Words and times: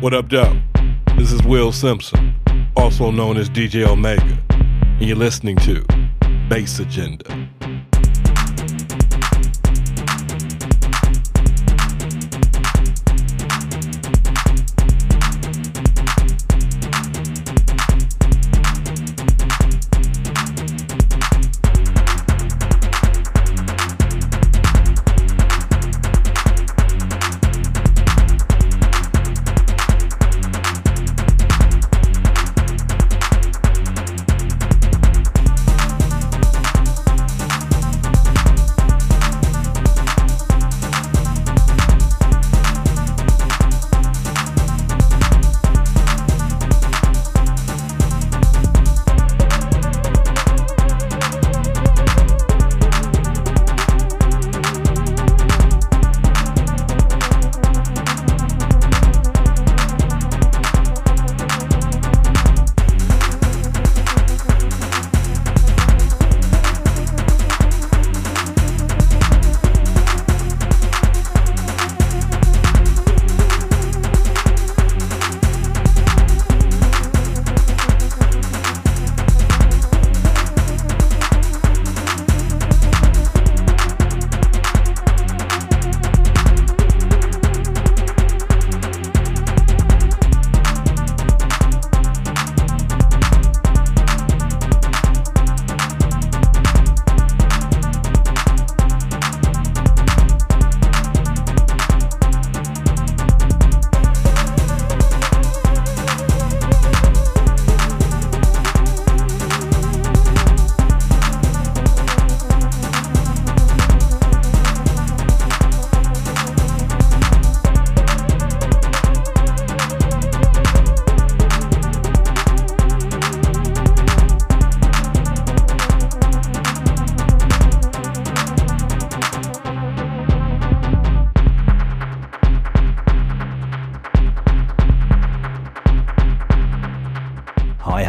What 0.00 0.14
up, 0.14 0.28
Doc? 0.28 0.56
This 1.16 1.32
is 1.32 1.42
Will 1.42 1.72
Simpson, 1.72 2.32
also 2.76 3.10
known 3.10 3.36
as 3.36 3.50
DJ 3.50 3.84
Omega, 3.84 4.38
and 4.50 5.02
you're 5.02 5.16
listening 5.16 5.56
to 5.56 5.84
Bass 6.48 6.78
Agenda. 6.78 7.47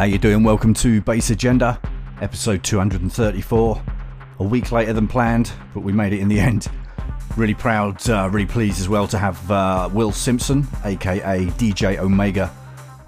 You 0.10 0.18
doing? 0.18 0.42
Welcome 0.42 0.74
to 0.74 1.02
Bass 1.02 1.30
Agenda, 1.30 1.80
episode 2.20 2.64
234. 2.64 3.84
A 4.40 4.44
week 4.44 4.72
later 4.72 4.92
than 4.92 5.08
planned, 5.08 5.52
but 5.72 5.82
we 5.82 5.94
made 5.94 6.14
it 6.14 6.20
in 6.20 6.28
the 6.28 6.40
end. 6.40 6.68
Really 7.38 7.54
proud, 7.54 8.10
uh, 8.10 8.28
really 8.32 8.48
pleased 8.48 8.80
as 8.80 8.90
well 8.90 9.08
to 9.08 9.20
have 9.20 9.52
uh, 9.52 9.88
Will 9.94 10.12
Simpson, 10.12 10.68
aka 10.84 11.46
DJ 11.46 12.00
Omega, 12.00 12.52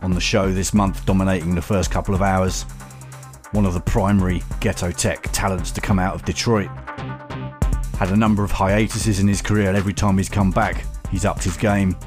on 0.04 0.12
the 0.12 0.22
show 0.22 0.52
this 0.52 0.76
month, 0.76 1.04
dominating 1.08 1.56
the 1.56 1.62
first 1.62 1.90
couple 1.90 2.14
of 2.14 2.22
hours. 2.22 2.64
One 3.52 3.66
of 3.66 3.74
the 3.74 3.82
primary 3.82 4.44
ghetto 4.60 4.92
tech 4.92 5.24
talents 5.32 5.72
to 5.72 5.82
come 5.82 5.98
out 5.98 6.14
of 6.14 6.24
Detroit. 6.24 6.70
Had 7.98 8.12
a 8.12 8.16
number 8.16 8.44
of 8.44 8.52
hiatuses 8.52 9.20
in 9.20 9.28
his 9.28 9.42
career, 9.42 9.70
and 9.70 9.76
every 9.76 9.94
time 9.94 10.20
he's 10.20 10.30
come 10.30 10.52
back, 10.52 10.86
he's 11.10 11.26
upped 11.26 11.44
his 11.44 11.58
game. 11.58 11.98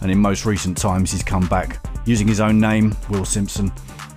And 0.00 0.12
in 0.12 0.18
most 0.18 0.46
recent 0.46 0.78
times, 0.78 1.10
he's 1.10 1.24
come 1.24 1.48
back 1.48 1.84
using 2.06 2.28
his 2.28 2.40
own 2.40 2.60
name, 2.60 2.96
Will 3.10 3.24
Simpson, 3.24 3.72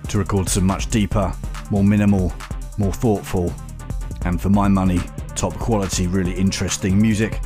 to 0.08 0.18
record 0.18 0.48
some 0.48 0.66
much 0.66 0.90
deeper, 0.90 1.32
more 1.70 1.84
minimal, 1.84 2.32
more 2.78 2.92
thoughtful, 2.92 3.52
and 4.24 4.40
for 4.40 4.48
my 4.48 4.68
money, 4.68 5.00
top 5.34 5.54
quality, 5.54 6.06
really 6.06 6.32
interesting 6.32 7.00
music. 7.00 7.40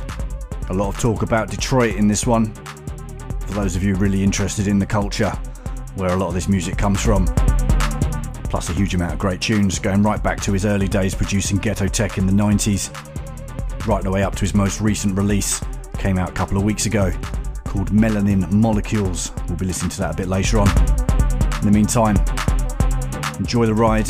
A 0.69 0.73
lot 0.73 0.89
of 0.89 0.99
talk 0.99 1.21
about 1.21 1.49
Detroit 1.49 1.95
in 1.95 2.07
this 2.07 2.27
one. 2.27 2.53
For 3.45 3.53
those 3.53 3.75
of 3.75 3.83
you 3.83 3.95
really 3.95 4.23
interested 4.23 4.67
in 4.67 4.79
the 4.79 4.85
culture, 4.85 5.31
where 5.95 6.11
a 6.11 6.15
lot 6.15 6.27
of 6.27 6.33
this 6.33 6.47
music 6.47 6.77
comes 6.77 7.01
from. 7.01 7.25
Plus 8.49 8.69
a 8.69 8.73
huge 8.73 8.93
amount 8.93 9.13
of 9.13 9.19
great 9.19 9.41
tunes, 9.41 9.79
going 9.79 10.03
right 10.03 10.21
back 10.21 10.39
to 10.41 10.53
his 10.53 10.65
early 10.65 10.87
days 10.87 11.15
producing 11.15 11.57
ghetto 11.57 11.87
tech 11.87 12.17
in 12.17 12.25
the 12.25 12.33
90s, 12.33 12.91
right 13.87 14.03
the 14.03 14.11
way 14.11 14.23
up 14.23 14.35
to 14.35 14.41
his 14.41 14.53
most 14.53 14.81
recent 14.81 15.17
release, 15.17 15.61
came 15.97 16.17
out 16.17 16.29
a 16.29 16.33
couple 16.33 16.57
of 16.57 16.63
weeks 16.63 16.85
ago, 16.85 17.11
called 17.65 17.91
Melanin 17.91 18.51
Molecules. 18.51 19.31
We'll 19.47 19.57
be 19.57 19.65
listening 19.65 19.89
to 19.91 19.99
that 19.99 20.13
a 20.13 20.17
bit 20.17 20.27
later 20.27 20.59
on. 20.59 20.67
In 21.59 21.65
the 21.65 21.71
meantime, 21.71 22.15
enjoy 23.39 23.65
the 23.65 23.73
ride. 23.73 24.07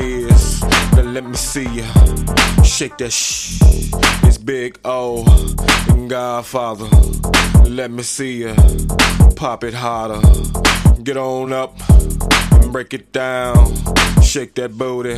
The. 0.00 0.60
Then 0.94 1.14
let 1.14 1.24
me 1.24 1.36
see 1.36 1.68
ya. 1.68 1.84
Shake 2.62 2.98
that 2.98 3.12
shh. 3.12 3.58
It's 4.24 4.38
big 4.38 4.78
O. 4.84 5.24
And 5.88 6.08
Godfather. 6.08 6.88
Let 7.68 7.90
me 7.90 8.02
see 8.02 8.44
ya. 8.44 8.54
Pop 9.36 9.64
it 9.64 9.74
harder. 9.74 10.20
Get 11.02 11.16
on 11.16 11.52
up 11.52 11.74
and 12.52 12.72
break 12.72 12.94
it 12.94 13.12
down. 13.12 13.74
Shake 14.22 14.54
that 14.54 14.76
booty 14.76 15.16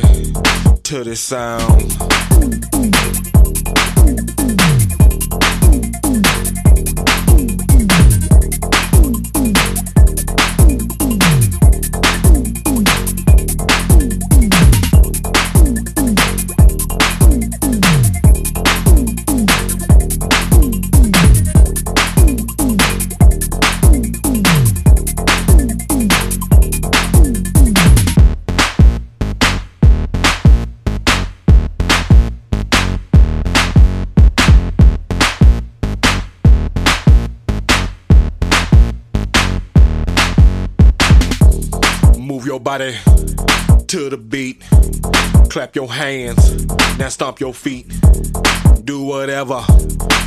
to 0.83 1.03
this 1.03 1.19
sound. 1.19 2.72
To 42.73 44.09
the 44.09 44.17
beat. 44.17 44.63
Clap 45.51 45.75
your 45.75 45.93
hands, 45.93 46.65
now 46.97 47.07
stomp 47.07 47.39
your 47.39 47.53
feet. 47.53 47.85
Do 48.83 49.03
whatever 49.03 49.63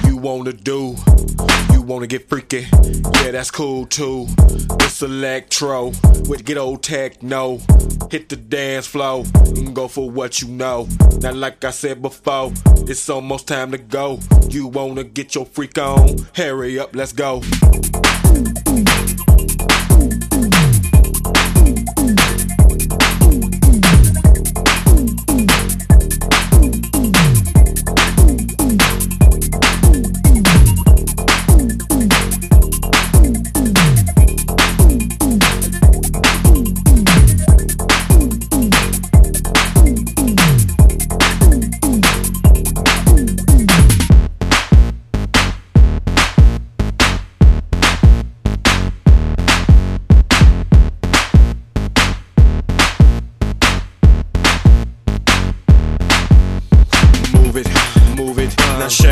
you 0.04 0.16
wanna 0.16 0.52
do. 0.52 0.94
You 1.72 1.82
wanna 1.82 2.06
get 2.06 2.28
freaky, 2.28 2.68
yeah, 3.14 3.32
that's 3.32 3.50
cool 3.50 3.84
too. 3.86 4.28
It's 4.80 5.02
electro 5.02 5.86
with 6.28 6.44
good 6.44 6.56
old 6.56 6.84
techno. 6.84 7.58
Hit 8.12 8.28
the 8.28 8.36
dance 8.36 8.86
floor 8.86 9.24
and 9.56 9.74
go 9.74 9.88
for 9.88 10.08
what 10.08 10.40
you 10.40 10.46
know. 10.46 10.86
Now, 11.18 11.32
like 11.32 11.64
I 11.64 11.72
said 11.72 12.00
before, 12.00 12.52
it's 12.86 13.08
almost 13.08 13.48
time 13.48 13.72
to 13.72 13.78
go. 13.78 14.20
You 14.50 14.68
wanna 14.68 15.02
get 15.02 15.34
your 15.34 15.46
freak 15.46 15.78
on? 15.78 16.14
Hurry 16.36 16.78
up, 16.78 16.94
let's 16.94 17.12
go. 17.12 17.42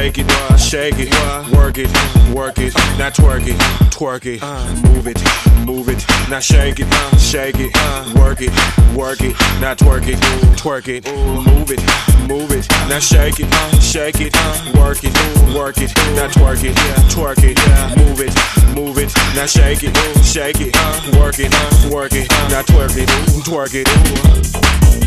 Shake 0.05 0.19
it, 0.19 0.27
uh, 0.29 0.57
shake 0.59 0.99
it, 0.99 1.09
uh, 1.13 1.49
work 1.55 1.79
it, 1.79 1.89
work 2.35 2.59
it, 2.59 2.75
now 2.99 3.09
twerk 3.09 3.47
it, 3.47 3.57
twerk 3.89 4.27
it, 4.27 4.43
move 4.91 5.07
it, 5.07 5.17
move 5.65 5.89
it, 5.89 6.05
now 6.29 6.41
shake 6.41 6.79
it, 6.79 6.87
uh, 6.91 7.17
shake 7.17 7.57
it, 7.59 7.73
work 8.15 8.43
it, 8.43 8.53
work 8.95 9.23
it, 9.23 9.33
now 9.63 9.73
twerk 9.75 10.07
it, 10.07 10.19
twerk 10.61 10.89
it, 10.89 11.07
move 11.47 11.71
it, 11.71 11.81
move 12.29 12.51
it, 12.53 12.69
now 12.87 12.99
shake 12.99 13.41
it, 13.41 13.49
shake 13.81 14.21
it, 14.21 14.35
work 14.77 14.99
it, 15.03 15.15
work 15.57 15.79
it, 15.79 15.95
now 16.15 16.29
twerk 16.29 16.63
it, 16.65 16.77
twerk 17.09 17.43
it, 17.43 17.57
move 17.97 18.21
it, 18.21 18.77
move 18.77 18.99
it, 18.99 19.11
now 19.35 19.47
shake 19.47 19.85
it, 19.85 19.97
shake 20.23 20.61
it, 20.61 20.77
work 21.17 21.39
it, 21.39 21.51
work 21.91 22.13
it, 22.13 22.29
now 22.51 22.61
twerk 22.61 22.95
it, 22.99 23.09
twerk 23.43 23.73
it. 23.73 25.04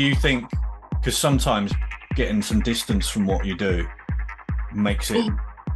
Do 0.00 0.06
you 0.06 0.14
think? 0.14 0.50
Because 0.92 1.16
sometimes 1.16 1.72
getting 2.16 2.40
some 2.40 2.60
distance 2.60 3.06
from 3.08 3.26
what 3.26 3.44
you 3.44 3.54
do 3.54 3.86
makes 4.72 5.10
it 5.10 5.30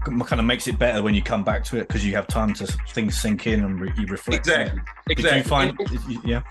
kind 0.05 0.39
of 0.41 0.45
makes 0.45 0.67
it 0.67 0.79
better 0.79 1.03
when 1.03 1.15
you 1.15 1.23
come 1.23 1.43
back 1.45 1.63
to 1.65 1.77
it 1.79 1.89
because 1.89 2.05
you 2.07 2.15
have 2.15 2.27
time 2.27 2.53
to 2.55 2.67
things 2.93 3.19
sink 3.21 3.47
in 3.47 3.65
and 3.65 3.81
re- 3.81 3.93
you 3.99 4.07
reflect. 4.07 4.47
Exactly. 4.47 4.81
Did 5.09 5.19
Exactly. 5.19 5.39
you 5.39 5.45
find? 5.45 5.79
Yeah, 6.25 6.43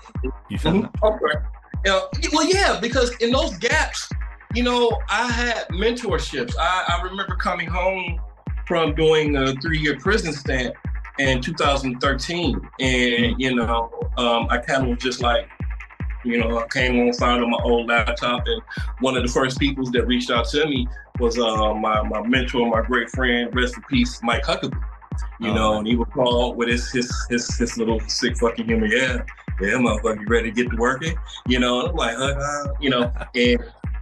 you 0.48 0.58
felt 0.58 0.76
Mhm. 0.76 0.92
that. 0.92 1.02
Okay. 1.88 2.28
Well, 2.32 2.46
yeah, 2.48 2.78
because 2.80 3.14
in 3.16 3.32
those 3.32 3.56
gaps, 3.58 4.08
you 4.54 4.62
know, 4.62 4.96
I 5.10 5.28
had 5.30 5.68
mentorships. 5.70 6.54
I, 6.58 6.96
I 6.96 7.02
remember 7.02 7.34
coming 7.36 7.68
home 7.68 8.20
from 8.68 8.94
doing 8.94 9.36
a 9.36 9.52
three-year 9.60 9.98
prison 9.98 10.32
stint 10.32 10.74
in 11.18 11.40
2013, 11.40 12.60
and 12.80 13.40
you 13.40 13.54
know, 13.56 13.90
um, 14.16 14.46
I 14.50 14.58
kind 14.58 14.82
of 14.84 14.88
was 14.90 14.98
just 14.98 15.20
like, 15.22 15.43
you 16.24 16.38
know, 16.38 16.58
I 16.58 16.66
came 16.68 16.98
on, 17.00 17.12
found 17.14 17.42
on 17.42 17.50
my 17.50 17.58
old 17.58 17.88
laptop, 17.88 18.42
and 18.46 18.62
one 19.00 19.16
of 19.16 19.22
the 19.22 19.32
first 19.32 19.58
people 19.58 19.84
that 19.92 20.06
reached 20.06 20.30
out 20.30 20.46
to 20.48 20.66
me 20.66 20.88
was 21.20 21.38
uh, 21.38 21.74
my 21.74 22.02
my 22.02 22.22
mentor, 22.26 22.68
my 22.68 22.82
great 22.82 23.10
friend, 23.10 23.54
rest 23.54 23.76
in 23.76 23.82
peace, 23.84 24.20
Mike 24.22 24.42
Huckaby. 24.44 24.80
You 25.40 25.50
Oh, 25.50 25.54
know, 25.54 25.70
man. 25.70 25.78
and 25.78 25.86
he 25.86 25.96
would 25.96 26.10
call 26.12 26.54
with 26.54 26.68
his 26.68 26.90
his 26.90 27.10
his, 27.28 27.56
his 27.58 27.78
little 27.78 28.00
sick 28.00 28.36
fucking 28.38 28.66
humor. 28.66 28.86
Yeah, 28.86 29.18
yeah, 29.60 29.68
motherfucker, 29.74 30.20
you 30.20 30.26
ready 30.28 30.50
to 30.50 30.62
get 30.62 30.70
to 30.70 30.76
working? 30.76 31.16
You 31.46 31.60
know, 31.60 31.80
and 31.80 31.88
I'm 31.90 31.96
like, 31.96 32.16
uh, 32.16 32.34
uh, 32.34 32.66
you 32.80 32.90
know, 32.90 33.12
and 33.34 33.58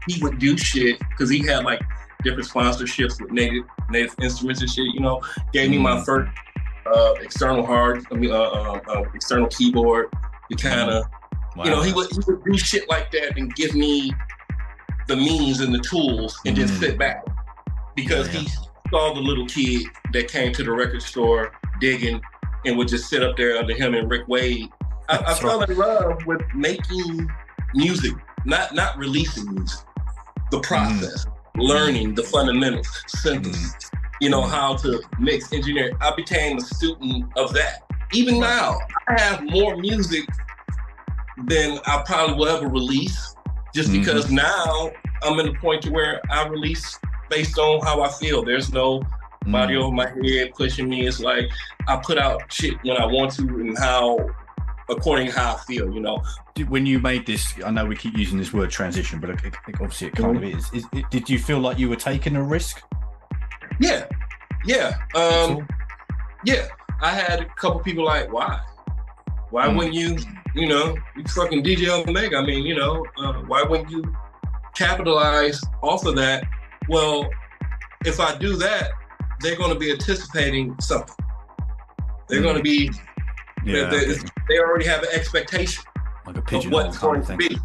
he 0.07 0.23
would 0.23 0.39
do 0.39 0.57
shit 0.57 0.99
because 1.11 1.29
he 1.31 1.45
had 1.47 1.65
like 1.65 1.81
different 2.23 2.49
sponsorships 2.49 3.21
with 3.21 3.31
native 3.33 3.65
native 3.91 4.15
instruments 4.23 4.61
and 4.61 4.71
shit. 4.71 4.87
You 4.95 5.01
know, 5.01 5.21
gave 5.53 5.71
me 5.71 5.79
my 5.79 5.97
Mm. 5.97 6.05
first 6.07 6.33
uh, 6.87 7.15
external 7.21 7.65
hard, 7.67 8.05
I 8.11 8.15
mean, 8.15 8.33
uh, 8.33 8.35
uh, 8.37 8.81
uh, 8.89 9.05
external 9.15 9.49
keyboard. 9.49 10.07
To 10.51 10.57
kind 10.57 10.91
of, 10.91 11.05
Wow. 11.57 11.65
you 11.65 11.71
know, 11.71 11.83
he 11.83 11.93
would 11.93 12.11
he 12.11 12.19
would 12.27 12.45
do 12.45 12.57
shit 12.59 12.89
like 12.89 13.11
that 13.13 13.37
and 13.37 13.55
give 13.55 13.75
me 13.75 14.13
the 15.09 15.17
means 15.17 15.61
and 15.61 15.75
the 15.75 15.81
tools, 15.81 16.39
and 16.47 16.57
just 16.57 16.75
Mm. 16.75 16.79
sit 16.81 16.99
back 16.99 17.25
because 17.95 18.33
Yeah. 18.33 18.41
he 18.41 18.49
saw 18.91 19.13
the 19.15 19.21
little 19.21 19.47
kid 19.47 19.83
that 20.13 20.29
came 20.29 20.53
to 20.53 20.63
the 20.63 20.71
record 20.73 21.03
store 21.03 21.53
digging 21.81 22.21
and 22.65 22.79
would 22.79 22.89
just 22.89 23.09
sit 23.11 23.23
up 23.23 23.37
there 23.37 23.57
under 23.59 23.75
him 23.75 23.95
and 23.95 24.11
Rick 24.11 24.29
Wade. 24.29 24.69
I, 25.09 25.19
I 25.19 25.35
fell 25.35 25.61
in 25.63 25.77
love 25.77 26.25
with 26.27 26.41
making 26.55 27.29
music, 27.75 28.13
not 28.45 28.75
not 28.75 28.97
releasing 28.97 29.53
music. 29.55 29.81
The 30.51 30.61
process, 30.61 31.27
learning 31.57 32.15
the 32.15 32.23
fundamentals, 32.23 32.89
synthesis. 33.09 33.91
You 34.21 34.31
know 34.31 34.43
how 34.43 34.77
to 34.77 35.03
mix, 35.19 35.53
engineer. 35.53 35.93
I 36.01 36.15
became 36.15 36.59
a 36.59 36.61
student 36.61 37.25
of 37.37 37.53
that. 37.55 37.83
Even 38.13 38.39
now, 38.39 38.79
I 39.09 39.21
have 39.21 39.43
more 39.43 39.77
music 39.77 40.25
than 41.47 41.79
I 41.87 42.03
probably 42.07 42.37
will 42.37 42.49
ever 42.49 42.69
release, 42.69 43.35
just 43.75 43.91
Mhm. 43.91 44.01
because 44.01 44.31
now 44.31 44.91
I'm 45.23 45.39
in 45.41 45.49
a 45.49 45.55
point 45.61 45.83
to 45.83 45.91
where 45.91 46.21
I 46.31 46.47
release 46.49 46.99
based 47.31 47.59
on 47.59 47.81
how 47.85 48.03
I 48.03 48.09
feel. 48.09 48.43
There's 48.45 48.73
no 48.73 49.03
body 49.47 49.77
over 49.77 49.91
my 49.93 50.09
head 50.09 50.53
pushing 50.57 50.89
me. 50.89 51.07
It's 51.07 51.19
like 51.21 51.51
I 51.89 51.97
put 51.97 52.17
out 52.19 52.43
shit 52.53 52.75
when 52.85 52.97
I 52.97 53.07
want 53.07 53.33
to 53.33 53.43
and 53.43 53.77
how 53.79 54.19
according 54.91 55.29
to 55.29 55.33
how 55.33 55.55
I 55.55 55.59
feel, 55.61 55.93
you 55.93 56.01
know. 56.01 56.23
When 56.69 56.85
you 56.87 56.99
made 57.01 57.27
this, 57.27 57.55
I 57.65 57.71
know 57.71 57.87
we 57.87 57.97
keep 57.97 58.17
using 58.17 58.37
this 58.37 58.53
word 58.53 58.71
transition, 58.71 59.21
but 59.21 59.31
it, 59.31 59.45
it, 59.45 59.55
obviously 59.75 60.09
it 60.09 60.15
kind 60.15 60.37
of 60.37 60.45
is. 60.45 60.71
is 60.73 60.85
it, 60.93 61.09
did 61.11 61.31
you 61.31 61.39
feel 61.39 61.61
like 61.61 61.79
you 61.79 61.89
were 61.89 61.97
taking 61.97 62.37
a 62.37 62.43
risk? 62.43 62.83
Yeah. 63.81 64.05
Yeah. 64.65 64.97
Um 65.15 65.67
yeah. 66.45 66.67
I 67.01 67.11
had 67.13 67.41
a 67.41 67.47
couple 67.47 67.81
people 67.81 68.05
like, 68.05 68.31
why? 68.33 68.61
Why 69.51 69.67
Mm. 69.67 69.77
wouldn't 69.77 69.95
you, 69.95 70.19
you 70.55 70.67
know, 70.69 70.97
you 71.17 71.25
fucking 71.25 71.63
DJ 71.63 71.89
Omega? 72.07 72.37
I 72.39 72.43
mean, 72.45 72.65
you 72.65 72.75
know, 72.75 73.05
uh, 73.19 73.35
why 73.47 73.63
wouldn't 73.63 73.91
you 73.91 74.03
capitalize 74.75 75.61
off 75.83 76.05
of 76.07 76.17
that? 76.17 76.45
Well, 76.89 77.29
if 78.05 78.21
I 78.21 78.37
do 78.37 78.57
that, 78.57 78.91
they're 79.41 79.57
going 79.57 79.73
to 79.73 79.79
be 79.79 79.91
anticipating 79.91 80.77
something. 80.81 81.15
They're 82.29 82.41
Mm. 82.41 82.45
going 82.45 82.57
to 82.57 82.63
be, 82.63 82.91
yeah, 83.65 83.89
they, 83.89 84.07
they 84.49 84.59
already 84.59 84.87
have 84.87 85.03
an 85.03 85.09
expectation. 85.13 85.85
like 86.27 86.37
a 86.37 86.57
of 86.57 86.71
what's 86.71 86.99
going 86.99 87.25
to 87.27 87.37
be. 87.37 87.57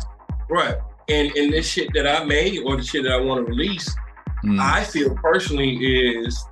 Right. 0.50 0.75
And 1.10 1.32
and 1.38 1.53
this 1.53 1.67
shit 1.67 1.89
that 1.94 2.08
I 2.08 2.24
made 2.25 2.63
or 2.65 2.75
the 2.75 2.84
shit 2.84 3.03
that 3.03 3.12
I 3.12 3.17
want 3.17 3.46
to 3.46 3.50
release, 3.51 3.96
Mm. 4.44 4.60
I 4.62 4.84
feel 4.84 5.15
personally 5.15 5.75
is 5.77 6.46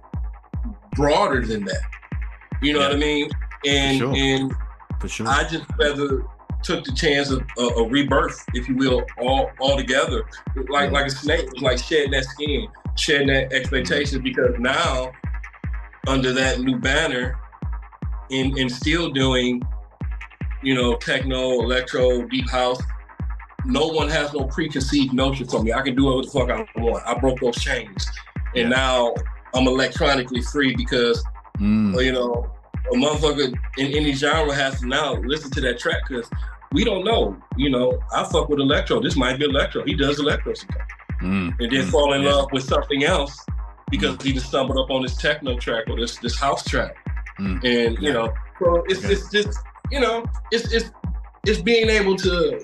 broader 0.95 1.45
than 1.45 1.65
that. 1.65 1.81
You 2.61 2.73
know 2.73 2.79
Yeah. 2.79 2.87
what 2.87 2.95
I 2.95 2.99
mean? 2.99 3.29
And 3.65 3.97
sure. 3.99 4.15
and 4.15 4.53
for 4.99 5.07
sure. 5.07 5.27
I 5.27 5.43
just 5.47 5.65
rather 5.79 6.25
took 6.63 6.83
the 6.83 6.91
chance 6.93 7.29
of 7.29 7.41
a, 7.57 7.61
a 7.61 7.87
rebirth, 7.87 8.43
if 8.53 8.67
you 8.67 8.75
will, 8.75 9.03
all 9.19 9.51
all 9.59 9.77
together. 9.77 10.23
Like 10.69 10.91
like 10.91 11.07
a 11.07 11.11
snake, 11.11 11.51
was 11.51 11.61
like 11.61 11.77
shedding 11.77 12.11
that 12.11 12.25
skin, 12.25 12.67
shedding 12.95 13.27
that 13.27 13.53
expectation. 13.53 14.21
Because 14.21 14.55
now, 14.59 15.11
under 16.07 16.31
that 16.33 16.59
new 16.59 16.77
banner, 16.77 17.37
and 18.31 18.57
and 18.57 18.71
still 18.71 19.09
doing, 19.11 19.61
you 20.63 20.75
know, 20.75 20.95
techno, 20.95 21.61
electro, 21.61 22.23
deep 22.27 22.49
house. 22.49 22.81
No 23.67 23.87
one 23.87 24.09
has 24.09 24.31
no 24.31 24.43
preconceived 24.43 25.11
notion 25.11 25.47
for 25.47 25.63
me. 25.63 25.73
I 25.73 25.81
can 25.81 25.95
do 25.95 26.05
whatever 26.05 26.21
the 26.21 26.29
fuck 26.29 26.49
I 26.51 26.79
want. 26.79 27.03
I 27.07 27.17
broke 27.17 27.39
those 27.39 27.55
chains, 27.55 28.07
and 28.55 28.69
now 28.69 29.15
I'm 29.55 29.67
electronically 29.67 30.41
free 30.41 30.75
because 30.75 31.23
Mm. 31.59 32.03
you 32.03 32.11
know, 32.11 32.51
a 32.91 32.95
motherfucker 32.95 33.53
in 33.77 33.87
any 33.93 34.13
genre 34.13 34.53
has 34.53 34.79
to 34.81 34.87
now 34.87 35.13
listen 35.15 35.51
to 35.51 35.61
that 35.61 35.79
track 35.79 36.01
because 36.07 36.29
we 36.71 36.83
don't 36.83 37.03
know. 37.03 37.37
You 37.57 37.69
know, 37.69 37.99
I 38.13 38.23
fuck 38.25 38.49
with 38.49 38.59
electro. 38.59 38.99
This 38.99 39.15
might 39.15 39.39
be 39.39 39.45
electro. 39.45 39.83
He 39.85 39.95
does 39.95 40.19
electro 40.19 40.53
sometimes. 40.53 40.89
Mm. 41.21 41.59
And 41.59 41.71
then 41.71 41.85
Mm. 41.85 41.91
fall 41.91 42.13
in 42.13 42.23
Yeah. 42.23 42.33
love 42.33 42.49
with 42.51 42.63
something 42.63 43.03
else 43.03 43.33
because 43.89 44.21
he 44.21 44.33
just 44.33 44.47
stumbled 44.47 44.77
up 44.77 44.89
on 44.91 45.01
this 45.03 45.15
techno 45.15 45.57
track 45.57 45.85
or 45.89 45.95
this 45.99 46.17
this 46.17 46.37
house 46.39 46.63
track. 46.63 46.95
Mm. 47.39 47.63
And 47.63 47.97
you 48.01 48.11
know, 48.13 48.33
so 48.59 48.83
it's 48.87 49.03
Okay. 49.03 49.13
it's 49.13 49.29
just 49.31 49.57
you 49.91 49.99
know, 49.99 50.25
it's 50.51 50.71
it's 50.73 50.91
it's 51.45 51.61
being 51.61 51.89
able 51.89 52.15
to 52.17 52.59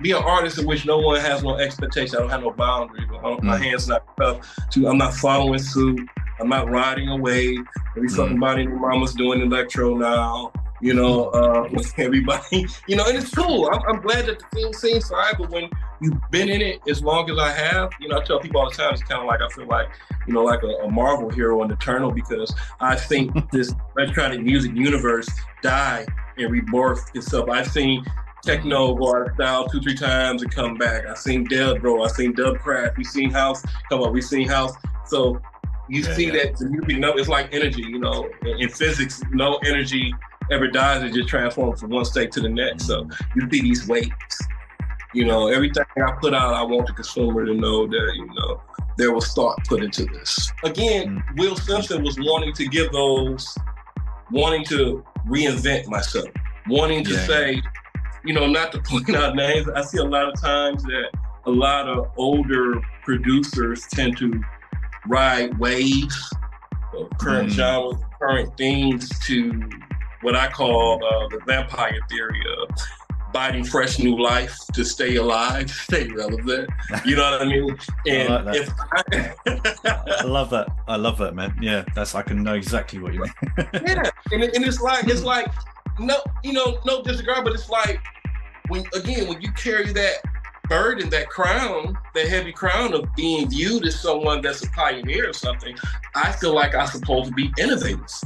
be 0.00 0.12
an 0.12 0.22
artist 0.22 0.58
in 0.58 0.66
which 0.66 0.84
no 0.86 0.98
one 0.98 1.20
has 1.20 1.42
no 1.44 1.56
expectation. 1.58 2.16
I 2.16 2.20
don't 2.20 2.30
have 2.30 2.42
no 2.42 2.50
boundaries. 2.52 3.06
I 3.10 3.22
don't, 3.22 3.42
My 3.42 3.58
Mm. 3.58 3.62
hands 3.64 3.88
not 3.88 4.04
up 4.20 4.42
to. 4.72 4.88
I'm 4.88 4.98
not 4.98 5.14
following 5.14 5.58
suit. 5.58 6.00
I'm 6.42 6.48
not 6.48 6.68
riding 6.68 7.08
away. 7.08 7.56
Every 7.96 8.08
Mm. 8.08 8.16
fucking 8.16 8.40
body 8.40 8.62
in 8.64 8.80
mama's 8.80 9.14
doing 9.14 9.40
electro 9.40 9.94
now. 9.96 10.52
You 10.80 10.94
know, 10.94 11.26
uh, 11.26 11.68
everybody. 11.98 12.66
You 12.88 12.96
know, 12.96 13.04
and 13.06 13.16
it's 13.16 13.30
cool. 13.30 13.70
I'm, 13.72 13.80
I'm 13.88 14.00
glad 14.02 14.26
that 14.26 14.40
the 14.40 14.46
thing 14.46 14.72
seems 14.72 15.08
fine. 15.08 15.34
But 15.38 15.50
when 15.50 15.70
you've 16.00 16.18
been 16.32 16.48
in 16.48 16.60
it 16.60 16.80
as 16.88 17.00
long 17.04 17.30
as 17.30 17.38
I 17.38 17.50
have, 17.52 17.90
you 18.00 18.08
know, 18.08 18.18
I 18.18 18.24
tell 18.24 18.40
people 18.40 18.60
all 18.60 18.68
the 18.68 18.74
time. 18.76 18.92
It's 18.92 19.02
kind 19.04 19.20
of 19.20 19.28
like 19.28 19.40
I 19.40 19.48
feel 19.54 19.66
like, 19.68 19.86
you 20.26 20.34
know, 20.34 20.42
like 20.42 20.64
a, 20.64 20.84
a 20.84 20.90
Marvel 20.90 21.30
hero 21.30 21.62
in 21.62 21.70
Eternal 21.70 22.10
because 22.10 22.52
I 22.80 22.96
think 22.96 23.32
this 23.52 23.72
electronic 23.96 24.40
music 24.42 24.72
universe 24.74 25.28
die 25.62 26.04
and 26.36 26.50
rebirth 26.50 27.08
itself. 27.14 27.48
I've 27.48 27.68
seen 27.68 28.04
techno 28.44 28.92
go 28.96 29.14
out 29.14 29.28
of 29.28 29.34
style 29.34 29.68
two, 29.68 29.80
three 29.80 29.94
times 29.94 30.42
and 30.42 30.52
come 30.52 30.76
back. 30.76 31.06
I've 31.06 31.18
seen 31.18 31.44
Dub 31.44 31.80
bro. 31.80 32.02
I've 32.02 32.10
seen 32.10 32.34
Dubcraft. 32.34 32.96
We've 32.96 33.06
seen 33.06 33.30
House 33.30 33.62
come 33.88 34.02
up. 34.02 34.10
We've 34.12 34.24
seen 34.24 34.48
House. 34.48 34.72
So 35.06 35.40
you 35.88 36.02
Yeah, 36.02 36.14
see 36.14 36.26
yeah. 36.26 36.32
that 36.44 36.60
music, 36.60 36.98
no, 36.98 37.12
it's 37.14 37.28
like 37.28 37.52
energy, 37.52 37.82
you 37.82 37.98
know. 37.98 38.28
In, 38.42 38.62
in 38.62 38.68
physics, 38.68 39.22
no 39.32 39.56
energy 39.64 40.12
ever 40.50 40.68
dies. 40.68 41.02
It 41.02 41.12
just 41.14 41.28
transforms 41.28 41.80
from 41.80 41.90
one 41.90 42.04
state 42.04 42.32
to 42.32 42.40
the 42.40 42.48
next. 42.48 42.86
So 42.86 43.08
you 43.34 43.48
see 43.50 43.62
these 43.62 43.86
waves. 43.88 44.12
You 45.14 45.26
know, 45.26 45.48
everything 45.48 45.84
I 45.96 46.12
put 46.20 46.32
out, 46.34 46.54
I 46.54 46.62
want 46.62 46.86
the 46.86 46.94
consumer 46.94 47.44
to 47.44 47.54
know 47.54 47.86
that, 47.86 48.12
you 48.16 48.26
know, 48.34 48.62
there 48.96 49.12
was 49.12 49.30
thought 49.32 49.58
put 49.68 49.82
into 49.82 50.04
this. 50.06 50.50
Again, 50.64 51.22
mm. 51.22 51.38
Will 51.38 51.56
Simpson 51.56 52.02
was 52.02 52.18
wanting 52.20 52.52
to 52.54 52.66
give 52.66 52.90
those, 52.92 53.54
wanting 54.30 54.64
to 54.66 55.04
reinvent 55.28 55.86
myself, 55.86 56.28
wanting 56.66 57.04
to 57.04 57.12
Yeah, 57.12 57.26
say, 57.26 57.62
you 58.24 58.32
know, 58.32 58.46
not 58.46 58.72
to 58.72 58.80
point 58.80 59.10
out 59.14 59.34
names. 59.34 59.68
I 59.74 59.82
see 59.82 59.98
a 59.98 60.04
lot 60.04 60.28
of 60.32 60.40
times 60.40 60.82
that 60.84 61.10
a 61.46 61.50
lot 61.50 61.88
of 61.88 62.10
older 62.16 62.80
producers 63.02 63.86
tend 63.90 64.16
to 64.18 64.40
ride 65.06 65.56
waves 65.58 66.32
of 66.94 67.08
current 67.18 67.48
Mm. 67.48 67.52
genres, 67.52 67.96
current 68.20 68.56
themes 68.56 69.08
to 69.26 69.70
what 70.20 70.36
I 70.36 70.48
call 70.48 71.04
uh, 71.04 71.28
the 71.28 71.40
vampire 71.46 71.98
theory 72.08 72.40
of 72.60 72.68
biting 73.32 73.64
fresh 73.64 73.98
new 73.98 74.20
life 74.22 74.54
to 74.74 74.84
stay 74.84 75.16
alive, 75.16 75.70
stay 75.88 76.06
relevant. 76.08 76.68
You 77.04 77.16
know 77.16 77.30
what 77.30 77.42
I 77.42 77.44
mean? 77.46 77.76
And 78.06 78.28
like 78.28 78.44
that. 78.44 78.56
if 78.56 78.70
I, 80.06 80.20
I 80.20 80.24
love 80.24 80.50
that. 80.50 80.68
I 80.86 80.96
love 80.96 81.18
that, 81.18 81.34
man. 81.34 81.54
Yeah, 81.60 81.84
that's. 81.94 82.14
I 82.14 82.22
can 82.22 82.42
know 82.42 82.54
exactly 82.54 82.98
what 82.98 83.14
you 83.14 83.20
mean. 83.20 83.32
yeah, 83.86 84.02
and, 84.32 84.42
and 84.44 84.64
it's 84.64 84.80
like 84.80 85.08
it's 85.08 85.22
like 85.24 85.50
no, 85.98 86.16
you 86.44 86.52
know, 86.52 86.78
no 86.84 87.02
disregard, 87.02 87.44
but 87.44 87.54
it's 87.54 87.68
like 87.70 88.00
when 88.68 88.84
again 88.94 89.28
when 89.28 89.40
you 89.40 89.50
carry 89.52 89.92
that 89.92 90.16
burden, 90.72 91.10
that 91.10 91.28
crown, 91.28 91.96
that 92.14 92.28
heavy 92.28 92.52
crown 92.52 92.94
of 92.94 93.04
being 93.14 93.48
viewed 93.48 93.86
as 93.86 94.00
someone 94.00 94.40
that's 94.40 94.64
a 94.64 94.70
pioneer 94.70 95.28
or 95.28 95.32
something, 95.32 95.76
I 96.14 96.32
feel 96.32 96.54
like 96.54 96.74
I'm 96.74 96.86
supposed 96.86 97.28
to 97.28 97.34
be 97.34 97.52
innovators. 97.58 98.22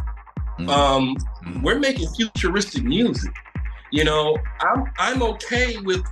Mm. 0.61 0.69
Um, 0.69 1.17
Mm. 1.45 1.63
we're 1.63 1.79
making 1.79 2.09
futuristic 2.11 2.83
music. 2.85 3.33
You 3.91 4.05
know, 4.05 4.37
I'm 4.61 4.85
I'm 4.99 5.23
okay 5.23 5.79
with 5.79 6.05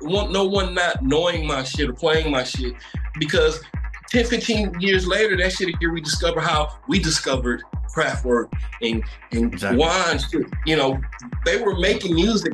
want 0.00 0.30
no 0.30 0.44
one 0.44 0.74
not 0.74 1.02
knowing 1.02 1.46
my 1.46 1.62
shit 1.64 1.88
or 1.88 1.92
playing 1.92 2.30
my 2.30 2.44
shit 2.44 2.74
because 3.18 3.64
10, 4.10 4.26
15 4.26 4.80
years 4.80 5.06
later, 5.06 5.36
that 5.38 5.50
shit 5.52 5.68
again, 5.68 5.92
we 5.92 6.00
discover 6.00 6.40
how 6.40 6.70
we 6.86 6.98
discovered 7.00 7.62
Kraftwerk 7.94 8.48
and 8.82 9.02
and 9.32 9.52
Exactly. 9.52 9.78
wine. 9.78 10.20
You 10.66 10.76
know, 10.76 11.00
they 11.44 11.60
were 11.60 11.76
making 11.78 12.14
music 12.14 12.52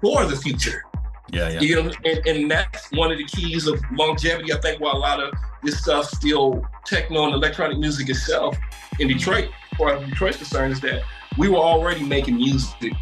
for 0.00 0.24
the 0.24 0.36
future. 0.36 0.82
Yeah, 1.30 1.50
yeah. 1.50 1.60
You 1.60 1.82
know, 1.82 1.90
and, 2.04 2.26
and 2.26 2.50
that's 2.50 2.90
one 2.92 3.12
of 3.12 3.18
the 3.18 3.24
keys 3.24 3.66
of 3.66 3.80
longevity. 3.92 4.52
I 4.52 4.60
think 4.60 4.80
why 4.80 4.92
a 4.92 4.96
lot 4.96 5.20
of 5.22 5.32
this 5.62 5.78
stuff 5.80 6.06
still 6.06 6.62
techno 6.86 7.24
and 7.26 7.34
electronic 7.34 7.78
music 7.78 8.08
itself 8.08 8.56
in 8.98 9.08
Detroit, 9.08 9.50
or 9.78 9.94
as 9.94 10.08
Detroit's 10.08 10.38
concerned, 10.38 10.72
is 10.72 10.80
that 10.80 11.02
we 11.36 11.48
were 11.48 11.56
already 11.58 12.02
making 12.02 12.36
music 12.36 12.92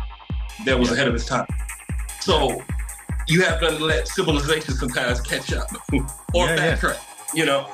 that 0.65 0.79
was 0.79 0.91
ahead 0.91 1.07
of 1.09 1.15
its 1.15 1.27
time. 1.27 1.47
So 2.21 2.61
you 3.29 3.43
have 3.45 3.61
to 3.61 3.71
let 3.71 4.09
civilization 4.09 4.75
sometimes 4.75 5.21
catch 5.21 5.53
up 5.53 5.69
or 5.93 6.47
Yeah, 6.47 6.55
yeah. 6.57 6.77
backtrack. 6.77 6.99
You 7.35 7.47
know, 7.47 7.67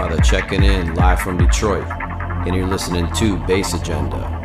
Godfather 0.00 0.22
checking 0.22 0.62
in 0.62 0.94
live 0.94 1.20
from 1.20 1.36
Detroit, 1.36 1.86
and 2.46 2.56
you're 2.56 2.66
listening 2.66 3.12
to 3.16 3.36
Bass 3.46 3.74
Agenda. 3.74 4.39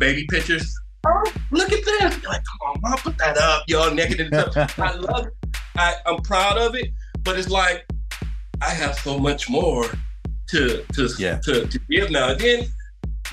Baby 0.00 0.26
pictures? 0.28 0.74
Oh, 1.06 1.32
look 1.52 1.70
at 1.72 1.84
this. 1.84 2.20
You're 2.22 2.30
like, 2.32 2.42
come 2.42 2.60
on, 2.74 2.80
mom, 2.80 2.98
put 2.98 3.16
that 3.18 3.38
up. 3.38 3.62
Y'all 3.68 3.94
naked 3.94 4.20
and 4.20 4.50
stuff. 4.50 4.78
I 4.78 4.94
love 4.94 5.26
it. 5.28 5.34
I, 5.76 5.94
I'm 6.06 6.20
proud 6.22 6.58
of 6.58 6.74
it, 6.74 6.88
but 7.22 7.38
it's 7.38 7.48
like 7.48 7.86
I 8.62 8.70
have 8.70 8.96
so 8.96 9.18
much 9.18 9.48
more 9.48 9.84
to 10.48 10.84
to, 10.94 11.08
Yeah. 11.18 11.38
to, 11.44 11.66
to 11.66 11.78
give 11.88 12.10
now. 12.10 12.30
And 12.30 12.40
then 12.40 12.66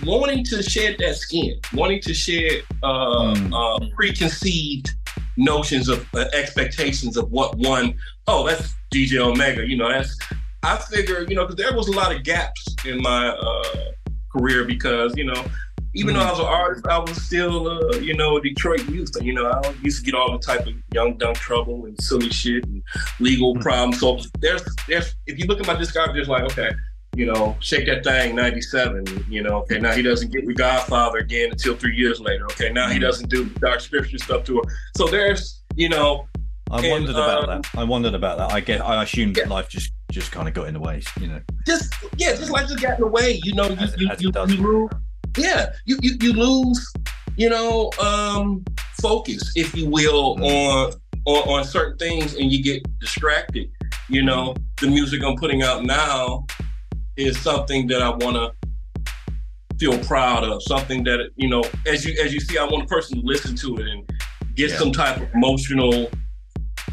wanting 0.06 0.44
to 0.46 0.62
shed 0.62 0.98
that 1.00 1.16
skin, 1.16 1.60
wanting 1.74 2.00
to 2.02 2.14
shed 2.14 2.62
uh, 2.84 3.34
Mm. 3.34 3.52
uh, 3.54 3.90
preconceived 3.96 4.92
notions 5.36 5.90
of 5.90 6.08
uh, 6.16 6.26
expectations 6.34 7.18
of 7.18 7.30
what 7.32 7.56
one, 7.58 7.96
oh, 8.28 8.46
that's 8.48 8.74
DJ 8.94 9.18
Omega. 9.20 9.68
You 9.68 9.78
know, 9.78 9.90
that's 9.90 10.18
I 10.64 10.78
figure, 10.78 11.26
you 11.28 11.36
know, 11.36 11.46
because 11.46 11.56
there 11.58 11.76
was 11.76 11.88
a 11.88 11.92
lot 11.92 12.16
of 12.16 12.24
gaps 12.24 12.66
in 12.86 13.02
my 13.02 13.28
uh, 13.30 13.64
career 14.32 14.64
because, 14.66 15.16
you 15.16 15.26
know, 15.26 15.46
even 15.98 16.14
though 16.16 16.22
I 16.22 16.30
was 16.32 16.40
an 16.40 16.46
artist, 16.46 16.86
I 16.88 17.00
was 17.00 17.22
still, 17.26 17.68
uh, 17.68 17.98
you 17.98 18.14
know, 18.16 18.38
a 18.38 18.42
Detroit 18.42 18.88
youth. 18.90 19.12
You 19.22 19.34
know, 19.34 19.50
I 19.50 19.74
used 19.82 20.06
to 20.06 20.12
get 20.12 20.18
all 20.18 20.32
the 20.32 20.38
type 20.40 20.66
of 20.68 20.74
young 20.94 21.18
dumb 21.18 21.34
trouble 21.34 21.86
and 21.86 22.00
silly 22.02 22.30
shit 22.30 22.64
and 22.66 22.84
legal 23.20 23.56
problems. 23.56 24.00
So 24.00 24.20
there's, 24.40 24.62
there's, 24.88 25.16
if 25.26 25.40
you 25.40 25.46
look 25.48 25.60
at 25.60 25.66
my 25.68 25.76
discography, 25.76 26.14
there's 26.14 26.30
like, 26.30 26.44
okay, 26.44 26.70
you 27.16 27.26
know, 27.26 27.58
shake 27.62 27.88
that 27.88 28.04
thing, 28.04 28.36
'97. 28.36 29.26
You 29.28 29.42
know, 29.42 29.56
okay, 29.62 29.80
now 29.80 29.92
he 29.92 30.04
doesn't 30.04 30.32
get 30.32 30.46
with 30.46 30.58
Godfather 30.58 31.18
again 31.18 31.50
until 31.52 31.76
three 31.76 31.96
years 31.96 32.20
later. 32.20 32.46
Okay, 32.46 32.70
now 32.72 32.90
he 32.90 33.00
doesn't 33.00 33.30
do 33.30 33.46
dark 33.60 33.80
scripture 33.80 34.20
stuff 34.20 34.44
to 34.44 34.58
her. 34.58 34.62
So 34.96 35.08
there's, 35.08 35.64
you 35.76 35.90
know, 35.90 36.28
I 36.70 36.80
And, 36.80 36.92
wondered 36.92 37.16
about 37.16 37.50
um, 37.50 37.62
that. 37.62 37.80
I 37.80 37.84
wondered 37.86 38.14
about 38.14 38.38
that. 38.38 38.52
I 38.52 38.60
get. 38.60 38.82
I 38.82 39.02
assumed 39.02 39.36
Yeah. 39.38 39.48
life 39.48 39.68
just 39.70 39.94
just 40.12 40.32
kind 40.32 40.48
of 40.48 40.54
got 40.54 40.68
in 40.68 40.74
the 40.76 40.80
way. 40.80 41.02
You 41.20 41.28
know. 41.28 41.42
just 41.66 41.92
yeah, 42.18 42.36
just 42.36 42.52
like 42.52 42.68
just 42.68 42.82
got 42.82 42.96
in 43.00 43.02
the 43.02 43.08
way. 43.08 43.40
You 43.44 43.54
know, 43.56 43.68
you 43.68 43.78
As- 43.78 43.96
you, 43.98 44.10
as 44.10 44.22
you, 44.22 44.32
you 44.36 44.62
lose. 44.62 44.90
Yeah, 45.38 45.74
you, 45.86 45.98
you 46.02 46.18
you 46.22 46.34
lose. 46.34 46.92
You 47.36 47.50
know, 47.50 47.92
um, 48.00 48.66
focus, 49.00 49.52
if 49.56 49.76
you 49.76 49.88
will, 49.88 50.36
Mm. 50.38 50.44
on, 50.44 50.94
on 51.26 51.50
on 51.60 51.64
certain 51.66 51.98
things, 51.98 52.34
and 52.36 52.52
you 52.52 52.64
get 52.64 52.84
distracted. 53.00 53.70
You 54.10 54.24
know, 54.24 54.56
the 54.82 54.88
music 54.88 55.24
I'm 55.24 55.36
putting 55.36 55.62
out 55.62 55.84
now 55.86 56.46
is 57.16 57.38
something 57.40 57.88
that 57.88 58.02
I 58.02 58.10
want 58.10 58.36
to 58.38 58.54
feel 59.80 59.98
proud 60.06 60.44
of. 60.44 60.64
Something 60.64 61.04
that 61.04 61.30
you 61.36 61.48
know, 61.50 61.64
as 61.86 62.06
you 62.06 62.20
as 62.24 62.34
you 62.34 62.40
see, 62.40 62.58
I 62.58 62.64
want 62.64 62.84
a 62.84 62.88
person 62.88 63.20
to 63.22 63.26
listen 63.26 63.56
to 63.58 63.78
it 63.78 63.88
and 63.88 64.10
get 64.56 64.72
Yeah. 64.72 64.78
some 64.80 64.92
type 64.92 65.18
of 65.18 65.28
emotional. 65.36 66.10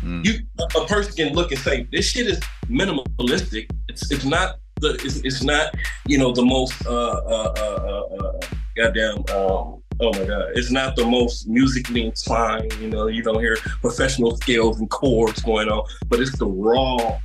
Mm. 0.02 0.26
You 0.26 0.40
a 0.76 0.84
person 0.86 1.14
can 1.14 1.32
look 1.34 1.50
and 1.52 1.60
say 1.60 1.86
this 1.90 2.04
shit 2.10 2.26
is 2.26 2.38
minimalistic. 2.68 3.70
It's 3.88 4.10
it's 4.10 4.24
not 4.26 4.58
the 4.84 4.94
it's, 5.04 5.16
it's 5.18 5.42
not 5.42 5.74
you 6.06 6.18
know 6.18 6.32
the 6.32 6.44
most 6.44 6.74
uh 6.86 6.90
uh 6.90 7.52
uh, 7.56 8.16
uh, 8.16 8.16
uh 8.16 8.40
goddamn 8.76 9.18
um. 9.36 9.80
Oh 10.00 10.10
my 10.12 10.24
God! 10.24 10.50
It's 10.56 10.72
not 10.72 10.96
the 10.96 11.04
most 11.06 11.46
musically 11.46 12.04
inclined. 12.06 12.72
You 12.80 12.90
know, 12.90 13.06
you 13.06 13.22
don't 13.22 13.38
hear 13.38 13.56
professional 13.80 14.36
scales 14.38 14.80
and 14.80 14.90
chords 14.90 15.40
going 15.42 15.68
on, 15.68 15.86
but 16.08 16.18
it's 16.18 16.36
the 16.36 16.48
raw 16.48 17.20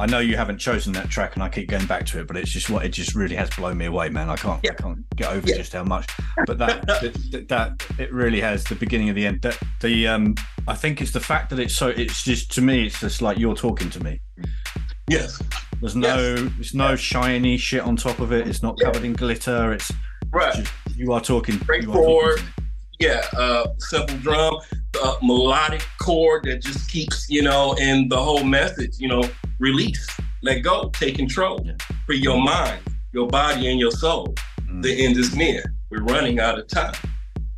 I 0.00 0.06
know 0.06 0.20
you 0.20 0.36
haven't 0.36 0.58
chosen 0.58 0.92
that 0.92 1.10
track, 1.10 1.34
and 1.34 1.42
I 1.42 1.48
keep 1.48 1.68
going 1.68 1.86
back 1.86 2.06
to 2.06 2.20
it, 2.20 2.28
but 2.28 2.36
it's 2.36 2.50
just 2.50 2.70
what 2.70 2.84
it 2.84 2.90
just 2.90 3.16
really 3.16 3.34
has 3.34 3.50
blown 3.50 3.76
me 3.78 3.86
away, 3.86 4.08
man. 4.10 4.30
I 4.30 4.36
can't, 4.36 4.60
Yeah. 4.62 4.70
I 4.78 4.82
can't 4.82 5.16
get 5.16 5.32
over 5.32 5.48
Yeah. 5.48 5.56
just 5.56 5.72
how 5.72 5.82
much. 5.82 6.08
But 6.46 6.58
that, 6.58 6.86
that, 6.86 7.48
that, 7.48 7.86
it 7.98 8.12
really 8.12 8.40
has 8.40 8.62
the 8.62 8.76
beginning 8.76 9.08
of 9.08 9.16
the 9.16 9.26
end. 9.26 9.42
That 9.42 9.58
the, 9.80 10.06
um, 10.06 10.36
I 10.68 10.74
think 10.74 11.00
it's 11.02 11.10
the 11.10 11.20
fact 11.20 11.50
that 11.50 11.58
it's 11.58 11.74
so. 11.74 11.88
It's 11.88 12.22
just 12.22 12.52
to 12.52 12.60
me, 12.60 12.86
it's 12.86 13.00
just 13.00 13.22
like 13.22 13.38
you're 13.38 13.56
talking 13.56 13.90
to 13.90 14.04
me. 14.04 14.20
Yes, 15.08 15.40
There's 15.80 15.94
no, 15.96 16.34
there's 16.34 16.74
no 16.74 16.96
shiny 16.96 17.56
shit 17.56 17.82
on 17.82 17.96
top 17.96 18.18
of 18.18 18.32
it. 18.32 18.46
It's 18.48 18.62
not 18.62 18.76
Yeah. 18.78 18.86
covered 18.86 19.04
in 19.04 19.12
glitter. 19.14 19.72
It's 19.72 19.90
right. 20.32 20.54
just, 20.54 20.72
you 20.96 21.12
are 21.12 21.20
talking. 21.20 21.58
Straightforward. 21.60 22.38
talking 22.38 22.52
to 22.56 22.62
me. 22.62 22.66
yeah, 23.00 23.24
uh, 23.38 23.66
simple 23.78 24.16
drum, 24.18 24.56
uh, 25.02 25.14
melodic 25.22 25.84
chord 26.00 26.44
that 26.44 26.62
just 26.62 26.90
keeps, 26.90 27.26
you 27.30 27.42
know, 27.42 27.74
and 27.80 28.10
the 28.10 28.16
whole 28.16 28.42
message, 28.42 28.98
you 28.98 29.06
know, 29.08 29.22
release, 29.60 30.04
let 30.42 30.60
go, 30.62 30.90
take 30.94 31.16
control 31.16 31.60
Yeah. 31.64 31.72
for 32.06 32.14
your 32.14 32.40
mind, 32.42 32.80
your 33.12 33.28
body, 33.28 33.68
and 33.70 33.78
your 33.78 33.92
soul. 33.92 34.34
Mm. 34.62 34.82
The 34.82 35.06
end 35.06 35.16
is 35.16 35.34
near. 35.36 35.62
We're 35.90 36.02
running 36.02 36.40
out 36.40 36.58
of 36.58 36.66
time. 36.66 36.94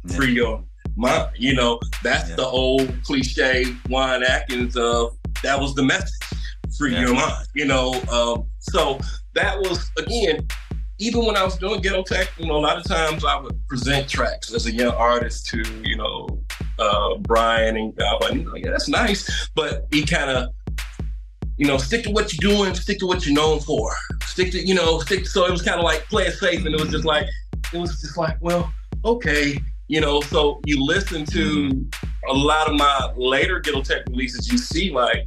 Yeah. 0.06 0.16
Free 0.16 0.32
your 0.34 0.62
mind. 0.96 1.30
You 1.36 1.54
know, 1.54 1.80
that's 2.04 2.28
Yeah. 2.30 2.36
the 2.36 2.46
old 2.46 2.92
cliche 3.04 3.64
Juan 3.88 4.22
Atkins 4.22 4.76
of 4.76 5.16
that 5.42 5.58
was 5.58 5.74
the 5.74 5.82
message. 5.82 6.12
Free 6.76 6.92
Yeah. 6.92 7.00
your 7.02 7.14
mind. 7.14 7.46
You 7.54 7.66
know, 7.66 7.94
um, 8.10 8.46
so 8.58 8.98
that 9.34 9.58
was 9.58 9.90
again 9.98 10.46
even 11.00 11.24
when 11.24 11.34
I 11.34 11.42
was 11.42 11.56
doing 11.56 11.80
ghetto 11.80 12.02
tech, 12.02 12.30
you 12.38 12.46
know, 12.46 12.56
a 12.56 12.60
lot 12.60 12.76
of 12.76 12.84
times 12.84 13.24
I 13.24 13.40
would 13.40 13.58
present 13.68 14.06
tracks 14.06 14.52
as 14.52 14.66
a 14.66 14.70
young 14.70 14.92
artist 14.92 15.46
to, 15.46 15.62
you 15.82 15.96
know, 15.96 16.28
uh, 16.78 17.14
Brian 17.20 17.78
and 17.78 17.96
God, 17.96 18.22
and, 18.30 18.40
you 18.40 18.46
know, 18.46 18.54
yeah, 18.54 18.70
that's 18.70 18.86
nice, 18.86 19.48
but 19.54 19.86
he 19.90 20.04
kind 20.04 20.30
of, 20.30 20.50
you 21.56 21.66
know, 21.66 21.78
stick 21.78 22.02
to 22.04 22.10
what 22.10 22.34
you're 22.34 22.50
doing, 22.54 22.74
stick 22.74 22.98
to 22.98 23.06
what 23.06 23.24
you're 23.24 23.34
known 23.34 23.60
for, 23.60 23.94
stick 24.26 24.52
to, 24.52 24.58
you 24.66 24.74
know, 24.74 24.98
stick. 25.00 25.24
to, 25.24 25.28
So 25.30 25.46
it 25.46 25.50
was 25.50 25.62
kind 25.62 25.78
of 25.78 25.84
like 25.84 26.06
play 26.10 26.24
it 26.26 26.34
safe, 26.34 26.66
and 26.66 26.74
it 26.74 26.80
was 26.80 26.90
just 26.90 27.06
like, 27.06 27.26
it 27.72 27.78
was 27.78 27.98
just 28.00 28.18
like, 28.18 28.36
well, 28.40 28.70
okay, 29.04 29.58
you 29.88 30.00
know. 30.00 30.20
So 30.20 30.60
you 30.66 30.84
listen 30.84 31.24
to 31.26 31.86
a 32.28 32.32
lot 32.32 32.68
of 32.68 32.76
my 32.76 33.12
later 33.16 33.60
ghetto 33.60 33.82
tech 33.82 34.06
releases, 34.08 34.50
you 34.50 34.58
see 34.58 34.90
like 34.90 35.26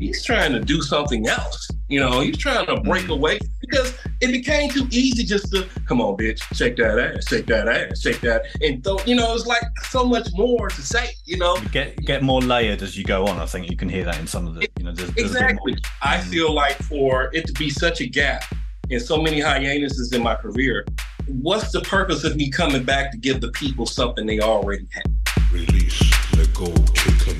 he's 0.00 0.24
trying 0.24 0.52
to 0.52 0.60
do 0.60 0.82
something 0.82 1.28
else. 1.28 1.68
You 1.88 2.00
know, 2.00 2.20
he's 2.20 2.38
trying 2.38 2.66
to 2.66 2.80
break 2.80 3.04
mm-hmm. 3.04 3.12
away 3.12 3.38
because 3.60 3.96
it 4.20 4.28
became 4.28 4.70
too 4.70 4.86
easy 4.90 5.24
just 5.24 5.50
to 5.52 5.66
come 5.86 6.00
on, 6.00 6.16
bitch, 6.16 6.40
shake 6.54 6.76
that 6.76 6.98
ass, 6.98 7.28
shake 7.28 7.46
that 7.46 7.68
ass, 7.68 8.00
shake 8.00 8.20
that, 8.20 8.44
and 8.62 8.82
th- 8.82 9.06
you 9.06 9.14
know, 9.14 9.34
it's 9.34 9.46
like 9.46 9.62
so 9.88 10.04
much 10.04 10.28
more 10.34 10.68
to 10.68 10.82
say. 10.82 11.10
You 11.24 11.38
know, 11.38 11.56
You 11.56 11.68
get 11.68 11.96
get 12.04 12.22
more 12.22 12.40
layered 12.40 12.82
as 12.82 12.96
you 12.96 13.04
go 13.04 13.26
on. 13.26 13.38
I 13.38 13.46
think 13.46 13.70
you 13.70 13.76
can 13.76 13.88
hear 13.88 14.04
that 14.04 14.18
in 14.18 14.26
some 14.26 14.46
of 14.46 14.54
the, 14.54 14.68
you 14.78 14.84
know, 14.84 14.92
there's, 14.92 15.12
there's 15.12 15.30
a 15.30 15.34
bit 15.34 15.54
more- 15.56 15.68
exactly. 15.68 15.76
I 16.02 16.18
mm. 16.18 16.24
feel 16.24 16.52
like 16.54 16.76
for 16.76 17.30
it 17.32 17.46
to 17.46 17.52
be 17.52 17.70
such 17.70 18.00
a 18.00 18.06
gap 18.06 18.44
and 18.90 19.00
so 19.00 19.20
many 19.20 19.40
hiatuses 19.40 20.12
in 20.12 20.22
my 20.22 20.34
career, 20.34 20.86
what's 21.26 21.70
the 21.72 21.80
purpose 21.82 22.24
of 22.24 22.36
me 22.36 22.50
coming 22.50 22.84
back 22.84 23.12
to 23.12 23.18
give 23.18 23.40
the 23.40 23.50
people 23.52 23.86
something 23.86 24.26
they 24.26 24.40
already 24.40 24.86
have? 24.92 25.04
Release, 25.52 26.00
let 26.36 26.52
go, 26.54 26.66
take 26.66 27.18
control. 27.18 27.39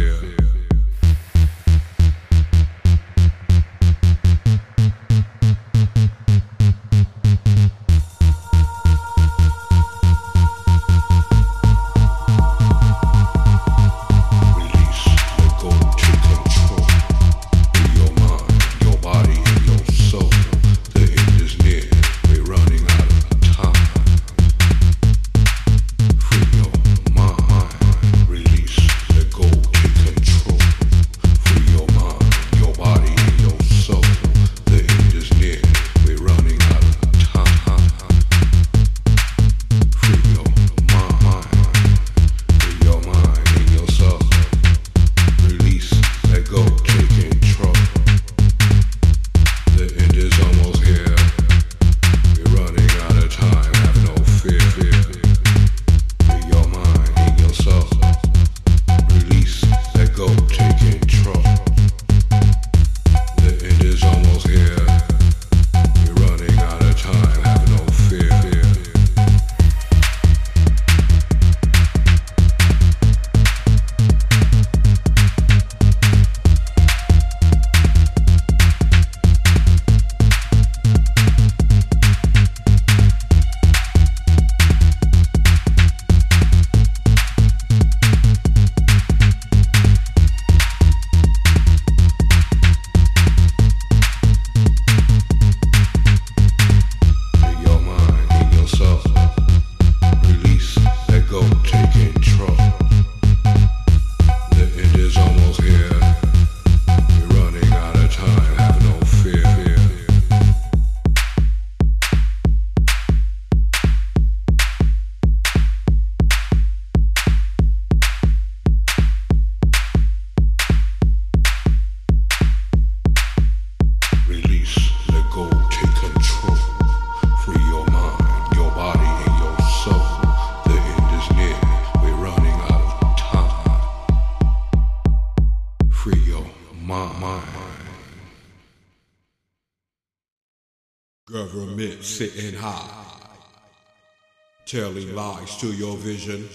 telling 144.71 145.13
lies 145.13 145.57
to 145.57 145.73
your 145.73 145.97
vision, 145.97 146.47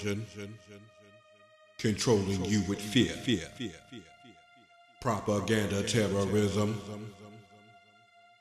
controlling 1.78 2.42
you 2.46 2.62
with 2.62 2.80
fear. 2.80 3.12
Propaganda, 5.02 5.82
terrorism, 5.82 6.80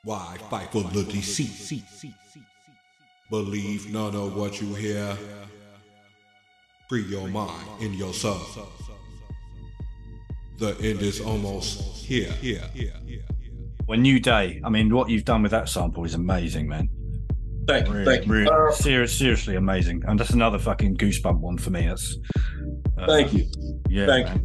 Why 0.02 0.38
fight 0.48 0.72
for 0.72 0.82
the 0.82 1.02
deceit? 1.02 1.82
Believe 3.28 3.92
none 3.92 4.16
of 4.16 4.34
what 4.34 4.62
you 4.62 4.74
hear. 4.74 5.14
Free 6.88 7.02
your 7.02 7.28
mind 7.28 7.66
in 7.80 7.92
your 7.92 8.14
soul. 8.14 8.40
The 10.58 10.70
end 10.80 11.02
is 11.02 11.20
almost 11.20 11.82
here. 12.06 12.32
Here. 12.40 12.62
When 13.84 14.00
New 14.00 14.20
Day, 14.20 14.62
I 14.64 14.70
mean, 14.70 14.94
what 14.94 15.10
you've 15.10 15.26
done 15.26 15.42
with 15.42 15.50
that 15.50 15.68
sample 15.68 16.04
is 16.04 16.14
amazing, 16.14 16.66
man. 16.66 16.88
Thank 17.66 17.88
you, 17.88 17.92
Really, 17.94 18.04
thank 18.04 18.26
you. 18.26 18.32
really, 18.32 18.48
Uh, 18.50 18.70
serious, 18.72 19.18
seriously 19.18 19.56
amazing. 19.56 20.02
And 20.06 20.18
that's 20.18 20.30
another 20.30 20.58
fucking 20.58 20.96
goosebump 20.96 21.40
one 21.40 21.58
for 21.58 21.70
me. 21.70 21.86
That's 21.88 22.16
uh, 22.98 23.06
thank 23.06 23.32
you. 23.32 23.46
Yeah, 23.88 24.06
Thank 24.06 24.26
man. 24.28 24.42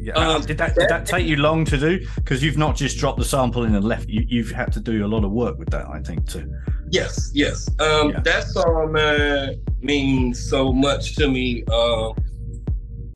Yeah, 0.00 0.12
Um, 0.14 0.42
did 0.42 0.58
that 0.58 0.74
did 0.74 0.88
that 0.90 1.06
take 1.06 1.26
you 1.26 1.36
long 1.36 1.64
to 1.64 1.78
do? 1.78 2.06
Because 2.16 2.42
you've 2.42 2.58
not 2.58 2.76
just 2.76 2.98
dropped 2.98 3.18
the 3.18 3.24
sample 3.24 3.64
in 3.64 3.74
and 3.74 3.84
left. 3.84 4.06
You, 4.08 4.22
you've 4.28 4.50
had 4.50 4.70
to 4.72 4.80
do 4.80 5.06
a 5.06 5.08
lot 5.08 5.24
of 5.24 5.30
work 5.30 5.58
with 5.58 5.70
that, 5.70 5.88
I 5.88 6.00
think, 6.00 6.26
too. 6.28 6.50
Yes, 6.90 7.30
yes. 7.34 7.68
Um, 7.80 8.10
Yeah. 8.10 8.20
That 8.20 8.44
song, 8.48 8.92
man, 8.92 9.54
means 9.80 10.48
so 10.50 10.72
much 10.72 11.16
to 11.16 11.28
me. 11.30 11.64
Um, 11.72 12.12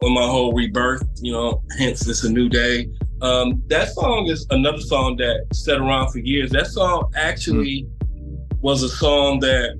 on 0.02 0.12
my 0.14 0.22
whole 0.26 0.52
rebirth, 0.52 1.06
you 1.20 1.30
know, 1.32 1.62
hence 1.78 2.08
it's 2.08 2.24
a 2.24 2.30
new 2.30 2.48
day. 2.48 2.88
Um, 3.20 3.62
that 3.68 3.90
song 3.90 4.26
is 4.26 4.44
another 4.50 4.80
song 4.80 5.16
that 5.18 5.44
sat 5.52 5.78
around 5.78 6.10
for 6.10 6.18
years. 6.18 6.50
That 6.50 6.66
song 6.66 7.08
actually 7.14 7.86
was 8.62 8.82
a 8.82 8.88
song 8.88 9.40
that 9.40 9.78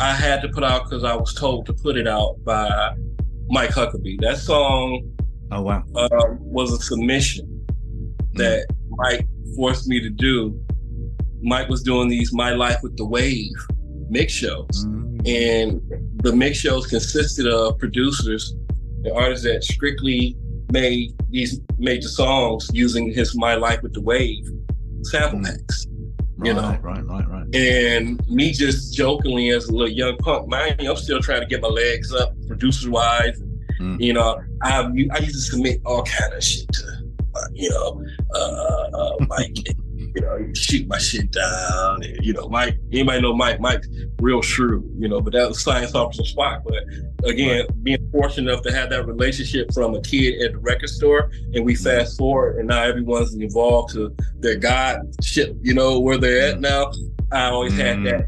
I 0.00 0.12
had 0.14 0.40
to 0.42 0.48
put 0.48 0.64
out 0.64 0.84
because 0.84 1.04
I 1.04 1.14
was 1.14 1.34
told 1.34 1.66
to 1.66 1.72
put 1.74 1.96
it 1.96 2.08
out 2.08 2.36
by 2.44 2.94
Mike 3.48 3.70
Huckaby. 3.70 4.20
That 4.20 4.38
song 4.38 5.02
Oh 5.52 5.62
wow! 5.62 5.82
um, 5.96 6.38
was 6.40 6.72
a 6.72 6.78
submission 6.78 7.66
that 8.34 8.66
Mike 8.90 9.26
forced 9.56 9.88
me 9.88 10.00
to 10.00 10.08
do. 10.10 10.58
Mike 11.42 11.68
was 11.68 11.82
doing 11.82 12.08
these 12.08 12.32
My 12.32 12.52
Life 12.52 12.78
with 12.82 12.96
the 12.96 13.04
Wave 13.04 13.50
mix 14.08 14.32
shows, 14.32 14.68
Mm. 14.86 15.28
and 15.28 15.80
the 16.22 16.32
mix 16.34 16.58
shows 16.58 16.86
consisted 16.86 17.46
of 17.46 17.78
producers 17.78 18.54
and 19.04 19.12
artists 19.12 19.44
that 19.44 19.64
strictly 19.64 20.36
made 20.72 21.12
these 21.30 21.60
major 21.78 22.08
songs 22.08 22.68
using 22.72 23.12
his 23.12 23.34
My 23.36 23.54
Life 23.56 23.82
with 23.82 23.92
the 23.94 24.02
Wave 24.02 24.44
sample 25.02 25.40
Mm. 25.40 25.44
packs. 25.46 25.86
You 26.44 26.54
know. 26.54 26.62
Right, 26.62 26.82
right, 26.82 27.06
right, 27.06 27.28
right. 27.28 27.54
And 27.54 28.26
me 28.28 28.52
just 28.52 28.94
jokingly 28.94 29.50
as 29.50 29.68
a 29.68 29.72
little 29.72 29.88
young 29.88 30.16
punk, 30.18 30.48
man, 30.48 30.76
I'm 30.80 30.96
still 30.96 31.20
trying 31.20 31.40
to 31.40 31.46
get 31.46 31.60
my 31.60 31.68
legs 31.68 32.12
up, 32.14 32.34
producers 32.46 32.88
wise. 32.88 33.40
Mm. 33.80 34.00
You 34.00 34.12
know, 34.12 34.40
I 34.62 34.80
I 34.80 35.18
used 35.18 35.34
to 35.34 35.40
submit 35.40 35.80
all 35.84 36.02
kind 36.02 36.32
of 36.32 36.42
shit 36.44 36.68
to, 36.72 36.82
uh, 37.34 37.40
you 37.52 37.70
know, 37.70 38.04
uh, 38.34 38.96
uh, 38.96 39.16
Mike. 39.28 39.56
You 40.14 40.22
know, 40.22 40.36
he'd 40.38 40.56
shoot 40.56 40.86
my 40.86 40.98
shit 40.98 41.30
down. 41.30 42.02
And, 42.02 42.24
you 42.24 42.32
know, 42.32 42.48
Mike. 42.48 42.78
Anybody 42.92 43.22
know 43.22 43.34
Mike? 43.34 43.60
Mike's 43.60 43.88
real 44.20 44.42
shrewd. 44.42 44.84
You 44.98 45.08
know, 45.08 45.20
but 45.20 45.32
that 45.32 45.48
was 45.48 45.62
science 45.62 45.94
officer 45.94 46.22
Spock. 46.22 46.62
But 46.64 47.28
again, 47.28 47.66
being 47.82 48.08
fortunate 48.12 48.50
enough 48.50 48.64
to 48.64 48.72
have 48.72 48.90
that 48.90 49.06
relationship 49.06 49.72
from 49.72 49.94
a 49.94 50.00
kid 50.02 50.42
at 50.42 50.52
the 50.52 50.58
record 50.58 50.88
store, 50.90 51.30
and 51.54 51.64
we 51.64 51.74
fast 51.74 52.18
forward, 52.18 52.58
and 52.58 52.68
now 52.68 52.82
everyone's 52.82 53.34
involved 53.34 53.94
to 53.94 54.14
their 54.38 54.56
God 54.56 55.00
shit. 55.22 55.56
You 55.62 55.74
know 55.74 56.00
where 56.00 56.18
they're 56.18 56.52
at 56.52 56.60
now. 56.60 56.92
I 57.32 57.46
always 57.46 57.76
had 57.76 57.98
Mm. 57.98 58.04
that 58.10 58.26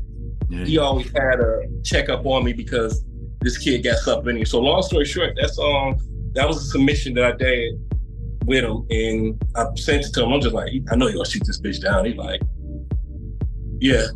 Yeah, 0.51 0.64
he 0.64 0.79
always 0.79 1.11
had 1.12 1.40
a 1.40 1.62
check 1.83 2.09
up 2.09 2.27
on 2.27 2.45
me 2.45 2.53
because 2.53 3.05
this 3.40 3.57
kid 3.59 3.83
got 3.83 3.97
something 3.99 4.31
in 4.31 4.37
him. 4.37 4.45
So 4.45 4.61
long 4.61 4.83
story 4.83 5.07
short, 5.07 5.35
that 5.40 5.49
song, 5.51 5.99
that 6.35 6.47
was 6.47 6.59
a 6.59 6.64
submission 6.66 7.14
that 7.14 7.25
I 7.25 7.33
did 7.33 7.75
with 8.44 8.64
him 8.64 8.87
and 8.90 9.42
I 9.57 9.66
sent 9.76 10.07
it 10.07 10.12
to 10.14 10.24
him. 10.24 10.33
I'm 10.33 10.40
just 10.40 10.55
like, 10.55 10.72
I 10.90 10.96
know 10.96 11.07
you're 11.07 11.16
gonna 11.16 11.28
shoot 11.28 11.44
this 11.46 11.61
bitch 11.61 11.83
down. 11.83 12.05
He 12.05 12.14
like, 12.14 12.40
yeah, 13.81 14.07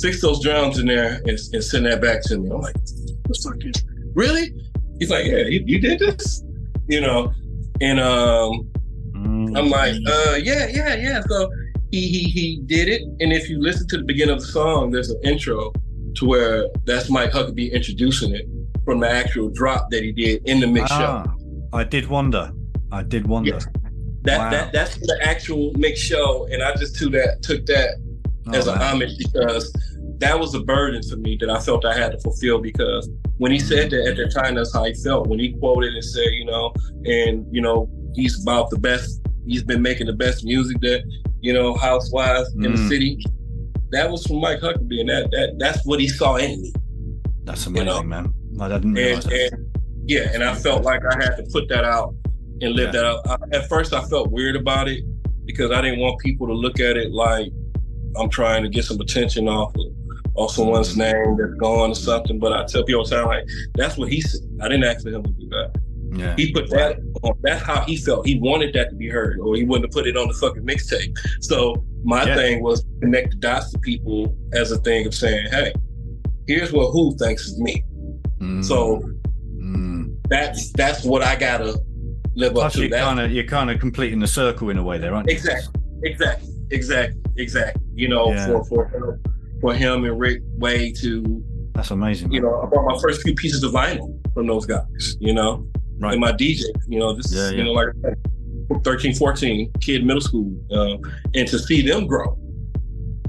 fix 0.00 0.20
those 0.20 0.42
drums 0.42 0.78
in 0.78 0.86
there 0.86 1.20
and, 1.26 1.38
and 1.52 1.64
send 1.64 1.86
that 1.86 2.00
back 2.00 2.22
to 2.24 2.38
me. 2.38 2.50
I'm 2.50 2.60
like, 2.60 2.74
the 2.74 3.40
fuck 3.42 3.56
is 3.64 3.84
really? 4.14 4.52
He's 4.98 5.10
like, 5.10 5.26
yeah, 5.26 5.38
you, 5.38 5.62
you 5.66 5.80
did 5.80 5.98
this? 5.98 6.42
You 6.88 7.00
know, 7.00 7.32
and 7.80 8.00
um 8.00 8.70
Mm. 9.26 9.58
I'm 9.58 9.70
like, 9.70 9.94
uh, 10.06 10.38
yeah, 10.42 10.66
yeah, 10.68 10.94
yeah. 10.94 11.20
So 11.28 11.50
he 11.90 12.06
he 12.08 12.24
he 12.28 12.62
did 12.66 12.88
it, 12.88 13.02
and 13.20 13.32
if 13.32 13.48
you 13.48 13.60
listen 13.60 13.88
to 13.88 13.96
the 13.98 14.04
beginning 14.04 14.34
of 14.34 14.40
the 14.40 14.46
song, 14.46 14.90
there's 14.90 15.10
an 15.10 15.20
intro 15.24 15.72
to 16.16 16.26
where 16.26 16.68
that's 16.84 17.10
Mike 17.10 17.32
Huckaby 17.32 17.72
introducing 17.72 18.34
it 18.34 18.46
from 18.84 19.00
the 19.00 19.10
actual 19.10 19.48
drop 19.50 19.90
that 19.90 20.02
he 20.02 20.12
did 20.12 20.46
in 20.46 20.60
the 20.60 20.66
mix 20.66 20.90
show. 20.90 21.24
Ah, 21.26 21.34
I 21.72 21.84
did 21.84 22.08
wonder. 22.08 22.52
I 22.96 23.02
did 23.02 23.26
wonder. 23.26 23.50
Yes. 23.52 23.66
That 24.22 24.38
wow. 24.38 24.50
that 24.50 24.72
that's 24.72 24.96
the 24.98 25.18
actual 25.22 25.72
mix 25.76 26.00
show, 26.00 26.46
and 26.50 26.62
I 26.62 26.74
just 26.74 26.96
took 26.96 27.12
that 27.12 27.42
took 27.42 27.64
that 27.66 27.90
Oh, 28.48 28.52
as 28.54 28.68
an 28.68 28.78
homage 28.78 29.18
because 29.18 29.72
that 30.18 30.38
was 30.38 30.54
a 30.54 30.60
burden 30.60 31.02
for 31.02 31.16
me 31.16 31.36
that 31.40 31.50
I 31.50 31.58
felt 31.58 31.84
I 31.84 31.92
had 31.98 32.12
to 32.12 32.18
fulfill 32.20 32.60
because 32.60 33.10
when 33.38 33.50
he 33.50 33.58
said 33.58 33.90
that 33.90 34.06
at 34.06 34.16
that 34.18 34.32
time, 34.40 34.54
that's 34.54 34.72
how 34.72 34.84
he 34.84 34.94
felt. 34.94 35.26
When 35.26 35.40
he 35.40 35.52
quoted 35.54 35.92
and 35.94 36.04
said, 36.04 36.28
you 36.32 36.44
know, 36.44 36.72
and 37.06 37.44
you 37.50 37.60
know, 37.60 37.88
he's 38.14 38.40
about 38.40 38.70
the 38.70 38.78
best. 38.78 39.20
He's 39.48 39.64
been 39.64 39.82
making 39.82 40.06
the 40.06 40.12
best 40.12 40.44
music 40.44 40.80
that 40.82 41.02
you 41.40 41.52
know, 41.52 41.74
housewives 41.76 42.52
in 42.54 42.62
the 42.62 42.68
Mm. 42.70 42.88
city. 42.88 43.24
That 43.90 44.10
was 44.10 44.24
from 44.26 44.36
Mike 44.40 44.60
Huckaby, 44.60 45.00
and 45.00 45.08
that 45.08 45.28
that 45.32 45.56
that's 45.58 45.84
what 45.84 45.98
he 46.00 46.06
saw 46.08 46.36
in 46.36 46.62
me. 46.62 46.72
That's 47.44 47.64
you 47.66 47.70
amazing, 47.72 47.86
know. 47.86 48.02
man. 48.02 48.34
I 48.60 48.68
didn't 48.68 48.94
realize 48.94 49.24
And, 49.24 49.32
that. 49.32 49.52
and 49.54 49.66
yeah, 50.06 50.30
and 50.34 50.42
I 50.44 50.54
felt 50.54 50.82
like 50.84 51.02
I 51.04 51.14
had 51.22 51.36
to 51.36 51.44
put 51.52 51.68
that 51.68 51.84
out 51.84 52.14
and 52.62 52.74
live 52.74 52.92
that 52.92 53.04
out. 53.04 53.20
I, 53.28 53.36
at 53.56 53.68
first, 53.68 53.92
I 53.92 54.02
felt 54.04 54.30
weird 54.30 54.56
about 54.56 54.88
it 54.88 55.04
because 55.44 55.70
I 55.70 55.80
didn't 55.80 56.00
want 56.00 56.18
people 56.20 56.46
to 56.46 56.52
look 56.54 56.80
at 56.80 56.96
it 56.96 57.12
like 57.12 57.50
I'm 58.18 58.28
trying 58.30 58.62
to 58.62 58.68
get 58.68 58.84
some 58.84 59.00
attention 59.00 59.48
off 59.48 59.74
of, 59.76 59.86
off 60.34 60.52
someone's 60.52 60.94
Mm. 60.94 60.98
name 60.98 61.36
that's 61.38 61.54
gone 61.54 61.90
or 61.90 61.94
something. 61.94 62.38
But 62.38 62.52
I 62.52 62.64
tell 62.66 62.84
people 62.84 63.00
all 63.02 63.06
the 63.06 63.14
time, 63.16 63.26
like 63.26 63.44
that's 63.74 63.96
what 63.96 64.10
he 64.10 64.20
said. 64.20 64.40
I 64.60 64.68
didn't 64.68 64.84
ask 64.84 65.02
for 65.02 65.10
him 65.10 65.22
to 65.22 65.30
do 65.32 65.48
that. 65.50 65.70
Yeah. 66.12 66.34
He 66.36 66.52
put 66.52 66.70
that 66.70 66.98
on. 67.22 67.32
That's 67.42 67.62
how 67.62 67.82
he 67.82 67.96
felt. 67.96 68.26
He 68.26 68.38
wanted 68.38 68.72
that 68.74 68.90
to 68.90 68.96
be 68.96 69.08
heard, 69.08 69.38
or 69.40 69.54
he 69.56 69.64
wouldn't 69.64 69.84
have 69.86 69.92
put 69.92 70.06
it 70.06 70.16
on 70.16 70.28
the 70.28 70.34
fucking 70.34 70.62
mixtape. 70.62 71.14
So 71.40 71.84
my 72.04 72.24
Yeah. 72.24 72.36
thing 72.36 72.62
was 72.62 72.84
connect 73.02 73.32
the 73.32 73.36
dots 73.36 73.70
to 73.72 73.78
people 73.80 74.34
as 74.54 74.72
a 74.72 74.78
thing 74.78 75.06
of 75.06 75.14
saying, 75.14 75.48
hey, 75.50 75.72
here's 76.46 76.72
what 76.72 76.90
who 76.92 77.14
thinks 77.16 77.52
of 77.52 77.58
me. 77.58 77.84
Mm. 78.40 78.64
So 78.64 79.02
Mm. 79.60 80.16
that's 80.28 80.72
that's 80.72 81.04
what 81.04 81.22
I 81.22 81.36
gotta 81.36 81.78
live 82.36 82.50
up 82.50 82.54
Plus, 82.54 82.72
to. 82.74 82.80
you're 82.80 82.90
That- 82.90 83.04
kind 83.04 83.20
of 83.20 83.32
you're 83.32 83.44
kind 83.44 83.70
of 83.70 83.80
completing 83.80 84.20
the 84.20 84.26
circle 84.28 84.70
in 84.70 84.78
a 84.78 84.82
way 84.84 84.98
there, 84.98 85.14
aren't 85.14 85.28
you? 85.28 85.34
Exactly. 85.34 85.80
Exactly, 86.04 86.50
exactly, 86.70 87.20
exactly. 87.38 87.82
You 87.94 88.08
know, 88.08 88.30
Yeah. 88.32 88.46
for 88.46 88.64
for 88.64 88.88
him, 88.88 89.20
for 89.60 89.74
him 89.74 90.04
and 90.04 90.18
Rick 90.20 90.42
Wade 90.58 90.94
to, 91.00 91.42
That's 91.74 91.90
amazing. 91.90 92.30
you 92.32 92.42
man. 92.42 92.50
know, 92.50 92.60
I 92.62 92.66
bought 92.66 92.84
my 92.84 92.98
first 93.00 93.22
few 93.22 93.34
pieces 93.34 93.62
of 93.62 93.72
vinyl 93.72 94.08
from 94.34 94.46
those 94.46 94.66
guys. 94.66 95.16
You 95.18 95.32
know, 95.34 95.66
Right. 95.98 96.12
and 96.12 96.20
my 96.20 96.32
DJ. 96.32 96.62
You 96.88 96.98
know, 96.98 97.14
this 97.14 97.32
Yeah, 97.34 97.46
is 97.46 97.52
yeah. 97.52 97.58
you 97.58 97.64
know 97.64 97.72
like 97.72 97.88
I 98.04 98.08
said, 98.10 98.84
13, 98.84 99.14
14, 99.14 99.70
kid, 99.80 100.04
middle 100.04 100.20
school, 100.20 100.52
um, 100.72 101.00
and 101.34 101.46
to 101.48 101.58
see 101.58 101.80
them 101.86 102.06
grow. 102.06 102.36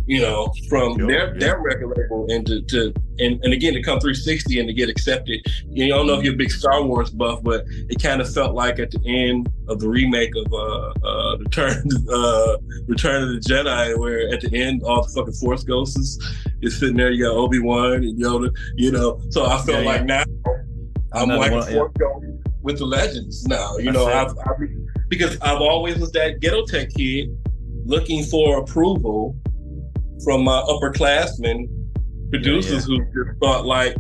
You 0.07 0.21
know, 0.21 0.51
from 0.69 0.97
Sure, 0.97 1.07
their 1.07 1.33
yeah. 1.33 1.39
their 1.39 1.59
record 1.59 1.93
label 1.97 2.25
and 2.29 2.45
to, 2.47 2.61
to 2.61 2.93
and, 3.19 3.43
and 3.43 3.53
again 3.53 3.73
to 3.73 3.81
come 3.81 3.99
360 3.99 4.59
and 4.59 4.67
to 4.67 4.73
get 4.73 4.89
accepted. 4.89 5.41
You 5.69 5.87
know, 5.89 5.95
I 5.95 5.97
don't 5.97 6.07
know 6.07 6.13
if 6.17 6.23
you're 6.23 6.33
a 6.33 6.37
big 6.37 6.49
Star 6.49 6.81
Wars 6.81 7.09
buff, 7.09 7.43
but 7.43 7.65
it 7.67 8.01
kind 8.01 8.21
of 8.21 8.33
felt 8.33 8.55
like 8.55 8.79
at 8.79 8.91
the 8.91 9.01
end 9.05 9.51
of 9.67 9.79
the 9.79 9.89
remake 9.89 10.31
of 10.35 10.53
uh, 10.53 11.07
uh, 11.07 11.37
Return 11.39 11.89
uh, 12.11 12.57
Return 12.87 13.23
of 13.23 13.29
the 13.29 13.41
Jedi, 13.45 13.97
where 13.99 14.33
at 14.33 14.41
the 14.41 14.55
end 14.57 14.81
all 14.83 15.03
the 15.03 15.09
fucking 15.09 15.33
Force 15.33 15.63
ghosts 15.63 15.97
is, 15.97 16.37
is 16.61 16.79
sitting 16.79 16.95
there. 16.95 17.11
You 17.11 17.25
got 17.25 17.35
Obi 17.35 17.59
Wan 17.59 17.95
and 17.95 18.17
Yoda. 18.17 18.49
You 18.75 18.91
know, 18.91 19.21
so 19.29 19.45
I 19.45 19.57
felt 19.61 19.83
Yeah, 19.83 19.91
like 19.91 20.05
now 20.05 20.23
I'm 21.13 21.29
Another 21.29 21.37
like 21.39 21.51
one, 21.51 21.67
a 21.67 21.71
yeah. 21.71 21.87
Ghost 21.99 22.25
with 22.61 22.77
the 22.79 22.85
legends 22.85 23.45
now. 23.45 23.77
You 23.77 23.91
know. 23.91 24.07
I've, 24.07 24.31
I've 24.39 24.69
because 25.09 25.37
I've 25.41 25.61
always 25.61 25.97
was 25.97 26.11
that 26.11 26.39
ghetto 26.41 26.65
tech 26.65 26.89
kid 26.95 27.29
looking 27.85 28.23
for 28.23 28.59
approval 28.59 29.35
from 30.23 30.43
my 30.43 30.61
upperclassmen 30.67 31.67
producers 32.29 32.85
who 32.85 32.99
just 33.05 33.39
thought 33.39 33.65
like 33.65 33.95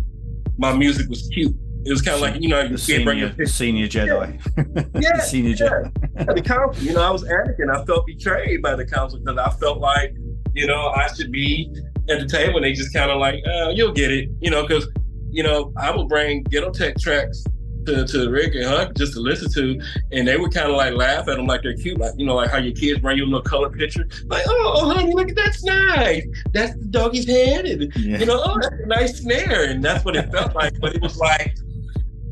my 0.57 0.75
music 0.75 1.09
was 1.09 1.29
cute. 1.33 1.55
It 1.85 1.91
was 1.91 2.01
kind 2.01 2.15
of 2.15 2.21
like 2.21 2.41
you 2.41 2.49
know 2.49 2.61
you 2.61 2.75
the 2.75 2.91
can't 2.91 3.05
bring 3.05 3.19
senior, 3.19 3.35
your 3.37 3.47
senior 3.47 3.87
Jedi. 3.87 5.01
Yeah, 5.01 5.19
senior 5.21 5.51
yeah. 5.51 5.89
Jedi. 6.17 6.35
the 6.35 6.41
council. 6.41 6.83
You 6.83 6.93
know, 6.93 7.01
I 7.01 7.11
was 7.11 7.23
arrogant. 7.23 7.71
I 7.71 7.85
felt 7.85 8.05
betrayed 8.05 8.61
by 8.61 8.75
the 8.75 8.85
council 8.85 9.19
because 9.19 9.37
I 9.37 9.49
felt 9.51 9.79
like, 9.79 10.13
you 10.53 10.67
know, 10.67 10.87
I 10.89 11.07
should 11.13 11.31
be 11.31 11.73
at 12.09 12.19
the 12.19 12.27
table. 12.27 12.57
And 12.57 12.65
they 12.65 12.73
just 12.73 12.93
kind 12.93 13.09
of 13.09 13.19
like, 13.19 13.41
uh, 13.47 13.69
you'll 13.69 13.93
get 13.93 14.11
it, 14.11 14.29
you 14.41 14.49
know, 14.49 14.67
because, 14.67 14.89
you 15.29 15.43
know, 15.43 15.71
I 15.77 15.95
would 15.95 16.09
bring 16.09 16.43
ghetto 16.43 16.71
tech 16.71 16.97
tracks 16.99 17.45
to, 17.87 18.05
to 18.05 18.29
Rick 18.29 18.55
and 18.55 18.65
Huck 18.65 18.93
just 18.95 19.13
to 19.13 19.19
listen 19.19 19.51
to, 19.53 19.81
and 20.11 20.27
they 20.27 20.37
would 20.37 20.53
kind 20.53 20.69
of 20.69 20.75
like 20.75 20.93
laugh 20.93 21.27
at 21.27 21.37
them 21.37 21.47
like 21.47 21.63
they're 21.63 21.75
cute, 21.75 21.99
like 21.99 22.13
you 22.17 22.25
know, 22.25 22.35
like 22.35 22.49
how 22.51 22.57
your 22.57 22.73
kids 22.73 22.99
bring 22.99 23.17
you 23.17 23.23
a 23.23 23.25
little 23.25 23.41
color 23.41 23.69
picture, 23.69 24.07
like, 24.27 24.43
oh, 24.47 24.73
oh 24.75 24.89
honey, 24.93 25.13
look 25.13 25.29
at 25.29 25.35
that's 25.35 25.63
nice, 25.63 26.25
that's 26.51 26.73
the 26.77 26.85
doggy's 26.85 27.27
head, 27.27 27.65
and 27.65 27.91
Yeah. 27.95 28.19
you 28.19 28.25
know, 28.25 28.41
oh, 28.43 28.57
that's 28.61 28.75
a 28.81 28.85
nice 28.85 29.17
snare, 29.19 29.69
and 29.69 29.83
that's 29.83 30.05
what 30.05 30.15
it 30.15 30.31
felt 30.31 30.53
like. 30.55 30.79
But 30.79 30.95
it 30.95 31.01
was 31.01 31.17
like, 31.17 31.55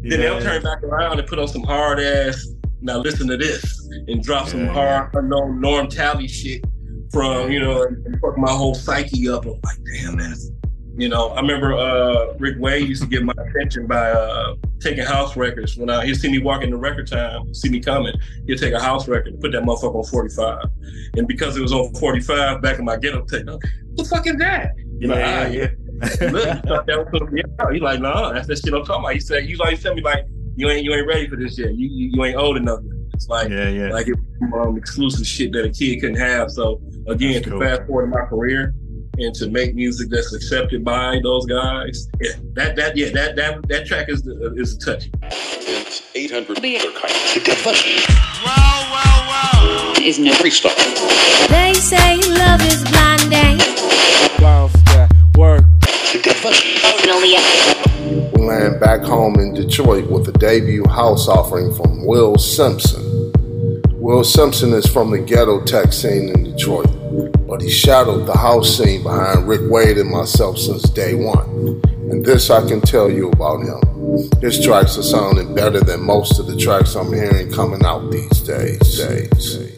then 0.02 0.20
they'll 0.20 0.42
turn 0.42 0.62
back 0.62 0.84
around 0.84 1.20
and 1.20 1.28
put 1.28 1.40
on 1.40 1.48
some 1.48 1.64
hard 1.64 2.00
ass. 2.00 2.46
Now 2.82 2.98
listen 3.00 3.28
to 3.30 3.38
this 3.38 3.90
and 4.08 4.22
drop 4.22 4.48
some 4.48 4.68
hard 4.68 5.10
unknown 5.16 5.60
Norm 5.60 5.88
Talley 5.88 6.28
shit 6.28 6.64
from 7.12 7.50
you 7.50 7.60
know, 7.60 7.84
and 7.84 8.20
fuck 8.20 8.38
my 8.38 8.52
whole 8.52 8.76
psyche 8.76 9.30
up. 9.30 9.46
I'm 9.46 9.54
like, 9.64 9.78
damn, 9.94 10.18
that's 10.18 10.52
you 10.98 11.10
know. 11.10 11.30
I 11.30 11.42
remember 11.42 11.74
uh, 11.74 12.34
Rick 12.38 12.58
Wade 12.60 12.88
used 12.88 13.02
to 13.04 13.08
get 13.08 13.24
my 13.24 13.34
attention 13.38 13.88
by 13.88 14.12
uh, 14.12 14.56
taking 14.86 15.06
house 15.06 15.36
records. 15.36 15.78
When 15.78 15.90
I 15.90 16.06
he'd 16.06 16.16
see 16.16 16.30
me 16.30 16.40
walking 16.40 16.70
the 16.70 16.78
record 16.78 17.08
time, 17.08 17.54
see 17.54 17.70
me 17.70 17.80
coming, 17.80 18.14
he'd 18.46 18.60
take 18.60 18.74
a 18.74 18.80
house 18.80 19.08
record 19.08 19.34
and 19.34 19.42
put 19.42 19.52
that 19.54 19.64
motherfucker 19.64 19.96
on 19.96 20.04
45. 20.06 20.66
And 21.18 21.28
because 21.28 21.58
it 21.58 21.62
was 21.62 21.74
on 21.74 21.94
45, 21.96 22.62
back 22.62 22.80
in 22.80 22.86
my 22.86 22.98
ghetto 22.98 23.26
tape, 23.26 23.48
what 23.48 23.60
the 23.96 24.04
fuck 24.06 24.28
is 24.28 24.36
that? 24.38 24.74
You 25.00 25.08
know, 25.08 25.18
Yeah, 25.18 25.46
ah, 25.46 25.52
yeah. 25.52 26.30
Look, 26.30 26.66
thought 26.66 26.86
that 26.88 26.98
was 26.98 27.08
gonna 27.12 27.32
be 27.32 27.44
out. 27.60 27.74
He 27.74 27.80
like, 27.80 28.02
nah, 28.02 28.34
that's 28.34 28.48
that 28.48 28.58
shit 28.58 28.74
I'm 28.74 28.86
talking 28.86 29.04
about. 29.04 29.14
He 29.14 29.20
said, 29.20 29.46
you 29.50 29.58
always 29.60 29.82
tell 29.82 29.96
me 29.96 30.02
like, 30.02 30.26
you 30.56 30.70
ain't 30.70 30.84
you 30.86 30.94
ain't 30.94 31.08
ready 31.08 31.28
for 31.28 31.36
this 31.36 31.58
yet. 31.58 31.76
You 31.76 31.88
you, 31.88 32.12
you 32.14 32.24
ain't 32.24 32.38
old 32.38 32.58
enough. 32.58 32.80
It's 33.14 33.28
like 33.28 33.50
Yeah, 33.50 33.70
yeah. 33.70 33.90
like 33.90 34.08
it 34.08 34.18
um, 34.54 34.78
exclusive 34.78 35.26
shit 35.26 35.52
that 35.54 35.66
a 35.66 35.70
kid 35.70 36.00
couldn't 36.00 36.18
have. 36.18 36.52
So 36.52 36.82
again, 37.08 37.42
to 37.44 37.60
fast 37.60 37.88
forward 37.88 38.06
in 38.06 38.10
my 38.12 38.26
career 38.26 38.74
and 39.18 39.34
to 39.36 39.50
make 39.50 39.76
music 39.76 40.10
that's 40.10 40.34
accepted 40.34 40.84
by 40.84 41.20
those 41.24 41.46
guys, 41.46 42.10
yeah, 42.22 42.32
that 42.54 42.76
that 42.76 42.98
yeah 42.98 43.10
that 43.12 43.36
that 43.36 43.68
that 43.68 43.86
track 43.86 44.10
is 44.10 44.24
the, 44.24 44.54
is 44.58 44.76
a 44.76 44.80
touchy. 44.80 45.12
It's 45.22 46.02
800 46.16 46.62
is 50.06 50.20
no 50.20 50.32
They 51.50 51.74
say 51.74 52.18
love 52.38 52.62
is 52.62 52.84
blinding. 52.92 53.58
We 58.34 58.46
land 58.46 58.80
back 58.80 59.02
home 59.02 59.40
in 59.40 59.54
Detroit 59.54 60.10
with 60.10 60.28
a 60.28 60.32
debut 60.34 60.88
house 60.88 61.28
offering 61.28 61.74
from 61.74 62.06
Will 62.06 62.38
Simpson. 62.38 63.34
Will 64.06 64.24
Simpson 64.24 64.72
is 64.74 64.86
from 64.86 65.10
the 65.10 65.18
ghetto 65.18 65.64
tech 65.64 65.92
scene 65.92 66.30
in 66.30 66.44
Detroit, 66.44 66.86
but 67.48 67.60
he 67.60 67.72
shadowed 67.72 68.28
the 68.28 68.38
house 68.38 68.78
scene 68.78 69.02
behind 69.02 69.48
Rick 69.48 69.62
Wade 69.64 69.98
and 69.98 70.12
myself 70.12 70.60
since 70.60 70.84
day 70.84 71.16
one. 71.16 71.82
And 72.12 72.24
this 72.24 72.52
I 72.52 72.62
can 72.68 72.82
tell 72.82 73.10
you 73.10 73.30
about 73.30 73.62
him. 73.62 73.82
His 74.42 74.64
tracks 74.64 74.96
are 75.00 75.02
sounding 75.02 75.56
better 75.56 75.80
than 75.80 76.04
most 76.04 76.38
of 76.38 76.46
the 76.46 76.56
tracks 76.56 76.94
I'm 76.94 77.12
hearing 77.12 77.52
coming 77.52 77.84
out 77.84 78.12
these 78.12 78.42
days. 78.42 79.00
days. 79.00 79.30
This 79.32 79.74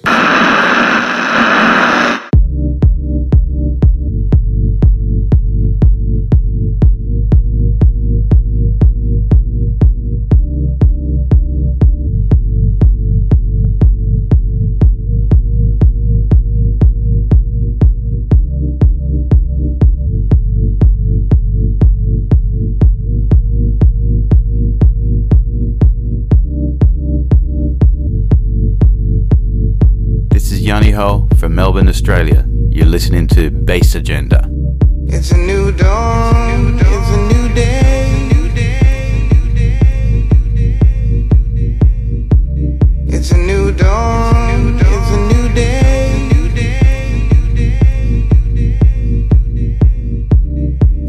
Australia. 31.98 32.46
You're 32.70 32.86
listening 32.86 33.26
to 33.30 33.50
Bass 33.50 33.96
Agenda. 33.96 34.48
It's 35.08 35.32
a 35.32 35.38
new 35.38 35.72
dawn. 35.72 36.78
It's 36.80 37.10
a 37.10 37.22
new 37.32 37.48
day. 37.56 38.20
It's 43.08 43.32
a 43.32 43.38
new 43.38 43.72
dawn. 43.72 44.78
It's 44.80 45.12
a 45.18 45.22
new 45.32 45.50
day. 45.56 46.30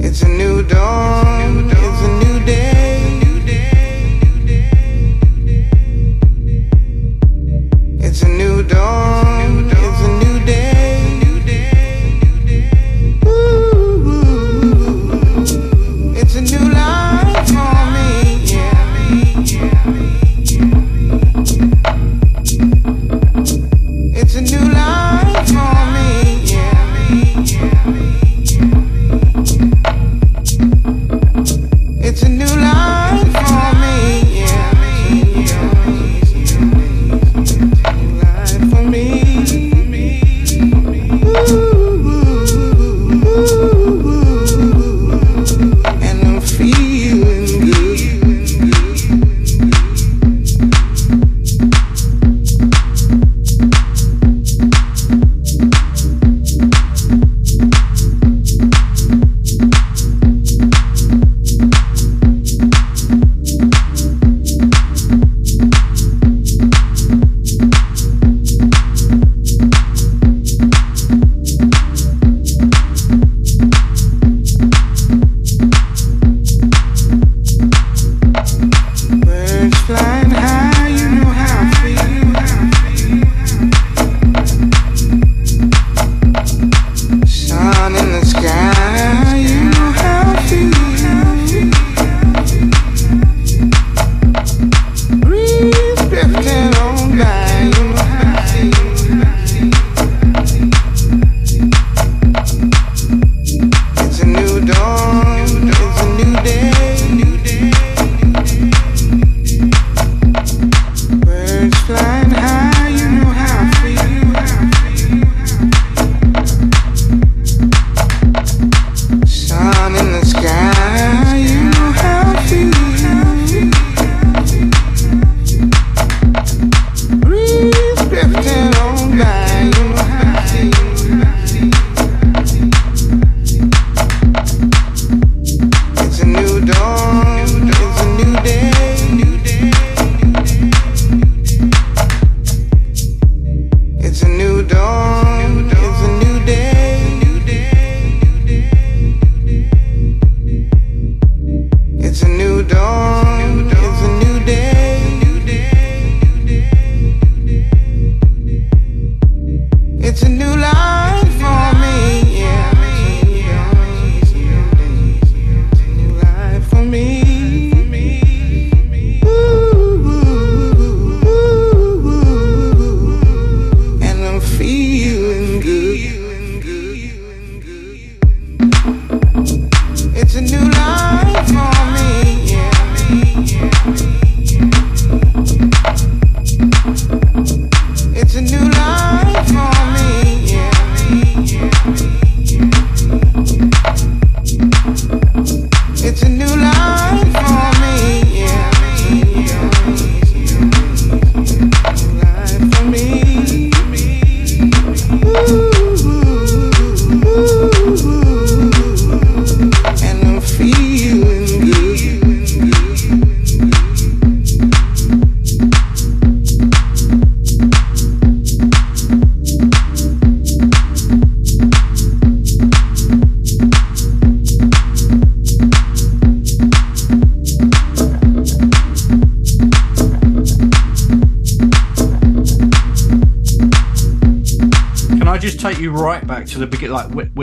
It's 0.07 0.23
a 0.23 0.29
new 0.29 0.63
dawn. 0.63 1.38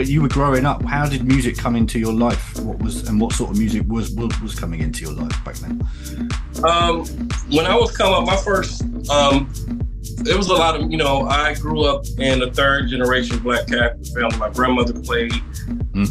When 0.06 0.12
you 0.12 0.22
were 0.22 0.28
growing 0.28 0.64
up. 0.64 0.84
How 0.84 1.08
did 1.08 1.24
music 1.24 1.56
come 1.56 1.74
into 1.74 1.98
your 1.98 2.12
life? 2.12 2.60
What 2.60 2.78
was 2.78 3.08
and 3.08 3.20
what 3.20 3.32
sort 3.32 3.50
of 3.50 3.58
music 3.58 3.82
was 3.88 4.10
was, 4.12 4.40
was 4.40 4.54
coming 4.54 4.80
into 4.80 5.04
your 5.04 5.12
life 5.12 5.44
back 5.44 5.56
then? 5.56 5.82
Um, 6.64 7.04
when 7.50 7.66
I 7.66 7.74
was 7.74 7.96
coming 7.96 8.14
up, 8.14 8.24
my 8.24 8.36
first, 8.36 8.82
um, 9.10 9.50
it 10.24 10.36
was 10.36 10.48
a 10.48 10.54
lot 10.54 10.80
of, 10.80 10.90
you 10.90 10.96
know, 10.96 11.26
I 11.26 11.54
grew 11.54 11.84
up 11.84 12.04
in 12.18 12.40
a 12.40 12.52
third 12.52 12.88
generation 12.88 13.38
Black 13.40 13.66
Catholic 13.66 14.06
family. 14.14 14.36
My 14.38 14.48
grandmother 14.50 14.92
played 14.92 15.32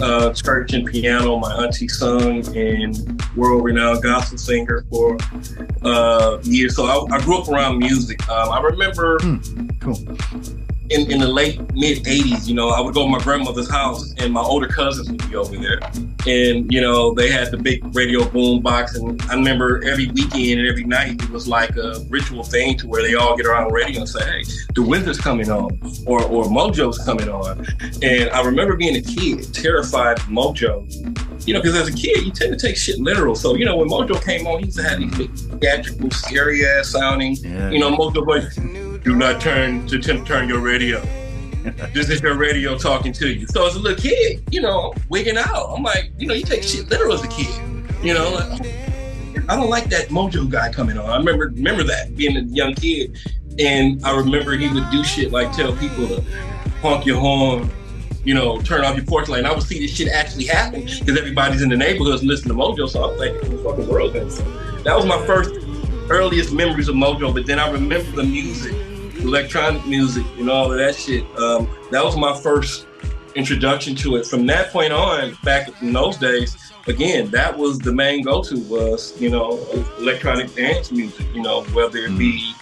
uh, 0.01 0.33
church 0.33 0.73
and 0.73 0.85
piano. 0.85 1.37
My 1.37 1.53
auntie 1.63 1.87
sung 1.87 2.45
and 2.55 3.23
world 3.37 3.63
renowned 3.63 4.03
gospel 4.03 4.37
singer 4.37 4.85
for 4.89 5.17
uh, 5.83 6.39
years. 6.43 6.75
So 6.75 6.85
I, 6.85 7.15
I 7.15 7.21
grew 7.21 7.37
up 7.37 7.47
around 7.47 7.79
music. 7.79 8.27
Um, 8.29 8.51
I 8.51 8.59
remember 8.59 9.19
cool. 9.79 9.97
in, 10.89 11.09
in 11.09 11.19
the 11.19 11.29
late 11.29 11.61
mid 11.75 12.03
80s, 12.05 12.47
you 12.47 12.55
know, 12.55 12.69
I 12.69 12.79
would 12.79 12.93
go 12.93 13.03
to 13.03 13.09
my 13.09 13.19
grandmother's 13.19 13.69
house 13.69 14.13
and 14.17 14.33
my 14.33 14.41
older 14.41 14.67
cousins 14.67 15.09
would 15.09 15.29
be 15.29 15.35
over 15.35 15.55
there. 15.57 15.79
And, 16.27 16.71
you 16.71 16.81
know, 16.81 17.13
they 17.13 17.29
had 17.29 17.51
the 17.51 17.57
big 17.57 17.83
radio 17.95 18.27
boom 18.29 18.61
box. 18.61 18.95
And 18.95 19.21
I 19.23 19.35
remember 19.35 19.83
every 19.85 20.07
weekend 20.07 20.59
and 20.59 20.67
every 20.67 20.85
night, 20.85 21.21
it 21.21 21.29
was 21.29 21.47
like 21.47 21.75
a 21.75 21.99
ritual 22.09 22.43
thing 22.43 22.77
to 22.77 22.87
where 22.87 23.03
they 23.03 23.15
all 23.15 23.35
get 23.35 23.45
around 23.45 23.67
the 23.67 23.73
radio 23.73 24.01
and 24.01 24.09
say, 24.09 24.23
hey, 24.23 24.43
the 24.73 24.81
Wizard's 24.81 25.19
coming 25.19 25.51
on 25.51 25.77
or, 26.05 26.23
or 26.23 26.45
Mojo's 26.45 26.97
coming 26.99 27.29
on. 27.29 27.65
And 28.01 28.29
I 28.29 28.41
remember 28.41 28.75
being 28.75 28.95
a 28.95 29.01
kid, 29.01 29.53
terrified 29.53 30.19
of 30.19 30.25
Mojo. 30.25 30.89
You 31.45 31.53
know, 31.53 31.61
because 31.61 31.75
as 31.75 31.89
a 31.89 31.93
kid, 31.93 32.25
you 32.25 32.31
tend 32.31 32.57
to 32.57 32.67
take 32.67 32.75
shit 32.75 32.99
literal. 32.99 33.35
So, 33.35 33.55
you 33.55 33.65
know, 33.65 33.77
when 33.77 33.87
Mojo 33.87 34.23
came 34.23 34.47
on, 34.47 34.59
he 34.59 34.65
used 34.65 34.77
to 34.77 34.83
have 34.83 34.99
these 34.99 35.15
big 35.15 35.31
theatrical, 35.59 36.09
scary 36.09 36.65
ass 36.65 36.89
sounding, 36.89 37.35
you 37.35 37.79
know, 37.79 37.95
Mojo 37.95 38.25
voice, 38.25 38.55
do 39.03 39.15
not 39.15 39.39
turn 39.39 39.85
to 39.87 39.99
turn 39.99 40.49
your 40.49 40.59
radio. 40.59 40.99
This 41.93 42.09
is 42.09 42.21
your 42.21 42.37
radio 42.37 42.77
talking 42.77 43.11
to 43.13 43.27
you. 43.27 43.47
So 43.47 43.65
as 43.65 43.75
a 43.75 43.79
little 43.79 43.97
kid, 43.97 44.43
you 44.51 44.61
know, 44.61 44.93
wigging 45.09 45.37
out. 45.37 45.73
I'm 45.75 45.83
like, 45.83 46.11
you 46.17 46.27
know, 46.27 46.33
you 46.33 46.43
take 46.43 46.63
shit 46.63 46.89
literal 46.89 47.13
as 47.13 47.23
a 47.23 47.27
kid. 47.27 47.53
You 48.03 48.13
know, 48.13 48.31
like, 48.33 48.61
I 49.49 49.55
don't 49.55 49.69
like 49.69 49.85
that 49.85 50.09
Mojo 50.09 50.49
guy 50.49 50.71
coming 50.71 50.97
on. 50.97 51.09
I 51.09 51.17
remember 51.17 51.45
remember 51.45 51.83
that 51.83 52.15
being 52.15 52.37
a 52.37 52.41
young 52.41 52.73
kid, 52.73 53.17
and 53.59 54.03
I 54.05 54.15
remember 54.15 54.53
he 54.53 54.67
would 54.67 54.89
do 54.91 55.03
shit 55.03 55.31
like 55.31 55.51
tell 55.53 55.75
people 55.75 56.07
to 56.07 56.23
honk 56.81 57.05
your 57.05 57.19
horn, 57.19 57.69
you 58.23 58.33
know, 58.33 58.61
turn 58.61 58.83
off 58.85 58.95
your 58.95 59.05
porch 59.05 59.27
light. 59.27 59.39
And 59.39 59.47
I 59.47 59.53
would 59.53 59.63
see 59.63 59.79
this 59.79 59.91
shit 59.91 60.07
actually 60.09 60.45
happen 60.45 60.81
because 60.81 61.17
everybody's 61.17 61.61
in 61.61 61.69
the 61.69 61.77
neighborhoods 61.77 62.23
listening 62.23 62.57
to 62.57 62.63
Mojo. 62.63 62.89
So 62.89 63.09
I'm 63.09 63.17
like, 63.17 63.39
the 63.41 63.57
fucking 63.63 63.87
world. 63.87 64.15
is. 64.15 64.37
That 64.83 64.95
was 64.95 65.05
my 65.05 65.23
first 65.25 65.51
earliest 66.09 66.53
memories 66.53 66.87
of 66.87 66.95
Mojo. 66.95 67.33
But 67.33 67.45
then 67.45 67.59
I 67.59 67.69
remember 67.71 68.11
the 68.11 68.23
music, 68.23 68.73
electronic 69.19 69.85
music, 69.85 70.25
and 70.45 70.51
all 70.51 70.71
of 70.71 70.77
that 70.77 70.95
shit. 70.95 71.23
Um, 71.39 71.67
that 71.89 72.03
was 72.03 72.15
my 72.15 72.37
first 72.39 72.85
introduction 73.33 73.95
to 73.95 74.17
it. 74.17 74.27
From 74.27 74.45
that 74.45 74.69
point 74.69 74.93
on, 74.93 75.35
back 75.43 75.81
in 75.81 75.91
those 75.91 76.17
days, 76.17 76.55
again, 76.85 77.31
that 77.31 77.57
was 77.57 77.79
the 77.79 77.91
main 77.91 78.21
go-to 78.21 78.59
was, 78.65 79.19
you 79.19 79.31
know, 79.31 79.57
electronic 79.97 80.53
dance 80.53 80.91
music, 80.91 81.25
you 81.33 81.41
know, 81.41 81.63
whether 81.73 81.97
it 81.97 82.15
be 82.15 82.53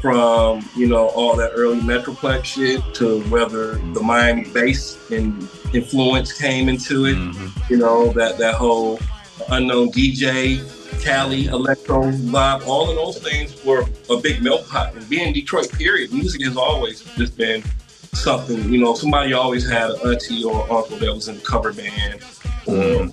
from, 0.00 0.68
you 0.74 0.88
know, 0.88 1.10
all 1.10 1.36
that 1.36 1.52
early 1.54 1.78
Metroplex 1.78 2.44
shit 2.44 2.82
to 2.94 3.22
whether 3.30 3.76
the 3.76 4.02
Miami 4.02 4.50
bass 4.50 4.98
and 5.12 5.48
influence 5.72 6.32
came 6.32 6.68
into 6.68 7.04
it, 7.04 7.70
you 7.70 7.76
know, 7.76 8.12
that, 8.14 8.36
that 8.38 8.56
whole 8.56 8.98
unknown 9.48 9.92
DJ, 9.92 10.60
Cali, 11.02 11.46
electro 11.46 12.02
vibe, 12.04 12.66
all 12.66 12.88
of 12.88 12.94
those 12.94 13.18
things 13.18 13.64
were 13.64 13.84
a 14.08 14.16
big 14.18 14.40
milk 14.40 14.68
pot. 14.68 14.94
And 14.94 15.08
being 15.08 15.32
Detroit, 15.32 15.70
period, 15.72 16.12
music 16.12 16.42
has 16.42 16.56
always 16.56 17.02
just 17.16 17.36
been 17.36 17.64
something, 18.12 18.72
you 18.72 18.78
know, 18.78 18.94
somebody 18.94 19.32
always 19.32 19.68
had 19.68 19.90
an 19.90 19.96
auntie 20.08 20.44
or 20.44 20.62
uncle 20.72 20.96
that 20.98 21.12
was 21.12 21.26
in 21.26 21.36
a 21.36 21.40
cover 21.40 21.72
band. 21.72 22.22
Or, 22.68 23.10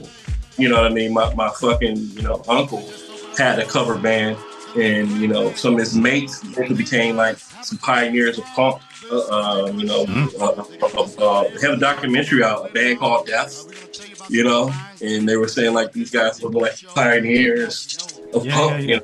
you 0.58 0.70
know 0.70 0.76
what 0.76 0.86
I 0.86 0.90
mean? 0.90 1.14
My, 1.14 1.34
my 1.34 1.50
fucking, 1.50 1.98
you 1.98 2.22
know, 2.22 2.44
uncle 2.48 2.88
had 3.36 3.58
a 3.58 3.66
cover 3.66 3.98
band 3.98 4.38
and, 4.76 5.10
you 5.14 5.28
know, 5.28 5.52
some 5.54 5.74
of 5.74 5.80
his 5.80 5.96
mates 5.96 6.44
became 6.76 7.16
like 7.16 7.38
some 7.38 7.80
pioneers 7.80 8.38
of 8.38 8.46
punk. 8.46 8.82
Uh, 9.12 9.66
um, 9.66 9.80
you 9.80 9.88
know, 9.88 10.06
uh, 10.40 10.64
uh, 10.84 11.08
uh, 11.18 11.44
they 11.44 11.68
have 11.68 11.78
a 11.78 11.80
documentary 11.80 12.44
out, 12.44 12.70
a 12.70 12.74
band 12.74 13.00
called 13.00 13.26
Death, 13.26 14.09
you 14.30 14.44
know, 14.44 14.72
and 15.02 15.28
they 15.28 15.36
were 15.38 15.48
saying 15.48 15.74
like 15.74 15.92
these 15.92 16.12
guys 16.12 16.42
were 16.42 16.50
like 16.52 16.76
pioneers 16.96 17.98
of 18.34 18.46
Yeah, 18.46 18.54
punk, 18.56 18.72
yeah, 18.72 18.78
yeah. 18.78 18.88
you 18.88 18.96
know. 18.98 19.02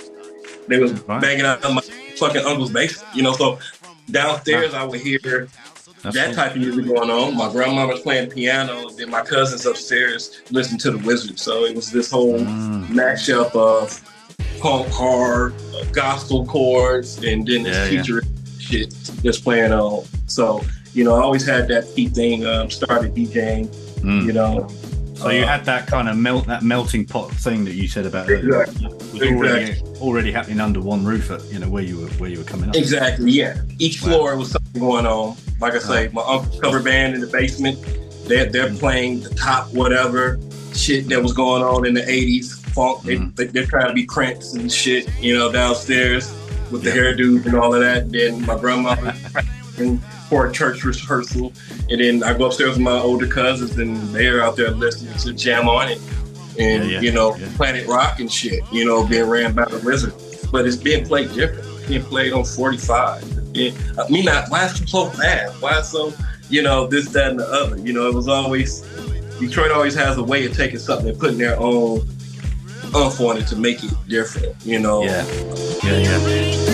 They 0.67 0.79
was 0.79 0.93
banging 0.93 1.45
out 1.45 1.61
my 1.73 1.81
fucking 2.17 2.43
uncle's 2.45 2.71
basement, 2.71 3.15
you 3.15 3.23
know, 3.23 3.33
so 3.33 3.59
downstairs 4.09 4.73
I 4.73 4.83
would 4.83 4.99
hear 5.01 5.47
that 6.03 6.33
type 6.35 6.51
of 6.55 6.57
music 6.57 6.85
going 6.85 7.09
on. 7.09 7.35
My 7.37 7.51
grandma 7.51 7.87
was 7.87 8.01
playing 8.01 8.29
piano, 8.31 8.87
and 8.87 8.97
then 8.97 9.09
my 9.09 9.21
cousins 9.21 9.65
upstairs 9.65 10.41
listened 10.51 10.79
to 10.81 10.91
the 10.91 10.97
Wizard. 10.99 11.39
So 11.39 11.65
it 11.65 11.75
was 11.75 11.91
this 11.91 12.11
whole 12.11 12.39
Mm. 12.39 12.87
mashup 12.89 13.55
of 13.55 13.99
punk 14.59 14.87
hard, 14.89 15.53
uh, 15.75 15.83
gospel 15.91 16.45
chords, 16.45 17.17
and 17.23 17.45
then 17.47 17.63
this 17.63 17.91
Yeah, 17.91 18.01
yeah. 18.01 18.19
shit 18.59 18.93
that's 19.23 19.39
playing 19.39 19.71
on. 19.73 20.03
So 20.27 20.61
you 20.93 21.03
know, 21.03 21.15
I 21.15 21.21
always 21.21 21.45
had 21.45 21.67
that 21.69 21.93
key 21.95 22.07
thing. 22.07 22.45
Um, 22.45 22.69
started 22.69 23.13
DJing, 23.13 23.67
Mm. 24.01 24.25
you 24.25 24.33
know. 24.33 24.67
So 25.15 25.29
you 25.29 25.43
Uh, 25.43 25.47
had 25.47 25.65
that 25.65 25.87
kind 25.87 26.09
of 26.09 26.17
melt, 26.17 26.45
that 26.47 26.61
melting 26.61 27.05
pot 27.05 27.31
thing 27.31 27.63
that 27.65 27.73
you 27.75 27.87
said 27.87 28.05
about. 28.05 28.29
Exactly. 28.29 28.87
was 28.87 29.21
already 29.21 29.81
already 30.01 30.31
happening 30.31 30.59
under 30.59 30.81
one 30.81 31.05
roof 31.05 31.31
at 31.31 31.43
you 31.51 31.59
know 31.59 31.69
where 31.69 31.83
you 31.83 31.97
were 32.01 32.07
where 32.19 32.29
you 32.29 32.37
were 32.37 32.43
coming 32.43 32.69
up. 32.69 32.75
Exactly, 32.75 33.31
yeah. 33.31 33.61
Each 33.79 33.97
floor 33.99 34.35
was 34.35 34.51
something 34.51 34.81
going 34.81 35.05
on. 35.05 35.37
Like 35.61 35.73
I 35.73 35.79
say, 35.79 36.09
my 36.09 36.21
uncle's 36.21 36.59
cover 36.59 36.81
band 36.81 37.15
in 37.15 37.21
the 37.21 37.27
basement, 37.27 37.77
they're, 38.27 38.45
they're 38.45 38.73
playing 38.73 39.21
the 39.21 39.29
top 39.35 39.71
whatever 39.73 40.37
shit 40.73 41.07
that 41.07 41.21
was 41.23 41.31
going 41.31 41.63
on 41.63 41.85
in 41.85 41.93
the 41.93 42.01
80s. 42.01 42.59
Funk, 42.73 43.03
they, 43.03 43.15
they, 43.15 43.45
they're 43.45 43.65
trying 43.65 43.87
to 43.87 43.93
be 43.93 44.05
Prince 44.05 44.53
and 44.55 44.69
shit, 44.69 45.09
you 45.21 45.33
know, 45.37 45.49
downstairs 45.49 46.29
with 46.71 46.83
the 46.83 46.89
hairdo 46.91 47.45
and 47.45 47.55
all 47.55 47.73
of 47.73 47.79
that. 47.79 48.11
Then 48.11 48.45
my 48.45 48.59
grandmother 48.59 49.13
for 50.29 50.47
a 50.47 50.51
church 50.51 50.83
rehearsal. 50.83 51.53
And 51.89 52.01
then 52.01 52.23
I 52.23 52.37
go 52.37 52.45
upstairs 52.45 52.71
with 52.71 52.79
my 52.79 52.97
older 52.97 53.27
cousins 53.27 53.77
and 53.77 53.97
they're 54.09 54.41
out 54.43 54.55
there 54.55 54.71
listening 54.71 55.13
to 55.19 55.33
Jam 55.33 55.67
On 55.67 55.87
It 55.87 56.01
and, 56.57 56.83
Yeah, 56.83 56.89
yeah, 56.89 56.99
you 57.01 57.11
know, 57.11 57.33
Planet 57.55 57.87
Rock 57.87 58.19
and 58.19 58.31
shit, 58.31 58.63
you 58.71 58.85
know, 58.85 59.05
being 59.05 59.27
ran 59.27 59.53
by 59.53 59.65
the 59.65 59.79
Wizard. 59.79 60.13
But 60.51 60.65
it's 60.65 60.77
being 60.77 61.05
played 61.05 61.33
different. 61.33 61.67
It's 61.77 61.87
being 61.87 62.03
played 62.03 62.33
on 62.33 62.45
45. 62.45 63.23
Yeah, 63.53 63.71
I 63.97 64.09
mean, 64.09 64.25
not, 64.25 64.49
why 64.49 64.65
is 64.65 64.79
it 64.79 64.89
so 64.89 65.09
bad? 65.11 65.49
Why 65.61 65.81
so, 65.81 66.13
you 66.49 66.61
know, 66.61 66.87
this, 66.87 67.09
that, 67.09 67.31
and 67.31 67.39
the 67.39 67.45
other? 67.45 67.77
You 67.77 67.93
know, 67.93 68.07
it 68.07 68.13
was 68.13 68.27
always, 68.27 68.81
Detroit 69.39 69.71
always 69.71 69.95
has 69.95 70.17
a 70.17 70.23
way 70.23 70.45
of 70.45 70.55
taking 70.55 70.79
something 70.79 71.09
and 71.09 71.19
putting 71.19 71.37
their 71.37 71.57
own 71.59 72.07
umph 72.93 73.19
on 73.21 73.37
it 73.37 73.47
to 73.47 73.55
make 73.55 73.83
it 73.83 73.91
different, 74.07 74.55
you 74.65 74.79
know? 74.79 75.03
Yeah. 75.03 75.25
Yeah, 75.83 75.97
yeah. 75.99 76.64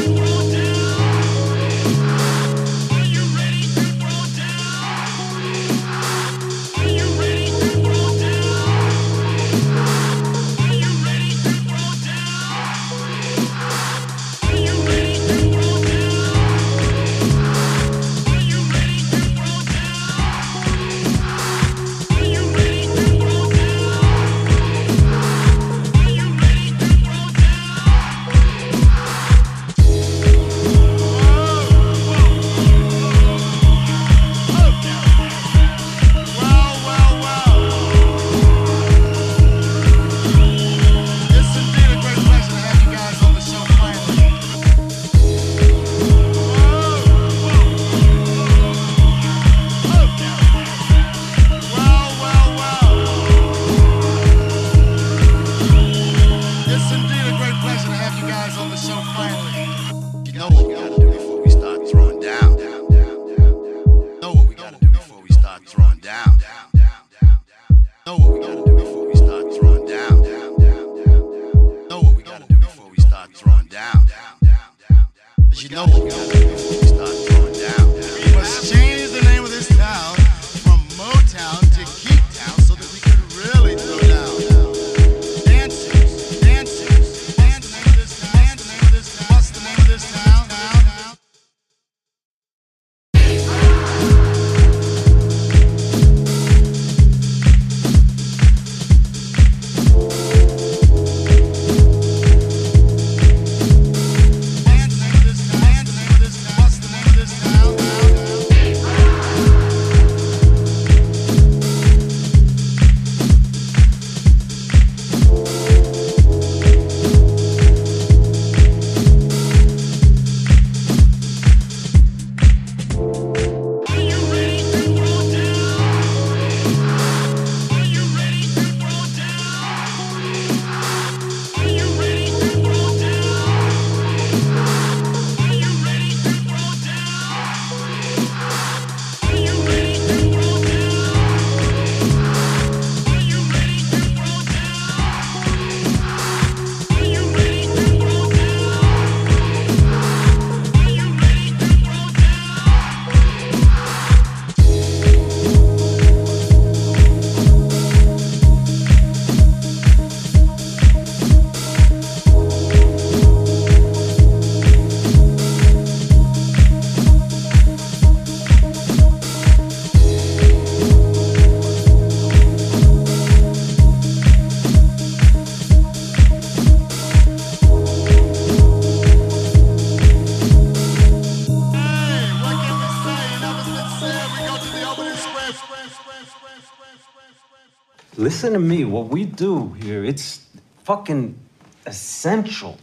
Listen 188.42 188.54
to 188.54 188.60
me. 188.60 188.86
What 188.86 189.10
we 189.10 189.26
do 189.26 189.68
here, 189.84 190.04
it's 190.04 190.48
fucking 190.84 191.38
essential. 191.86 192.80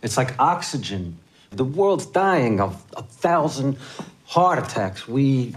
It's 0.00 0.16
like 0.16 0.34
oxygen. 0.40 1.18
The 1.50 1.64
world's 1.64 2.06
dying 2.06 2.62
of 2.62 2.82
a 2.96 3.02
thousand 3.02 3.76
heart 4.24 4.58
attacks. 4.58 5.06
We 5.06 5.54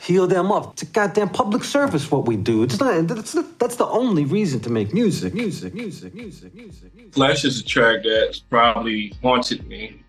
heal 0.00 0.26
them 0.26 0.50
up. 0.50 0.72
It's 0.72 0.82
a 0.82 0.86
goddamn 0.86 1.28
public 1.28 1.62
service 1.62 2.10
what 2.10 2.26
we 2.26 2.34
do. 2.34 2.64
It's 2.64 2.80
not 2.80 3.06
that's, 3.06 3.36
that's 3.60 3.76
the 3.76 3.86
only 3.86 4.24
reason 4.24 4.58
to 4.62 4.70
make 4.70 4.92
music. 4.92 5.34
Music, 5.34 5.72
music, 5.72 6.12
music, 6.12 6.52
music, 6.52 6.92
music. 6.92 7.14
Flesh 7.14 7.44
is 7.44 7.60
a 7.60 7.64
track 7.64 8.00
that's 8.02 8.40
probably 8.40 9.12
haunted 9.22 9.68
me. 9.68 10.02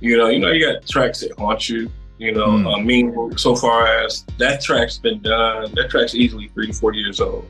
You 0.00 0.16
know, 0.16 0.26
you 0.26 0.40
know, 0.40 0.50
you 0.50 0.66
got 0.66 0.84
tracks 0.88 1.20
that 1.20 1.30
haunt 1.38 1.68
you. 1.68 1.88
You 2.18 2.32
know, 2.32 2.48
Mm. 2.48 2.76
I 2.76 2.82
mean, 2.82 3.36
so 3.36 3.54
far 3.54 3.86
as 3.86 4.24
that 4.38 4.62
track's 4.62 4.98
been 4.98 5.20
done, 5.20 5.72
that 5.74 5.90
track's 5.90 6.14
easily 6.14 6.48
three 6.48 6.68
to 6.68 6.72
four 6.72 6.94
years 6.94 7.20
old. 7.20 7.46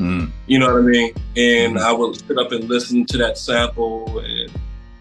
Mm. 0.00 0.30
You 0.46 0.58
know 0.58 0.72
what 0.72 0.82
I 0.82 0.86
mean? 0.86 1.14
And 1.36 1.78
I 1.78 1.92
would 1.92 2.16
sit 2.26 2.38
up 2.38 2.52
and 2.52 2.64
listen 2.68 3.04
to 3.06 3.18
that 3.18 3.36
sample 3.36 4.18
and 4.20 4.50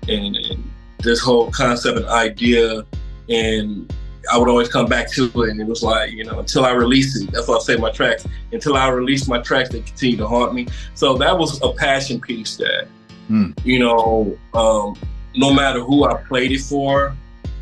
and, 0.09 0.35
and 0.35 0.71
this 1.01 1.21
whole 1.21 1.49
concept 1.51 1.97
and 1.97 2.05
idea, 2.07 2.83
and 3.29 3.93
I 4.31 4.37
would 4.37 4.49
always 4.49 4.67
come 4.67 4.87
back 4.87 5.09
to 5.13 5.25
it. 5.43 5.49
And 5.49 5.61
it 5.61 5.67
was 5.67 5.81
like, 5.83 6.11
you 6.11 6.25
know, 6.25 6.39
until 6.39 6.65
I 6.65 6.71
release 6.71 7.15
it, 7.21 7.31
that's 7.31 7.47
why 7.47 7.55
I 7.55 7.59
say 7.59 7.77
my 7.77 7.91
tracks. 7.91 8.27
Until 8.51 8.75
I 8.75 8.89
release 8.89 9.27
my 9.27 9.39
tracks, 9.39 9.69
they 9.69 9.81
continue 9.81 10.17
to 10.17 10.27
haunt 10.27 10.53
me. 10.53 10.67
So 10.95 11.15
that 11.17 11.37
was 11.37 11.61
a 11.61 11.71
passion 11.71 12.19
piece 12.19 12.57
that, 12.57 12.87
Mm. 13.29 13.53
you 13.63 13.77
know, 13.79 14.37
um, 14.55 14.95
no 15.35 15.53
matter 15.53 15.81
who 15.81 16.05
I 16.05 16.15
played 16.23 16.51
it 16.51 16.61
for, 16.61 17.15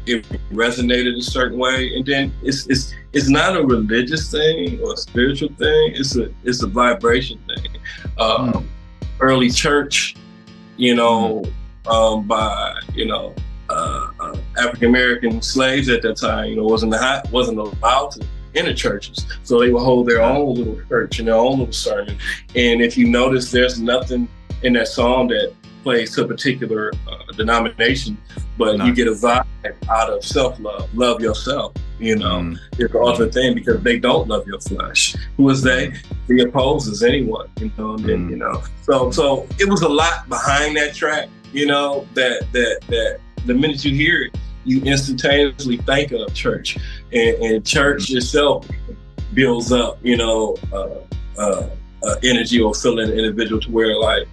it 0.08 0.26
resonated 0.52 1.18
a 1.18 1.22
certain 1.22 1.58
way. 1.58 1.96
And 1.96 2.06
then 2.06 2.34
it's 2.42 2.68
it's 2.68 2.94
it's 3.14 3.30
not 3.30 3.56
a 3.56 3.64
religious 3.64 4.32
thing 4.32 4.80
or 4.82 4.94
a 4.94 4.98
spiritual 4.98 5.50
thing. 5.50 5.94
It's 5.96 6.16
a 6.16 6.32
it's 6.44 6.64
a 6.64 6.68
vibration 6.68 7.40
thing. 7.48 7.78
Um, 8.20 8.68
Early 9.20 9.50
church, 9.50 10.16
you 10.78 10.94
know, 10.94 11.44
um, 11.88 12.28
by 12.28 12.80
you 12.94 13.06
know 13.06 13.34
uh, 13.70 14.08
uh, 14.20 14.38
African 14.60 14.90
American 14.90 15.42
slaves 15.42 15.90
at 15.90 16.04
that 16.04 16.18
time, 16.18 16.50
you 16.50 16.56
know, 16.56 16.64
wasn't 16.64 16.94
hot, 16.94 17.30
wasn't 17.32 17.58
allowed 17.58 18.12
to 18.12 18.26
enter 18.54 18.76
churches, 18.76 19.26
so 19.44 19.60
they 19.60 19.72
would 19.72 19.82
hold 19.82 20.08
their 20.08 20.22
own 20.22 20.54
little 20.54 20.80
church 20.88 21.18
and 21.18 21.28
their 21.28 21.36
own 21.36 21.60
little 21.60 21.74
sermon. 21.74 22.16
And 22.56 22.80
if 22.82 22.96
you 22.96 23.08
notice, 23.10 23.50
there's 23.50 23.80
nothing 23.80 24.28
in 24.62 24.74
that 24.74 24.88
song 24.88 25.28
that 25.30 25.54
plays 25.88 26.14
to 26.14 26.26
a 26.26 26.28
particular 26.28 26.92
uh, 27.10 27.32
denomination, 27.38 28.18
but 28.58 28.78
you 28.86 28.94
get 28.94 29.08
a 29.08 29.12
vibe 29.12 29.46
out 29.90 30.10
of 30.10 30.22
self 30.22 30.60
love, 30.60 30.94
love 30.94 31.22
yourself. 31.22 31.74
You 31.98 32.18
know, 32.18 32.56
it's 32.78 32.92
the 32.92 33.00
ultimate 33.00 33.34
thing 33.34 33.56
because 33.56 33.82
they 33.84 33.98
don't 33.98 34.28
love 34.28 34.46
your 34.46 34.60
flesh. 34.60 35.16
Who 35.38 35.50
is 35.50 35.62
they? 35.62 35.94
The 36.28 36.42
opposes 36.42 37.04
anyone. 37.04 37.50
You 37.62 37.72
know, 37.78 37.94
and 37.94 38.04
then 38.04 38.30
you 38.30 38.36
know. 38.36 38.64
So, 38.82 39.12
so 39.12 39.48
it 39.60 39.70
was 39.70 39.82
a 39.84 39.88
lot 39.88 40.28
behind 40.28 40.76
that 40.76 40.94
track. 40.94 41.30
You 41.54 41.68
know, 41.68 42.06
that 42.16 42.46
that 42.52 42.82
that 42.90 43.20
the 43.46 43.54
minute 43.54 43.86
you 43.86 43.96
hear 43.96 44.24
it, 44.24 44.38
you 44.66 44.82
instantaneously 44.82 45.78
think 45.78 46.12
of 46.12 46.34
church, 46.34 46.78
and, 47.14 47.36
and 47.38 47.66
church 47.66 48.12
itself 48.12 48.68
builds 49.34 49.72
up. 49.72 50.00
You 50.04 50.18
know, 50.18 50.58
uh, 50.74 51.00
uh, 51.38 51.70
uh, 52.04 52.16
energy 52.24 52.60
or 52.60 52.74
feeling 52.74 53.10
an 53.10 53.18
individual 53.18 53.62
to 53.62 53.72
where 53.72 53.96
like 53.96 54.28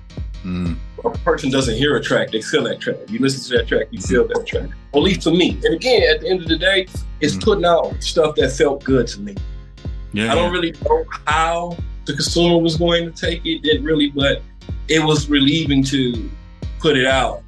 Mm. 0.44 0.76
a 1.04 1.10
person 1.18 1.50
doesn't 1.50 1.76
hear 1.76 1.96
a 1.96 2.02
track, 2.02 2.30
they 2.30 2.42
feel 2.42 2.64
that 2.64 2.80
track. 2.80 2.96
You 3.08 3.18
listen 3.18 3.42
to 3.50 3.58
that 3.58 3.68
track, 3.68 3.86
you 3.90 4.00
feel 4.00 4.26
that 4.28 4.46
track. 4.46 4.68
Or 4.92 5.00
at 5.00 5.04
least 5.04 5.22
for 5.22 5.30
me. 5.30 5.58
And 5.64 5.74
again, 5.74 6.02
at 6.14 6.20
the 6.20 6.28
end 6.28 6.42
of 6.42 6.48
the 6.48 6.56
day, 6.58 6.86
it's 7.20 7.36
putting 7.36 7.64
out 7.64 7.94
stuff 8.02 8.36
that 8.36 8.52
felt 8.52 8.84
good 8.84 9.06
to 9.08 9.20
me. 9.20 9.34
Yeah, 10.12 10.30
I 10.30 10.34
don't 10.34 10.52
really 10.52 10.72
know 10.84 11.04
how 11.26 11.76
the 12.04 12.12
consumer 12.12 12.58
was 12.58 12.76
going 12.76 13.10
to 13.10 13.20
take 13.26 13.44
it, 13.46 13.62
didn't 13.62 13.84
really, 13.84 14.10
but 14.10 14.42
it 14.88 15.02
was 15.02 15.28
relieving 15.28 15.82
to 15.84 16.30
put 16.78 16.96
it 16.96 17.06
out 17.06 17.42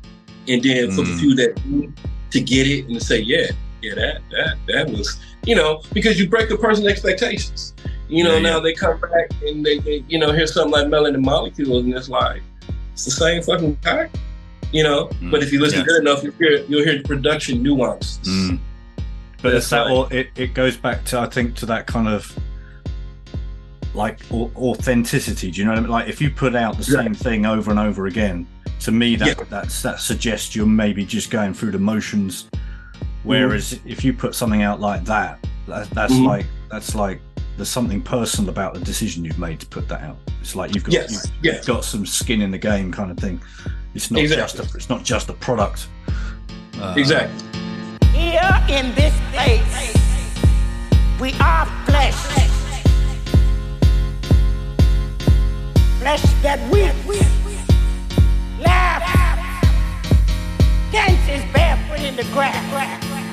and 0.48 0.62
then 0.62 0.90
for 0.92 1.02
the 1.02 1.12
Mm. 1.12 1.20
few 1.20 1.34
that 1.36 1.92
to 2.30 2.40
get 2.40 2.66
it 2.66 2.86
and 2.86 2.98
to 2.98 3.04
say, 3.04 3.20
yeah, 3.20 3.46
yeah, 3.82 3.94
that 3.94 4.20
that 4.30 4.56
that 4.68 4.90
was, 4.90 5.18
you 5.44 5.54
know, 5.54 5.82
because 5.92 6.18
you 6.18 6.28
break 6.28 6.48
the 6.48 6.56
person's 6.56 6.86
expectations. 6.86 7.74
You 8.08 8.24
know, 8.24 8.34
Yeah, 8.34 8.40
now 8.40 8.56
yeah. 8.56 8.62
they 8.62 8.72
come 8.72 9.00
back 9.00 9.30
and 9.42 9.64
they, 9.66 9.78
they, 9.80 10.04
you 10.08 10.18
know, 10.18 10.32
hear 10.32 10.46
something 10.46 10.72
like 10.72 10.86
Melanin 10.86 11.22
Molecules, 11.24 11.84
and 11.84 11.92
it's 11.94 12.08
like, 12.08 12.40
it's 12.96 13.04
the 13.04 13.10
same 13.10 13.42
fucking 13.42 13.76
guy. 13.82 14.08
You 14.72 14.82
know, 14.82 15.10
but 15.30 15.42
if 15.42 15.52
you 15.52 15.60
listen 15.60 15.80
Yeah. 15.80 15.84
good 15.84 16.00
enough, 16.00 16.22
you'll 16.24 16.32
hear, 16.38 16.64
you'll 16.66 16.82
hear 16.82 16.96
the 16.96 17.04
production 17.04 17.62
nuances. 17.62 18.26
Mm. 18.26 18.58
But 19.42 19.54
it's 19.54 19.68
that 19.70 19.86
all, 19.86 20.06
it, 20.06 20.30
it 20.34 20.54
goes 20.54 20.78
back 20.78 21.04
to 21.06 21.20
I 21.20 21.26
think 21.26 21.54
to 21.56 21.66
that 21.66 21.86
kind 21.86 22.08
of 22.08 22.34
like 23.94 24.18
authenticity. 24.32 25.50
Do 25.50 25.58
you 25.60 25.64
know 25.66 25.72
what 25.72 25.78
I 25.78 25.82
mean? 25.82 25.90
Like 25.90 26.08
if 26.08 26.20
you 26.20 26.30
put 26.30 26.54
out 26.56 26.76
the 26.78 26.84
same 26.84 27.14
thing 27.14 27.46
over 27.46 27.70
and 27.70 27.78
over 27.78 28.06
again, 28.06 28.46
to 28.80 28.90
me 28.92 29.14
that 29.16 29.38
that's 29.50 29.82
that 29.82 30.00
suggests 30.00 30.56
you're 30.56 30.66
maybe 30.66 31.04
just 31.04 31.30
going 31.30 31.54
through 31.54 31.72
the 31.72 31.78
motions. 31.78 32.48
Whereas 33.22 33.78
if 33.84 34.04
you 34.04 34.12
put 34.12 34.34
something 34.34 34.62
out 34.62 34.80
like 34.80 35.04
that, 35.04 35.38
that 35.68 35.88
that's 35.90 36.12
Mhm. 36.14 36.26
like 36.26 36.46
that's 36.70 36.94
like 36.94 37.20
there's 37.56 37.68
something 37.68 38.02
personal 38.02 38.50
about 38.50 38.74
the 38.74 38.80
decision 38.80 39.24
you've 39.24 39.38
made 39.38 39.60
to 39.60 39.66
put 39.66 39.88
that 39.88 40.02
out. 40.02 40.18
It's 40.40 40.54
like 40.54 40.74
you've 40.74 40.84
got 40.84 40.92
Yes, 40.92 41.10
you've, 41.12 41.44
yes. 41.44 41.56
you've 41.56 41.66
got 41.76 41.84
some 41.84 42.04
skin 42.06 42.42
in 42.42 42.50
the 42.50 42.58
game 42.58 42.92
kind 42.92 43.10
of 43.10 43.16
thing. 43.18 43.40
It's 43.94 44.10
not 44.10 44.20
Exactly. 44.20 44.60
just 44.60 44.74
a, 44.74 44.76
it's 44.76 44.88
not 44.88 45.02
just 45.04 45.28
a 45.30 45.32
product. 45.34 45.88
Uh, 46.78 46.94
Exactly. 46.96 47.42
Here 48.12 48.64
in 48.68 48.94
this 48.94 49.14
place, 49.32 49.96
we 51.20 51.32
are 51.40 51.66
flesh. 51.86 52.14
Flesh 55.98 56.22
that 56.42 56.60
weeps, 56.70 57.26
laughs, 58.60 59.66
dances 60.92 61.44
barefoot 61.52 62.00
in 62.00 62.14
the 62.16 62.22
grass. 62.32 63.25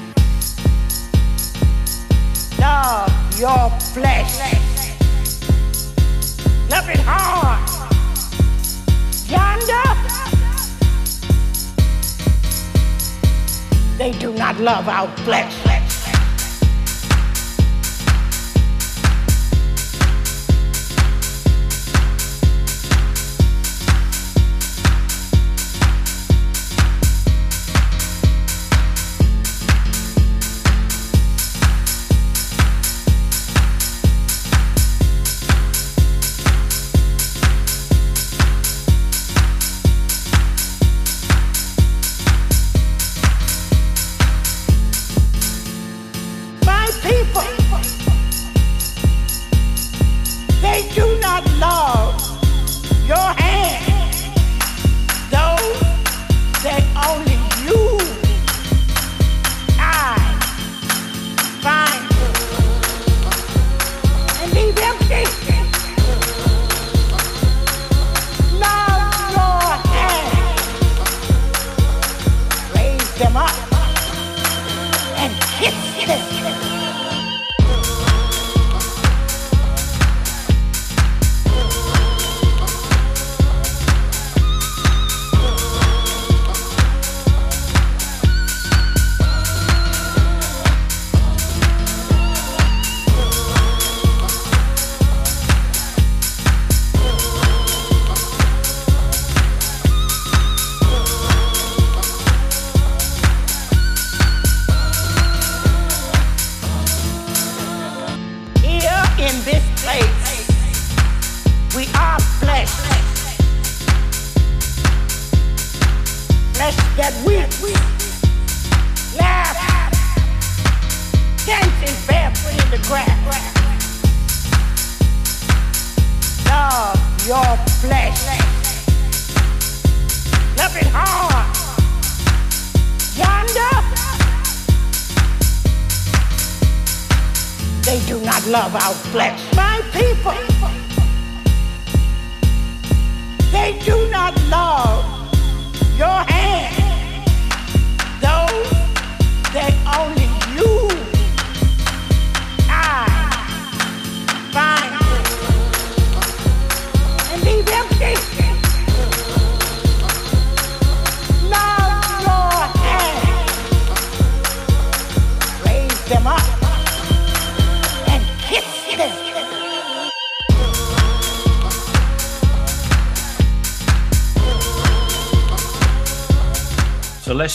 Love 2.64 3.12
your 3.38 3.70
flesh. 3.92 4.40
Love 6.70 6.88
it 6.88 7.02
hard. 7.04 7.60
Yonder, 9.28 9.90
they 13.98 14.18
do 14.18 14.32
not 14.34 14.58
love 14.62 14.88
our 14.88 15.10
flesh. 15.26 15.93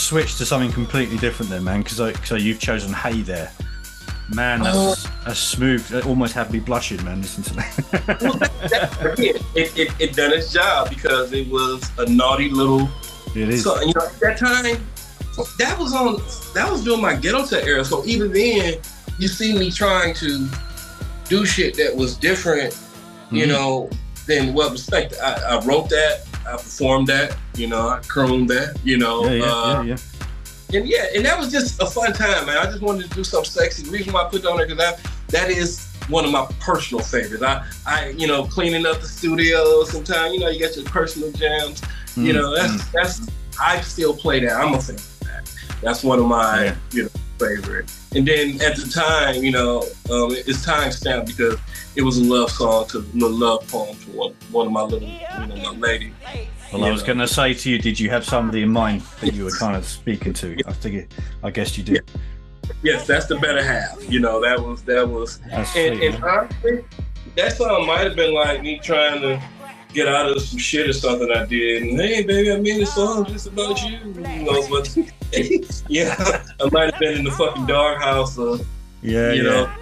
Switch 0.09 0.37
to 0.37 0.45
something 0.45 0.71
completely 0.71 1.17
different 1.17 1.51
then, 1.51 1.63
man. 1.63 1.83
Because 1.83 2.17
so 2.27 2.35
you've 2.35 2.59
chosen 2.59 2.91
Hey 2.91 3.21
there, 3.21 3.51
man. 4.33 4.63
That's 4.63 5.07
a 5.27 5.35
smooth. 5.35 5.93
It 5.93 6.07
almost 6.07 6.33
had 6.33 6.51
me 6.51 6.59
blushing, 6.59 7.03
man. 7.05 7.21
Listen 7.21 7.43
to 7.43 7.53
that. 7.53 9.15
it, 9.55 9.77
it, 9.77 9.93
it 9.99 10.15
done 10.15 10.33
its 10.33 10.51
job 10.51 10.89
because 10.89 11.31
it 11.31 11.47
was 11.47 11.91
a 11.99 12.09
naughty 12.09 12.49
little. 12.49 12.89
It 13.35 13.49
is. 13.49 13.63
So 13.63 13.79
you 13.81 13.93
know, 13.93 14.01
at 14.07 14.19
that 14.19 14.37
time, 14.39 14.83
that 15.59 15.77
was 15.77 15.93
on. 15.93 16.15
That 16.55 16.71
was 16.71 16.83
during 16.83 17.01
my 17.01 17.15
ghetto 17.15 17.45
tech 17.45 17.65
era. 17.65 17.85
So 17.85 18.03
even 18.05 18.33
then, 18.33 18.79
you 19.19 19.27
see 19.27 19.55
me 19.55 19.69
trying 19.69 20.15
to 20.15 20.49
do 21.25 21.45
shit 21.45 21.77
that 21.77 21.95
was 21.95 22.17
different. 22.17 22.75
You 23.31 23.45
Mhm. 23.45 23.49
know, 23.49 23.89
than 24.25 24.55
what 24.55 24.71
was 24.71 24.81
expected. 24.81 25.19
I, 25.19 25.57
I 25.57 25.65
wrote 25.65 25.87
that. 25.89 26.25
I 26.47 26.53
performed 26.53 27.05
that. 27.07 27.37
You 27.59 27.67
know, 27.67 27.89
I 27.89 27.99
crooned 28.07 28.49
that. 28.49 28.77
You 28.83 28.97
know. 28.97 29.25
yeah, 29.25 29.31
yeah, 29.33 29.45
uh, 29.45 29.83
yeah, 29.83 29.97
yeah. 30.71 30.77
and 30.79 30.87
yeah, 30.87 31.05
and 31.15 31.25
that 31.25 31.37
was 31.37 31.51
just 31.51 31.81
a 31.81 31.85
fun 31.85 32.13
time, 32.13 32.45
man. 32.45 32.57
I 32.57 32.65
just 32.65 32.81
wanted 32.81 33.09
to 33.09 33.15
do 33.15 33.23
something 33.23 33.49
sexy. 33.51 33.83
The 33.83 33.91
reason 33.91 34.13
why 34.13 34.23
I 34.23 34.29
put 34.29 34.43
that 34.43 34.49
on 34.49 34.57
there 34.57 34.65
because 34.67 34.79
that 34.79 35.11
that 35.29 35.49
is 35.49 35.85
one 36.07 36.25
of 36.25 36.31
my 36.31 36.45
personal 36.59 37.03
favorites. 37.03 37.43
I, 37.43 37.65
I, 37.85 38.09
you 38.17 38.27
know, 38.27 38.45
cleaning 38.45 38.85
up 38.85 38.99
the 39.01 39.07
studio. 39.07 39.83
Sometimes, 39.83 40.33
you 40.33 40.39
know, 40.39 40.47
you 40.49 40.59
got 40.59 40.75
your 40.75 40.85
personal 40.85 41.31
jams. 41.33 41.81
You 42.15 42.33
Mm, 42.33 42.35
know, 42.35 42.55
that's 42.55 42.87
that's. 42.91 43.29
I 43.61 43.81
still 43.81 44.15
play 44.15 44.39
that. 44.39 44.53
I'm 44.55 44.73
a 44.73 44.81
fan 44.81 44.95
of 44.95 45.19
that. 45.21 45.53
That's 45.81 46.03
one 46.03 46.17
of 46.19 46.25
my, 46.25 46.73
you 46.91 47.03
know, 47.03 47.09
favorite. 47.37 47.91
And 48.15 48.25
then 48.27 48.59
at 48.61 48.75
the 48.77 48.89
time, 48.91 49.43
you 49.43 49.51
know, 49.51 49.81
um, 50.09 50.31
it's 50.31 50.63
time 50.65 50.91
stamped 50.91 51.27
because 51.27 51.57
it 51.95 52.01
was 52.01 52.17
a 52.17 52.23
love 52.23 52.49
song 52.51 52.87
to 52.87 52.99
a 52.99 53.27
love 53.27 53.67
poem 53.67 53.95
to 53.97 54.09
one, 54.11 54.33
one 54.51 54.67
of 54.67 54.73
my 54.73 54.81
little, 54.81 55.07
you 55.07 55.45
know, 55.47 55.55
my 55.57 55.77
lady. 55.77 56.13
Well, 56.71 56.85
I 56.85 56.91
was 56.91 57.03
going 57.03 57.17
to 57.17 57.27
say 57.27 57.53
to 57.53 57.69
you, 57.69 57.79
did 57.79 57.99
you 57.99 58.09
have 58.09 58.23
somebody 58.23 58.61
in 58.61 58.69
mind 58.69 59.01
that 59.21 59.33
you 59.33 59.43
were 59.43 59.51
kind 59.51 59.75
of 59.75 59.85
speaking 59.85 60.33
to? 60.33 60.55
I 60.67 60.73
think, 60.73 61.09
I 61.43 61.49
guess 61.49 61.77
you 61.77 61.83
did. 61.83 62.09
Yes, 62.83 63.07
that's 63.07 63.25
the 63.25 63.37
better 63.37 63.63
half. 63.63 63.97
You 64.11 64.19
know, 64.19 64.39
that 64.41 64.59
was 64.63 64.83
that 64.83 65.07
was, 65.09 65.39
That's 65.49 65.75
and, 65.75 65.97
sweet, 65.97 66.13
and 66.13 66.23
honestly, 66.23 66.85
that 67.35 67.53
song 67.53 67.87
might 67.87 68.01
have 68.01 68.15
been 68.15 68.33
like 68.33 68.61
me 68.61 68.79
trying 68.79 69.21
to 69.21 69.41
get 69.93 70.07
out 70.07 70.29
of 70.29 70.39
some 70.41 70.59
shit 70.59 70.87
or 70.87 70.93
something 70.93 71.31
I 71.31 71.45
did. 71.45 71.81
And 71.83 71.99
hey, 71.99 72.23
baby, 72.23 72.51
I 72.51 72.57
made 72.57 72.81
a 72.81 72.85
song 72.85 73.25
just 73.25 73.47
about 73.47 73.81
you. 73.83 73.97
Who 73.97 74.21
knows 74.43 74.69
what? 74.69 74.95
yeah, 75.89 76.43
I 76.61 76.69
might 76.71 76.91
have 76.91 76.99
been 76.99 77.17
in 77.17 77.23
the 77.23 77.31
fucking 77.31 77.65
doghouse 77.65 78.37
or 78.37 78.59
Yeah, 79.01 79.31
you 79.31 79.43
yeah. 79.43 79.49
know, 79.49 79.73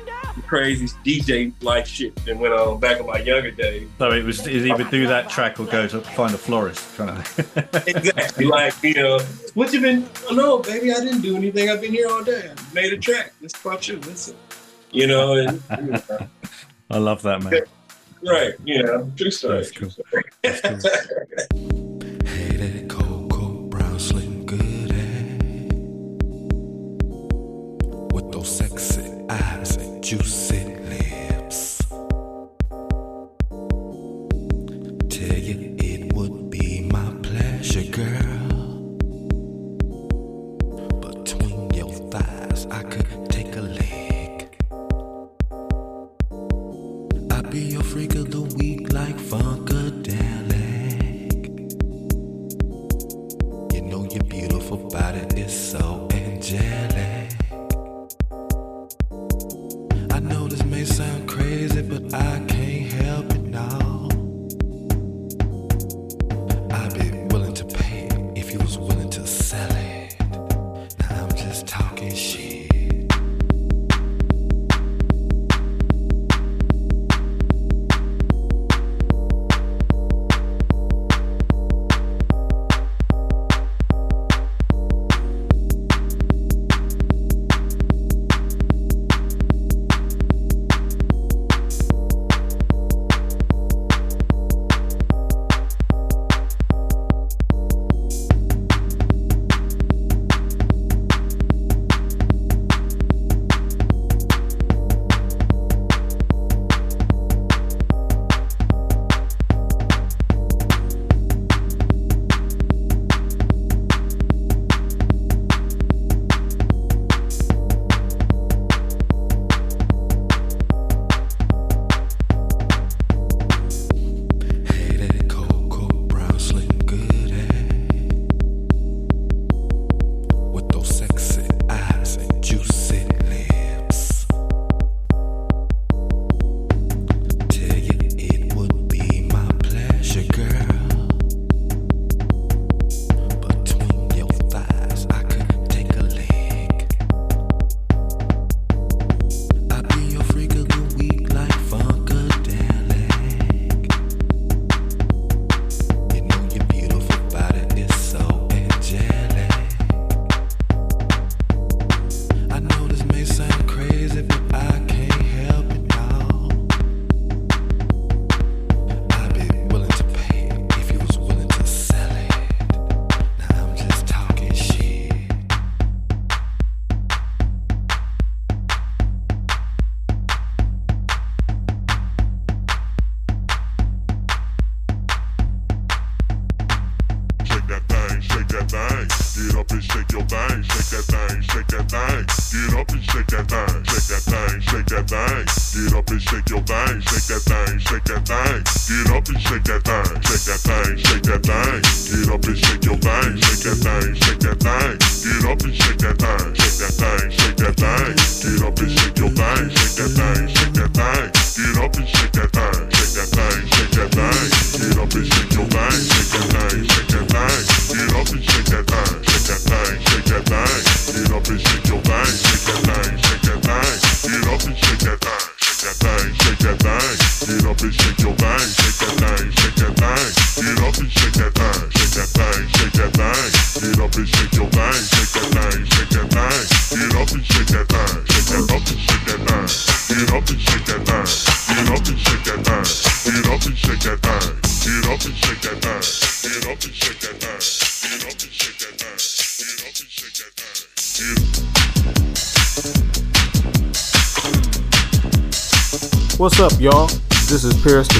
crazy 0.47 0.87
DJ 1.05 1.51
like 1.61 1.85
shit 1.85 2.15
that 2.25 2.37
went 2.37 2.53
on 2.53 2.79
back 2.79 2.99
in 2.99 3.05
my 3.05 3.19
younger 3.19 3.51
days. 3.51 3.87
So 3.97 4.11
it 4.11 4.23
was 4.23 4.47
is 4.47 4.65
either 4.65 4.85
do 4.85 5.05
that 5.07 5.29
track 5.29 5.59
or 5.59 5.65
go 5.65 5.87
to 5.87 6.01
find 6.01 6.33
a 6.33 6.37
florist, 6.37 6.95
kind 6.95 7.11
of. 7.11 7.87
Exactly. 7.87 8.45
like, 8.45 8.73
you 8.83 8.93
know, 8.95 9.19
what 9.53 9.73
you 9.73 9.81
been? 9.81 10.07
Oh, 10.29 10.33
no, 10.33 10.59
baby, 10.59 10.91
I 10.91 10.99
didn't 10.99 11.21
do 11.21 11.35
anything. 11.35 11.69
I've 11.69 11.81
been 11.81 11.91
here 11.93 12.07
all 12.09 12.23
day. 12.23 12.49
I 12.55 12.73
made 12.73 12.93
a 12.93 12.97
track. 12.97 13.33
It's 13.41 13.59
about 13.59 13.87
you. 13.87 13.97
Listen. 13.97 14.35
You 14.91 15.07
know, 15.07 15.33
and, 15.33 15.61
you 15.79 15.91
know, 15.91 16.01
I 16.89 16.97
love 16.97 17.21
that, 17.23 17.43
man. 17.43 17.53
right. 18.23 18.53
You 18.63 18.83
know, 18.83 19.11
true 19.15 19.31
story. 19.31 19.57
That's 19.57 19.71
cool. 19.71 19.89
story. 19.89 20.23
Hey, 22.25 22.55
that 22.57 22.87
cocoa 22.89 23.67
brown 23.67 23.99
slim 23.99 24.45
good 24.45 24.91
hair 24.91 25.37
with 28.13 28.31
those 28.31 28.57
sexy 28.57 29.11
eyes 29.29 29.77
and 30.11 30.21
juicy 30.21 30.76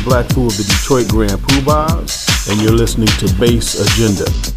Black 0.07 0.29
Fu 0.29 0.47
of 0.47 0.55
the 0.55 0.63
Detroit 0.63 1.09
Grand 1.09 1.37
Pubahs, 1.41 2.49
and 2.49 2.61
you're 2.61 2.71
listening 2.71 3.07
to 3.19 3.27
Bass 3.37 3.75
Agenda. 3.75 4.56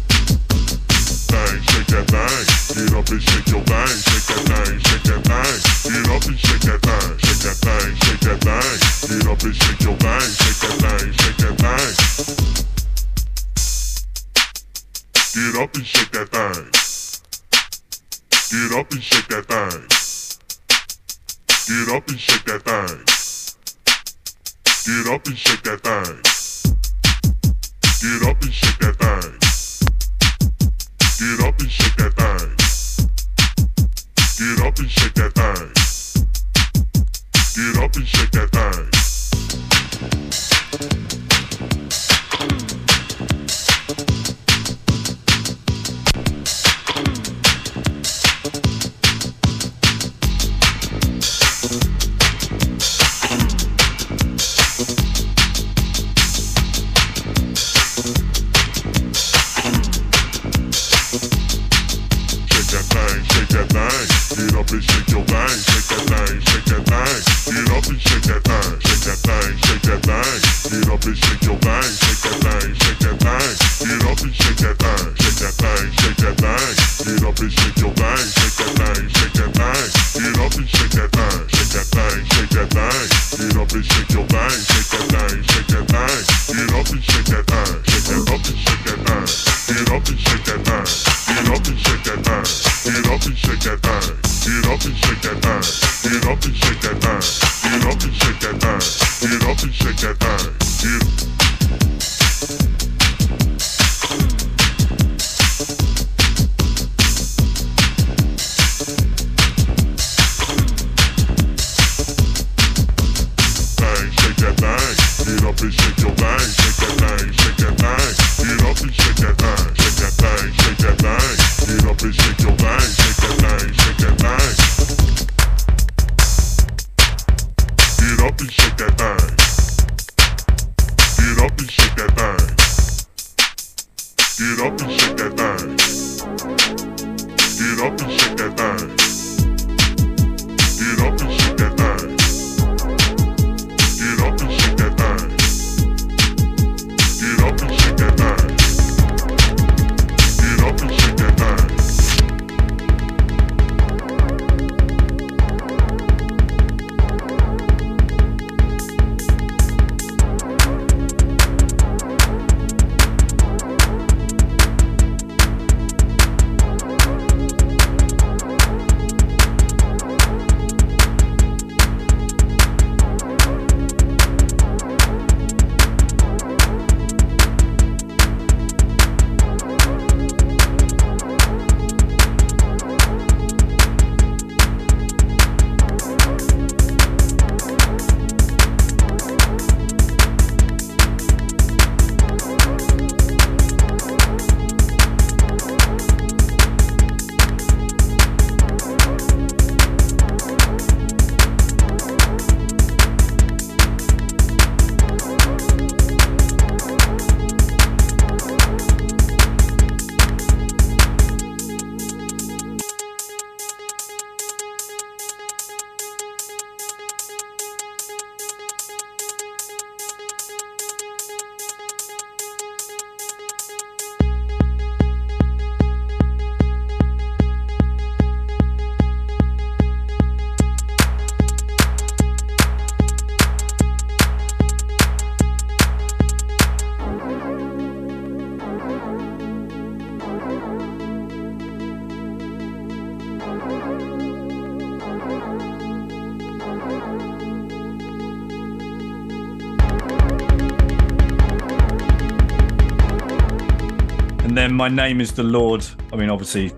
Then 254.71 254.77
my 254.77 254.87
name 254.87 255.19
is 255.19 255.31
the 255.33 255.43
Lord. 255.43 255.85
I 256.13 256.15
mean, 256.15 256.29
obviously, 256.29 256.71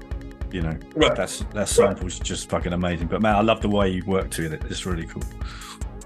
you 0.52 0.62
know, 0.62 0.78
Right. 0.96 1.16
that's 1.16 1.39
that 1.54 1.68
sample's 1.70 2.20
just 2.20 2.50
fucking 2.50 2.74
amazing. 2.74 3.08
But 3.08 3.22
man, 3.22 3.36
I 3.36 3.41
love 3.41 3.62
the 3.62 3.70
way 3.70 3.89
you 3.89 4.04
worked 4.06 4.38
with 4.38 4.54
it. 4.54 4.64
It's 4.70 4.86
really 4.86 5.06
cool. 5.06 5.24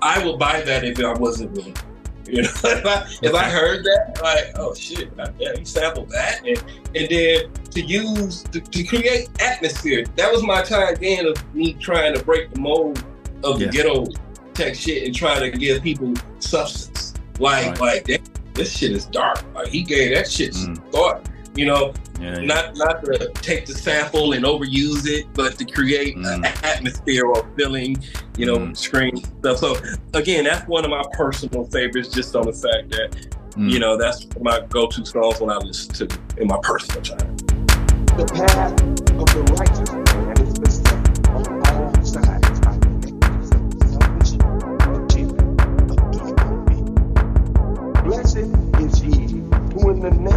I 0.02 0.24
would 0.24 0.38
buy 0.38 0.62
that 0.62 0.84
if 0.84 1.00
I 1.00 1.14
wasn't 1.14 1.52
willing. 1.52 1.76
You 2.30 2.42
know, 2.42 2.50
if 2.66 2.86
I 2.86 3.08
if 3.22 3.34
I 3.34 3.44
heard 3.46 3.86
that, 3.86 4.20
like, 4.22 4.52
oh 4.60 4.76
shit, 4.76 5.10
yeah, 5.40 5.54
you 5.58 5.64
sampled 5.64 6.10
that, 6.10 6.46
and 6.46 6.62
and 6.94 7.08
then 7.08 7.50
to 7.72 7.82
use 7.82 8.44
to, 8.52 8.60
to 8.60 8.84
create 8.84 9.30
atmosphere. 9.40 10.04
That 10.18 10.30
was 10.30 10.44
my 10.44 10.62
time 10.62 10.96
then 11.00 11.28
of 11.28 11.56
me 11.56 11.72
trying 11.76 12.14
to 12.16 12.22
break 12.26 12.54
the 12.54 12.60
mold 12.60 13.02
of 13.46 13.60
the 13.60 13.66
Yeah. 13.68 13.72
ghetto 13.72 14.08
tech 14.54 14.76
shit 14.76 15.06
and 15.06 15.16
try 15.16 15.40
to 15.40 15.50
give 15.50 15.82
people 15.82 16.16
substance. 16.40 17.14
Like 17.40 17.68
Right. 17.68 17.80
like 17.80 18.06
that, 18.08 18.30
this 18.54 18.76
shit 18.78 18.92
is 18.92 19.06
dark. 19.06 19.42
Like 19.56 19.70
he 19.70 19.82
gave 19.82 20.14
that 20.14 20.30
shit 20.30 20.54
some 20.54 20.76
mm. 20.76 20.92
thought. 20.92 21.27
You 21.58 21.66
know, 21.66 21.93
Yeah, 22.20 22.39
yeah. 22.39 22.45
not 22.45 22.78
not 22.78 23.03
to 23.05 23.32
take 23.34 23.66
the 23.66 23.74
sample 23.74 24.34
and 24.34 24.45
overuse 24.45 25.08
it, 25.08 25.26
but 25.34 25.58
to 25.58 25.66
create 25.66 26.16
mm. 26.16 26.34
an 26.34 26.45
atmosphere 26.64 27.26
or 27.26 27.47
feeling, 27.58 27.97
you 28.38 28.45
know, 28.45 28.58
mm. 28.58 28.78
screen 28.78 29.18
stuff. 29.18 29.58
So 29.58 29.76
again, 30.14 30.43
that's 30.45 30.68
one 30.68 30.86
of 30.86 30.91
my 30.91 31.03
personal 31.14 31.66
favorites, 31.66 32.10
just 32.10 32.36
on 32.36 32.45
the 32.45 32.53
fact 32.53 32.89
that 32.91 33.10
mm. 33.58 33.72
you 33.72 33.80
know 33.80 33.97
that's 33.97 34.28
my 34.39 34.62
go-to 34.70 35.03
songs 35.05 35.39
when 35.41 35.49
I 35.49 35.58
listen 35.58 36.08
to 36.08 36.20
in 36.38 36.47
my 36.47 36.60
personal 36.62 37.01
time. 37.01 37.38
The 38.18 38.26
path 38.34 38.74
of 39.18 39.28
the 39.34 39.43
righteous 39.58 39.91
man 39.93 40.38
is 40.45 40.58
beset 40.60 41.30
on 41.30 41.45
all 41.70 42.05
sides 42.05 42.60
by 42.62 42.74
iniquity, 42.86 43.58
selfish, 43.93 44.34
achievement 45.05 45.62
of 45.91 45.97
evil 46.22 46.58
being. 46.70 46.93
Blessed 48.05 48.45
is 48.82 48.93
he 49.01 49.41
who, 49.74 49.89
in 49.91 49.99
the 49.99 50.12
name 50.12 50.37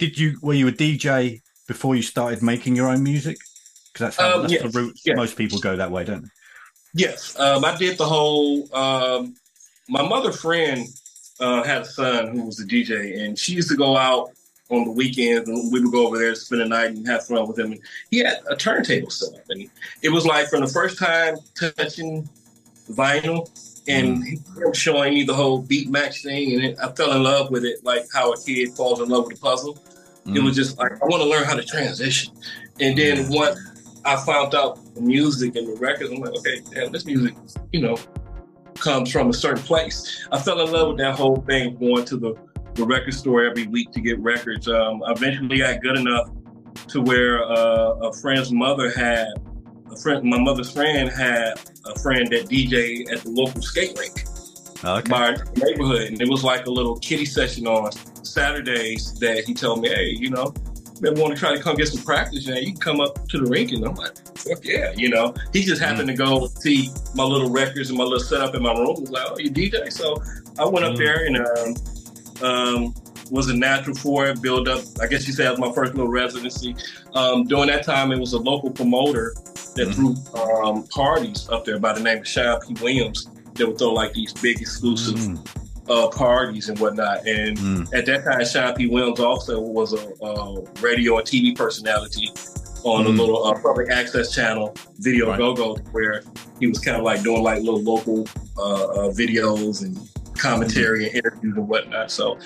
You? 0.00 0.08
Did 0.08 0.18
you? 0.18 0.38
Were 0.42 0.54
you 0.54 0.68
a 0.68 0.72
DJ 0.72 1.42
before 1.66 1.96
you 1.96 2.02
started 2.02 2.42
making 2.42 2.76
your 2.76 2.88
own 2.88 3.02
music? 3.02 3.36
Because 3.92 4.06
that's 4.06 4.16
how 4.16 4.34
Um, 4.34 4.40
that's 4.42 4.52
yes, 4.54 4.62
the 4.62 4.68
route. 4.70 4.98
yes. 5.04 5.16
Most 5.16 5.36
people 5.36 5.58
go 5.58 5.76
that 5.76 5.90
way, 5.90 6.04
don't 6.04 6.22
they? 6.22 6.28
Yes, 6.96 7.38
um, 7.38 7.64
I 7.64 7.76
did 7.76 7.98
the 7.98 8.04
whole. 8.06 8.68
Um, 8.74 9.34
my 9.88 10.02
mother 10.02 10.32
friend 10.32 10.86
uh, 11.40 11.62
had 11.62 11.82
a 11.82 11.84
son 11.84 12.28
who 12.36 12.44
was 12.44 12.60
a 12.60 12.64
DJ, 12.64 13.20
and 13.20 13.38
she 13.38 13.52
used 13.52 13.68
to 13.70 13.76
go 13.76 13.96
out 13.96 14.30
on 14.70 14.84
the 14.84 14.90
weekends, 14.90 15.48
and 15.48 15.72
we 15.72 15.80
would 15.80 15.92
go 15.92 16.06
over 16.06 16.18
there, 16.18 16.34
spend 16.34 16.62
the 16.62 16.66
night, 16.68 16.90
and 16.90 17.06
have 17.06 17.26
fun 17.26 17.46
with 17.48 17.58
him. 17.58 17.72
And 17.72 17.80
he 18.10 18.18
had 18.18 18.38
a 18.48 18.56
turntable 18.56 19.10
set 19.10 19.34
up, 19.34 19.44
and 19.50 19.68
it 20.02 20.08
was 20.08 20.24
like 20.24 20.48
from 20.48 20.60
the 20.60 20.68
first 20.68 20.98
time 20.98 21.36
touching 21.58 22.28
vinyl, 22.90 23.48
and 23.86 24.24
he 24.24 24.38
was 24.56 24.76
showing 24.76 25.14
me 25.14 25.24
the 25.24 25.34
whole 25.34 25.60
beat 25.60 25.90
match 25.90 26.22
thing, 26.22 26.54
and 26.54 26.64
it, 26.64 26.78
I 26.82 26.90
fell 26.92 27.12
in 27.12 27.22
love 27.22 27.50
with 27.50 27.64
it, 27.64 27.84
like 27.84 28.06
how 28.12 28.32
a 28.32 28.40
kid 28.40 28.70
falls 28.74 29.00
in 29.00 29.08
love 29.08 29.26
with 29.26 29.38
a 29.38 29.40
puzzle. 29.40 29.78
It 30.26 30.42
was 30.42 30.56
just 30.56 30.78
like 30.78 30.92
I 30.92 31.04
want 31.04 31.22
to 31.22 31.28
learn 31.28 31.44
how 31.44 31.54
to 31.54 31.62
transition. 31.62 32.32
And 32.80 32.96
then 32.96 33.28
once 33.28 33.58
I 34.06 34.16
found 34.16 34.54
out 34.54 34.94
the 34.94 35.02
music 35.02 35.54
and 35.54 35.68
the 35.68 35.78
records, 35.78 36.10
I'm 36.10 36.20
like, 36.20 36.34
okay, 36.38 36.60
damn, 36.72 36.92
this 36.92 37.04
music, 37.04 37.34
you 37.72 37.82
know, 37.82 37.98
comes 38.78 39.12
from 39.12 39.28
a 39.28 39.34
certain 39.34 39.62
place. 39.62 40.26
I 40.32 40.38
fell 40.40 40.60
in 40.60 40.72
love 40.72 40.88
with 40.88 40.98
that 40.98 41.16
whole 41.16 41.42
thing, 41.42 41.76
going 41.76 42.06
to 42.06 42.16
the, 42.16 42.34
the 42.72 42.86
record 42.86 43.12
store 43.12 43.44
every 43.44 43.66
week 43.66 43.92
to 43.92 44.00
get 44.00 44.18
records. 44.20 44.66
Um, 44.66 45.02
eventually, 45.06 45.58
got 45.58 45.82
good 45.82 45.98
enough 45.98 46.30
to 46.88 47.02
where 47.02 47.44
uh, 47.44 48.08
a 48.08 48.12
friend's 48.14 48.50
mother 48.50 48.90
had 48.96 49.28
a 49.90 49.96
friend. 49.96 50.24
My 50.24 50.38
mother's 50.38 50.70
friend 50.72 51.08
had 51.10 51.54
a 51.86 51.98
friend 51.98 52.28
that 52.30 52.48
DJ 52.48 53.10
at 53.12 53.22
the 53.22 53.30
local 53.30 53.62
skate 53.62 53.96
rink 53.98 54.24
Okay. 54.84 55.08
by 55.10 55.28
our 55.30 55.44
neighborhood, 55.56 56.08
and 56.08 56.20
it 56.20 56.28
was 56.28 56.44
like 56.44 56.66
a 56.66 56.70
little 56.70 56.98
kiddie 56.98 57.24
session 57.24 57.66
on 57.66 57.90
Saturdays 58.22 59.14
that 59.20 59.44
he 59.44 59.54
told 59.54 59.80
me, 59.80 59.88
hey, 59.88 60.10
you 60.10 60.28
know, 60.30 60.52
maybe 61.00 61.20
want 61.20 61.32
to 61.34 61.38
try 61.38 61.56
to 61.56 61.62
come 61.62 61.76
get 61.76 61.88
some 61.88 62.02
practice, 62.04 62.46
and 62.48 62.58
you 62.58 62.72
can 62.72 62.76
come 62.80 63.00
up 63.00 63.26
to 63.28 63.38
the 63.38 63.46
rink, 63.46 63.72
and 63.72 63.84
I'm 63.84 63.94
like, 63.94 64.12
fuck 64.36 64.64
yeah, 64.64 64.92
you 64.94 65.08
know. 65.08 65.34
He 65.52 65.62
just 65.62 65.80
happened 65.80 66.08
to 66.08 66.14
go 66.14 66.46
see 66.46 66.90
my 67.14 67.24
little 67.24 67.50
records 67.50 67.88
and 67.88 67.96
my 67.96 68.04
little 68.04 68.20
setup 68.20 68.54
in 68.54 68.62
my 68.62 68.72
room. 68.72 68.94
He 68.96 69.00
was 69.02 69.10
like, 69.10 69.26
oh, 69.30 69.38
you 69.38 69.50
DJ? 69.50 69.90
So 69.90 70.22
I 70.58 70.66
went 70.68 70.84
up 70.84 70.96
there 70.96 71.24
and 71.24 71.38
um, 71.38 72.46
um, 72.46 72.94
was 73.30 73.48
a 73.48 73.56
natural 73.56 73.96
for 73.96 74.26
it. 74.26 74.42
Build 74.42 74.68
up. 74.68 74.82
I 75.00 75.06
guess 75.06 75.26
you 75.26 75.32
say 75.32 75.44
that 75.44 75.52
was 75.52 75.60
my 75.60 75.72
first 75.72 75.94
little 75.94 76.10
residency. 76.10 76.76
Um, 77.14 77.44
during 77.44 77.68
that 77.68 77.84
time, 77.84 78.12
it 78.12 78.18
was 78.18 78.34
a 78.34 78.38
local 78.38 78.70
promoter 78.70 79.34
that 79.76 79.92
threw 79.94 80.14
um, 80.40 80.84
parties 80.88 81.48
up 81.50 81.64
there 81.64 81.78
by 81.78 81.92
the 81.92 82.00
name 82.00 82.18
of 82.18 82.28
Sean 82.28 82.60
P. 82.60 82.74
Williams. 82.82 83.28
That 83.54 83.68
would 83.68 83.78
throw 83.78 83.92
like 83.92 84.12
these 84.12 84.32
big 84.32 84.60
exclusive 84.60 85.38
uh, 85.88 86.08
parties 86.08 86.68
and 86.68 86.78
whatnot. 86.78 87.26
And 87.26 87.58
at 87.94 88.04
that 88.06 88.24
time, 88.24 88.44
Sean 88.44 88.74
P. 88.74 88.86
Williams 88.88 89.20
also 89.20 89.60
was 89.60 89.92
a, 89.92 90.12
uh 90.24 90.60
radio 90.80 91.18
and 91.18 91.26
TV 91.26 91.56
personality 91.56 92.30
on 92.84 93.06
a 93.06 93.10
Mm. 93.10 93.18
little 93.18 93.44
uh, 93.46 93.54
public 93.62 93.90
access 93.90 94.34
channel, 94.34 94.74
Video 94.98 95.28
Right. 95.30 95.38
Go 95.38 95.54
Go, 95.54 95.74
where 95.92 96.22
he 96.60 96.66
was 96.66 96.78
kind 96.80 96.96
of 96.96 97.02
like 97.04 97.22
doing 97.22 97.42
like 97.42 97.62
little 97.62 97.82
local 97.82 98.26
uh, 98.58 98.84
uh, 98.84 99.10
videos 99.10 99.82
and 99.82 99.96
commentary 100.36 101.06
and 101.06 101.14
interviews 101.14 101.56
and 101.56 101.66
whatnot. 101.68 102.10
So 102.10 102.38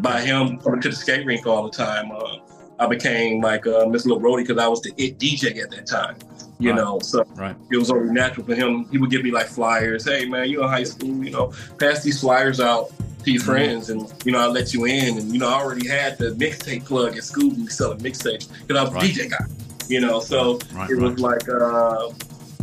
by 0.00 0.20
him 0.20 0.58
coming 0.58 0.80
to 0.82 0.90
the 0.90 0.94
skate 0.96 1.24
rink 1.24 1.46
all 1.46 1.62
the 1.64 1.70
time, 1.70 2.10
uh, 2.12 2.38
I 2.78 2.86
became 2.86 3.40
like 3.40 3.66
uh, 3.66 3.86
Miss 3.86 4.04
Lil 4.06 4.18
Brody 4.20 4.42
because 4.42 4.62
I 4.62 4.68
was 4.68 4.82
the 4.82 4.92
it 4.98 5.18
DJ 5.18 5.62
at 5.62 5.70
that 5.70 5.86
time. 5.86 6.16
You 6.60 6.70
Right. 6.70 6.76
know, 6.78 6.98
so 7.02 7.24
Right. 7.36 7.54
it 7.70 7.76
was 7.76 7.90
only 7.90 8.12
natural 8.12 8.44
for 8.44 8.54
him. 8.54 8.86
He 8.90 8.98
would 8.98 9.10
give 9.10 9.22
me 9.22 9.30
like 9.30 9.46
flyers. 9.46 10.04
Hey 10.04 10.26
man, 10.26 10.48
you 10.50 10.62
in 10.62 10.68
high 10.68 10.82
school, 10.84 11.24
you 11.24 11.30
know, 11.30 11.52
pass 11.78 12.02
these 12.02 12.20
flyers 12.20 12.58
out 12.60 12.90
to 13.24 13.30
your 13.30 13.42
friends, 13.42 13.90
and 13.90 14.12
you 14.24 14.32
know, 14.32 14.38
I'll 14.40 14.50
let 14.52 14.74
you 14.74 14.84
in. 14.86 15.18
And 15.18 15.32
you 15.32 15.38
know, 15.38 15.48
I 15.48 15.54
already 15.60 15.86
had 15.86 16.18
the 16.18 16.30
mixtape 16.32 16.84
plug 16.84 17.16
at 17.16 17.22
school. 17.24 17.50
We 17.50 17.66
selling 17.68 17.98
mixtapes 18.00 18.48
because 18.66 18.76
I 18.76 18.82
was 18.82 18.90
a 18.90 18.94
Right. 18.94 19.04
DJ 19.14 19.28
guy. 19.30 19.44
You 19.88 20.00
know, 20.00 20.18
so 20.20 20.58
Right, 20.74 20.90
it 20.90 20.98
was 20.98 21.18
like 21.20 21.48
uh, 21.48 22.08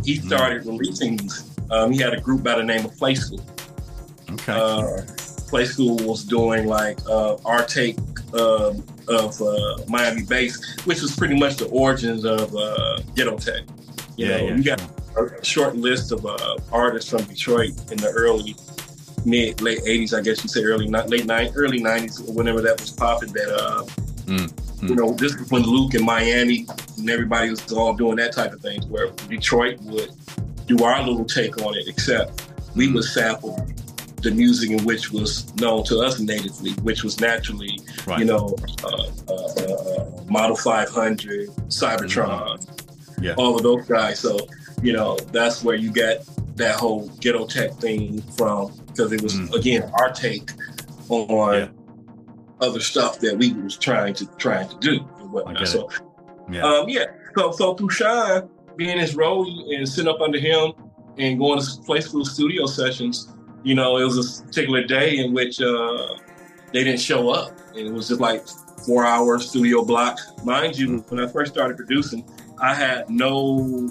he 0.04 0.16
started 0.16 0.66
releasing 0.66 1.16
these. 1.16 1.44
Um, 1.70 1.90
he 1.90 1.98
had 2.00 2.12
a 2.14 2.20
group 2.20 2.42
by 2.44 2.54
the 2.56 2.62
name 2.62 2.84
of 2.84 2.96
Play 2.98 3.14
School. 3.16 3.40
Okay. 4.30 4.52
Uh, 4.52 5.02
Play 5.48 5.64
School 5.64 5.96
was 5.98 6.22
doing 6.24 6.66
like 6.66 6.98
uh, 7.08 7.36
our 7.44 7.64
take 7.64 7.96
um 8.34 8.84
of 9.08 9.40
uh, 9.40 9.76
Miami 9.88 10.24
bass, 10.24 10.60
which 10.84 11.00
was 11.00 11.14
pretty 11.16 11.38
much 11.38 11.56
the 11.56 11.66
origins 11.68 12.24
of 12.24 12.54
uh, 12.54 12.98
Ghetto 13.14 13.38
Tech. 13.38 13.62
You 14.16 14.26
Yeah, 14.26 14.36
know, 14.38 14.44
yeah, 14.46 14.54
you 14.56 14.62
got 14.62 14.80
a 15.40 15.44
short 15.44 15.76
list 15.76 16.12
of 16.12 16.24
uh, 16.26 16.56
artists 16.72 17.10
from 17.10 17.22
Detroit 17.24 17.70
in 17.90 17.98
the 17.98 18.08
early, 18.14 18.54
mid, 19.24 19.60
late 19.60 19.80
'80s, 19.80 20.16
I 20.16 20.22
guess 20.22 20.42
you 20.42 20.48
say 20.48 20.62
early, 20.64 20.86
ni- 20.86 21.02
late 21.06 21.24
'90s, 21.26 21.52
early 21.54 21.80
'90s, 21.80 22.28
or 22.28 22.32
whenever 22.32 22.60
that 22.62 22.80
was 22.80 22.90
popping. 22.92 23.32
That 23.32 23.48
uh, 23.54 23.84
Mm, 24.26 24.88
you 24.88 24.96
know, 24.96 25.12
this 25.12 25.32
is 25.36 25.48
when 25.52 25.62
Luke 25.62 25.94
and 25.94 26.04
Miami 26.04 26.66
and 26.98 27.08
everybody 27.08 27.48
was 27.48 27.70
all 27.72 27.94
doing 27.94 28.16
that 28.16 28.32
type 28.32 28.52
of 28.52 28.60
thing, 28.60 28.82
where 28.88 29.10
Detroit 29.28 29.78
would 29.82 30.10
do 30.66 30.82
our 30.82 31.00
little 31.06 31.24
take 31.24 31.62
on 31.62 31.76
it, 31.76 31.86
except 31.86 32.42
we 32.74 32.92
would 32.92 33.04
sample 33.04 33.64
the 34.22 34.32
music 34.32 34.70
in 34.70 34.82
which 34.84 35.12
was 35.12 35.54
known 35.60 35.84
to 35.84 36.00
us 36.00 36.18
natively, 36.18 36.72
which 36.82 37.04
was 37.04 37.20
naturally, 37.20 37.78
Right. 38.04 38.18
you 38.18 38.24
know, 38.24 38.56
uh, 38.82 39.06
uh, 39.28 39.32
uh, 39.62 40.24
Model 40.28 40.56
500, 40.56 41.48
Cybotron, 41.68 42.58
Yeah. 43.20 43.34
all 43.36 43.56
of 43.56 43.62
those 43.62 43.86
guys. 43.86 44.18
So, 44.20 44.38
you 44.82 44.92
know, 44.92 45.16
that's 45.32 45.64
where 45.64 45.76
you 45.76 45.90
get 45.90 46.26
that 46.56 46.76
whole 46.76 47.08
ghetto 47.20 47.46
tech 47.46 47.72
thing 47.74 48.20
from, 48.36 48.72
because 48.86 49.12
it 49.12 49.22
was, 49.22 49.38
again, 49.54 49.90
our 49.98 50.10
take 50.12 50.50
on 51.08 51.74
other 52.60 52.80
stuff 52.80 53.18
that 53.20 53.36
we 53.36 53.52
was 53.52 53.76
trying 53.76 54.14
to 54.14 54.26
trying 54.36 54.68
to 54.68 54.76
do 54.78 55.00
and 55.20 55.32
whatnot. 55.32 55.68
So, 55.68 55.88
Yeah. 56.50 56.62
um, 56.66 56.88
yeah. 56.88 57.04
So, 57.36 57.52
so 57.52 57.74
through 57.74 57.90
Shine 57.90 58.48
being 58.76 58.98
his 58.98 59.14
role 59.14 59.46
and 59.74 59.88
sitting 59.88 60.08
up 60.10 60.20
under 60.20 60.38
him 60.38 60.72
and 61.18 61.38
going 61.38 61.60
to 61.60 61.66
play 61.84 62.00
school 62.00 62.24
studio 62.24 62.66
sessions, 62.66 63.28
you 63.62 63.74
know, 63.74 63.98
it 63.98 64.04
was 64.04 64.40
a 64.40 64.44
particular 64.44 64.84
day 64.84 65.18
in 65.18 65.32
which 65.34 65.60
uh, 65.60 66.14
they 66.72 66.84
didn't 66.84 67.00
show 67.00 67.30
up, 67.30 67.52
and 67.70 67.86
it 67.86 67.92
was 67.92 68.08
just 68.08 68.20
like 68.20 68.46
four 68.86 69.04
hour 69.04 69.38
studio 69.38 69.84
block. 69.84 70.18
Mind 70.44 70.78
you, 70.78 70.98
when 71.08 71.20
I 71.20 71.26
first 71.26 71.52
started 71.52 71.76
producing, 71.76 72.24
I 72.60 72.74
had 72.74 73.10
no 73.10 73.88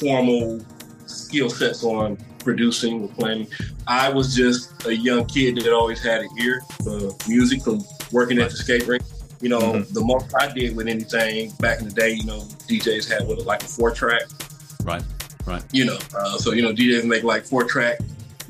formal 0.00 0.60
skill 1.06 1.50
sets 1.50 1.84
on 1.84 2.16
producing 2.38 3.02
or 3.04 3.08
planning. 3.08 3.46
I 3.86 4.08
was 4.08 4.34
just 4.34 4.86
a 4.86 4.94
young 4.94 5.26
kid 5.26 5.56
that 5.56 5.72
always 5.72 6.02
had 6.02 6.22
an 6.22 6.28
ear 6.40 6.62
for 6.84 7.10
music 7.28 7.62
from 7.62 7.84
working 8.12 8.38
at 8.38 8.50
the 8.50 8.56
skate 8.56 8.86
rink. 8.86 9.02
You 9.40 9.50
know, 9.50 9.60
Mhm. 9.60 9.92
the 9.92 10.04
most 10.04 10.26
I 10.40 10.52
did 10.52 10.74
with 10.74 10.88
anything 10.88 11.52
back 11.60 11.80
in 11.80 11.88
the 11.88 11.92
day, 11.94 12.12
you 12.12 12.24
know, 12.24 12.40
DJs 12.68 13.08
had 13.08 13.26
what 13.26 13.44
like 13.46 13.62
a 13.62 13.66
four 13.66 13.90
track. 13.92 14.22
Right. 14.84 15.02
Right. 15.46 15.62
You 15.72 15.86
know, 15.86 15.98
uh, 16.18 16.36
so 16.38 16.52
you 16.52 16.62
know 16.62 16.72
DJs 16.72 17.04
make 17.04 17.22
like 17.22 17.46
four 17.46 17.64
track 17.64 17.98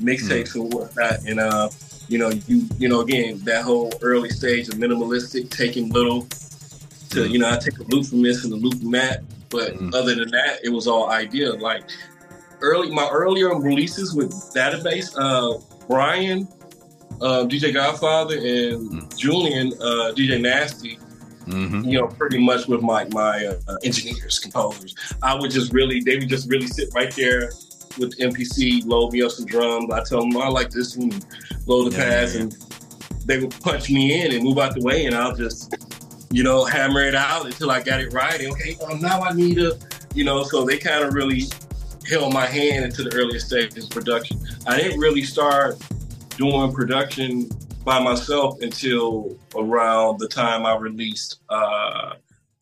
mixtapes 0.01 0.55
and 0.55 0.73
whatnot, 0.73 1.19
and 1.25 1.39
uh, 1.39 1.69
you 2.09 2.17
know, 2.17 2.29
you 2.47 2.67
you 2.77 2.89
know 2.89 3.01
again 3.01 3.39
that 3.45 3.63
whole 3.63 3.93
early 4.01 4.29
stage 4.29 4.67
of 4.67 4.75
minimalistic, 4.75 5.49
taking 5.49 5.89
little 5.89 6.27
to 7.09 7.27
you 7.27 7.39
know 7.39 7.49
I 7.49 7.57
take 7.57 7.77
a 7.79 7.83
loop 7.83 8.05
from 8.05 8.21
this 8.21 8.43
and 8.43 8.53
a 8.53 8.55
loop 8.55 8.79
from 8.79 8.91
that, 8.91 9.23
but 9.49 9.73
other 9.93 10.15
than 10.15 10.29
that, 10.31 10.59
it 10.63 10.69
was 10.69 10.87
all 10.87 11.09
idea. 11.09 11.53
Like 11.53 11.89
early, 12.61 12.91
my 12.91 13.07
earlier 13.11 13.49
releases 13.55 14.13
with 14.13 14.31
Databass, 14.53 15.15
uh, 15.17 15.59
Brian, 15.87 16.47
uh, 17.21 17.45
DJ 17.45 17.73
Godfather, 17.73 18.37
and 18.37 19.17
Julian, 19.17 19.73
uh, 19.73 20.13
DJ 20.15 20.41
Nasty. 20.41 20.99
Mm-hmm. 21.45 21.89
You 21.89 22.01
know, 22.01 22.07
pretty 22.07 22.37
much 22.37 22.67
with 22.67 22.81
my 22.81 23.05
my 23.05 23.47
uh, 23.67 23.75
engineers, 23.83 24.37
composers. 24.37 24.93
I 25.23 25.33
would 25.33 25.49
just 25.49 25.73
really, 25.73 25.99
they 25.99 26.17
would 26.17 26.29
just 26.29 26.47
really 26.47 26.67
sit 26.67 26.89
right 26.93 27.11
there 27.15 27.51
with 27.97 28.17
MPC, 28.19 28.85
load 28.85 29.13
me 29.13 29.23
up 29.23 29.31
some 29.31 29.45
drums. 29.45 29.91
I 29.91 30.03
tell 30.03 30.21
them 30.21 30.37
I 30.37 30.47
like 30.47 30.69
this 30.69 30.95
one, 30.95 31.11
load 31.65 31.91
the 31.91 31.97
Yeah, 31.97 32.03
pads, 32.03 32.35
yeah, 32.35 32.41
yeah. 32.41 32.43
and 32.43 32.51
they 33.25 33.39
would 33.39 33.51
punch 33.61 33.89
me 33.89 34.21
in 34.23 34.33
and 34.33 34.43
move 34.43 34.59
out 34.59 34.75
the 34.75 34.81
way, 34.81 35.05
and 35.05 35.15
I'll 35.15 35.35
just, 35.35 35.75
you 36.31 36.43
know, 36.43 36.65
hammer 36.65 37.01
it 37.01 37.15
out 37.15 37.45
until 37.45 37.71
I 37.71 37.81
got 37.81 37.99
it 37.99 38.13
right. 38.13 38.39
And 38.39 38.51
okay, 38.53 38.77
um, 38.85 39.01
now 39.01 39.21
I 39.21 39.33
need 39.33 39.59
a, 39.59 39.77
you 40.13 40.23
know, 40.23 40.43
so 40.43 40.65
they 40.65 40.77
kind 40.77 41.03
of 41.03 41.13
really 41.13 41.43
held 42.07 42.33
my 42.33 42.45
hand 42.45 42.85
into 42.85 43.03
the 43.03 43.13
earliest 43.15 43.47
stages 43.47 43.85
of 43.85 43.89
production. 43.89 44.39
I 44.67 44.77
didn't 44.77 44.99
really 44.99 45.23
start 45.23 45.77
doing 46.37 46.71
production 46.71 47.49
by 47.83 47.99
myself 48.01 48.61
until 48.61 49.37
around 49.55 50.19
the 50.19 50.27
time 50.27 50.65
I 50.65 50.75
released 50.75 51.41
uh, 51.49 52.15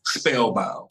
Spellbound. 0.04 0.87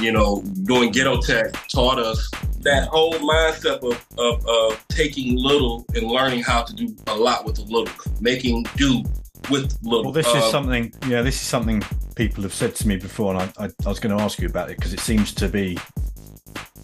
You 0.00 0.12
know, 0.12 0.42
doing 0.64 0.90
ghetto 0.90 1.20
tech 1.20 1.52
taught 1.68 1.98
us 1.98 2.30
that 2.60 2.88
whole 2.88 3.14
mindset 3.14 3.78
of, 3.82 4.06
of, 4.18 4.46
of 4.46 4.88
taking 4.88 5.36
little 5.36 5.84
and 5.94 6.06
learning 6.06 6.42
how 6.42 6.62
to 6.62 6.74
do 6.74 6.94
a 7.06 7.14
lot 7.14 7.44
with 7.44 7.58
a 7.58 7.62
little, 7.62 7.88
making 8.20 8.64
do 8.76 9.02
with 9.50 9.76
little. 9.82 10.04
Well, 10.04 10.12
this 10.12 10.26
is 10.26 10.34
Um, 10.34 10.50
something. 10.50 10.92
Yeah, 11.08 11.22
this 11.22 11.36
is 11.36 11.46
something 11.46 11.82
people 12.16 12.42
have 12.42 12.54
said 12.54 12.74
to 12.76 12.88
me 12.88 12.96
before, 12.96 13.34
and 13.34 13.42
I, 13.58 13.64
I, 13.64 13.68
I 13.84 13.88
was 13.88 14.00
going 14.00 14.16
to 14.16 14.22
ask 14.22 14.38
you 14.40 14.48
about 14.48 14.70
it 14.70 14.76
because 14.76 14.92
it 14.92 15.00
seems 15.00 15.32
to 15.34 15.48
be. 15.48 15.78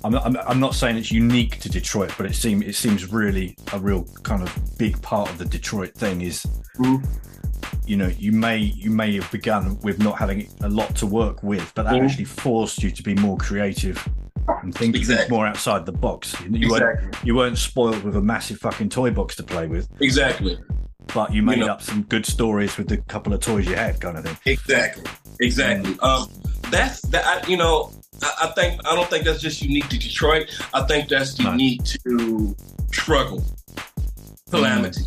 I'm 0.04 0.12
not, 0.12 0.26
I'm, 0.26 0.36
I'm 0.46 0.60
not 0.60 0.74
saying 0.74 0.96
it's 0.96 1.10
unique 1.10 1.58
to 1.60 1.68
Detroit, 1.70 2.12
but 2.18 2.26
it 2.26 2.34
seems 2.34 2.64
it 2.66 2.74
seems 2.74 3.10
really 3.10 3.56
a 3.72 3.78
real 3.78 4.04
kind 4.22 4.42
of 4.42 4.78
big 4.78 5.00
part 5.02 5.30
of 5.30 5.38
the 5.38 5.44
Detroit 5.46 5.94
thing 5.94 6.20
is. 6.20 6.44
You 7.86 7.96
know, 7.96 8.08
you 8.18 8.32
may 8.32 8.58
you 8.58 8.90
may 8.90 9.14
have 9.16 9.30
begun 9.30 9.78
with 9.80 9.98
not 9.98 10.18
having 10.18 10.48
a 10.62 10.68
lot 10.68 10.94
to 10.96 11.06
work 11.06 11.42
with, 11.42 11.72
but 11.74 11.84
that 11.84 11.94
Mhm. 11.94 12.04
actually 12.04 12.24
forced 12.24 12.82
you 12.82 12.90
to 12.90 13.02
be 13.02 13.14
more 13.14 13.36
creative 13.38 14.06
and 14.62 14.74
think, 14.74 14.94
Exactly. 14.96 15.34
more 15.34 15.46
outside 15.46 15.84
the 15.86 15.92
box. 15.92 16.34
You, 16.42 16.50
you 16.58 16.68
weren't 16.70 17.16
you 17.24 17.34
weren't 17.34 17.58
spoiled 17.58 18.02
with 18.04 18.16
a 18.16 18.20
massive 18.22 18.58
fucking 18.58 18.90
toy 18.90 19.10
box 19.10 19.36
to 19.36 19.42
play 19.42 19.66
with, 19.66 19.88
Exactly. 20.00 20.58
but 21.14 21.32
you 21.32 21.42
made 21.42 21.58
know- 21.60 21.68
up 21.68 21.82
some 21.82 22.02
good 22.02 22.26
stories 22.26 22.76
with 22.76 22.88
the 22.88 22.98
couple 22.98 23.32
of 23.32 23.40
toys 23.40 23.66
you 23.66 23.74
had, 23.76 24.00
kind 24.00 24.16
of 24.18 24.24
thing. 24.24 24.36
Exactly. 24.46 25.04
Exactly. 25.40 25.98
Um, 26.00 26.28
that's 26.70 27.00
that. 27.08 27.24
I, 27.26 27.46
you 27.48 27.56
know, 27.56 27.90
I, 28.22 28.34
I 28.42 28.46
think 28.48 28.80
I 28.86 28.94
don't 28.94 29.08
think 29.08 29.24
that's 29.24 29.40
just 29.40 29.62
unique 29.62 29.88
to 29.88 29.98
Detroit. 29.98 30.50
I 30.72 30.82
think 30.82 31.08
that's 31.08 31.38
unique 31.38 31.82
to 31.84 32.56
struggle, 32.92 33.44
calamity, 34.50 35.04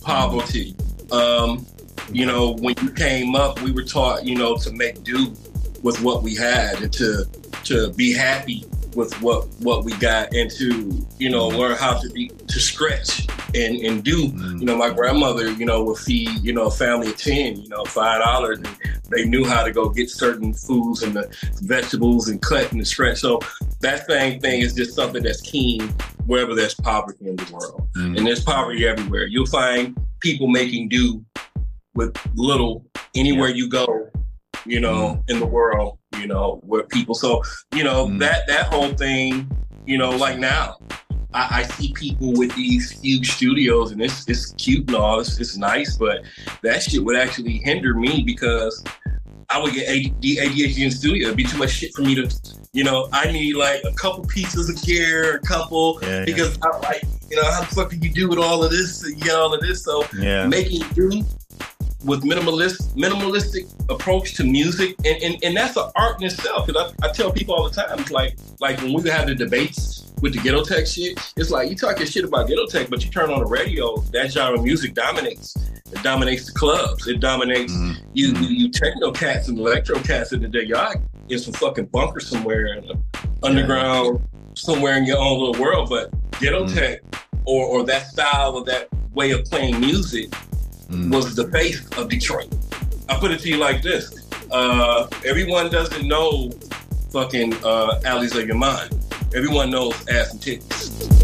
poverty. 0.00 0.76
Um, 1.10 1.66
you 2.12 2.26
know, 2.26 2.54
when 2.54 2.74
you 2.82 2.90
came 2.90 3.34
up, 3.34 3.60
we 3.62 3.70
were 3.70 3.82
taught, 3.82 4.24
you 4.24 4.36
know, 4.36 4.56
to 4.56 4.72
make 4.72 5.02
do 5.02 5.34
with 5.82 6.00
what 6.02 6.22
we 6.22 6.34
had 6.34 6.82
and 6.82 6.92
to 6.94 7.24
to 7.64 7.92
be 7.92 8.12
happy 8.12 8.64
with 8.94 9.12
what 9.22 9.46
what 9.60 9.84
we 9.84 9.92
got 9.98 10.34
and 10.34 10.50
to 10.50 11.06
you 11.18 11.30
know 11.30 11.48
learn 11.48 11.76
how 11.76 11.98
to 11.98 12.08
be 12.10 12.28
to 12.28 12.60
stretch 12.60 13.26
and 13.54 13.76
and 13.76 14.04
do. 14.04 14.28
Mm-hmm. 14.28 14.58
You 14.58 14.66
know 14.66 14.76
my 14.76 14.90
grandmother 14.90 15.50
you 15.52 15.64
know 15.64 15.84
would 15.84 15.98
feed 15.98 16.30
you 16.42 16.52
know 16.52 16.66
a 16.66 16.70
family 16.70 17.08
of 17.08 17.16
10 17.16 17.60
you 17.60 17.68
know 17.68 17.84
five 17.84 18.22
dollars 18.22 18.58
and 18.58 18.68
they 19.10 19.24
knew 19.24 19.44
how 19.44 19.64
to 19.64 19.72
go 19.72 19.88
get 19.88 20.10
certain 20.10 20.52
foods 20.52 21.02
and 21.02 21.14
the 21.14 21.34
vegetables 21.62 22.28
and 22.28 22.42
cut 22.42 22.70
and 22.72 22.86
stretch 22.86 23.18
so 23.18 23.40
that 23.80 24.06
same 24.06 24.40
thing 24.40 24.60
is 24.60 24.74
just 24.74 24.94
something 24.94 25.22
that's 25.22 25.40
keen 25.40 25.80
wherever 26.26 26.54
there's 26.54 26.74
poverty 26.74 27.26
in 27.26 27.36
the 27.36 27.52
world. 27.52 27.88
Mm-hmm. 27.96 28.16
And 28.16 28.26
there's 28.26 28.44
poverty 28.44 28.86
everywhere. 28.86 29.26
You'll 29.26 29.46
find 29.46 29.98
people 30.20 30.46
making 30.46 30.90
do 30.90 31.24
with 31.94 32.14
little 32.34 32.84
anywhere 33.14 33.48
you 33.48 33.68
go 33.68 34.10
you 34.66 34.80
know 34.80 34.90
mm-hmm. 34.90 35.30
in 35.30 35.40
the 35.40 35.46
world 35.46 35.98
you 36.18 36.26
know 36.26 36.60
where 36.64 36.82
people 36.84 37.14
so 37.14 37.42
you 37.74 37.84
know 37.84 38.06
mm. 38.06 38.18
that 38.18 38.46
that 38.46 38.66
whole 38.72 38.92
thing 38.94 39.50
you 39.86 39.98
know 39.98 40.10
like 40.10 40.38
now 40.38 40.76
I, 41.32 41.60
I 41.60 41.62
see 41.64 41.92
people 41.92 42.32
with 42.32 42.54
these 42.54 42.90
huge 42.90 43.32
studios 43.32 43.92
and 43.92 44.02
it's 44.02 44.28
it's 44.28 44.52
cute 44.52 44.88
and 44.88 44.96
all 44.96 45.20
it's, 45.20 45.38
it's 45.38 45.56
nice 45.56 45.96
but 45.96 46.22
that 46.62 46.82
shit 46.82 47.02
would 47.04 47.16
actually 47.16 47.58
hinder 47.58 47.94
me 47.94 48.22
because 48.24 48.84
I 49.50 49.58
would 49.62 49.72
get 49.72 49.88
AD, 49.88 50.20
ADHD 50.20 50.84
in 50.84 50.90
studio. 50.90 51.28
It'd 51.28 51.36
be 51.36 51.44
too 51.44 51.56
much 51.56 51.70
shit 51.70 51.94
for 51.94 52.02
me 52.02 52.14
to, 52.16 52.30
you 52.74 52.84
know. 52.84 53.08
I 53.12 53.32
need 53.32 53.56
like 53.56 53.82
a 53.84 53.92
couple 53.92 54.24
pieces 54.26 54.68
of 54.68 54.82
gear, 54.82 55.36
a 55.36 55.40
couple, 55.40 55.98
Yeah, 56.02 56.08
yeah. 56.08 56.24
because 56.26 56.58
I 56.62 56.76
like, 56.80 57.02
you 57.30 57.36
know, 57.36 57.50
how 57.50 57.60
the 57.60 57.74
fuck 57.74 57.88
do 57.88 57.96
you 57.96 58.12
do 58.12 58.28
with 58.28 58.38
all 58.38 58.62
of 58.62 58.70
this? 58.70 59.02
You 59.08 59.16
get 59.16 59.34
all 59.34 59.54
of 59.54 59.62
this, 59.62 59.84
so 59.84 60.04
Yeah. 60.18 60.46
making 60.46 60.82
do 60.92 61.24
with 62.04 62.22
minimalist 62.22 62.94
minimalistic 62.94 63.68
approach 63.90 64.34
to 64.34 64.44
music. 64.44 64.94
And, 65.04 65.22
and, 65.22 65.44
and 65.44 65.56
that's 65.56 65.76
an 65.76 65.90
art 65.96 66.20
in 66.20 66.26
itself 66.26 66.66
because 66.66 66.94
I, 67.02 67.06
I 67.06 67.12
tell 67.12 67.32
people 67.32 67.54
all 67.54 67.68
the 67.68 67.74
time 67.74 67.98
it's 67.98 68.10
like 68.10 68.36
like 68.60 68.80
when 68.80 68.92
we 68.92 69.08
have 69.10 69.26
the 69.26 69.34
debates 69.34 70.12
with 70.22 70.34
the 70.34 70.40
ghetto 70.40 70.64
tech 70.64 70.86
shit 70.86 71.16
it's 71.36 71.50
like 71.50 71.70
you 71.70 71.76
talking 71.76 72.04
shit 72.04 72.24
about 72.24 72.48
ghetto 72.48 72.66
tech 72.66 72.90
but 72.90 73.04
you 73.04 73.10
turn 73.10 73.30
on 73.30 73.38
the 73.38 73.46
radio 73.46 73.96
that 74.12 74.30
genre 74.30 74.58
of 74.58 74.64
music 74.64 74.94
dominates. 74.94 75.56
It 75.90 76.02
dominates 76.02 76.46
the 76.46 76.52
clubs. 76.52 77.06
It 77.08 77.18
dominates 77.20 77.72
mm-hmm. 77.72 78.06
you, 78.12 78.26
you 78.28 78.32
mm-hmm. 78.34 78.44
you 78.44 78.70
techno 78.70 79.10
cats 79.10 79.48
and 79.48 79.58
electro 79.58 79.98
cats 80.00 80.32
in 80.32 80.42
the 80.42 80.48
day. 80.48 80.64
Y'all 80.64 80.94
in 81.28 81.38
some 81.38 81.54
fucking 81.54 81.86
bunker 81.86 82.20
somewhere 82.20 82.66
in 82.66 82.86
the 82.86 82.98
underground 83.42 84.26
somewhere 84.54 84.96
in 84.96 85.04
your 85.04 85.18
own 85.18 85.38
little 85.38 85.62
world 85.62 85.88
but 85.88 86.10
ghetto 86.40 86.64
mm-hmm. 86.64 86.74
tech 86.74 87.00
or 87.44 87.66
or 87.66 87.84
that 87.84 88.06
style 88.06 88.54
or 88.54 88.64
that 88.64 88.88
way 89.12 89.30
of 89.30 89.44
playing 89.44 89.78
music 89.80 90.32
was 90.88 91.34
the 91.34 91.48
face 91.48 91.86
of 91.96 92.08
Detroit. 92.08 92.54
I 93.08 93.18
put 93.18 93.30
it 93.30 93.40
to 93.40 93.48
you 93.48 93.56
like 93.56 93.82
this: 93.82 94.14
uh, 94.50 95.06
everyone 95.24 95.70
doesn't 95.70 96.06
know 96.06 96.50
fucking 97.10 97.54
uh, 97.64 98.00
alleys 98.04 98.34
of 98.36 98.46
your 98.46 98.56
mind. 98.56 98.94
Everyone 99.34 99.70
knows 99.70 99.94
ass 100.08 100.32
and 100.32 100.40
titties. 100.40 101.18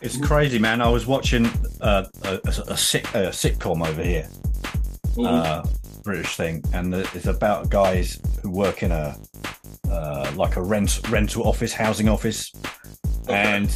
It's 0.00 0.16
crazy, 0.16 0.58
man. 0.58 0.80
I 0.80 0.88
was 0.88 1.06
watching 1.06 1.46
uh, 1.80 2.06
a, 2.24 2.40
a, 2.44 2.72
a, 2.72 2.76
sit, 2.76 3.04
a 3.14 3.30
sitcom 3.30 3.86
over 3.86 4.02
here, 4.02 4.28
uh, 5.24 5.64
British 6.02 6.36
thing, 6.36 6.64
and 6.72 6.92
it's 6.92 7.26
about 7.26 7.70
guys 7.70 8.20
who 8.42 8.50
work 8.50 8.82
in 8.82 8.90
a 8.90 9.16
uh, 9.88 10.32
like 10.34 10.56
a 10.56 10.62
rent 10.62 11.00
rental 11.08 11.46
office, 11.46 11.72
housing 11.72 12.08
office, 12.08 12.50
and 13.28 13.68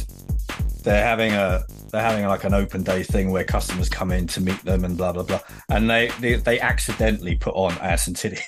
they're 0.83 1.03
having 1.03 1.33
a 1.33 1.63
they're 1.91 2.01
having 2.01 2.25
like 2.25 2.43
an 2.43 2.53
open 2.53 2.83
day 2.83 3.03
thing 3.03 3.31
where 3.31 3.43
customers 3.43 3.89
come 3.89 4.11
in 4.11 4.27
to 4.27 4.41
meet 4.41 4.61
them 4.63 4.83
and 4.85 4.97
blah 4.97 5.11
blah 5.11 5.23
blah, 5.23 5.39
and 5.69 5.89
they 5.89 6.09
they, 6.19 6.35
they 6.35 6.59
accidentally 6.59 7.35
put 7.35 7.53
on 7.55 7.71
ass 7.79 8.07
and 8.07 8.15
titty. 8.15 8.39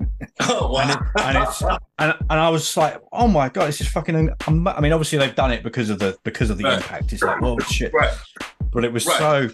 Oh 0.40 0.70
wow! 0.72 0.80
and, 0.82 0.90
it, 0.92 0.98
and 1.24 1.38
it's 1.38 1.60
and, 1.62 2.14
and 2.30 2.40
I 2.40 2.48
was 2.50 2.76
like, 2.76 3.02
oh 3.12 3.26
my 3.26 3.48
god, 3.48 3.66
this 3.66 3.80
is 3.80 3.88
fucking. 3.88 4.30
am- 4.46 4.68
I 4.68 4.80
mean, 4.80 4.92
obviously 4.92 5.18
they've 5.18 5.34
done 5.34 5.50
it 5.50 5.64
because 5.64 5.90
of 5.90 5.98
the 5.98 6.16
because 6.22 6.50
of 6.50 6.58
the 6.58 6.64
Right. 6.64 6.76
impact. 6.76 7.12
It's 7.12 7.22
like, 7.22 7.42
oh 7.42 7.58
shit, 7.60 7.92
Right. 7.92 8.14
but 8.72 8.84
it 8.84 8.92
was 8.92 9.04
Right. 9.06 9.18
so. 9.18 9.48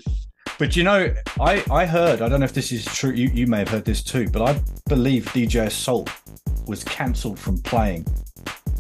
But 0.58 0.76
you 0.76 0.84
know, 0.84 1.14
I 1.40 1.64
I 1.70 1.86
heard. 1.86 2.20
I 2.20 2.28
don't 2.28 2.40
know 2.40 2.44
if 2.44 2.52
this 2.52 2.72
is 2.72 2.84
true. 2.84 3.12
You 3.12 3.30
you 3.32 3.46
may 3.46 3.60
have 3.60 3.68
heard 3.68 3.86
this 3.86 4.02
too, 4.02 4.28
but 4.28 4.42
I 4.42 4.60
believe 4.86 5.24
DJ 5.32 5.66
Assault 5.66 6.10
was 6.66 6.84
cancelled 6.84 7.38
from 7.38 7.62
playing. 7.62 8.06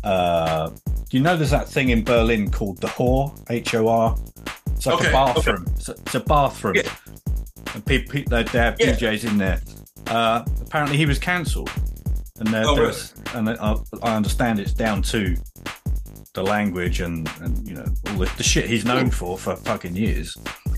Uh, 0.04 0.68
do 1.08 1.16
you 1.16 1.22
know, 1.22 1.36
there's 1.36 1.50
that 1.50 1.68
thing 1.68 1.88
in 1.90 2.04
Berlin 2.04 2.50
called 2.50 2.78
the 2.78 2.88
HÖR, 2.88 3.50
H 3.50 3.74
O 3.74 3.88
R. 3.88 4.16
It's 4.76 4.86
like 4.86 4.96
Okay, 5.00 5.08
a 5.08 5.12
bathroom. 5.12 5.64
It's, 5.76 5.88
a, 5.88 5.92
it's 5.92 6.14
a 6.14 6.20
bathroom, 6.20 6.76
and 7.74 7.86
people, 7.86 8.12
people 8.12 8.30
they, 8.36 8.42
they 8.44 8.58
have 8.58 8.76
DJs 8.76 9.28
in 9.28 9.38
there. 9.38 9.60
Uh, 10.08 10.44
apparently, 10.60 10.96
he 10.96 11.06
was 11.06 11.18
cancelled, 11.18 11.70
and 12.38 12.48
there, 12.48 12.64
Oh, 12.66 12.74
there's, 12.74 13.14
and 13.34 13.48
I, 13.48 13.76
I 14.02 14.16
understand 14.16 14.60
it's 14.60 14.72
down 14.74 15.02
to 15.02 15.36
the 16.34 16.42
language 16.42 17.00
and, 17.00 17.30
and 17.40 17.66
you 17.66 17.74
know 17.74 17.86
all 18.08 18.16
the, 18.16 18.30
the 18.36 18.42
shit 18.42 18.66
he's 18.66 18.84
known 18.84 19.08
for 19.10 19.38
for 19.38 19.54
fucking 19.56 19.94
years. 19.96 20.36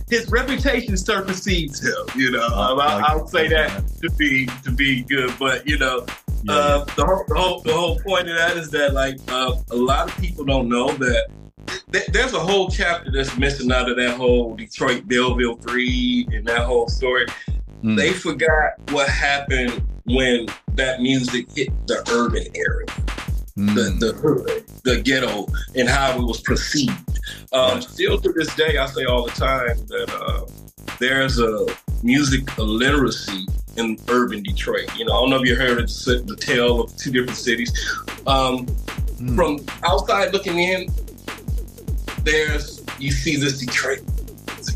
His 0.09 0.31
reputation 0.31 0.97
supersedes 0.97 1.83
him. 1.83 2.07
You 2.15 2.31
know, 2.33 2.49
Oh, 2.53 2.79
I, 2.79 2.95
like- 2.95 3.05
I'll 3.05 3.27
say 3.27 3.49
that 3.49 3.83
to 4.03 4.11
be 4.11 4.47
to 4.65 4.71
be 4.71 5.03
good, 5.03 5.33
but 5.39 5.67
you 5.69 5.79
know. 5.79 6.07
Uh, 6.49 6.85
the, 6.95 7.05
whole, 7.05 7.25
the, 7.27 7.35
whole, 7.35 7.61
the 7.63 7.73
whole 7.73 7.99
point 8.01 8.29
of 8.29 8.37
that 8.37 8.57
is 8.57 8.71
that 8.71 8.93
like 8.93 9.19
uh, 9.27 9.57
a 9.73 9.75
lot 9.75 10.09
of 10.09 10.17
people 10.21 10.45
don't 10.45 10.69
know 10.69 10.93
that 10.93 11.27
th- 11.91 12.07
there's 12.13 12.35
a 12.35 12.39
whole 12.39 12.69
chapter 12.71 13.11
that's 13.11 13.37
missing 13.37 13.73
out 13.73 13.91
of 13.91 13.97
that 13.97 14.17
whole 14.17 14.55
Detroit 14.55 15.09
Belleville 15.09 15.57
three 15.57 16.25
and 16.33 16.47
that 16.47 16.61
whole 16.61 16.87
story. 16.87 17.27
They 17.83 18.13
forgot 18.13 18.75
what 18.91 19.09
happened 19.09 19.83
when 20.05 20.47
that 20.75 21.01
music 21.01 21.47
hit 21.53 21.71
the 21.89 22.05
urban 22.13 22.47
area, 22.55 22.87
the 23.57 23.97
the 23.99 24.13
hood, 24.13 24.65
the 24.85 25.01
ghetto, 25.01 25.47
and 25.75 25.89
how 25.89 26.19
it 26.19 26.23
was 26.23 26.41
perceived. 26.41 27.19
Um, 27.53 27.81
Still 27.81 28.21
to 28.21 28.33
this 28.33 28.55
day, 28.55 28.77
I 28.79 28.87
say 28.87 29.05
all 29.05 29.27
the 29.27 29.33
time 29.33 29.79
that 29.87 30.15
uh, 30.15 30.47
there's 30.99 31.41
a 31.41 31.67
music 32.03 32.49
illiteracy 32.59 33.47
in 33.77 33.99
urban 34.09 34.43
Detroit. 34.43 34.97
You 34.97 35.07
know, 35.07 35.13
I 35.15 35.21
don't 35.21 35.31
know 35.31 35.43
if 35.43 35.49
you 35.49 35.57
heard 35.57 35.89
the, 35.89 36.23
the 36.27 36.37
tale 36.37 36.83
of 36.83 36.97
two 36.97 37.11
different 37.11 37.39
cities. 37.39 37.73
Um, 38.27 38.67
From 39.35 39.65
outside 39.83 40.33
looking 40.33 40.59
in, 40.59 40.89
there's 42.23 42.83
you 42.99 43.11
see 43.11 43.37
this 43.37 43.59
Detroit 43.59 44.03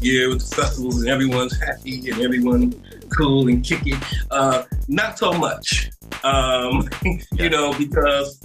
yeah, 0.01 0.29
with 0.29 0.49
the 0.49 0.57
festivals 0.57 1.01
and 1.01 1.11
everyone's 1.11 1.59
happy 1.59 2.11
and 2.11 2.21
everyone 2.23 2.73
cool 3.11 3.49
and 3.49 3.65
kicky. 3.65 3.95
Uh, 4.31 4.65
not 4.89 5.19
so 5.19 5.33
much, 5.33 5.91
um, 6.25 6.89
you 7.33 7.51
know, 7.51 7.77
because 7.79 8.41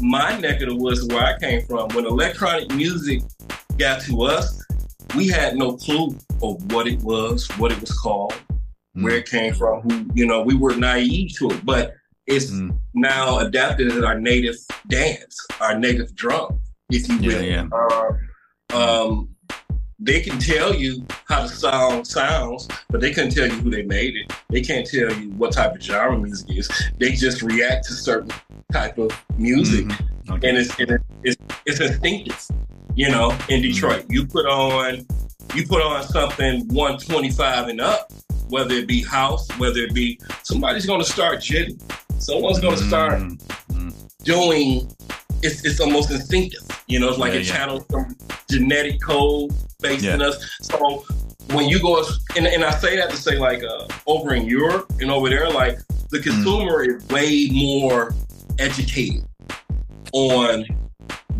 my 0.00 0.38
neck 0.38 0.60
of 0.62 0.68
the 0.68 0.74
woods, 0.74 1.06
where 1.06 1.24
I 1.24 1.38
came 1.38 1.62
from, 1.66 1.88
when 1.90 2.06
electronic 2.06 2.72
music 2.74 3.22
got 3.76 4.02
to 4.02 4.22
us, 4.22 4.64
we 5.16 5.28
had 5.28 5.56
no 5.56 5.76
clue 5.76 6.16
of 6.42 6.72
what 6.72 6.86
it 6.86 7.00
was, 7.02 7.48
what 7.58 7.72
it 7.72 7.80
was 7.80 7.92
called, 7.92 8.34
where 8.94 9.16
it 9.16 9.28
came 9.28 9.54
from. 9.54 9.82
Who, 9.82 10.06
you 10.14 10.26
know, 10.26 10.42
we 10.42 10.54
were 10.54 10.76
naive 10.76 11.36
to 11.38 11.50
it, 11.50 11.64
but 11.64 11.94
it's 12.26 12.52
now 12.94 13.38
adapted 13.38 13.90
as 13.90 14.04
our 14.04 14.18
native 14.20 14.56
dance, 14.88 15.36
our 15.60 15.78
native 15.78 16.14
drum, 16.14 16.60
if 16.90 17.08
you 17.08 17.18
will. 17.20 17.42
Yeah, 17.42 17.68
Uh, 17.72 18.12
um, 18.76 19.30
they 19.98 20.20
can 20.20 20.38
tell 20.38 20.74
you 20.74 21.04
how 21.26 21.42
the 21.42 21.48
song 21.48 22.04
sounds, 22.04 22.68
but 22.88 23.00
they 23.00 23.12
couldn't 23.12 23.30
tell 23.30 23.46
you 23.46 23.54
who 23.54 23.70
they 23.70 23.82
made 23.82 24.14
it. 24.16 24.32
They 24.48 24.60
can't 24.62 24.86
tell 24.86 25.12
you 25.12 25.30
what 25.32 25.52
type 25.52 25.74
of 25.74 25.82
genre 25.82 26.16
music 26.16 26.48
is. 26.56 26.70
They 26.98 27.12
just 27.12 27.42
react 27.42 27.86
to 27.86 27.94
certain 27.94 28.30
type 28.72 28.98
of 28.98 29.10
music, 29.36 29.86
Mm-hmm. 30.28 30.44
and 30.44 30.58
it's 30.58 30.78
and 30.78 30.98
it's 31.24 31.36
it's 31.64 31.80
instinctive. 31.80 32.46
You 32.94 33.10
know, 33.10 33.36
in 33.48 33.62
Detroit, 33.62 34.02
mm-hmm. 34.02 34.12
you 34.12 34.26
put 34.26 34.46
on 34.46 35.06
you 35.54 35.66
put 35.66 35.80
on 35.82 36.02
something 36.02 36.68
125 36.68 37.68
and 37.68 37.80
up, 37.80 38.12
whether 38.48 38.74
it 38.74 38.86
be 38.86 39.02
house, 39.02 39.48
whether 39.58 39.80
it 39.80 39.94
be 39.94 40.20
somebody's 40.42 40.84
going 40.84 41.00
to 41.00 41.10
start 41.10 41.40
jitting. 41.40 41.80
Someone's 42.18 42.60
going 42.60 42.76
to 42.76 42.84
start 42.84 43.20
mm-hmm. 43.20 43.88
Mm-hmm. 43.88 44.24
doing. 44.24 44.90
It's 45.42 45.64
it's 45.64 45.80
almost 45.80 46.10
instinctive. 46.10 46.62
You 46.86 47.00
know, 47.00 47.08
it's 47.08 47.18
like 47.18 47.32
Yeah, 47.32 47.38
a 47.40 47.42
yeah. 47.42 47.52
channel 47.52 47.86
some 47.90 48.16
genetic 48.50 49.00
code 49.00 49.52
based 49.80 50.04
in 50.04 50.20
us. 50.22 50.36
So 50.62 51.04
when 51.52 51.68
you 51.68 51.80
go, 51.80 52.04
and, 52.36 52.46
and 52.46 52.64
I 52.64 52.70
say 52.72 52.96
that 52.96 53.10
to 53.10 53.16
say 53.16 53.38
like 53.38 53.62
uh, 53.62 53.86
over 54.06 54.34
in 54.34 54.46
Europe 54.46 54.90
and 55.00 55.10
over 55.10 55.28
there, 55.28 55.48
like 55.50 55.78
the 56.10 56.18
consumer 56.20 56.82
is 56.82 57.06
way 57.08 57.48
more 57.52 58.14
educated 58.58 59.24
on 60.12 60.64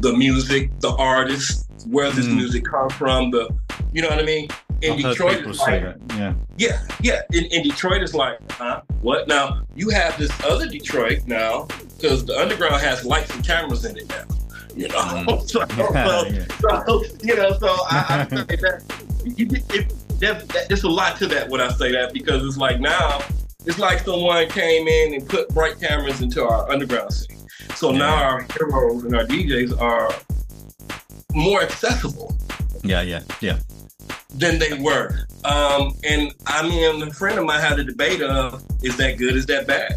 the 0.01 0.13
music, 0.13 0.71
the 0.81 0.91
artist, 0.97 1.69
where 1.87 2.11
this 2.11 2.27
Mm. 2.27 2.37
music 2.37 2.65
comes 2.65 2.93
from, 2.95 3.31
the 3.31 3.49
you 3.93 4.03
know 4.03 4.09
what 4.09 4.19
I 4.19 4.23
mean. 4.25 4.49
In 4.81 4.93
I've 4.93 4.99
Detroit, 4.99 5.37
people 5.39 5.51
it's 5.51 5.65
say 5.65 5.81
that. 5.81 5.99
Yeah. 6.11 6.35
yeah, 6.57 6.87
yeah. 7.01 7.23
In, 7.33 7.47
in 7.47 7.63
Detroit, 7.65 8.03
it's 8.03 8.15
like, 8.15 8.39
huh? 8.53 8.83
What? 9.01 9.27
Now 9.27 9.63
you 9.75 9.91
have 9.91 10.17
this 10.19 10.31
other 10.45 10.69
Detroit 10.69 11.27
now 11.27 11.65
because 11.97 12.25
the 12.25 12.39
underground 12.39 12.81
has 12.83 13.05
lights 13.05 13.35
and 13.35 13.45
cameras 13.45 13.85
in 13.85 13.97
it 13.97 14.09
now. 14.09 14.25
You 14.77 14.89
know, 14.89 14.99
mm-hmm. 14.99 15.47
so, 15.47 15.65
Yeah, 16.31 16.47
so, 16.61 17.03
so, 17.03 17.17
you 17.23 17.35
know, 17.35 17.59
so 17.59 17.67
I, 17.67 18.27
I 18.31 18.37
say 18.37 18.57
that 18.57 18.83
you, 19.25 19.49
it, 19.71 19.93
that, 20.21 20.49
that, 20.49 20.69
there's 20.69 20.85
a 20.85 20.89
lot 20.89 21.17
to 21.19 21.27
that 21.29 21.49
when 21.49 21.61
I 21.61 21.71
say 21.71 21.91
that 21.93 22.13
because 22.13 22.45
it's 22.45 22.57
like 22.57 22.79
now 22.81 23.21
it's 23.67 23.79
like 23.79 24.01
someone 24.01 24.49
came 24.49 24.87
in 24.87 25.15
and 25.15 25.29
put 25.29 25.49
bright 25.51 25.81
cameras 25.81 26.21
into 26.21 26.45
our 26.45 26.71
underground 26.71 27.13
scene. 27.13 27.49
So 27.75 27.91
now 27.91 28.15
our 28.15 28.47
heroes 28.57 29.05
and 29.05 29.15
our 29.17 29.25
DJs 29.25 29.81
are 29.81 30.13
more 31.35 31.63
accessible 31.63 32.37
Yeah, 32.83 33.03
yeah, 33.03 33.23
yeah. 33.41 33.59
Than 34.35 34.59
they 34.59 34.75
were. 34.75 35.27
Um, 35.45 35.95
and 36.05 36.33
I 36.47 36.69
mean, 36.69 37.03
a 37.03 37.13
friend 37.13 37.39
of 37.39 37.45
mine 37.45 37.61
had 37.61 37.79
a 37.79 37.85
debate 37.85 38.23
of 38.23 38.65
is 38.83 38.97
that 38.97 39.19
good, 39.19 39.37
is 39.37 39.47
that 39.47 39.67
bad? 39.67 39.97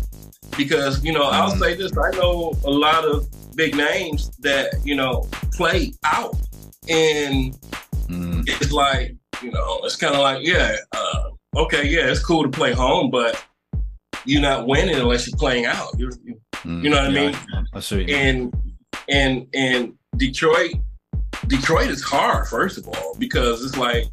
Because, 0.58 1.04
you 1.04 1.14
know, 1.14 1.24
I'll 1.24 1.56
say 1.56 1.76
this 1.76 1.98
I 1.98 2.12
know 2.12 2.54
a 2.66 2.70
lot 2.70 3.06
of 3.06 3.28
big 3.56 3.76
names 3.76 4.30
that, 4.40 4.74
you 4.84 4.96
know, 4.96 5.28
play 5.54 5.94
out. 6.06 6.36
And 6.90 7.58
it's 8.48 8.72
like, 8.72 9.16
you 9.42 9.52
know, 9.52 9.80
it's 9.84 9.96
kind 9.96 10.14
of 10.14 10.22
like, 10.22 10.46
yeah, 10.46 10.76
uh, 10.94 11.30
okay, 11.56 11.88
yeah, 11.88 12.08
it's 12.08 12.24
cool 12.24 12.44
to 12.44 12.50
play 12.50 12.74
home, 12.74 13.10
but 13.10 13.42
you're 14.26 14.42
not 14.42 14.68
winning 14.68 14.96
unless 14.96 15.28
you're 15.28 15.38
playing 15.38 15.66
out. 15.66 15.88
You're, 15.98 16.12
you, 16.24 16.40
you 16.66 16.90
know 16.90 16.98
what 16.98 17.06
I 17.06 17.10
mean? 17.10 17.36
I 17.74 17.80
see 17.80 18.14
and 18.14 18.54
and 19.10 19.48
and 19.54 19.94
Detroit, 20.18 20.74
Detroit 21.48 21.90
is 21.90 22.02
hard 22.02 22.48
first 22.48 22.78
of 22.78 22.88
all 22.88 23.16
because 23.18 23.64
it's 23.66 23.78
like 23.78 24.06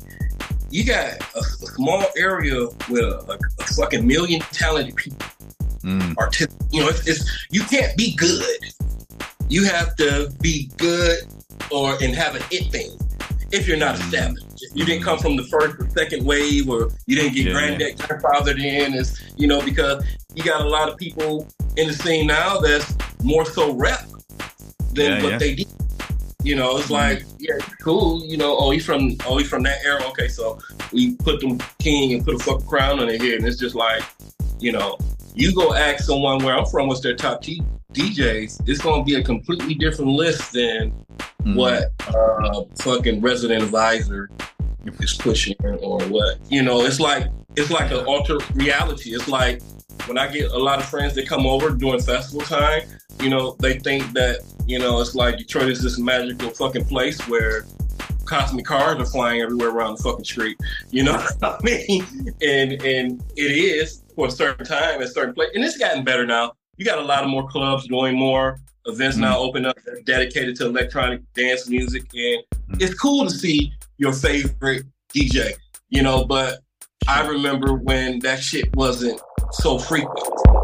you 0.71 0.85
got 0.85 1.21
a, 1.35 1.39
a 1.39 1.43
small 1.43 2.05
area 2.17 2.67
with 2.89 3.05
a, 3.05 3.39
a, 3.59 3.65
fucking 3.75 4.07
million 4.07 4.41
talented 4.53 4.97
people, 4.97 5.27
Mm. 5.83 6.43
You 6.73 6.81
know, 6.83 6.89
it's, 6.89 7.07
it's 7.07 7.47
you 7.51 7.63
can't 7.63 7.97
be 7.97 8.15
good. 8.17 8.59
You 9.49 9.65
have 9.65 9.95
to 9.97 10.31
be 10.41 10.71
good 10.77 11.21
or 11.71 11.97
and 12.03 12.15
have 12.15 12.35
an 12.35 12.43
it 12.51 12.71
thing 12.71 12.99
if 13.53 13.67
you're 13.67 13.77
not 13.77 13.95
established. 13.99 14.45
If 14.61 14.77
you 14.77 14.85
didn't 14.85 15.05
come 15.05 15.19
from 15.19 15.37
the 15.37 15.45
first 15.45 15.77
or 15.79 15.89
second 15.91 16.25
wave, 16.27 16.69
or 16.69 16.91
you 17.07 17.17
didn't 17.17 17.35
get 17.35 17.47
Yeah, 17.47 17.53
granddad 17.53 17.97
grandfathered 17.99 18.59
in, 18.59 18.95
is 18.95 19.19
you 19.37 19.47
know 19.47 19.63
because 19.65 20.05
you 20.35 20.43
got 20.43 20.61
a 20.61 20.69
lot 20.69 20.89
of 20.89 20.97
people 20.97 21.47
in 21.77 21.87
the 21.87 21.95
scene 21.95 22.27
now 22.27 22.59
that's 22.59 22.95
more 23.23 23.45
so 23.45 23.73
rep 23.73 24.05
than 24.93 25.13
Yeah, 25.13 25.23
what 25.23 25.33
yeah. 25.33 25.39
they 25.39 25.55
did. 25.55 25.69
You 26.44 26.55
know, 26.55 26.78
it's 26.78 26.89
like, 26.90 27.24
yeah, 27.39 27.59
cool. 27.82 28.24
You 28.24 28.36
know, 28.36 28.56
oh, 28.56 28.70
he's 28.70 28.85
from, 28.86 29.16
oh, 29.27 29.39
he's 29.39 29.48
from 29.48 29.65
that 29.65 29.78
era. 29.85 30.02
Okay, 30.10 30.28
so 30.28 30.59
we 30.93 31.15
put 31.16 31.40
them 31.40 31.59
king 31.78 32.12
and 32.15 32.24
put 32.24 32.35
a 32.36 32.39
fucking 32.39 32.66
crown 32.66 33.01
on 33.01 33.09
their 33.09 33.19
head, 33.19 33.35
and 33.39 33.47
it's 33.47 33.59
just 33.59 33.74
like, 33.74 34.02
you 34.60 34.70
know, 34.73 34.97
you 35.35 35.52
go 35.55 35.74
ask 35.74 36.05
someone 36.05 36.43
where 36.44 36.56
I'm 36.56 36.66
from, 36.66 36.86
what's 36.89 37.01
their 37.01 37.16
top 37.16 37.43
T- 37.43 37.62
DJs? 37.93 38.69
It's 38.69 38.81
gonna 38.81 39.02
be 39.05 39.16
a 39.16 39.23
completely 39.23 39.74
different 39.74 40.12
list 40.12 40.52
than 40.52 40.93
Mm. 41.44 41.55
what 41.56 41.93
uh, 42.15 42.62
fucking 42.81 43.20
resident 43.20 43.62
advisor 43.62 44.28
is 45.01 45.15
pushing 45.15 45.55
or 45.81 46.01
what. 46.05 46.39
You 46.51 46.62
know, 46.62 46.85
it's 46.85 46.98
like 47.01 47.27
it's 47.56 47.70
like 47.70 47.90
an 47.93 48.05
alter 48.06 48.39
reality. 48.55 49.10
It's 49.15 49.28
like 49.28 49.62
when 50.07 50.19
I 50.19 50.29
get 50.29 50.51
a 50.53 50.59
lot 50.59 50.79
of 50.79 50.87
friends 50.87 51.15
that 51.15 51.29
come 51.29 51.47
over 51.47 51.70
during 51.70 52.01
festival 52.01 52.47
time, 52.47 52.83
you 53.20 53.31
know, 53.31 53.57
they 53.59 53.79
think 53.79 54.12
that, 54.12 54.41
you 54.66 54.79
know, 54.79 55.01
it's 55.01 55.15
like 55.15 55.39
Detroit 55.39 55.70
is 55.70 55.83
this 55.83 55.99
magical 55.99 56.51
fucking 56.51 56.85
place 56.85 57.20
where 57.29 57.65
cosmic 58.25 58.66
cars 58.66 58.99
are 58.99 59.07
flying 59.07 59.41
everywhere 59.41 59.70
around 59.70 59.97
the 59.97 60.03
fucking 60.03 60.25
street. 60.25 60.59
You 60.91 61.05
know 61.05 61.12
what 61.39 61.43
I 61.43 61.59
mean? 61.62 62.05
And 62.43 62.73
and 62.83 63.23
it 63.37 63.43
is 63.43 64.03
for 64.15 64.29
a 64.29 64.31
certain 64.31 64.65
time, 64.65 65.01
at 65.01 65.03
a 65.03 65.09
certain 65.09 65.35
place. 65.35 65.51
And 65.55 65.65
it's 65.65 65.79
gotten 65.79 66.05
better 66.05 66.27
now. 66.27 66.53
You 66.77 66.85
got 66.85 66.99
a 66.99 67.03
lot 67.03 67.25
of 67.25 67.31
more 67.31 67.49
clubs 67.49 67.89
doing 67.89 68.16
more 68.16 68.61
events 68.87 69.16
mm. 69.16 69.23
now 69.23 69.39
open 69.39 69.66
up 69.66 69.77
dedicated 70.05 70.57
to 70.57 70.66
electronic 70.66 71.20
dance 71.35 71.69
music. 71.69 72.03
And 72.15 72.43
mm. 72.70 72.83
it's 72.83 72.95
cool 72.95 73.25
to 73.25 73.31
see 73.31 73.73
your 73.97 74.12
favorite 74.12 74.85
DJ, 75.12 75.55
you 75.89 76.03
know, 76.03 76.25
but 76.25 76.61
I 77.09 77.27
remember 77.27 77.75
when 77.75 78.19
that 78.20 78.43
shit 78.43 78.75
wasn't 78.77 79.20
so 79.51 79.79
frequent. 79.79 80.58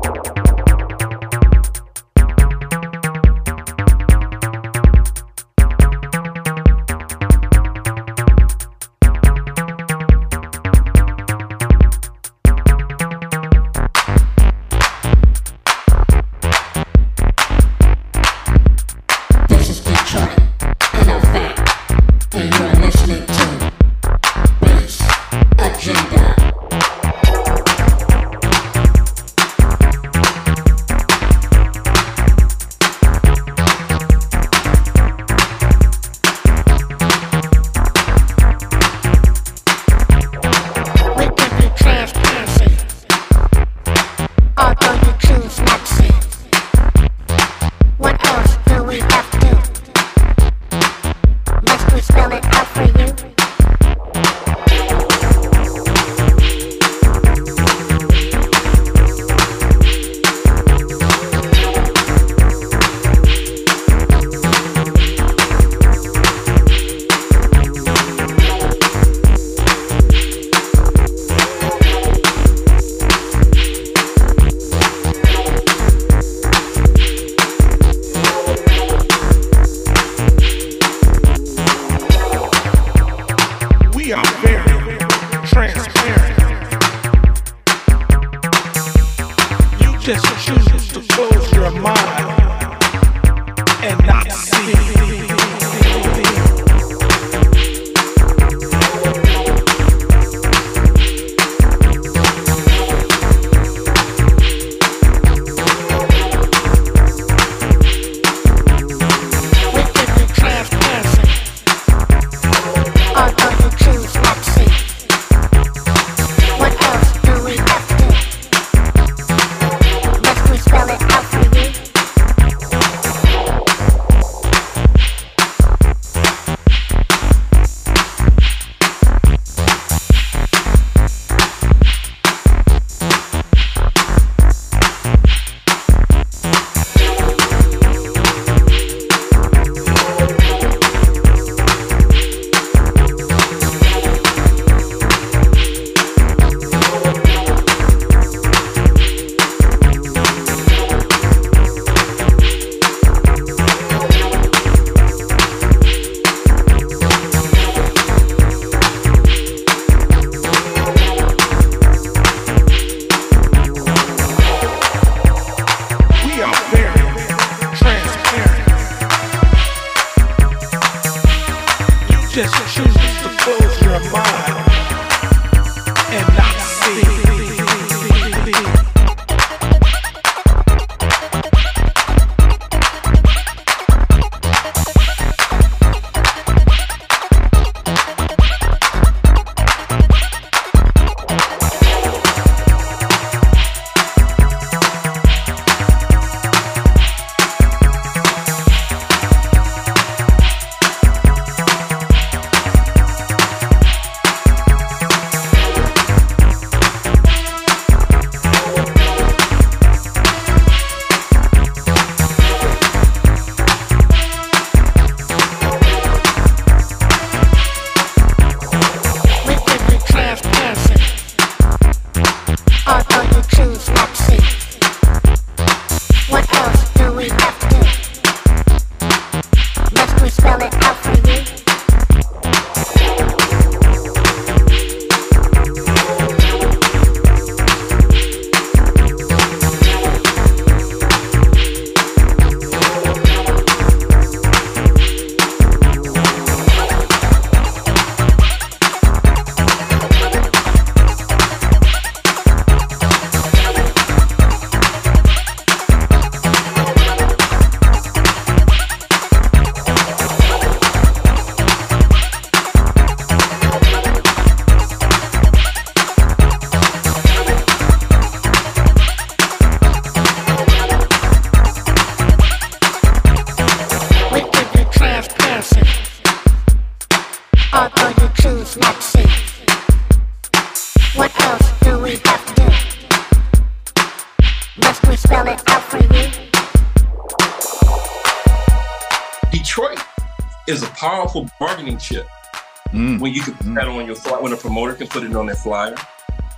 Flyer, 294.96 295.02
when 295.02 295.02
a 295.02 295.02
promoter 295.02 295.04
can 295.04 295.06
put 295.08 295.24
it 295.24 295.36
on 295.36 295.46
their 295.46 295.56
flyer, 295.56 295.94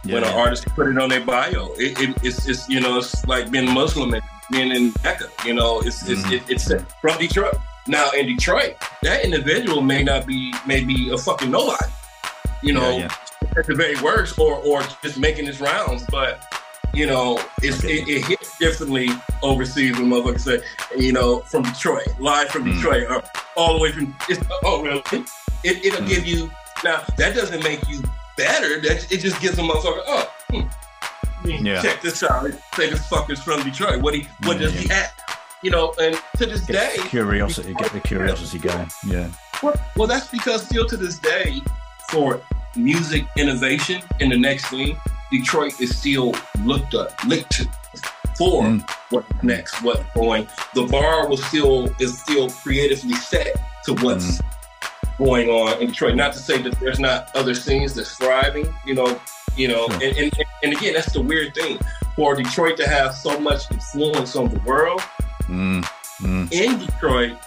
when 0.05 0.25
an 0.25 0.35
artist 0.35 0.65
can 0.65 0.73
put 0.73 0.89
it 0.89 0.99
on 0.99 1.09
their 1.09 1.25
bio, 1.25 1.73
it, 1.75 2.01
it, 2.01 2.17
it's, 2.23 2.49
it's 2.49 2.69
you 2.69 2.81
know 2.81 2.99
it's 2.99 3.27
like 3.27 3.51
being 3.51 3.71
Muslim 3.71 4.15
and 4.15 4.23
being 4.51 4.71
in 4.71 4.93
Mecca. 5.03 5.29
You 5.45 5.55
know, 5.55 5.81
it's 5.81 6.09
it's 6.09 6.23
mm-hmm. 6.23 6.35
it, 6.35 6.43
it's 6.49 6.73
from 7.01 7.19
Detroit. 7.19 7.57
Now 7.89 8.11
in 8.13 8.27
Detroit, 8.27 8.77
that 9.03 9.25
individual 9.25 9.81
may 9.81 10.03
not 10.03 10.27
be 10.27 10.53
maybe 10.67 11.11
a 11.11 11.19
fucking 11.19 11.51
nobody. 11.51 11.93
You 12.63 12.73
know, 12.73 12.99
Yeah, 12.99 13.15
at 13.57 13.67
the 13.67 13.75
very 13.75 14.01
worst, 14.01 14.39
or 14.39 14.57
or 14.57 14.83
just 15.03 15.19
making 15.19 15.47
his 15.47 15.61
rounds, 15.61 16.05
but. 16.11 16.41
You 16.95 17.05
know, 17.05 17.39
it's, 17.63 17.85
it, 17.85 18.09
it 18.09 18.25
hits 18.25 18.57
differently 18.57 19.11
overseas 19.43 19.99
when 19.99 20.07
motherfuckers 20.07 20.41
say, 20.41 20.61
you 20.97 21.13
know, 21.13 21.41
from 21.41 21.65
Detroit, 21.65 22.09
live 22.19 22.49
from 22.49 22.63
hmm. 22.63 22.73
Detroit, 22.73 23.11
or 23.11 23.23
all 23.55 23.77
the 23.77 23.83
way 23.83 23.93
from. 23.93 24.17
It's, 24.31 24.43
oh, 24.65 24.83
really? 24.83 25.03
It, 25.63 25.85
it'll 25.85 26.01
hmm. 26.01 26.09
give 26.09 26.27
you 26.27 26.51
now. 26.83 27.03
That 27.19 27.35
doesn't 27.35 27.63
make 27.63 27.87
you 27.87 28.01
better. 28.37 28.81
That 28.81 29.11
it 29.13 29.19
just 29.19 29.41
gives 29.41 29.59
a 29.59 29.63
motherfucker. 29.63 30.03
Oh, 30.07 30.33
hmm, 30.51 31.49
Yeah. 31.67 31.83
check 31.83 32.03
this 32.03 32.23
out. 32.23 32.51
Say 32.75 32.91
this 32.91 33.07
fucker's 33.09 33.43
from 33.43 33.63
Detroit. 33.63 34.01
What 34.03 34.15
he? 34.15 34.27
What 34.45 34.59
does 34.59 34.73
he 34.73 34.89
have? 34.89 35.13
You 35.63 35.71
know, 35.71 35.95
and 36.01 36.21
to 36.37 36.47
this 36.47 36.65
day, 36.67 36.97
Curiosity, 37.09 37.75
get 37.75 37.93
the 37.93 38.01
curiosity 38.01 38.59
going. 38.59 38.89
Yeah. 39.07 39.29
well, 39.63 39.75
well, 39.97 40.07
that's 40.07 40.29
because 40.29 40.65
still 40.67 40.87
to 40.87 40.97
this 40.97 41.19
day, 41.19 41.61
for 42.11 42.41
music 42.77 43.25
innovation 43.39 44.03
in 44.21 44.29
the 44.29 44.37
next 44.39 44.67
thing, 44.67 44.97
Detroit 45.33 45.81
is 45.81 45.99
still 45.99 46.35
looked 46.65 46.95
up, 46.95 47.13
linked 47.25 47.51
to 47.53 47.67
for 48.37 48.65
what's 49.11 49.43
next, 49.43 49.83
what's 49.83 50.03
going. 50.15 50.47
The 50.75 50.85
bar 50.85 51.27
was 51.27 51.43
still 51.47 51.89
is 51.99 52.21
still 52.21 52.51
creatively 52.51 53.15
set 53.15 53.57
to 53.87 53.95
what's 53.95 54.41
going 55.19 55.49
on 55.49 55.81
in 55.81 55.89
Detroit. 55.89 56.15
Not 56.15 56.33
to 56.35 56.39
say 56.39 56.61
that 56.63 56.79
there's 56.81 56.99
not 57.01 57.35
other 57.35 57.55
scenes 57.55 57.95
that's 57.95 58.15
thriving, 58.17 58.67
you 58.85 58.95
know, 58.95 59.21
you 59.57 59.69
know, 59.69 59.87
and, 59.89 60.03
and 60.17 60.33
and 60.63 60.73
again, 60.73 60.95
that's 60.95 61.13
the 61.13 61.21
weird 61.21 61.55
thing 61.55 61.79
for 62.15 62.35
Detroit 62.35 62.77
to 62.79 62.89
have 62.89 63.15
so 63.15 63.39
much 63.41 63.71
influence 63.71 64.37
on 64.37 64.49
the 64.49 64.61
world 64.61 65.01
Mm. 65.45 65.85
Mm. 66.21 66.53
in 66.53 66.79
Detroit, 66.85 67.39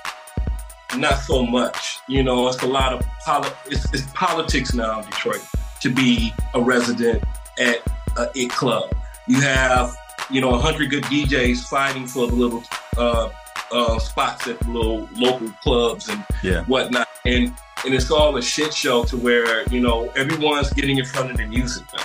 not 0.95 1.15
so 1.19 1.45
much. 1.45 1.99
You 2.07 2.23
know, 2.23 2.47
it's 2.47 2.61
a 2.63 2.67
lot 2.67 2.93
of 2.93 3.05
poli- 3.25 3.49
it's, 3.65 3.91
it's 3.93 4.09
politics 4.13 4.73
now 4.73 4.99
in 4.99 5.05
Detroit 5.05 5.41
to 5.81 5.89
be 5.93 6.33
a 6.53 6.61
resident 6.61 7.23
at 7.59 7.77
a 8.17 8.29
it 8.35 8.49
club. 8.51 8.89
You 9.27 9.41
have 9.41 9.95
you 10.29 10.39
know 10.41 10.53
a 10.55 10.57
hundred 10.59 10.89
good 10.91 11.03
DJs 11.05 11.63
fighting 11.67 12.07
for 12.07 12.27
the 12.27 12.35
little 12.35 12.63
uh, 12.97 13.29
uh, 13.71 13.99
spots 13.99 14.47
at 14.47 14.65
little 14.67 15.07
local 15.15 15.49
clubs 15.63 16.09
and 16.09 16.23
Yeah. 16.43 16.63
whatnot, 16.65 17.07
and 17.25 17.53
and 17.85 17.93
it's 17.93 18.11
all 18.11 18.35
a 18.37 18.41
shit 18.41 18.73
show 18.73 19.03
to 19.05 19.17
where 19.17 19.63
you 19.69 19.79
know 19.79 20.09
everyone's 20.15 20.71
getting 20.73 20.97
in 20.97 21.05
front 21.05 21.31
of 21.31 21.37
the 21.37 21.45
music 21.45 21.83
now. 21.95 22.03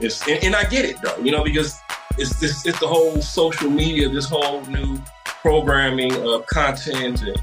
It's 0.00 0.26
and, 0.28 0.42
and 0.44 0.56
I 0.56 0.64
get 0.64 0.84
it 0.84 0.96
though, 1.02 1.16
you 1.18 1.32
know, 1.32 1.42
because 1.44 1.80
it's 2.18 2.38
this 2.40 2.64
it's 2.66 2.78
the 2.80 2.86
whole 2.86 3.20
social 3.22 3.70
media, 3.70 4.08
this 4.08 4.28
whole 4.28 4.60
new 4.66 4.98
programming 5.24 6.14
of 6.26 6.46
content 6.46 7.22
and 7.22 7.36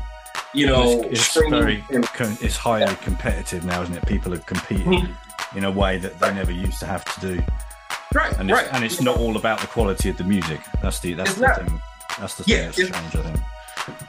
you 0.53 0.67
know 0.67 1.01
it's, 1.03 1.35
it's 1.35 1.49
very 1.49 1.83
and- 1.91 2.07
it's 2.41 2.55
highly 2.57 2.95
competitive 2.97 3.65
now, 3.65 3.81
isn't 3.83 3.95
it? 3.97 4.05
People 4.05 4.33
are 4.33 4.39
competing 4.39 5.13
in 5.55 5.63
a 5.65 5.71
way 5.71 5.97
that 5.97 6.19
they 6.19 6.33
never 6.33 6.51
used 6.51 6.79
to 6.79 6.85
have 6.85 7.03
to 7.15 7.19
do. 7.21 7.41
Right, 8.13 8.31
and 8.39 8.49
it's, 8.49 8.57
right. 8.61 8.73
and 8.73 8.83
it's 8.85 9.01
not 9.01 9.17
all 9.17 9.35
about 9.35 9.59
the 9.59 9.67
quality 9.67 10.09
of 10.09 10.17
the 10.17 10.23
music. 10.23 10.61
That's 10.81 10.99
the 10.99 11.13
that's 11.13 11.31
It's 11.31 11.39
the 11.39 11.47
not. 11.47 11.57
thing. 11.67 11.81
That's 12.19 12.35
the 12.35 12.43
thing 12.43 12.55
Yeah, 12.55 12.65
that's 12.65 12.77
changed. 12.77 12.95
I 13.17 13.21
think. 13.23 13.39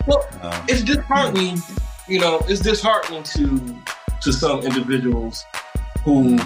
Well, 0.06 0.26
Um, 0.42 0.64
it's 0.68 0.82
disheartening, 0.82 1.58
you 2.08 2.20
know, 2.20 2.40
it's 2.48 2.60
disheartening 2.60 3.22
to 3.24 3.76
to 4.22 4.32
some 4.32 4.60
individuals 4.60 5.44
who 6.04 6.38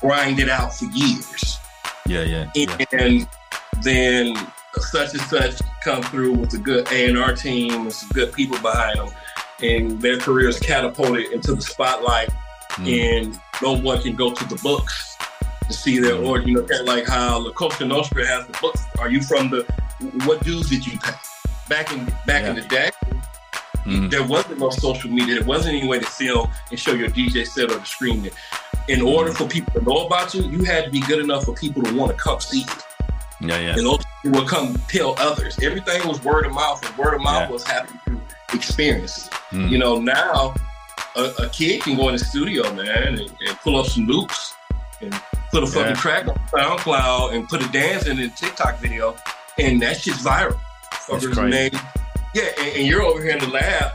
grind 0.00 0.40
it 0.40 0.48
out 0.48 0.74
for 0.74 0.86
years. 0.86 1.58
Yeah, 2.06 2.22
yeah, 2.22 2.50
yeah. 2.54 2.76
And 2.92 3.28
then 3.82 4.34
such 4.78 5.12
and 5.12 5.22
such 5.22 5.60
come 5.84 6.02
through 6.02 6.32
with 6.32 6.54
a 6.54 6.58
good 6.58 6.90
A 6.90 7.08
and 7.08 7.18
R 7.18 7.34
team 7.34 7.72
and 7.82 7.92
some 7.92 8.08
good 8.14 8.32
people 8.32 8.58
behind 8.60 8.98
them, 8.98 9.10
and 9.60 10.00
their 10.00 10.18
careers 10.18 10.58
catapulted 10.58 11.32
into 11.32 11.54
the 11.54 11.62
spotlight, 11.62 12.30
and 12.78 13.38
no 13.62 13.72
one 13.76 14.00
can 14.02 14.16
go 14.16 14.32
to 14.32 14.44
the 14.46 14.56
books 14.62 15.16
to 15.68 15.72
see 15.72 15.98
their 15.98 16.16
or 16.16 16.40
you 16.40 16.54
know 16.54 16.62
kind 16.62 16.80
of 16.80 16.86
like 16.86 17.06
how 17.06 17.38
La 17.38 17.52
Costa 17.52 17.84
Nostra 17.84 18.26
has 18.26 18.46
the 18.46 18.58
books. 18.60 18.82
Are 18.98 19.10
you 19.10 19.22
from 19.22 19.50
the? 19.50 19.64
What 20.24 20.42
dues 20.42 20.68
did 20.68 20.86
you 20.86 20.98
pay? 20.98 21.12
Back 21.68 21.92
in 21.92 22.04
back 22.26 22.44
in 22.44 22.56
the 22.56 22.62
day, 22.62 22.90
there 24.10 24.24
wasn't 24.26 24.58
no 24.58 24.70
social 24.70 25.10
media. 25.10 25.36
There 25.36 25.44
wasn't 25.44 25.76
any 25.76 25.86
way 25.88 25.98
to 26.00 26.06
film 26.06 26.50
and 26.70 26.78
show 26.78 26.92
your 26.92 27.08
DJ 27.08 27.46
set 27.46 27.70
or 27.70 27.78
the 27.78 27.84
screen. 27.84 28.30
In 28.88 29.00
order 29.00 29.32
for 29.32 29.46
people 29.46 29.72
to 29.74 29.80
know 29.82 30.06
about 30.06 30.34
you, 30.34 30.42
you 30.42 30.64
had 30.64 30.84
to 30.84 30.90
be 30.90 31.00
good 31.00 31.20
enough 31.20 31.44
for 31.44 31.54
people 31.54 31.82
to 31.84 31.94
want 31.94 32.10
to 32.10 32.16
come 32.18 32.40
see 32.40 32.60
you. 32.60 33.48
Yeah, 33.48 33.58
yeah. 33.58 33.76
And 33.76 33.86
those 33.86 34.02
people 34.22 34.40
would 34.40 34.48
come 34.48 34.74
tell 34.88 35.14
others. 35.18 35.58
Everything 35.60 36.06
was 36.06 36.22
word 36.24 36.46
of 36.46 36.52
mouth, 36.52 36.84
and 36.84 36.96
word 36.96 37.14
of 37.14 37.22
mouth 37.22 37.48
was 37.50 37.64
happening 37.64 38.00
through 38.04 38.20
experiences. 38.52 39.28
Mm. 39.50 39.70
You 39.70 39.78
know, 39.78 39.98
now 40.00 40.54
a, 41.16 41.22
a 41.38 41.48
kid 41.50 41.82
can 41.82 41.96
go 41.96 42.08
in 42.08 42.16
the 42.16 42.24
studio, 42.24 42.72
man, 42.74 43.18
and, 43.18 43.20
and 43.20 43.58
pull 43.62 43.76
up 43.76 43.86
some 43.86 44.06
loops 44.06 44.54
and 45.00 45.12
put 45.52 45.62
a 45.62 45.66
fucking 45.66 45.88
Yeah. 45.88 45.94
track 45.94 46.28
on 46.28 46.34
SoundCloud 46.52 47.34
and 47.34 47.48
put 47.48 47.64
a 47.64 47.68
dance 47.70 48.06
in 48.06 48.18
a 48.18 48.28
TikTok 48.28 48.78
video, 48.78 49.16
and 49.58 49.80
that 49.82 50.00
shit's 50.00 50.22
viral. 50.24 50.58
Fuckers 51.06 51.50
made- 51.50 51.74
yeah, 52.34 52.44
and, 52.58 52.76
and 52.76 52.86
you're 52.86 53.02
over 53.02 53.22
here 53.22 53.32
in 53.32 53.38
the 53.40 53.48
lab 53.48 53.92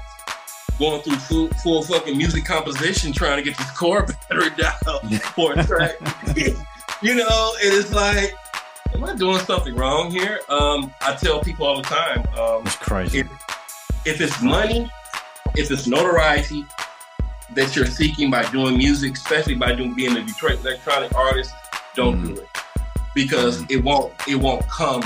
going 0.78 1.02
through 1.02 1.16
full, 1.18 1.48
full 1.64 1.82
fucking 1.84 2.16
music 2.16 2.46
composition 2.46 3.12
trying 3.12 3.38
to 3.38 3.44
get 3.44 3.58
this 3.58 3.72
chord 3.72 4.08
pattern 4.30 4.54
down 4.58 5.20
for 5.34 5.54
a 5.54 5.64
track. 5.64 5.96
you 7.02 7.16
know, 7.16 7.54
it 7.64 7.74
is 7.74 7.92
like, 7.94 8.32
am 8.94 9.04
I 9.04 9.16
doing 9.16 9.40
something 9.40 9.76
wrong 9.76 10.12
here? 10.12 10.40
Um, 10.50 10.94
I 11.02 11.16
tell 11.16 11.40
people 11.42 11.66
all 11.66 11.78
the 11.78 11.84
time, 11.84 12.20
um, 12.38 12.62
It's 12.68 12.76
crazy. 12.76 13.20
if, 13.22 13.28
if 14.06 14.22
it's 14.22 14.40
money, 14.44 14.88
if 15.56 15.72
it's 15.72 15.88
notoriety 15.88 16.64
that 17.56 17.76
you're 17.76 17.88
seeking 17.88 18.30
by 18.30 18.48
doing 18.52 18.78
music, 18.78 19.14
especially 19.16 19.56
by 19.56 19.74
doing 19.74 19.96
being 19.96 20.16
a 20.16 20.24
Detroit 20.24 20.60
electronic 20.60 21.16
artist, 21.16 21.52
don't 21.96 22.24
do 22.24 22.40
it 22.40 22.48
because 23.16 23.64
it 23.72 23.84
won't 23.84 24.14
it 24.28 24.36
won't 24.36 24.68
come 24.70 25.02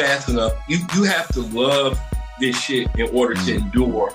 fast 0.00 0.28
enough. 0.30 0.52
You 0.66 0.78
you 0.94 1.02
have 1.04 1.28
to 1.34 1.42
love 1.42 2.00
this 2.40 2.58
shit 2.58 2.88
in 2.96 3.14
order 3.14 3.34
to 3.34 3.40
mm. 3.40 3.60
endure 3.60 4.12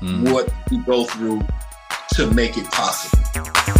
mm. 0.00 0.32
what 0.32 0.52
you 0.70 0.84
go 0.84 1.04
through 1.04 1.42
to 2.10 2.30
make 2.32 2.56
it 2.56 2.66
possible. 2.66 3.75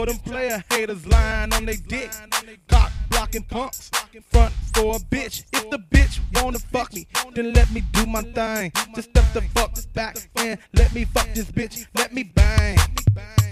For 0.00 0.06
them 0.06 0.18
player 0.18 0.64
haters 0.70 1.06
lying 1.06 1.52
on 1.52 1.66
they 1.66 1.76
dick. 1.76 2.10
Cock 2.68 2.90
blocking 3.10 3.42
punks. 3.42 3.90
Front 4.30 4.54
for 4.74 4.96
a 4.96 4.98
bitch. 4.98 5.44
If 5.52 5.68
the 5.70 5.78
bitch 5.78 6.20
wanna 6.34 6.58
fuck 6.58 6.94
me, 6.94 7.06
then 7.34 7.52
let 7.52 7.70
me 7.70 7.82
do 7.92 8.06
my 8.06 8.22
thing. 8.22 8.72
Just 8.94 9.10
step 9.10 9.24
the 9.34 9.42
fuck 9.54 9.72
back 9.92 10.16
and 10.36 10.58
let 10.72 10.94
me 10.94 11.04
fuck 11.04 11.28
this 11.34 11.50
bitch. 11.50 11.86
Let 11.96 12.14
me 12.14 12.22
bang. 12.22 12.78
Let 12.78 12.94
me 12.94 13.04
bang. 13.14 13.48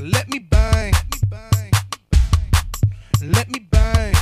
Let 0.00 0.28
me 0.28 0.38
bang. 0.38 0.92
Let 3.22 3.48
me 3.48 3.58
bang. 3.58 4.14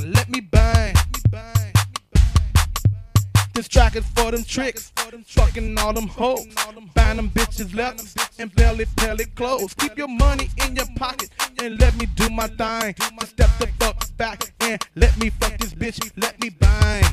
Let 0.00 0.28
me 0.28 0.40
bang. 0.40 0.94
This 3.54 3.68
track 3.68 3.94
is 3.94 4.04
for 4.16 4.32
them 4.32 4.42
tricks, 4.42 4.92
fucking 5.26 5.78
all 5.78 5.92
them 5.92 6.08
hoes, 6.08 6.44
buying 6.92 7.16
them 7.16 7.30
bitches 7.30 7.72
leathers 7.72 8.14
and 8.38 8.52
belly 8.56 8.84
belly 8.96 9.26
clothes. 9.26 9.74
Keep 9.74 9.96
your 9.96 10.08
money 10.08 10.48
in 10.66 10.74
your 10.74 10.86
pocket 10.96 11.30
and 11.62 11.78
let 11.78 11.96
me 11.96 12.06
do 12.06 12.28
my 12.30 12.48
thing. 12.48 12.94
Just 13.20 13.32
step 13.32 13.50
the 13.60 13.68
fuck 13.78 14.16
back 14.16 14.52
and 14.60 14.84
let 14.96 15.16
me 15.18 15.30
fuck 15.30 15.56
this 15.58 15.72
bitch. 15.72 16.10
Let 16.16 16.40
me 16.40 16.50
bang. 16.50 17.04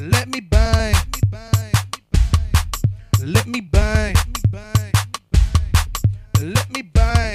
Let 0.00 0.28
me 0.28 0.40
bang. 0.40 0.94
Let 3.20 3.46
me 3.46 3.60
bang. 3.60 4.14
Let 6.40 6.70
me 6.70 6.82
bang. 6.82 7.33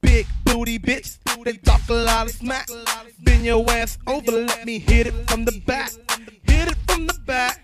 Big 0.00 0.26
booty 0.44 0.78
bitch, 0.78 1.18
they 1.44 1.52
talk 1.54 1.80
a 1.88 1.92
lot 1.92 2.26
of 2.26 2.32
smack. 2.32 2.68
Bend 3.20 3.44
your 3.44 3.68
ass 3.70 3.98
over, 4.06 4.32
let 4.32 4.64
me 4.66 4.78
hit 4.78 5.06
it 5.06 5.14
from 5.28 5.44
the 5.44 5.60
back. 5.66 5.92
Hit 6.42 6.68
it 6.68 6.76
from 6.86 7.06
the 7.06 7.14
back. 7.26 7.63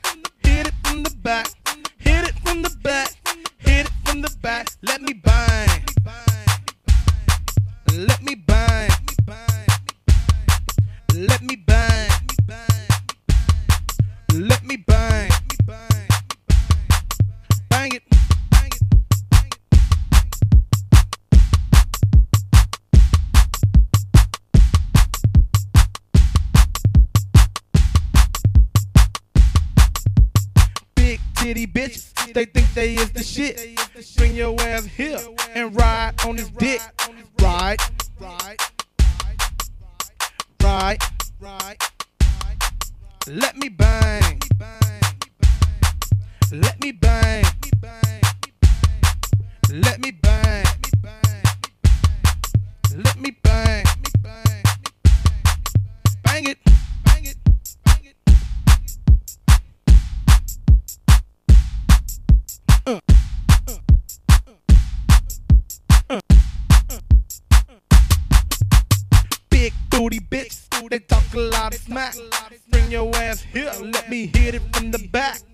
Booty 70.00 70.18
bitch, 70.18 70.66
they 70.88 70.98
talk 70.98 71.22
a 71.34 71.38
lot 71.38 71.74
of 71.74 71.80
smack. 71.80 72.14
Bring 72.70 72.90
your 72.90 73.14
ass 73.16 73.42
here, 73.42 73.70
let 73.82 74.08
me 74.08 74.30
hit 74.32 74.54
it 74.54 74.62
from 74.74 74.90
the 74.90 75.08
back. 75.12 75.49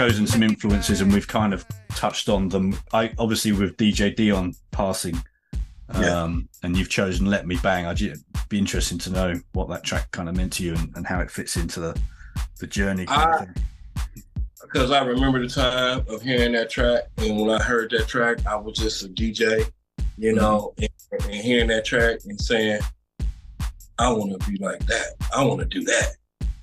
Chosen 0.00 0.26
some 0.26 0.42
influences, 0.42 1.02
and 1.02 1.12
we've 1.12 1.28
kind 1.28 1.52
of 1.52 1.62
touched 1.90 2.30
on 2.30 2.48
them. 2.48 2.74
I 2.94 3.12
obviously 3.18 3.52
with 3.52 3.76
DJ 3.76 4.16
Deeon 4.16 4.54
passing, 4.70 5.14
um, 5.90 6.02
Yeah. 6.02 6.38
and 6.62 6.74
you've 6.74 6.88
chosen 6.88 7.26
"Let 7.26 7.46
Me 7.46 7.58
Bang." 7.62 7.84
I'd 7.84 8.00
be 8.48 8.58
interesting 8.58 8.96
to 8.96 9.10
know 9.10 9.38
what 9.52 9.68
that 9.68 9.84
track 9.84 10.10
kind 10.10 10.30
of 10.30 10.36
meant 10.36 10.54
to 10.54 10.62
you 10.64 10.74
and, 10.74 10.90
and 10.96 11.06
how 11.06 11.20
it 11.20 11.30
fits 11.30 11.58
into 11.58 11.80
the 11.80 12.00
the 12.60 12.66
journey. 12.66 13.02
Of 13.02 13.10
I- 13.10 13.46
because 14.62 14.90
I 14.90 15.04
remember 15.04 15.38
the 15.46 15.52
time 15.52 16.02
of 16.08 16.22
hearing 16.22 16.52
that 16.52 16.70
track, 16.70 17.02
and 17.18 17.38
when 17.38 17.50
I 17.50 17.62
heard 17.62 17.90
that 17.90 18.08
track, 18.08 18.46
I 18.46 18.56
was 18.56 18.78
just 18.78 19.02
a 19.02 19.08
DJ, 19.08 19.70
you 20.16 20.32
know, 20.32 20.72
and, 20.78 20.88
and 21.24 21.34
hearing 21.34 21.66
that 21.68 21.84
track 21.84 22.20
and 22.24 22.40
saying, 22.40 22.80
I 23.98 24.10
want 24.10 24.40
to 24.40 24.50
be 24.50 24.56
like 24.56 24.80
that. 24.86 25.08
I 25.36 25.44
want 25.44 25.60
to 25.60 25.66
do 25.66 25.84
that. 25.84 26.12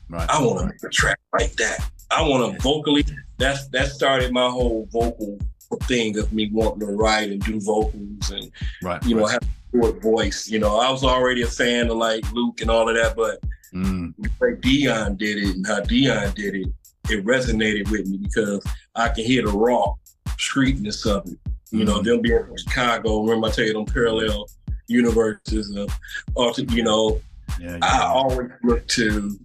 Right. 0.10 0.28
I 0.28 0.42
want 0.42 0.58
to 0.62 0.66
make 0.66 0.82
a 0.84 0.90
track 0.90 1.20
like 1.40 1.54
that. 1.58 1.88
I 2.10 2.22
want 2.28 2.56
to 2.56 2.60
vocally. 2.64 3.06
That's 3.38 3.68
that 3.70 3.90
started 3.90 4.32
my 4.32 4.50
whole 4.50 4.88
vocal 4.92 5.38
thing 5.84 6.18
of 6.18 6.32
me 6.34 6.50
wanting 6.52 6.80
to 6.88 6.94
write 6.94 7.30
and 7.30 7.42
do 7.42 7.60
vocals 7.60 8.32
and 8.32 8.50
Right. 8.82 9.04
you 9.06 9.16
know 9.16 9.24
right. 9.24 9.34
have 9.34 9.44
a 9.44 9.78
short 9.78 10.02
voice. 10.02 10.48
You 10.48 10.60
know, 10.60 10.78
I 10.80 10.90
was 10.90 11.04
already 11.04 11.42
a 11.44 11.48
fan 11.48 11.90
of 11.90 11.98
like 11.98 12.30
Luke 12.32 12.62
and 12.62 12.70
all 12.72 12.90
of 12.90 12.96
that, 12.96 13.16
but 13.16 13.40
Mm. 13.74 14.14
way 14.40 14.56
Deeon 14.62 15.18
did 15.18 15.38
it 15.44 15.56
and 15.58 15.68
how 15.68 15.82
Deeon 15.82 16.34
did 16.36 16.56
it, 16.56 16.68
it 17.10 17.26
resonated 17.26 17.92
with 17.92 18.08
me 18.08 18.18
because 18.18 18.64
I 18.96 19.10
can 19.10 19.26
hear 19.26 19.46
the 19.46 19.52
raw 19.52 19.94
streetness 20.38 21.06
of 21.06 21.28
it. 21.30 21.38
You 21.72 21.84
know, 21.84 22.00
Mhm. 22.00 22.04
them 22.06 22.22
being 22.22 22.44
from 22.46 22.58
Chicago, 22.58 23.22
remember 23.24 23.48
I 23.48 23.52
tell 23.52 23.66
you 23.66 23.74
them 23.74 23.86
parallel 23.86 24.48
universes 24.88 25.76
of, 25.76 25.90
of 26.38 26.58
you 26.74 26.82
know, 26.84 27.22
Yeah, 27.60 27.78
I 27.82 28.04
always 28.04 28.50
look 28.64 28.86
to, 28.90 29.38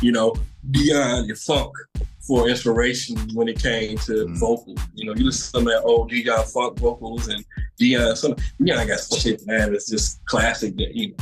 you 0.00 0.10
know, 0.12 0.34
Deeon 0.70 1.26
your 1.26 1.36
Funk 1.36 1.72
for 2.26 2.48
inspiration 2.48 3.16
when 3.34 3.48
it 3.48 3.60
came 3.60 3.98
to 3.98 4.12
Mm. 4.26 4.38
vocals. 4.38 4.78
You 4.94 5.06
know, 5.06 5.14
you 5.14 5.24
listen 5.24 5.42
to 5.42 5.48
some 5.50 5.66
of 5.66 5.72
that 5.72 5.82
old 5.82 6.10
Deeon 6.10 6.44
Funk 6.46 6.78
vocals 6.78 7.28
and 7.28 7.44
Deeon, 7.78 8.14
some 8.16 8.36
Deeon 8.62 8.86
got 8.86 9.00
some 9.00 9.18
shit, 9.18 9.44
man, 9.46 9.74
it's 9.74 9.88
just 9.90 10.24
classic 10.26 10.76
that 10.76 10.94
you 10.94 11.14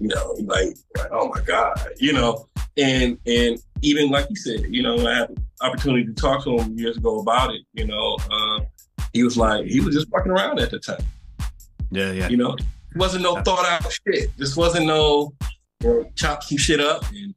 you 0.00 0.06
know, 0.06 0.36
like, 0.44 0.76
like, 0.96 1.08
oh 1.10 1.28
my 1.28 1.40
God, 1.40 1.76
you 1.98 2.12
know, 2.12 2.46
and 2.76 3.18
and 3.26 3.58
even 3.82 4.10
like 4.10 4.26
you 4.30 4.36
said, 4.36 4.60
you 4.68 4.80
know, 4.82 4.96
I 5.06 5.14
had 5.14 5.28
the 5.36 5.42
opportunity 5.66 6.04
to 6.04 6.12
talk 6.12 6.44
to 6.44 6.56
him 6.56 6.78
years 6.78 6.96
ago 6.96 7.18
about 7.18 7.52
it, 7.52 7.62
you 7.74 7.84
know. 7.84 8.16
Uh, 8.30 8.60
he 9.12 9.24
was 9.24 9.36
like, 9.36 9.66
he 9.66 9.80
was 9.80 9.94
just 9.96 10.08
fucking 10.10 10.30
around 10.30 10.60
at 10.60 10.70
the 10.70 10.78
time. 10.78 11.00
Yeah, 11.90 12.12
yeah. 12.12 12.28
You 12.28 12.36
know, 12.36 12.52
it 12.54 12.64
wasn't 12.96 13.24
no 13.24 13.40
thought 13.42 13.66
out 13.66 13.90
shit. 13.90 14.36
This 14.36 14.56
wasn't 14.56 14.86
no 14.86 15.32
you 15.82 15.88
know, 15.88 16.10
chop 16.14 16.44
some 16.44 16.58
shit 16.58 16.78
up 16.80 17.02
and 17.10 17.34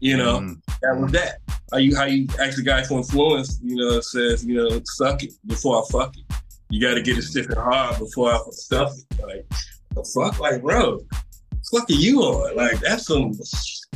you 0.00 0.16
know, 0.16 0.40
Mm. 0.40 0.60
that 0.82 0.96
was 1.00 1.12
that. 1.12 1.38
How 1.72 1.78
you 1.78 1.96
how 1.96 2.04
you 2.04 2.26
ask 2.40 2.56
the 2.56 2.62
guy 2.62 2.82
for 2.84 2.98
influence, 2.98 3.58
you 3.62 3.76
know, 3.76 4.00
says, 4.00 4.44
you 4.44 4.54
know, 4.54 4.80
suck 4.84 5.22
it 5.22 5.32
before 5.46 5.82
I 5.82 5.84
fuck 5.90 6.16
it. 6.16 6.24
You 6.70 6.80
gotta 6.80 7.02
get 7.02 7.18
it 7.18 7.22
stiff 7.22 7.46
and 7.46 7.56
hard 7.58 7.98
before 7.98 8.32
I 8.32 8.38
stuff 8.50 8.92
it. 9.10 9.20
Like 9.26 9.46
the 9.94 10.04
fuck, 10.14 10.40
like 10.40 10.62
bro, 10.62 11.00
fuck 11.70 11.88
are 11.90 11.92
you 11.92 12.20
on? 12.20 12.56
Like 12.56 12.80
that's 12.80 13.06
some 13.06 13.32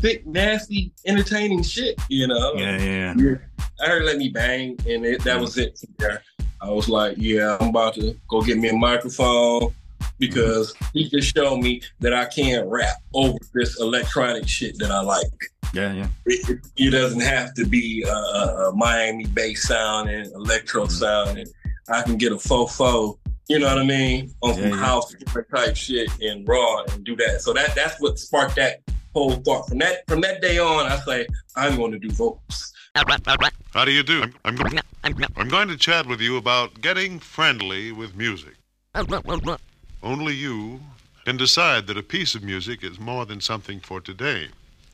thick, 0.01 0.27
nasty, 0.27 0.93
entertaining 1.06 1.62
shit, 1.62 2.01
you 2.09 2.27
know? 2.28 2.55
Yeah, 2.55 2.78
yeah, 2.78 3.15
yeah. 3.16 3.35
I 3.81 3.86
heard 3.89 4.05
Let 4.05 4.19
Me 4.19 4.28
Bang, 4.28 4.77
and 4.89 5.05
it, 5.05 5.23
that 5.24 5.40
was 5.40 5.56
it. 5.59 5.78
I 6.60 6.70
was 6.70 6.89
like, 6.89 7.16
yeah, 7.19 7.56
I'm 7.60 7.69
about 7.69 7.94
to 7.94 8.16
go 8.28 8.43
get 8.43 8.59
me 8.59 8.69
a 8.69 8.73
microphone 8.77 9.73
because 10.18 10.74
mm-hmm. 10.74 10.98
he 10.98 11.08
just 11.08 11.34
showed 11.34 11.58
me 11.58 11.82
that 12.00 12.14
I 12.14 12.26
can 12.26 12.68
rap 12.68 12.96
over 13.14 13.38
this 13.54 13.80
electronic 13.80 14.48
shit 14.48 14.78
that 14.78 14.90
I 14.90 15.00
like. 15.00 15.26
Yeah, 15.74 15.92
yeah. 15.92 16.08
It, 16.26 16.48
it, 16.48 16.58
it 16.76 16.90
doesn't 16.90 17.20
have 17.20 17.54
to 17.54 17.66
be 17.66 18.02
a, 18.02 18.12
a, 18.12 18.70
a 18.70 18.76
Miami 18.76 19.26
bass 19.26 19.68
sound 19.68 20.08
and 20.08 20.32
electro 20.32 20.84
mm-hmm. 20.84 20.92
sound, 20.92 21.38
and 21.38 21.48
I 21.88 22.02
can 22.02 22.16
get 22.16 22.32
a 22.32 22.38
faux 22.38 22.78
you 23.48 23.58
know 23.58 23.66
what 23.66 23.78
I 23.78 23.84
mean, 23.84 24.34
on 24.42 24.54
some 24.54 24.62
Yeah, 24.62 24.68
yeah. 24.68 24.76
house 24.76 25.14
type 25.54 25.74
shit 25.74 26.10
and 26.20 26.46
raw 26.46 26.82
and 26.90 27.02
do 27.04 27.16
that. 27.16 27.40
So 27.40 27.54
that 27.54 27.74
that's 27.74 27.98
what 28.00 28.18
sparked 28.18 28.56
that 28.56 28.80
whole 29.14 29.32
thought. 29.32 29.68
From 29.68 29.78
that 29.78 30.06
from 30.06 30.20
that 30.20 30.42
day 30.42 30.58
on, 30.58 30.86
I 30.86 30.96
say 30.98 31.26
I'm 31.56 31.76
going 31.76 31.92
to 31.92 31.98
do 31.98 32.10
vocals. 32.10 32.72
How 33.72 33.84
do 33.84 33.92
you 33.92 34.02
do? 34.02 34.22
I'm, 34.22 34.34
I'm, 35.04 35.14
go- 35.14 35.26
I'm 35.36 35.48
going 35.48 35.68
to 35.68 35.76
chat 35.76 36.06
with 36.06 36.20
you 36.20 36.36
about 36.36 36.80
getting 36.80 37.18
friendly 37.20 37.92
with 37.92 38.16
music. 38.16 38.54
Only 40.02 40.34
you 40.34 40.80
can 41.24 41.36
decide 41.36 41.86
that 41.86 41.98
a 41.98 42.02
piece 42.02 42.34
of 42.34 42.42
music 42.42 42.84
is 42.84 43.00
more 43.00 43.26
than 43.26 43.40
something 43.40 43.80
for 43.80 44.00
today. 44.00 44.48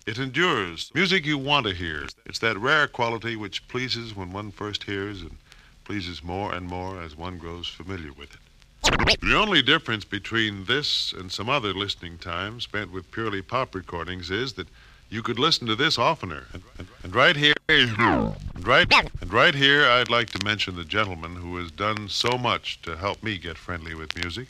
It 0.06 0.18
endures. 0.18 0.90
Music 0.94 1.26
you 1.26 1.36
want 1.36 1.66
to 1.66 1.74
hear. 1.74 2.06
It's 2.24 2.39
that 2.40 2.59
rare 2.59 2.86
quality 2.86 3.36
which 3.36 3.68
pleases 3.68 4.16
when 4.16 4.32
one 4.32 4.51
first 4.51 4.85
hears 4.85 5.20
and 5.20 5.36
pleases 5.85 6.24
more 6.24 6.55
and 6.55 6.66
more 6.66 7.01
as 7.02 7.16
one 7.16 7.39
grows 7.39 7.68
familiar 7.68 8.12
with 8.12 8.35
it. 8.35 9.20
The 9.20 9.36
only 9.36 9.62
difference 9.62 10.05
between 10.05 10.64
this 10.64 11.12
and 11.12 11.31
some 11.31 11.48
other 11.48 11.72
listening 11.72 12.18
time 12.18 12.60
spent 12.60 12.90
with 12.90 13.10
purely 13.10 13.43
pop 13.43 13.74
recordings 13.74 14.31
is 14.31 14.55
that 14.55 14.68
you 15.10 15.22
could 15.22 15.39
listen 15.39 15.66
to 15.66 15.76
this 15.76 15.98
oftener. 15.98 16.44
And, 16.52 16.62
and, 16.78 16.89
and 17.02 17.14
right 17.14 17.36
here, 17.36 17.55
and 17.68 18.66
right, 18.66 18.93
and 19.20 19.32
right 19.32 19.55
here, 19.55 19.86
I'd 19.86 20.10
like 20.10 20.31
to 20.31 20.44
mention 20.44 20.76
the 20.76 20.85
gentleman 20.85 21.36
who 21.36 21.56
has 21.59 21.70
done 21.70 22.09
so 22.09 22.36
much 22.36 22.81
to 22.82 22.97
help 22.97 23.22
me 23.22 23.39
get 23.39 23.59
friendly 23.59 23.94
with 23.94 24.16
music. 24.16 24.48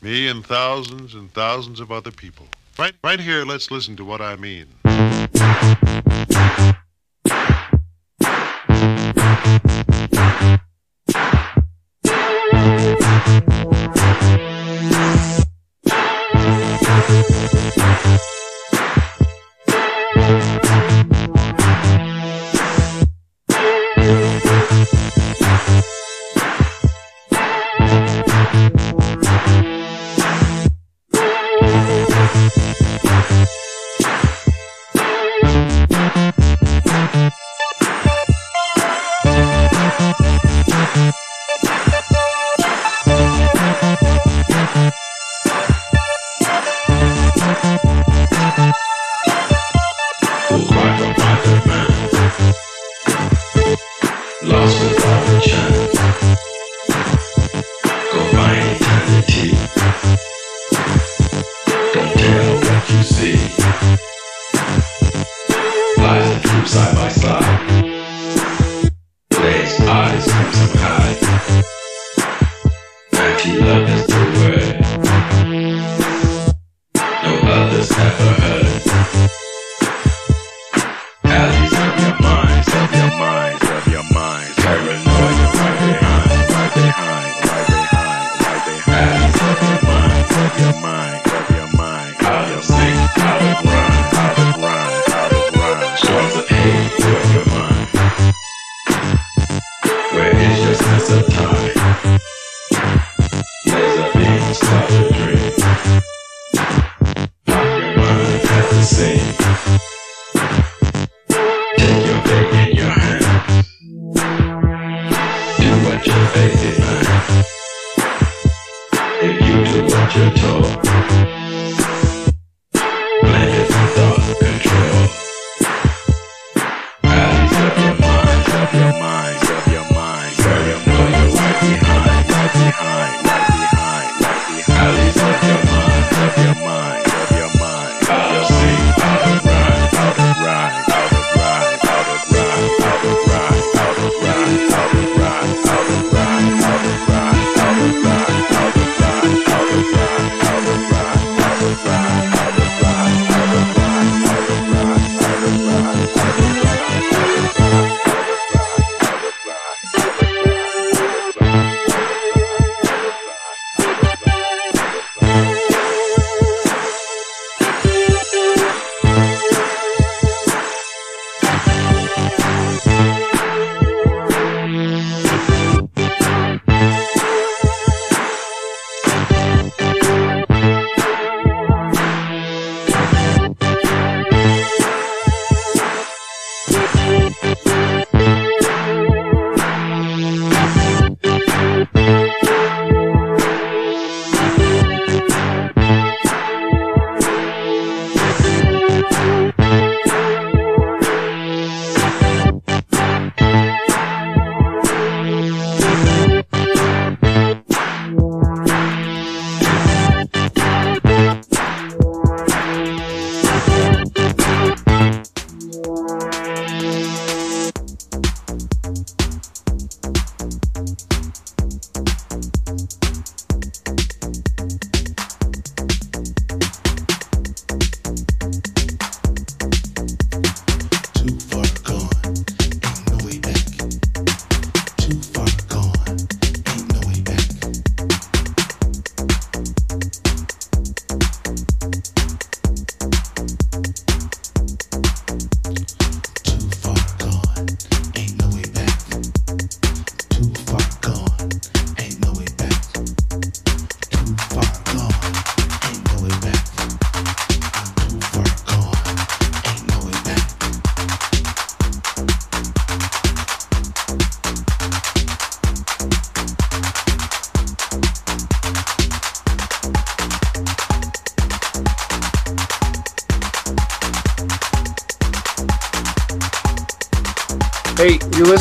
Me 0.00 0.28
and 0.28 0.46
thousands 0.46 1.14
and 1.14 1.32
thousands 1.32 1.80
of 1.80 1.90
other 1.90 2.12
people. 2.12 2.46
Right, 2.78 2.94
right 3.02 3.18
here, 3.18 3.44
let's 3.44 3.72
listen 3.72 3.96
to 3.96 4.04
what 4.04 4.20
I 4.20 4.36
mean. 4.36 4.66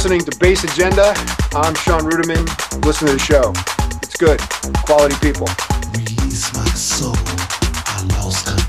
Listening 0.08 0.32
to 0.32 0.38
Bass 0.40 0.64
Agenda. 0.64 1.14
I'm 1.52 1.76
Sean 1.76 2.00
Ruderman. 2.00 2.86
Listen 2.86 3.08
to 3.08 3.14
the 3.16 3.20
show. 3.20 3.52
It's 4.02 4.16
good. 4.16 4.40
Quality 4.86 5.16
people. 5.16 5.50
Release 5.92 6.54
my 6.54 6.64
soul. 6.70 7.14
I 7.18 8.08
lost 8.16 8.46
control. 8.46 8.67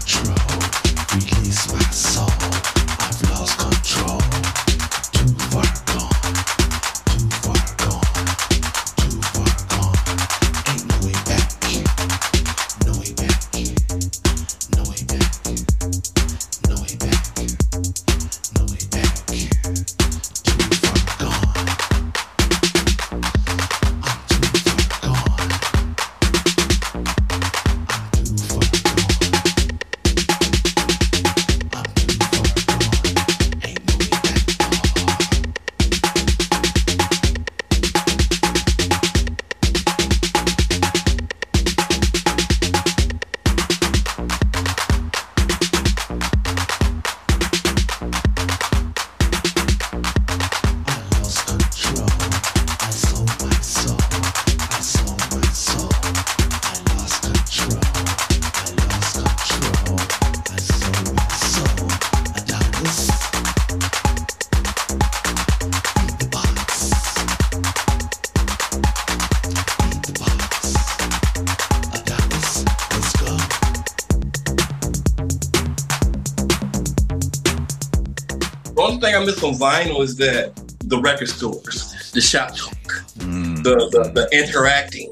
The 79.29 79.35
only 79.35 79.41
thing 79.41 79.51
I 79.51 79.53
miss 79.53 79.61
on 79.63 79.87
vinyl 79.89 80.03
is 80.03 80.17
that 80.17 80.57
the 80.85 80.99
record 81.01 81.29
stores, 81.29 82.11
the 82.13 82.21
shop 82.21 82.57
talk, 82.57 82.75
mm. 83.19 83.63
the, 83.63 83.75
the 83.91 84.11
the 84.15 84.29
interacting 84.33 85.11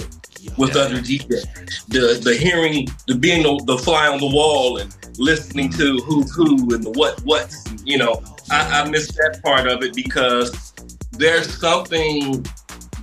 with 0.57 0.75
other 0.77 0.97
DJs, 0.97 1.87
the 1.89 2.19
the 2.23 2.35
hearing, 2.37 2.89
the 3.07 3.15
being 3.15 3.43
the, 3.43 3.63
the 3.67 3.79
fly 3.79 4.09
on 4.09 4.19
the 4.19 4.27
wall 4.27 4.79
and 4.79 4.95
listening 5.19 5.71
to 5.73 5.99
who's 5.99 6.35
who 6.35 6.75
and 6.75 6.85
the 6.85 6.91
what 6.93 7.21
what's. 7.25 7.65
You 7.85 7.99
know, 7.99 8.23
I, 8.51 8.83
I 8.83 8.89
miss 8.89 9.09
that 9.13 9.41
part 9.45 9.67
of 9.67 9.83
it 9.83 9.95
because 9.95 10.73
there's 11.13 11.59
something 11.59 12.43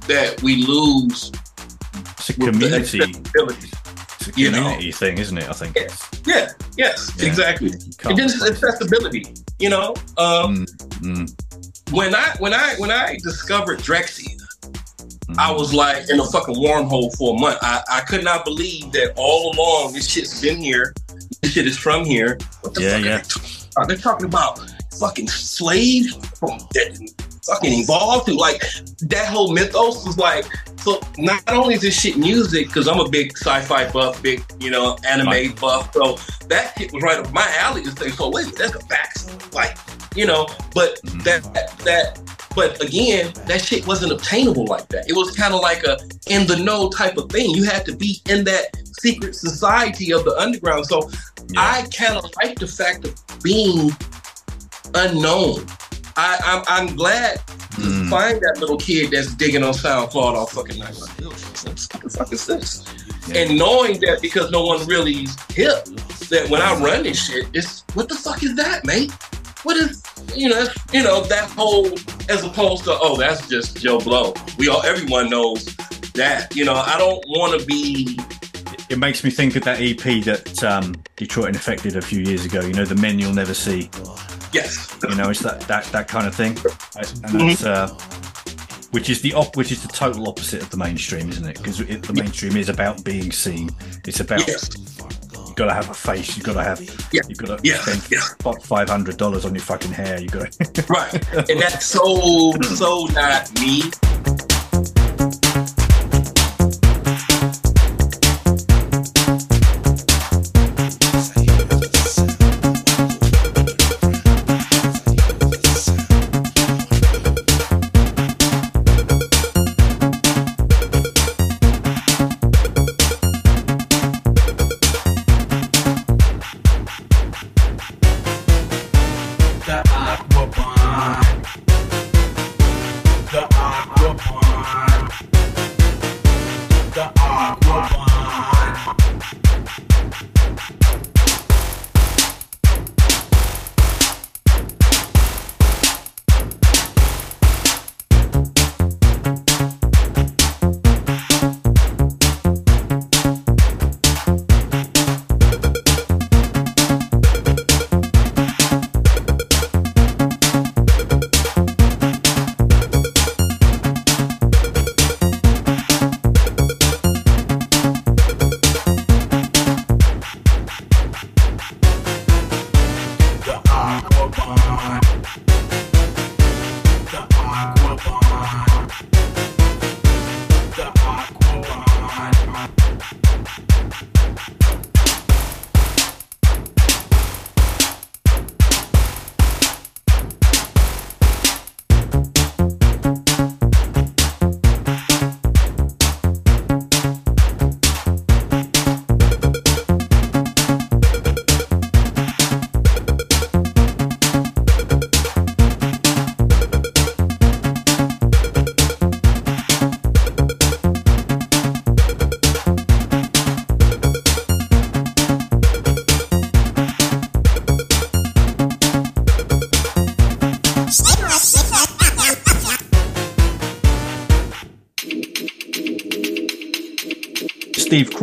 that 0.08 0.42
we 0.42 0.66
lose. 0.66 1.32
It's 2.18 2.30
a 2.30 2.34
community. 2.34 3.00
It's 3.02 4.28
a 4.28 4.32
You 4.36 4.52
know. 4.52 4.64
community 4.64 4.92
thing, 4.92 5.18
isn't 5.20 5.38
it? 5.38 5.50
I 5.50 5.54
think. 5.54 5.76
Yeah, 6.26 6.50
yes, 6.78 7.12
Yeah. 7.18 7.26
exactly. 7.26 7.72
can't 7.98 8.20
And 8.20 8.20
accessibility, 8.22 9.26
you 9.64 9.70
know. 9.70 9.96
Um, 10.18 10.66
Mm. 11.04 11.28
when 11.92 12.16
I 12.16 12.36
when 12.40 12.54
I 12.54 12.76
when 12.78 12.90
I 12.92 13.18
discovered 13.24 13.82
Drexy, 13.82 14.38
I 15.38 15.52
was 15.52 15.74
like 15.74 16.10
in 16.10 16.20
a 16.20 16.26
fucking 16.26 16.56
wormhole 16.56 17.16
for 17.18 17.36
a 17.36 17.40
month. 17.40 17.58
I, 17.62 17.82
I 17.92 18.02
could 18.02 18.24
not 18.24 18.46
believe 18.46 18.92
that 18.94 19.12
all 19.18 19.54
along 19.54 19.94
this 19.94 20.08
shit's 20.10 20.40
been 20.42 20.58
here. 20.58 20.94
This 21.42 21.52
shit 21.54 21.68
is 21.68 21.78
from 21.78 22.06
here. 22.06 22.38
What 22.62 22.74
the 22.76 22.82
Yeah, 22.84 22.98
fuck 22.98 23.06
yeah. 23.06 23.72
Are 23.76 23.86
they, 23.88 23.96
talking 23.98 24.26
about? 24.28 24.58
They're 24.58 24.68
talking 24.68 24.68
about 24.68 24.73
fucking 25.00 25.28
slaves 25.28 26.16
from 26.38 26.60
that 26.74 26.98
fucking 27.46 27.74
evolved 27.74 28.28
to 28.28 28.34
like 28.34 28.62
that 29.02 29.28
whole 29.28 29.52
mythos 29.54 30.06
was 30.06 30.18
like. 30.18 30.46
So 30.78 31.00
not 31.18 31.42
only 31.48 31.76
is 31.76 31.82
this 31.82 31.98
shit 31.98 32.18
music, 32.18 32.68
because 32.68 32.90
I'm 32.90 33.00
a 33.00 33.08
big 33.08 33.38
sci-fi 33.38 33.90
buff, 33.92 34.22
big 34.22 34.44
you 34.60 34.70
know 34.70 34.98
anime 35.08 35.56
buff. 35.56 35.94
So 35.94 36.18
that 36.48 36.74
shit 36.78 36.92
was 36.92 37.04
right 37.04 37.20
up 37.20 37.32
my 37.32 37.50
alley 37.58 37.84
to 37.84 37.92
say. 37.92 38.10
So 38.10 38.30
wait, 38.30 38.54
that's 38.56 38.76
a 38.76 38.80
fact. 38.80 39.54
Like 39.54 39.78
you 40.16 40.26
know, 40.26 40.46
but 40.74 41.02
mm-hmm. 41.04 41.20
that 41.20 41.44
that 41.86 42.20
but 42.56 42.84
again, 42.84 43.34
that 43.48 43.62
shit 43.62 43.88
wasn't 43.88 44.12
obtainable 44.12 44.66
like 44.66 44.88
that. 44.90 45.10
It 45.10 45.16
was 45.16 45.36
kind 45.36 45.54
of 45.54 45.62
like 45.62 45.84
a 45.84 45.98
in 46.28 46.46
the 46.48 46.58
know 46.58 46.90
type 46.90 47.18
of 47.18 47.30
thing. 47.30 47.52
You 47.52 47.64
had 47.64 47.86
to 47.86 47.96
be 47.96 48.22
in 48.30 48.44
that 48.44 48.68
secret 49.02 49.36
society 49.36 50.14
of 50.14 50.24
the 50.24 50.38
underground. 50.38 50.86
So 50.86 51.10
I 51.58 51.88
kind 51.96 52.18
of 52.18 52.26
like 52.44 52.60
the 52.60 52.68
fact 52.68 53.06
of 53.06 53.16
being 53.42 53.92
unknown. 54.96 55.66
I, 56.16 56.38
I'm, 56.46 56.64
I'm 56.68 56.96
glad 56.96 57.38
to 57.76 58.10
find 58.10 58.40
that 58.42 58.58
little 58.60 58.78
kid 58.78 59.12
that's 59.12 59.34
digging 59.34 59.64
on 59.64 59.74
SoundCloud 59.74 60.16
all 60.16 60.46
fucking 60.46 60.78
night. 60.78 60.96
Like, 61.00 61.20
yo, 61.20 61.30
the 61.30 62.10
fuck 62.16 62.32
is 62.32 62.46
this? 62.46 62.86
And 63.34 63.58
knowing 63.58 64.00
that 64.02 64.22
because 64.22 64.52
no 64.52 64.66
one 64.66 64.86
really 64.86 65.28
hip, 65.50 65.86
that 66.30 66.48
when 66.50 66.62
I 66.62 66.78
run 66.80 67.04
this 67.04 67.26
shit, 67.26 67.48
it's 67.54 67.84
what 67.94 68.10
the 68.10 68.16
fuck 68.16 68.44
is 68.44 68.56
that, 68.56 68.86
mate? 68.86 69.12
What 69.64 69.78
is 69.78 70.04
you 70.36 70.50
know, 70.50 70.68
you 70.92 71.04
know 71.04 71.22
that 71.22 71.50
whole 71.52 71.88
as 72.30 72.44
opposed 72.44 72.84
to 72.84 72.98
oh 73.00 73.18
that's 73.18 73.48
just 73.48 73.82
Joe 73.82 74.00
Blow. 74.00 74.34
We 74.58 74.68
all 74.68 74.84
everyone 74.84 75.30
knows 75.30 75.66
that. 76.14 76.56
You 76.56 76.66
know, 76.66 76.76
I 76.76 76.98
don't 76.98 77.24
want 77.28 77.60
to 77.60 77.66
be 77.66 78.20
It 78.90 79.00
makes 79.00 79.24
me 79.24 79.30
think 79.30 79.56
of 79.56 79.64
that 79.64 79.80
EP 79.80 80.24
that 80.26 80.64
um, 80.64 80.96
Detroit 81.16 81.50
in 81.50 81.56
Effect 81.56 81.86
a 81.86 82.02
few 82.02 82.22
years 82.22 82.46
ago. 82.46 82.62
You 82.62 82.74
know, 82.74 82.86
the 82.86 82.96
men 82.96 83.20
you'll 83.20 83.34
never 83.34 83.54
see. 83.54 83.90
Yes. 84.54 84.96
You 85.08 85.16
know, 85.16 85.30
it's 85.30 85.42
that 85.42 85.62
that, 85.62 85.86
that 85.86 86.08
kind 86.08 86.28
of 86.28 86.36
thing, 86.36 86.58
and 86.96 87.40
that's 87.42 87.64
uh, 87.64 87.88
which 88.92 89.10
is 89.10 89.22
the 89.22 89.34
op- 89.34 89.56
which 89.58 89.72
is 89.72 89.82
the 89.82 89.88
total 89.90 90.28
opposite 90.30 90.62
of 90.62 90.70
the 90.70 90.78
mainstream, 90.78 91.30
isn't 91.30 91.46
it? 91.46 91.58
Because 91.58 91.80
the 91.80 92.14
mainstream 92.14 92.56
is 92.58 92.70
about 92.70 93.04
being 93.04 93.32
seen. 93.32 93.70
It's 94.06 94.20
about 94.20 94.48
you've 94.48 95.56
got 95.56 95.66
to 95.66 95.74
have 95.74 95.90
a 95.90 95.94
face. 95.94 96.36
You've 96.38 96.46
got 96.46 96.54
to 96.54 96.64
have. 96.64 96.80
You 97.12 97.36
got 97.36 97.58
to 97.58 97.68
Yeah, 97.68 97.78
spend 97.80 98.64
five 98.64 98.90
hundred 98.90 99.18
dollars 99.18 99.46
on 99.46 99.54
your 99.56 99.64
fucking 99.64 99.92
hair. 99.92 100.20
You 100.22 100.28
got 100.28 100.52
to. 100.52 100.84
right, 100.88 101.50
and 101.50 101.60
that's 101.60 101.86
so 101.86 102.54
so 102.62 103.06
not 103.14 103.52
me. 103.60 103.84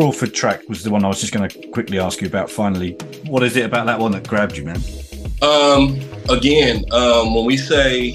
Crawford 0.01 0.33
track 0.33 0.67
was 0.67 0.83
the 0.83 0.91
one 0.91 1.05
I 1.05 1.09
was 1.09 1.21
just 1.21 1.31
going 1.31 1.47
to 1.47 1.69
quickly 1.69 1.99
ask 1.99 2.23
you 2.23 2.27
about. 2.27 2.51
Finally, 2.51 2.93
what 3.27 3.43
is 3.43 3.55
it 3.59 3.67
about 3.67 3.85
that 3.85 3.99
one 3.99 4.13
that 4.13 4.27
grabbed 4.27 4.57
you, 4.57 4.65
man? 4.65 4.81
Um, 5.43 6.01
again, 6.31 6.87
um, 6.91 7.35
when 7.35 7.45
we 7.45 7.59
say 7.59 8.13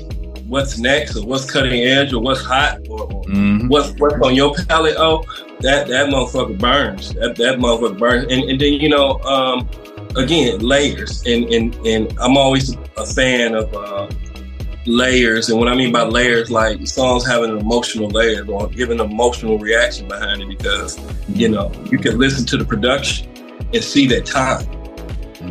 what's 0.47 0.79
next 0.79 1.15
or 1.15 1.27
what's 1.27 1.45
cutting 1.45 1.83
edge 1.83 2.11
or 2.11 2.23
what's 2.23 2.41
hot 2.41 2.79
or, 2.89 3.07
Mhm. 3.25 3.69
what's 3.69 3.93
what's 3.99 4.15
on 4.23 4.33
your 4.33 4.55
palate, 4.67 4.95
oh, 4.97 5.23
that 5.59 5.87
that 5.87 6.07
motherfucker 6.07 6.57
burns. 6.57 7.13
That 7.13 7.35
that 7.35 7.59
motherfucker 7.59 7.99
burns. 7.99 8.31
And, 8.31 8.49
and 8.49 8.59
then 8.59 8.73
you 8.73 8.89
know, 8.89 9.19
um, 9.19 9.69
again, 10.15 10.61
layers. 10.61 11.21
And 11.27 11.53
and 11.53 11.75
and 11.85 12.11
I'm 12.19 12.35
always 12.35 12.75
a 12.97 13.05
fan 13.05 13.53
of 13.53 13.71
uh, 13.75 14.07
layers. 14.87 15.49
And 15.49 15.59
what 15.59 15.67
I 15.67 15.75
mean 15.75 15.91
by 15.91 16.01
layers, 16.01 16.49
like 16.49 16.87
songs 16.87 17.27
having 17.27 17.51
an 17.51 17.59
emotional 17.59 18.09
layer 18.09 18.43
or 18.47 18.69
giving 18.69 18.99
an 18.99 19.11
emotional 19.11 19.59
reaction 19.59 20.07
behind 20.07 20.41
it, 20.41 20.47
because 20.49 20.97
you 21.29 21.49
know 21.49 21.71
you 21.91 21.97
can 21.97 22.17
listen 22.17 22.45
to 22.45 22.57
the 22.57 22.65
production 22.65 23.27
and 23.73 23.83
see 23.83 24.07
that 24.07 24.25
time 24.25 24.65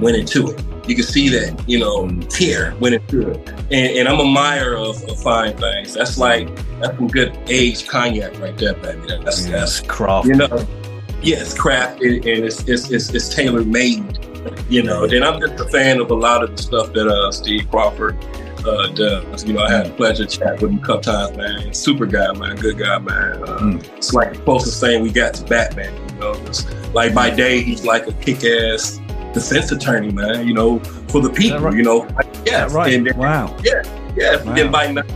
went 0.01 0.16
into 0.16 0.51
it. 0.51 0.62
You 0.86 0.94
can 0.94 1.05
see 1.05 1.28
that, 1.30 1.66
you 1.66 1.78
know, 1.78 2.09
care 2.28 2.74
went 2.78 2.94
into 2.94 3.30
it. 3.30 3.48
And, 3.70 3.98
and 3.98 4.09
I'm 4.09 4.18
a 4.18 4.24
admirer 4.24 4.76
of, 4.76 5.02
of 5.05 5.22
fine 5.22 5.56
things. 5.56 5.94
That's 5.94 6.18
like 6.18 6.55
that's 6.80 6.96
some 6.96 7.09
good 7.09 7.36
aged 7.48 7.88
cognac 7.88 8.38
right 8.38 8.56
there, 8.59 8.74
baby. 8.74 9.06
That's 9.06 9.46
that's 9.46 9.80
craft. 9.80 10.26
You 10.26 10.34
know, 10.34 10.66
yeah, 11.22 11.40
it's 11.40 11.55
crafted 11.55 12.16
and 12.16 12.44
it's 12.44 12.68
it's 12.68 12.90
it's, 12.90 13.09
it's 13.10 13.34
tailor 13.34 13.64
made. 13.64 14.18
You 14.68 14.82
know, 14.82 15.05
and 15.05 15.24
I'm 15.24 15.40
just 15.40 15.59
a 15.59 15.68
fan 15.70 16.01
of 16.01 16.10
a 16.10 16.14
lot 16.14 16.44
of 16.44 16.55
the 16.55 16.62
stuff 16.62 16.92
that 16.92 17.09
uh, 17.09 17.32
Steve 17.32 17.70
Crawford 17.70 18.14
uh, 18.66 18.89
does. 18.89 19.45
You 19.45 19.55
know, 19.55 19.62
I 19.62 19.70
had 19.70 19.86
the 19.86 19.91
pleasure 19.91 20.27
chat 20.27 20.61
with 20.61 20.70
him 20.70 20.78
a 20.78 20.81
couple 20.81 21.03
times, 21.03 21.36
man. 21.36 21.73
Super 21.74 22.07
guy, 22.07 22.32
man. 22.32 22.57
Good 22.57 22.78
guy, 22.78 22.99
man. 22.99 23.43
Uh, 23.43 23.78
It's 23.97 24.12
like 24.12 24.32
the 24.35 24.39
closest 24.41 24.81
thing 24.81 25.03
we 25.03 25.11
got 25.11 25.35
to 25.35 25.45
Batman. 25.45 25.95
You 26.11 26.20
know, 26.20 26.32
It's 26.47 26.65
like 26.95 27.15
by 27.15 27.31
day 27.31 27.62
he's 27.62 27.85
like 27.85 28.07
a 28.07 28.12
kick-ass 28.12 29.01
defense 29.32 29.73
attorney, 29.73 30.11
man. 30.12 30.47
You 30.47 30.55
know, 30.55 30.78
for 31.09 31.20
the 31.20 31.31
people. 31.31 31.74
You 31.74 31.82
know, 31.82 31.99
like, 32.16 32.27
yeah, 32.47 32.66
right? 32.73 32.93
And 32.95 33.07
then, 33.07 33.16
wow. 33.16 33.57
Yeah, 33.62 33.82
yeah. 34.16 34.43
Wow. 34.43 34.55
Then 34.55 34.70
by 34.70 34.91
night 34.93 35.11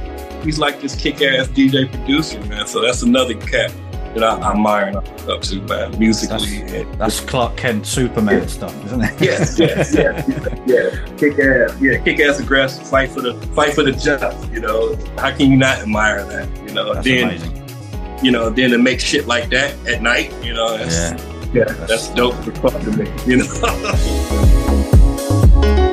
he's 0.45 0.59
like 0.59 0.81
this 0.81 0.95
kick-ass 0.95 1.49
DJ 1.49 1.91
producer, 1.93 2.41
man. 2.45 2.67
So 2.67 2.81
that's 2.81 3.03
another 3.03 3.35
cat 3.35 3.73
that 4.15 4.23
I, 4.25 4.51
admire 4.53 4.87
and 4.87 4.97
up 4.97 5.43
to, 5.43 5.61
man. 5.63 5.99
Musically, 5.99 6.63
and- 6.63 6.95
That's 6.95 7.21
Clark 7.21 7.57
Kent 7.57 7.87
Superman 7.87 8.49
stuff, 8.49 8.75
isn't 8.87 9.03
it? 9.03 9.21
Yes, 9.21 9.59
yes, 9.59 9.95
yes, 9.95 10.27
yeah. 10.67 11.17
Kick 11.17 11.39
ass, 11.39 11.81
yeah, 11.81 11.99
kick 12.03 12.21
ass 12.21 12.41
aggressive, 12.41 12.87
fight 12.87 13.11
for 13.11 13.21
the 13.21 13.35
fight 13.55 13.75
for 13.75 13.83
the 13.83 13.93
just. 13.93 14.51
You 14.53 14.61
know, 14.61 14.97
how 15.19 15.31
can 15.31 15.51
you 15.51 15.57
not 15.57 15.79
admire 15.79 16.25
that? 16.25 16.49
You 16.67 16.75
know, 16.75 16.95
That's 16.95 17.07
then 17.07 17.29
amazing. 17.29 18.25
you 18.25 18.31
know, 18.31 18.51
then 18.51 18.71
to 18.71 18.79
make 18.79 19.01
shit 19.01 19.27
like 19.27 19.51
that 19.51 19.75
at 19.87 20.03
night, 20.03 20.33
you 20.43 20.55
know, 20.55 20.77
that's, 20.77 21.13
yeah, 21.55 21.65
that's, 21.87 22.09
dope 22.09 22.35
for 22.45 22.53
fuck 22.53 22.81
to 22.83 22.91
me. 22.91 23.11
You 23.27 23.39
know. 23.39 23.45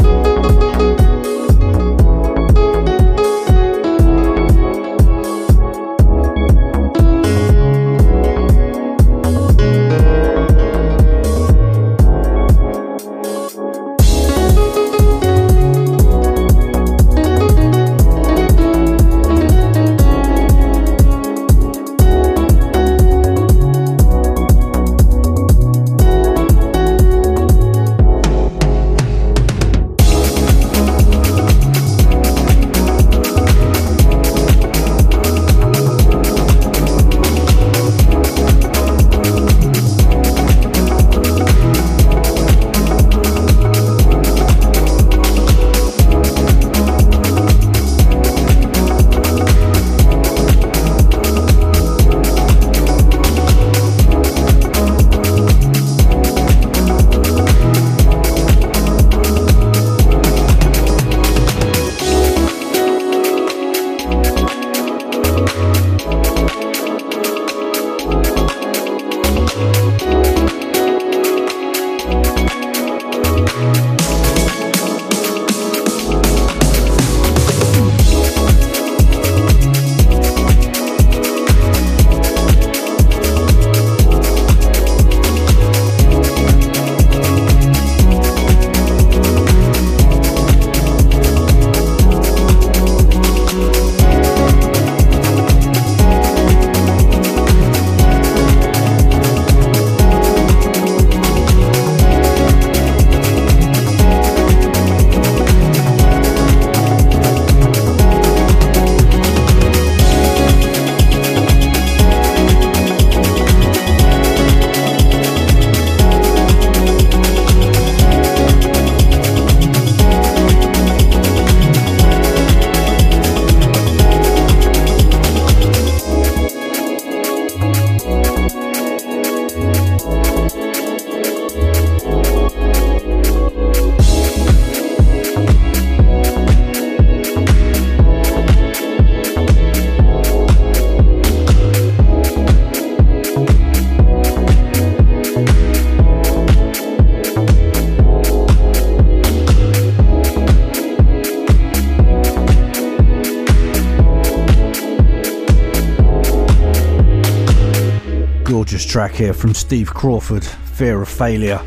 track 159.14 159.20
here 159.20 159.32
from 159.32 159.54
Steve 159.54 159.94
Crawford, 159.94 160.44
Fear 160.44 161.02
of 161.02 161.08
Failure. 161.08 161.60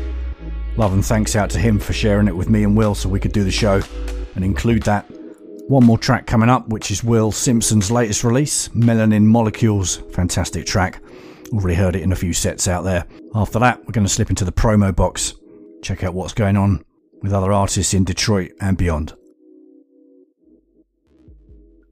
Love 0.76 0.92
and 0.92 1.04
thanks 1.04 1.34
out 1.34 1.48
to 1.50 1.58
him 1.58 1.78
for 1.78 1.94
sharing 1.94 2.28
it 2.28 2.36
with 2.36 2.50
me 2.50 2.62
and 2.62 2.76
Will 2.76 2.94
so 2.94 3.08
we 3.08 3.20
could 3.20 3.32
do 3.32 3.42
the 3.42 3.50
show 3.50 3.80
and 4.34 4.44
include 4.44 4.82
that. 4.82 5.06
One 5.68 5.84
more 5.84 5.96
track 5.96 6.26
coming 6.26 6.50
up, 6.50 6.68
which 6.68 6.90
is 6.90 7.02
Will 7.02 7.32
Simpson's 7.32 7.90
latest 7.90 8.22
release, 8.22 8.68
Melanin 8.68 9.24
Molecules. 9.24 9.96
Fantastic 10.12 10.66
track. 10.66 11.00
Already 11.52 11.74
heard 11.74 11.96
it 11.96 12.02
in 12.02 12.12
a 12.12 12.16
few 12.16 12.34
sets 12.34 12.68
out 12.68 12.84
there. 12.84 13.06
After 13.34 13.58
that, 13.60 13.78
we're 13.80 13.92
going 13.92 14.06
to 14.06 14.12
slip 14.12 14.28
into 14.30 14.44
the 14.44 14.52
promo 14.52 14.94
box, 14.94 15.32
check 15.82 16.04
out 16.04 16.14
what's 16.14 16.34
going 16.34 16.56
on 16.56 16.84
with 17.22 17.32
other 17.32 17.52
artists 17.52 17.94
in 17.94 18.04
Detroit 18.04 18.52
and 18.60 18.76
beyond. 18.76 19.14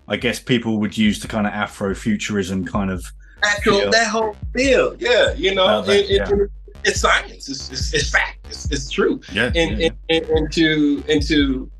I 0.06 0.16
guess 0.16 0.38
people 0.38 0.78
would 0.80 0.98
use 0.98 1.20
the 1.20 1.28
kind 1.28 1.46
of 1.46 1.52
Afrofuturism 1.52 2.66
kind 2.66 2.90
of 2.90 3.10
actual 3.56 3.80
feel. 3.80 3.90
that 3.90 4.06
whole 4.08 4.36
field. 4.54 4.96
Yeah, 5.00 5.32
you 5.34 5.54
know, 5.54 5.66
Well, 5.66 5.82
that- 5.82 5.96
it- 5.96 6.10
it- 6.10 6.28
yeah. 6.30 6.46
it's 6.84 7.00
science. 7.00 7.48
It's, 7.48 7.70
it's, 7.70 7.94
it's 7.94 8.10
fact. 8.10 8.46
It's, 8.48 8.70
it's 8.70 8.90
true. 8.90 9.20
Yeah, 9.32 9.50
and, 9.54 9.78
yeah. 9.80 9.88
And, 9.88 9.96
and, 10.08 10.24
and 10.30 10.52
to 10.52 11.04
and 11.08 11.22
to 11.26 11.70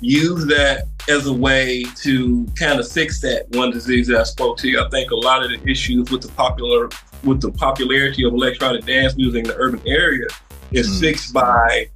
use 0.00 0.46
that 0.46 0.84
as 1.08 1.26
a 1.26 1.32
way 1.32 1.84
to 1.96 2.46
kind 2.58 2.78
of 2.78 2.90
fix 2.90 3.20
that 3.20 3.46
one 3.50 3.70
disease 3.70 4.08
that 4.08 4.20
I 4.20 4.24
spoke 4.24 4.58
to 4.58 4.68
you. 4.68 4.82
I 4.84 4.88
think 4.88 5.10
a 5.10 5.16
lot 5.16 5.44
of 5.44 5.50
the 5.50 5.70
issues 5.70 6.10
with 6.10 6.22
the 6.22 6.28
popular 6.28 6.88
with 7.24 7.40
the 7.40 7.50
popularity 7.50 8.24
of 8.24 8.34
electronic 8.34 8.84
dance 8.84 9.16
music 9.16 9.44
in 9.44 9.48
the 9.48 9.56
urban 9.56 9.80
area 9.86 10.26
is 10.72 10.88
mm. 10.88 11.00
fixed 11.00 11.32
by 11.32 11.88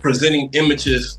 presenting 0.00 0.50
images 0.52 1.18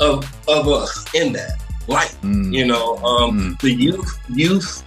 of 0.00 0.24
of 0.48 0.68
us 0.68 1.04
in 1.14 1.32
that 1.32 1.60
light. 1.88 2.16
Mm. 2.22 2.54
You 2.54 2.66
know, 2.66 2.96
um, 2.98 3.54
mm. 3.54 3.60
the 3.60 3.72
youth 3.72 4.20
youth 4.28 4.82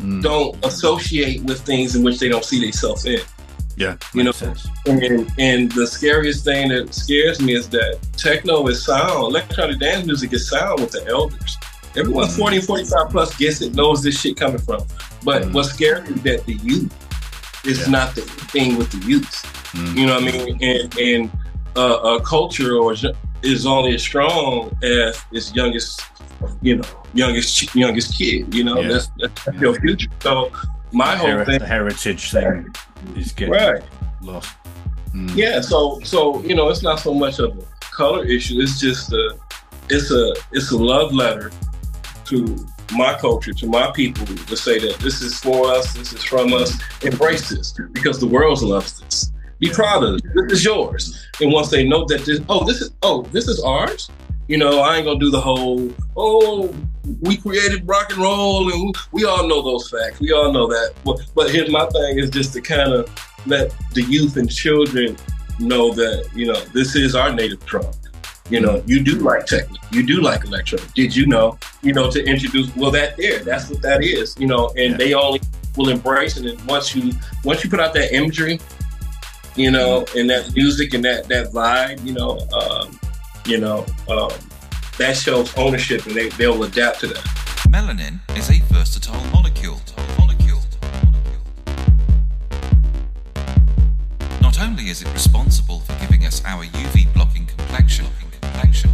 Mm. 0.00 0.22
don't 0.22 0.64
associate 0.64 1.42
with 1.44 1.60
things 1.62 1.96
in 1.96 2.02
which 2.02 2.18
they 2.18 2.28
don't 2.28 2.44
see 2.44 2.60
themselves 2.60 3.06
in. 3.06 3.20
Yeah, 3.76 3.96
you 4.14 4.24
know, 4.24 4.32
and 4.86 5.30
and 5.38 5.70
the 5.72 5.86
scariest 5.86 6.44
thing 6.44 6.70
that 6.70 6.94
scares 6.94 7.40
me 7.42 7.54
is 7.54 7.68
that 7.70 7.98
techno 8.16 8.66
is 8.68 8.84
sound, 8.84 9.18
electronic 9.24 9.78
dance 9.78 10.06
music 10.06 10.32
is 10.32 10.48
sound 10.48 10.80
with 10.80 10.92
the 10.92 11.06
elders. 11.06 11.58
Everyone 11.94 12.26
mm. 12.26 12.38
40 12.38 12.56
and 12.56 12.66
45 12.66 13.10
plus 13.10 13.36
gets 13.36 13.60
it, 13.62 13.74
knows 13.74 14.02
this 14.02 14.20
shit 14.20 14.36
coming 14.36 14.58
from. 14.58 14.82
But 15.24 15.42
mm. 15.42 15.52
what's 15.52 15.70
scary 15.70 16.08
is 16.08 16.22
that 16.22 16.44
the 16.46 16.54
youth 16.54 16.92
is 17.66 17.88
not 17.88 18.14
the 18.14 18.22
thing 18.22 18.76
with 18.76 18.90
the 18.92 19.06
youth. 19.06 19.52
You 19.94 20.06
know 20.06 20.14
what 20.14 20.22
I 20.22 20.32
mean? 20.32 20.58
And 20.62 20.98
and 20.98 21.30
uh, 21.76 22.18
a 22.18 22.22
culture 22.22 22.76
or 22.76 22.94
is 23.42 23.66
only 23.66 23.94
as 23.94 24.02
strong 24.02 24.76
as 24.82 25.22
its 25.32 25.54
youngest, 25.54 26.02
you 26.62 26.76
know, 26.76 26.84
youngest 27.14 27.74
youngest 27.74 28.16
kid. 28.18 28.54
You 28.54 28.64
know, 28.64 28.80
Yeah. 28.80 28.88
that's 28.88 29.10
that's 29.18 29.60
your 29.60 29.74
future. 29.80 30.10
So 30.20 30.50
my 30.92 31.12
the, 31.12 31.18
whole 31.18 31.26
heri- 31.28 31.44
thing, 31.44 31.58
the 31.58 31.66
heritage 31.66 32.30
thing 32.32 32.74
is 33.16 33.32
getting 33.32 33.54
right? 33.54 33.82
lost. 34.22 34.54
Yeah, 35.34 35.58
mm. 35.58 35.64
so 35.64 36.00
so 36.04 36.42
you 36.42 36.54
know, 36.54 36.68
it's 36.68 36.82
not 36.82 37.00
so 37.00 37.14
much 37.14 37.38
of 37.38 37.56
a 37.58 37.62
color 37.80 38.24
issue. 38.24 38.60
It's 38.60 38.78
just 38.80 39.12
a 39.12 39.36
it's 39.88 40.10
a 40.10 40.34
it's 40.52 40.70
a 40.72 40.76
love 40.76 41.12
letter 41.12 41.50
to 42.26 42.66
my 42.92 43.14
culture, 43.18 43.52
to 43.52 43.66
my 43.66 43.90
people, 43.92 44.26
to 44.26 44.56
say 44.56 44.78
that 44.78 44.98
this 45.00 45.20
is 45.20 45.38
for 45.40 45.72
us, 45.72 45.92
this 45.94 46.12
is 46.12 46.22
from 46.22 46.52
us. 46.52 46.72
Embrace 47.02 47.48
this 47.48 47.74
because 47.92 48.20
the 48.20 48.26
world 48.26 48.62
loves 48.62 49.00
this. 49.00 49.32
Be 49.58 49.70
proud 49.70 50.04
of 50.04 50.16
it. 50.16 50.22
This 50.34 50.58
is 50.58 50.64
yours. 50.64 51.26
And 51.40 51.52
once 51.52 51.70
they 51.70 51.86
know 51.86 52.04
that 52.06 52.24
this, 52.24 52.40
oh, 52.48 52.64
this 52.64 52.80
is 52.80 52.90
oh, 53.02 53.22
this 53.32 53.48
is 53.48 53.60
ours. 53.62 54.10
You 54.48 54.58
know, 54.58 54.80
I 54.80 54.96
ain't 54.96 55.06
gonna 55.06 55.18
do 55.18 55.30
the 55.30 55.40
whole 55.40 55.92
oh, 56.16 56.74
we 57.20 57.36
created 57.36 57.86
rock 57.86 58.10
and 58.10 58.18
roll, 58.18 58.72
and 58.72 58.94
we, 59.12 59.24
all 59.24 59.46
know 59.46 59.62
those 59.62 59.88
facts. 59.88 60.20
We 60.20 60.32
all 60.32 60.52
know 60.52 60.66
that. 60.66 60.94
But, 61.04 61.20
but 61.34 61.50
here's 61.50 61.70
my 61.70 61.86
thing: 61.86 62.18
is 62.18 62.30
just 62.30 62.52
to 62.54 62.60
kind 62.60 62.92
of 62.92 63.10
let 63.46 63.74
the 63.92 64.02
youth 64.02 64.36
and 64.36 64.50
children 64.50 65.16
know 65.58 65.92
that 65.94 66.28
you 66.34 66.46
know 66.46 66.60
this 66.74 66.94
is 66.96 67.14
our 67.14 67.32
native 67.32 67.64
trunk. 67.66 67.94
You 68.48 68.60
know, 68.60 68.82
you 68.86 69.02
do 69.02 69.16
like 69.16 69.46
techno, 69.46 69.76
you 69.90 70.06
do 70.06 70.20
like 70.20 70.44
electro. 70.44 70.78
Did 70.94 71.16
you 71.16 71.26
know? 71.26 71.58
You 71.82 71.92
know, 71.92 72.10
to 72.10 72.24
introduce 72.24 72.74
well, 72.76 72.92
that 72.92 73.16
there, 73.16 73.40
that's 73.40 73.68
what 73.68 73.82
that 73.82 74.04
is. 74.04 74.36
You 74.38 74.46
know, 74.46 74.72
and 74.76 74.96
they 74.96 75.14
only 75.14 75.40
will 75.76 75.88
embrace 75.88 76.36
it. 76.36 76.46
And 76.46 76.68
once 76.68 76.94
you 76.94 77.12
once 77.44 77.64
you 77.64 77.70
put 77.70 77.80
out 77.80 77.92
that 77.94 78.14
imagery, 78.14 78.60
you 79.56 79.70
know, 79.70 80.04
and 80.16 80.28
that 80.30 80.54
music 80.54 80.94
and 80.94 81.04
that 81.04 81.28
that 81.28 81.52
vibe, 81.52 82.04
you 82.04 82.12
know, 82.12 82.38
um, 82.52 82.98
you 83.46 83.58
know, 83.58 83.86
um, 84.08 84.30
that 84.98 85.16
shows 85.16 85.56
ownership, 85.56 86.06
and 86.06 86.14
they 86.14 86.28
they'll 86.30 86.62
adapt 86.62 87.00
to 87.00 87.06
that. 87.08 87.24
Melanin 87.68 88.20
is 88.36 88.50
a 88.50 88.62
versatile 88.72 89.24
molecule. 89.32 89.80
Not 94.56 94.68
only 94.68 94.88
is 94.88 95.02
it 95.02 95.12
responsible 95.12 95.80
for 95.80 95.92
giving 96.00 96.24
us 96.24 96.42
our 96.46 96.64
UV 96.64 97.12
blocking 97.12 97.44
complexion, 97.44 98.06
complexion. 98.40 98.90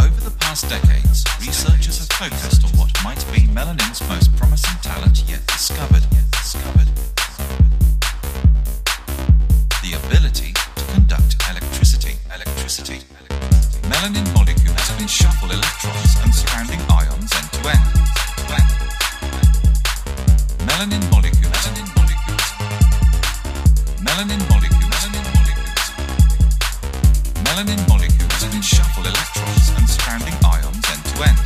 Over 0.00 0.20
the 0.20 0.34
past 0.40 0.68
decades, 0.68 1.24
researchers 1.38 1.98
have 1.98 2.08
focused 2.08 2.64
on 2.64 2.70
what 2.70 2.90
might 3.04 3.24
be 3.32 3.42
melanin's 3.42 4.00
most 4.08 4.34
promising 4.36 4.76
talent 4.82 5.22
yet 5.28 5.46
discovered. 5.46 6.02
Yet 6.10 6.28
discovered. 6.32 7.17
The 9.88 9.96
ability 9.96 10.52
to 10.52 10.84
conduct 10.92 11.36
electricity. 11.48 12.18
Electricity. 12.28 13.00
Melanin 13.88 14.28
molecules 14.34 14.90
can 14.98 15.08
shuffle 15.08 15.50
electrons 15.50 16.14
and 16.22 16.34
surrounding 16.34 16.80
ions 16.92 17.32
end 17.32 17.48
to 17.56 17.68
end. 17.72 17.88
Melanin 20.68 21.00
molecules. 21.08 21.64
Melanin 21.64 21.88
molecules. 21.96 22.52
Melanin 24.04 24.42
molecules. 24.52 25.84
Melanin 27.48 27.80
molecules 27.88 28.44
can 28.52 28.60
shuffle 28.60 29.06
electrons 29.06 29.72
and 29.78 29.88
surrounding 29.88 30.36
ions 30.44 30.84
end 30.92 31.02
to 31.08 31.16
end. 31.24 31.38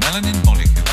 Melanin 0.00 0.44
molecules. 0.46 0.87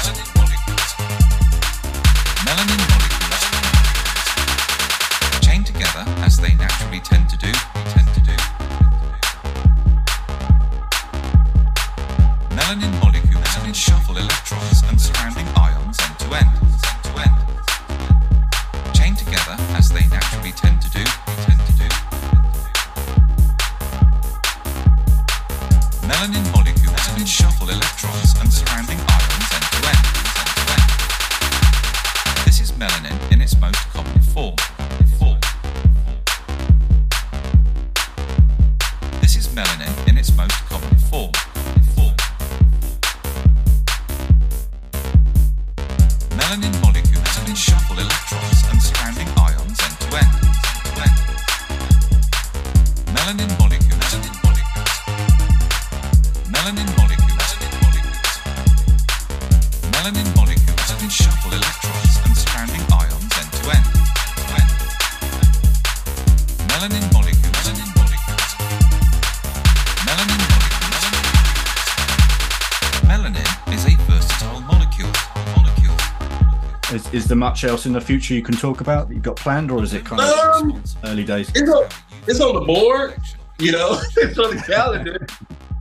There 77.36 77.50
much 77.50 77.64
else 77.64 77.86
in 77.86 77.94
the 77.94 78.02
future 78.02 78.34
you 78.34 78.42
can 78.42 78.56
talk 78.56 78.82
about 78.82 79.08
that 79.08 79.14
you've 79.14 79.24
got 79.24 79.36
planned, 79.36 79.72
or 79.72 79.84
is 79.84 79.94
it 79.94 80.06
kind 80.06 80.22
of 80.22 80.62
Um, 80.62 80.84
early 81.04 81.24
days? 81.24 81.50
It's 81.54 81.70
on, 81.70 81.88
it's 82.28 82.40
on 82.40 82.56
the 82.56 82.62
board, 82.62 83.16
you 83.60 83.72
know, 83.72 84.00
it's 84.18 84.40
on 84.40 84.56
the 84.56 84.62
calendar. 84.62 85.28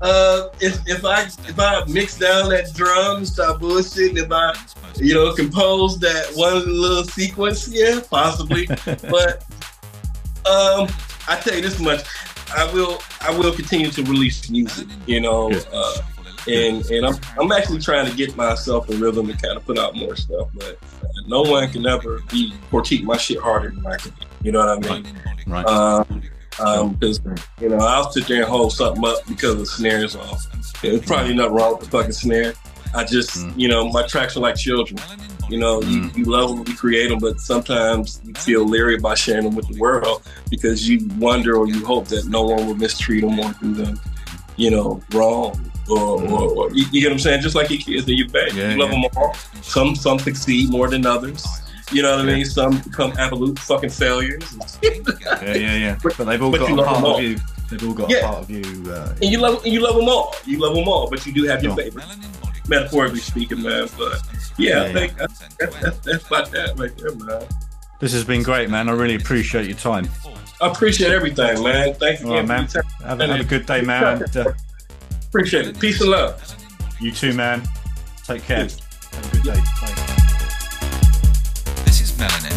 Uh, 0.02 0.48
if, 0.60 0.80
if 0.86 1.04
I 1.04 1.22
if 1.22 1.58
I 1.58 1.84
mix 1.86 2.18
down 2.18 2.50
that 2.50 2.74
drum, 2.74 3.24
stop 3.24 3.60
bullshitting, 3.60 4.18
if 4.18 4.30
I 4.30 4.52
you 4.96 5.14
know 5.14 5.32
compose 5.32 5.98
that 6.00 6.32
one 6.34 6.66
little 6.66 7.04
sequence, 7.04 7.68
yeah, 7.68 8.00
possibly. 8.10 8.66
but 8.86 9.44
um, 10.44 10.88
I 11.28 11.40
tell 11.40 11.54
you 11.54 11.62
this 11.62 11.78
much, 11.78 12.04
I 12.54 12.70
will 12.72 13.00
I 13.20 13.30
will 13.38 13.52
continue 13.52 13.90
to 13.90 14.02
release 14.02 14.50
music, 14.50 14.88
you 15.06 15.20
know, 15.20 15.50
uh, 15.72 15.96
and 16.46 16.84
and 16.90 17.06
I'm 17.06 17.14
I'm 17.38 17.52
actually 17.52 17.80
trying 17.80 18.10
to 18.10 18.16
get 18.16 18.36
myself 18.36 18.88
in 18.90 19.00
rhythm 19.00 19.26
to 19.26 19.32
kind 19.36 19.56
of 19.56 19.64
put 19.64 19.78
out 19.78 19.96
more 19.96 20.16
stuff, 20.16 20.48
but 20.54 20.78
uh, 21.02 21.06
no 21.26 21.42
one 21.42 21.70
can 21.70 21.86
ever 21.86 22.20
be 22.30 22.52
critique 22.70 23.04
my 23.04 23.16
shit 23.16 23.38
harder 23.38 23.70
than 23.70 23.86
I 23.86 23.96
can. 23.96 24.12
You 24.42 24.52
know 24.52 24.58
what 24.58 24.86
I 24.86 25.00
mean? 25.00 25.06
Right. 25.46 25.66
Um, 25.66 26.22
um, 26.60 26.92
because 26.92 27.20
you 27.60 27.68
know 27.68 27.78
I'll 27.78 28.10
sit 28.12 28.28
there 28.28 28.42
and 28.42 28.50
hold 28.50 28.72
something 28.72 29.04
up 29.04 29.26
because 29.26 29.56
the 29.56 29.66
snare 29.66 30.04
is 30.04 30.14
off. 30.16 30.46
There's 30.82 31.04
probably 31.04 31.34
nothing 31.34 31.54
wrong 31.54 31.78
with 31.78 31.90
the 31.90 31.90
fucking 31.90 32.12
snare. 32.12 32.54
I 32.94 33.04
just, 33.04 33.44
you 33.56 33.66
know, 33.66 33.88
my 33.88 34.06
tracks 34.06 34.36
are 34.36 34.40
like 34.40 34.56
children. 34.56 35.00
You 35.48 35.58
know, 35.58 35.82
you, 35.82 36.10
you 36.14 36.24
love 36.24 36.50
them, 36.50 36.64
you 36.66 36.76
create 36.76 37.08
them, 37.08 37.18
but 37.18 37.40
sometimes 37.40 38.20
you 38.24 38.32
feel 38.34 38.64
leery 38.64 38.96
about 38.96 39.18
sharing 39.18 39.44
them 39.44 39.54
with 39.54 39.68
the 39.68 39.78
world 39.78 40.22
because 40.48 40.88
you 40.88 41.06
wonder 41.18 41.56
or 41.56 41.66
you 41.66 41.84
hope 41.84 42.06
that 42.08 42.26
no 42.26 42.42
one 42.42 42.66
will 42.66 42.76
mistreat 42.76 43.22
them 43.22 43.38
or 43.38 43.52
do 43.60 43.74
them, 43.74 44.00
you 44.56 44.70
know, 44.70 45.02
wrong 45.12 45.70
or, 45.88 46.22
or, 46.22 46.50
or 46.56 46.70
you, 46.72 46.84
you, 46.90 47.00
get 47.00 47.08
what 47.08 47.12
I'm 47.12 47.18
saying? 47.18 47.42
Just 47.42 47.54
like 47.54 47.70
your 47.70 47.78
kids 47.78 48.06
and 48.08 48.18
your 48.18 48.28
baby, 48.28 48.56
yeah, 48.56 48.72
you 48.72 48.78
love 48.78 48.92
yeah. 48.92 49.02
them 49.02 49.10
all. 49.16 49.34
Some 49.62 49.94
some 49.94 50.18
succeed 50.18 50.70
more 50.70 50.88
than 50.88 51.06
others. 51.06 51.46
You 51.92 52.02
know 52.02 52.16
what 52.16 52.24
yeah. 52.24 52.32
I 52.32 52.34
mean? 52.36 52.44
Some 52.44 52.78
become 52.78 53.12
absolute 53.18 53.58
fucking 53.58 53.90
failures. 53.90 54.56
yeah, 54.82 55.54
yeah, 55.54 55.76
yeah. 55.76 55.98
But, 56.02 56.16
they've 56.16 56.42
all 56.42 56.50
but 56.50 56.60
got 56.60 56.78
a 56.78 56.82
part 56.82 57.18
of 57.18 57.22
you. 57.22 57.38
They've 57.70 57.88
all 57.88 57.94
got 57.94 58.12
a 58.12 58.20
part 58.20 58.42
of 58.42 58.50
you. 58.50 58.90
Uh, 58.90 59.14
and 59.20 59.30
you 59.30 59.38
love 59.38 59.66
you 59.66 59.80
love 59.80 59.96
them 59.96 60.08
all. 60.08 60.34
You 60.44 60.58
love 60.58 60.74
them 60.74 60.88
all, 60.88 61.08
but 61.08 61.24
you 61.26 61.32
do 61.32 61.44
have 61.44 61.62
your 61.62 61.76
favorite. 61.76 62.04
Metaphorically 62.68 63.20
speaking, 63.20 63.62
man. 63.62 63.88
But 63.98 64.20
yeah, 64.56 64.84
I 64.84 64.92
think 64.92 65.20
I, 65.20 65.26
that's 66.02 66.26
about 66.26 66.50
that 66.52 66.74
right 66.78 66.96
there, 66.96 67.14
man. 67.14 67.46
This 68.00 68.12
has 68.12 68.24
been 68.24 68.42
great, 68.42 68.70
man. 68.70 68.88
I 68.88 68.92
really 68.92 69.14
appreciate 69.14 69.66
your 69.66 69.76
time. 69.76 70.08
I 70.60 70.68
appreciate 70.68 71.12
everything, 71.12 71.62
man. 71.62 71.94
Thank 71.94 72.20
you, 72.20 72.32
right, 72.32 72.46
man. 72.46 72.68
Have, 73.02 73.20
have, 73.20 73.40
a 73.40 73.44
good 73.44 73.66
day, 73.66 73.82
man. 73.82 74.22
And, 74.22 74.36
uh, 74.36 74.52
Appreciate 75.34 75.66
it. 75.66 75.80
Peace 75.80 76.00
and 76.00 76.10
love. 76.10 76.40
You 77.00 77.10
too, 77.10 77.32
man. 77.32 77.60
Take 78.22 78.44
care. 78.44 78.58
Have 78.58 78.70
a 78.72 79.30
good 79.32 79.42
day. 79.42 79.60
Bye. 79.80 79.90
This 81.84 82.00
is 82.02 82.16
Melanie. 82.16 82.53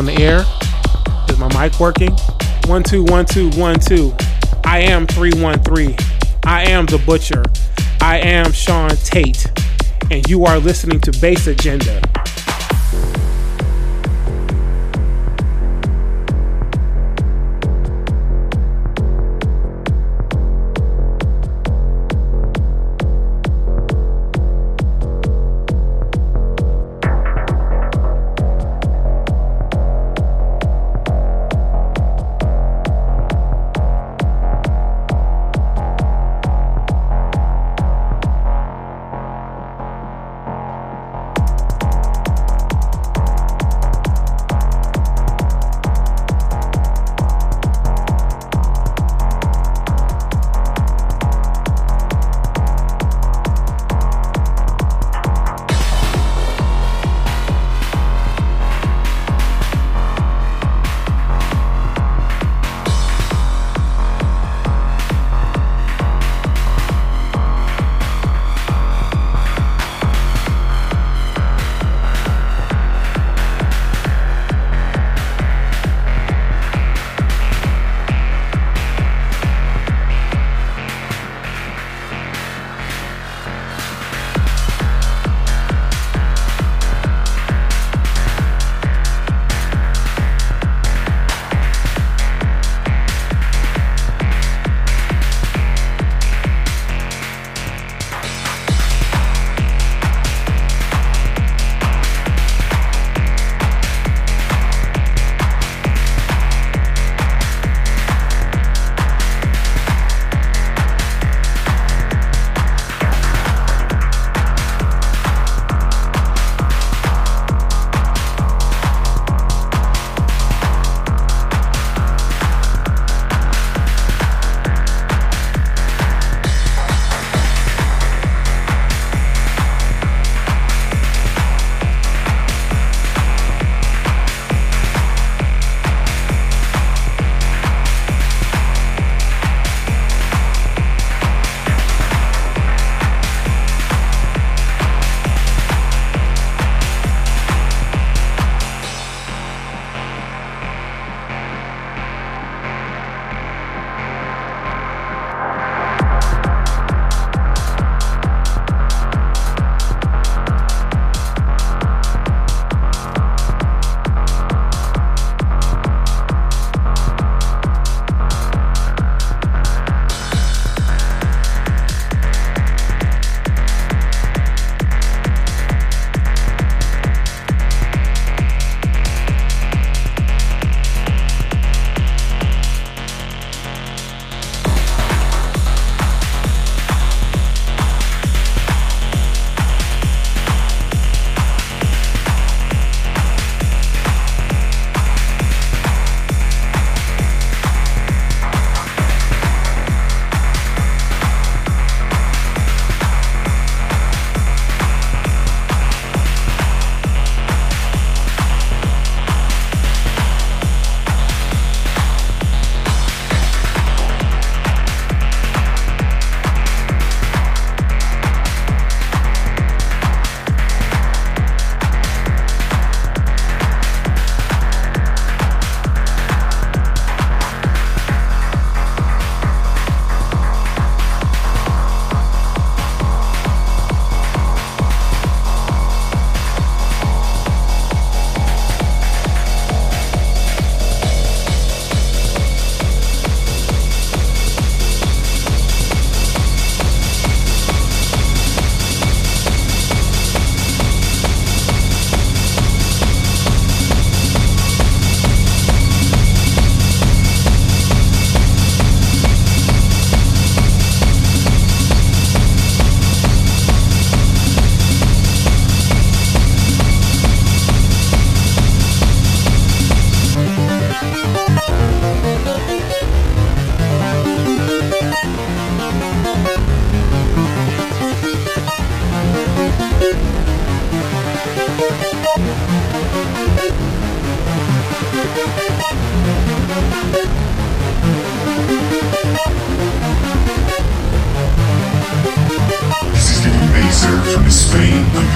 On 0.00 0.06
the 0.06 0.16
air? 0.16 0.46
Is 1.28 1.36
my 1.36 1.48
mic 1.62 1.78
working? 1.78 2.16
One, 2.64 2.82
two, 2.82 3.04
one, 3.04 3.26
two, 3.26 3.50
one, 3.50 3.78
two. 3.78 4.14
I 4.64 4.78
am 4.78 5.06
313. 5.06 5.94
I 6.42 6.70
am 6.70 6.86
the 6.86 6.96
Butcher. 7.04 7.44
I 8.00 8.16
am 8.20 8.50
Sean 8.50 8.88
Tate. 9.04 9.44
And 10.10 10.26
you 10.26 10.46
are 10.46 10.58
listening 10.58 11.02
to 11.02 11.12
Bass 11.20 11.46
Agenda. 11.48 12.00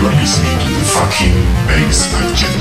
And 0.06 0.60
to 0.60 0.68
the 0.68 0.84
fucking 0.84 1.32
agenda. 2.30 2.53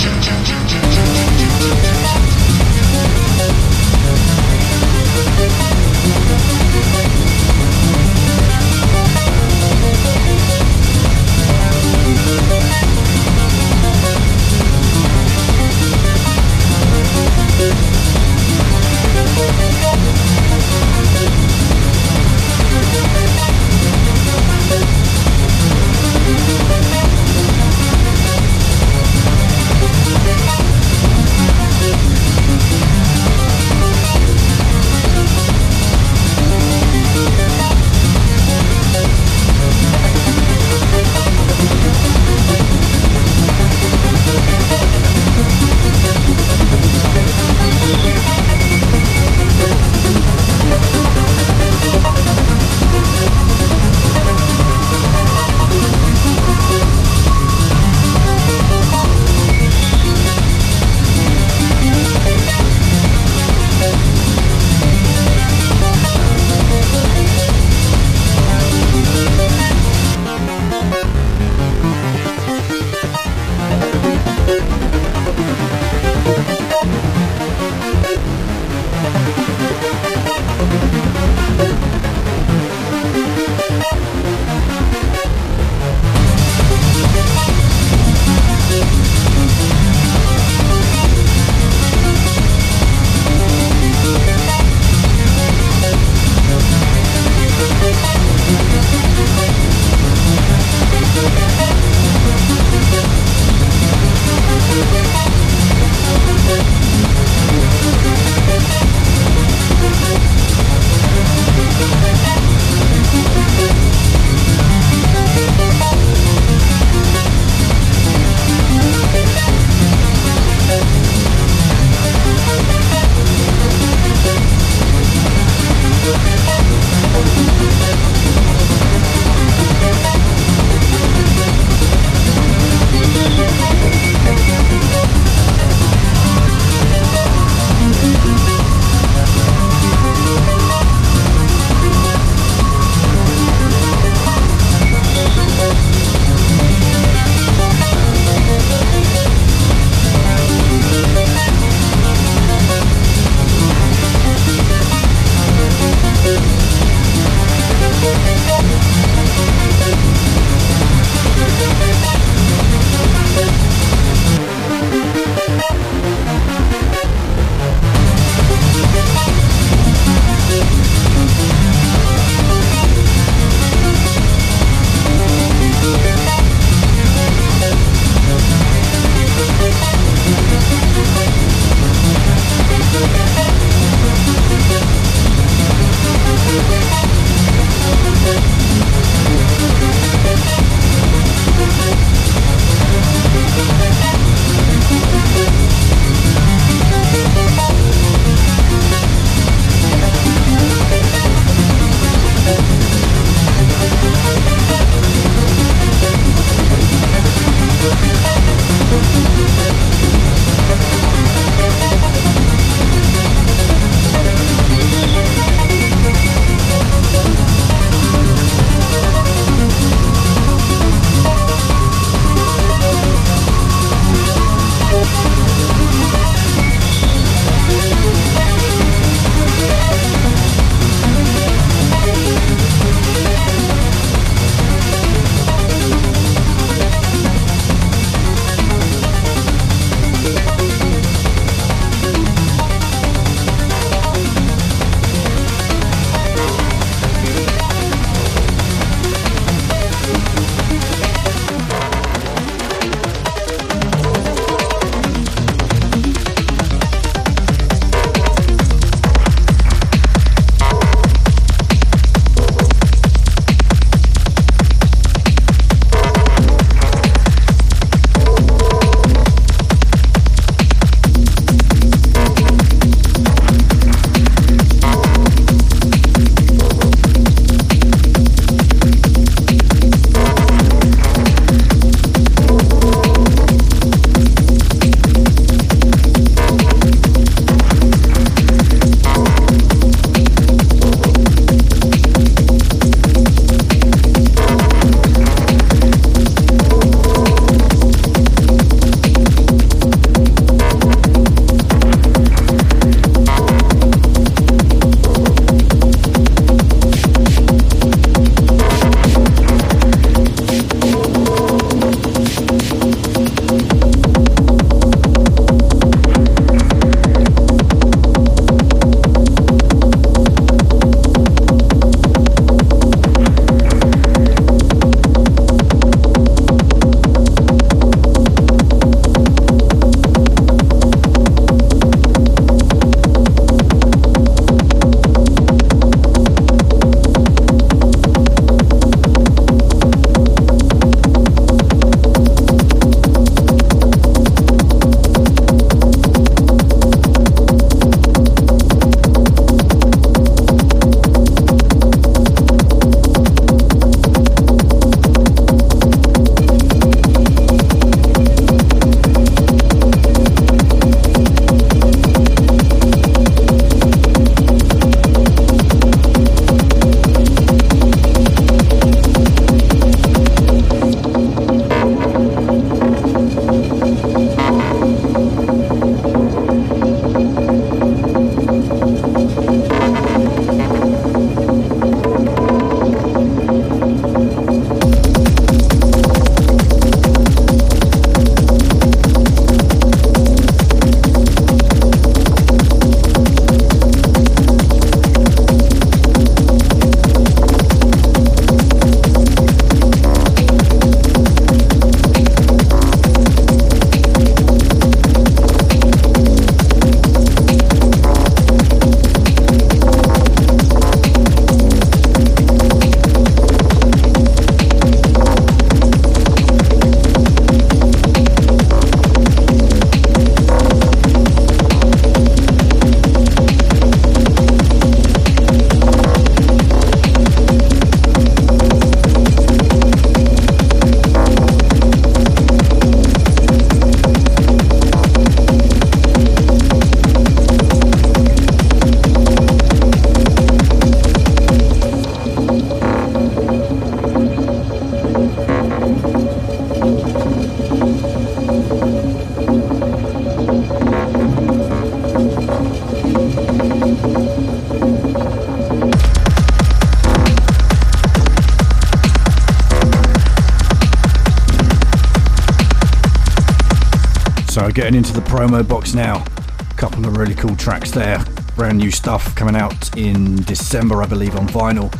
Getting 464.73 464.95
into 464.95 465.13
the 465.13 465.21
promo 465.21 465.67
box 465.67 465.93
now. 465.93 466.25
A 466.59 466.73
couple 466.73 467.05
of 467.05 467.15
really 467.15 467.35
cool 467.35 467.55
tracks 467.55 467.91
there. 467.91 468.25
Brand 468.55 468.79
new 468.79 468.89
stuff 468.89 469.35
coming 469.35 469.55
out 469.55 469.95
in 469.95 470.41
December, 470.43 471.03
I 471.03 471.05
believe, 471.05 471.35
on 471.35 471.47
vinyl. 471.47 471.93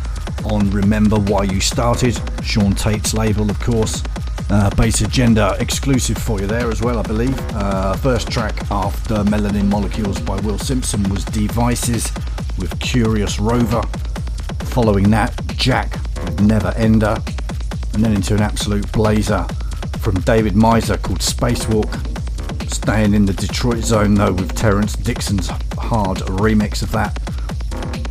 On 0.44 0.68
Remember 0.70 1.16
Why 1.16 1.44
You 1.44 1.60
Started, 1.60 2.20
Sean 2.42 2.74
Tate's 2.74 3.14
label, 3.14 3.48
of 3.48 3.60
course. 3.60 4.02
Uh, 4.50 4.70
Bass 4.70 5.02
Agenda 5.02 5.56
exclusive 5.60 6.18
for 6.18 6.40
you 6.40 6.48
there 6.48 6.68
as 6.68 6.82
well, 6.82 6.98
I 6.98 7.02
believe. 7.02 7.38
Uh, 7.52 7.94
first 7.94 8.28
track 8.28 8.68
after 8.72 9.14
Melanin 9.22 9.66
Molecules 9.66 10.20
by 10.20 10.34
Will 10.40 10.58
Simpson 10.58 11.08
was 11.10 11.24
D.Vices 11.24 12.10
with 12.58 12.76
Curious 12.80 13.38
Rover. 13.38 13.82
Following 14.64 15.10
that, 15.10 15.40
Jack 15.56 15.92
with 16.24 16.38
Neverender. 16.38 17.24
And 17.94 18.04
then 18.04 18.14
into 18.14 18.34
an 18.34 18.42
absolute 18.42 18.90
blazer 18.90 19.46
from 20.00 20.16
David 20.22 20.54
Meiser 20.54 21.00
called 21.00 21.20
Spacewalk. 21.20 22.03
Staying 22.84 23.14
in 23.14 23.24
the 23.24 23.32
Detroit 23.32 23.82
zone 23.82 24.14
though 24.14 24.34
with 24.34 24.54
Terrence 24.54 24.94
Dixon's 24.94 25.48
hard 25.78 26.18
remix 26.18 26.82
of 26.82 26.92
that. 26.92 27.18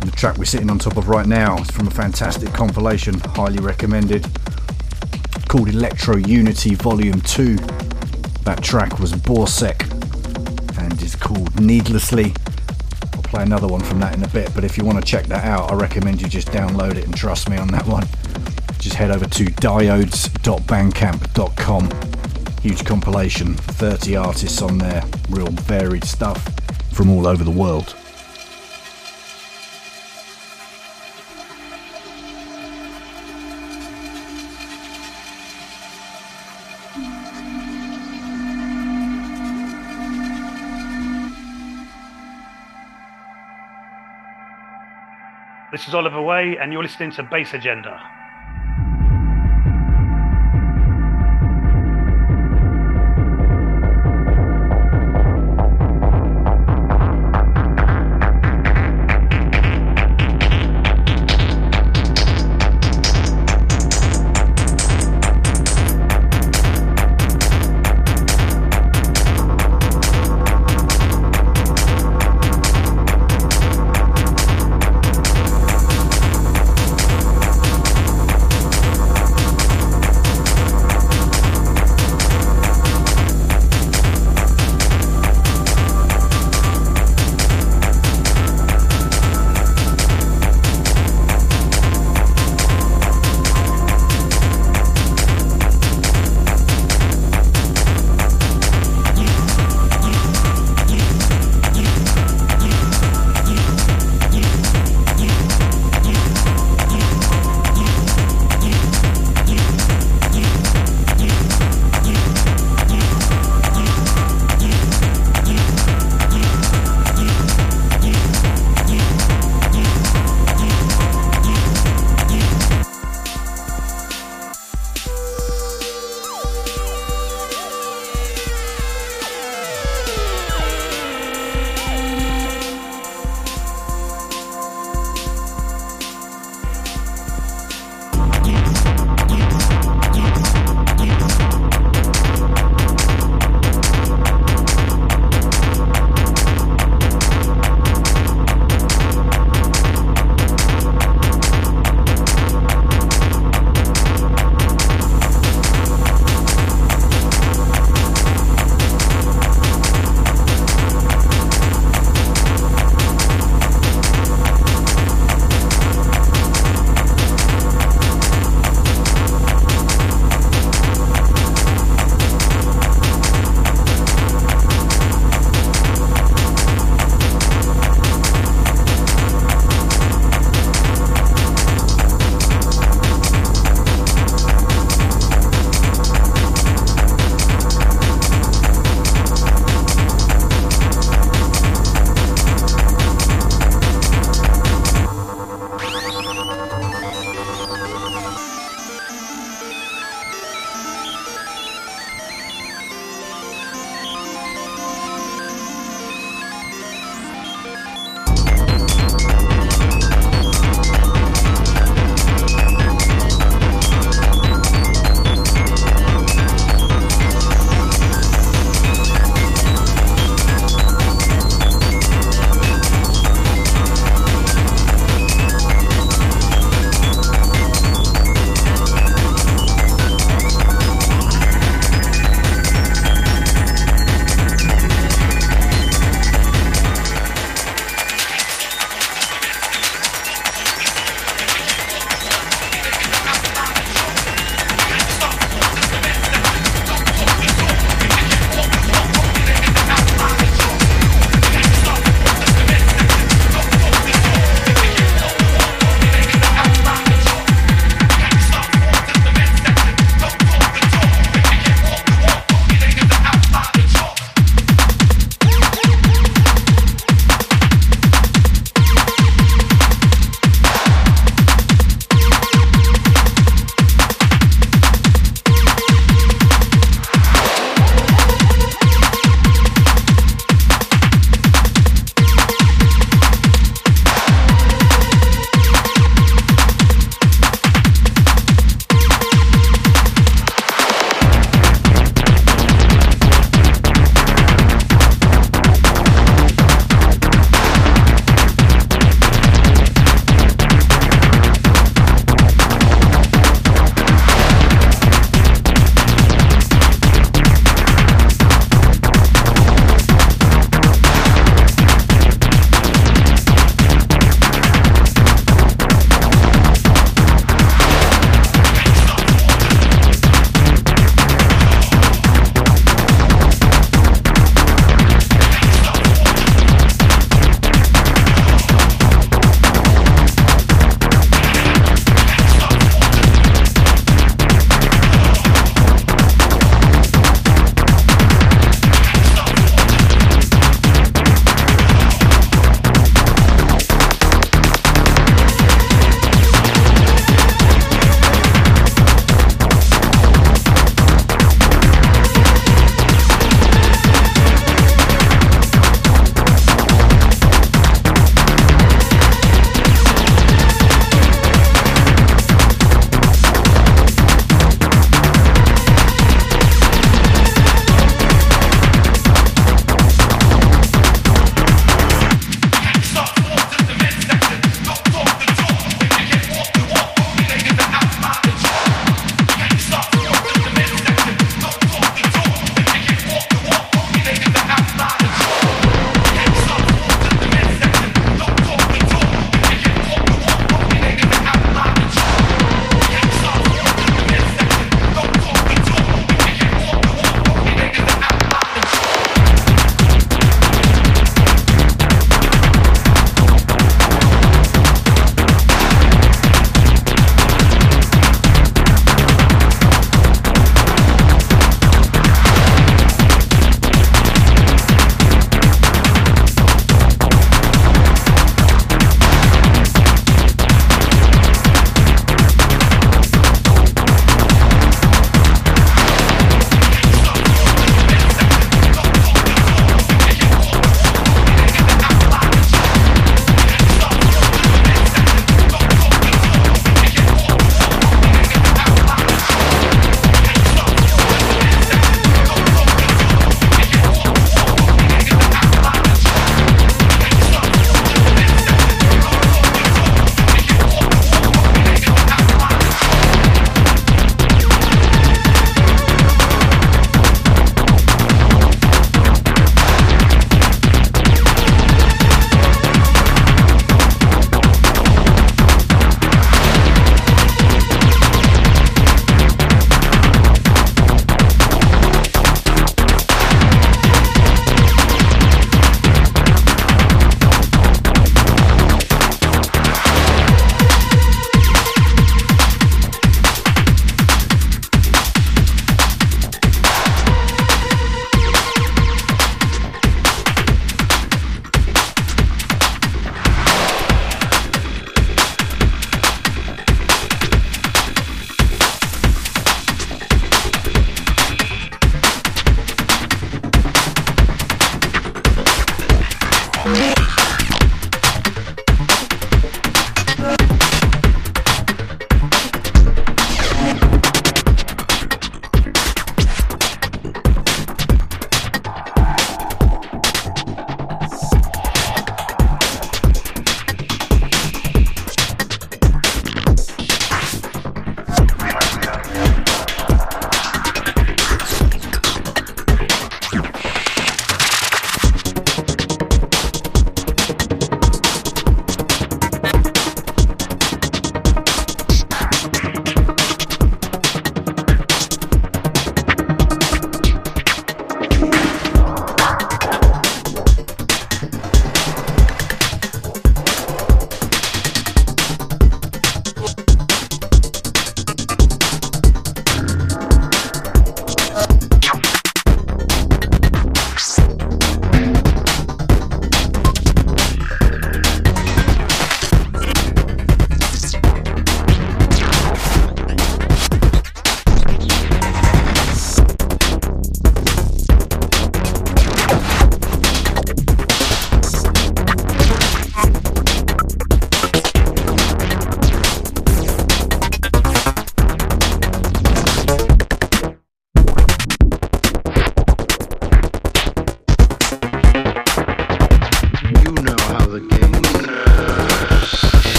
And 0.00 0.12
the 0.12 0.16
track 0.16 0.38
we're 0.38 0.44
sitting 0.44 0.70
on 0.70 0.78
top 0.78 0.96
of 0.96 1.08
right 1.08 1.26
now 1.26 1.60
is 1.60 1.68
from 1.72 1.88
a 1.88 1.90
fantastic 1.90 2.52
compilation, 2.52 3.18
highly 3.18 3.58
recommended, 3.58 4.28
called 5.48 5.70
Electro 5.70 6.18
Unity 6.18 6.76
Volume 6.76 7.20
2. 7.22 7.56
That 8.44 8.62
track 8.62 9.00
was 9.00 9.12
Borsek 9.12 9.90
and 10.78 11.02
is 11.02 11.16
called 11.16 11.60
Needlessly. 11.60 12.32
I'll 13.14 13.22
play 13.22 13.42
another 13.42 13.66
one 13.66 13.80
from 13.80 13.98
that 13.98 14.14
in 14.14 14.22
a 14.22 14.28
bit, 14.28 14.54
but 14.54 14.62
if 14.62 14.78
you 14.78 14.84
want 14.84 14.98
to 14.98 15.04
check 15.04 15.26
that 15.26 15.44
out, 15.44 15.72
I 15.72 15.74
recommend 15.74 16.22
you 16.22 16.28
just 16.28 16.46
download 16.52 16.94
it 16.94 17.06
and 17.06 17.16
trust 17.16 17.50
me 17.50 17.56
on 17.56 17.66
that 17.72 17.88
one. 17.88 18.06
Just 18.78 18.94
head 18.94 19.10
over 19.10 19.26
to 19.26 19.46
diodes.bandcamp.com. 19.46 22.09
Huge 22.62 22.84
compilation, 22.84 23.54
30 23.54 24.16
artists 24.16 24.60
on 24.60 24.76
there, 24.76 25.02
real 25.30 25.46
varied 25.46 26.04
stuff 26.04 26.46
from 26.92 27.08
all 27.08 27.26
over 27.26 27.42
the 27.42 27.50
world. 27.50 27.96
This 45.72 45.88
is 45.88 45.94
Oliver 45.94 46.20
Way, 46.20 46.58
and 46.60 46.74
you're 46.74 46.82
listening 46.82 47.12
to 47.12 47.22
Bass 47.22 47.54
Agenda. 47.54 48.09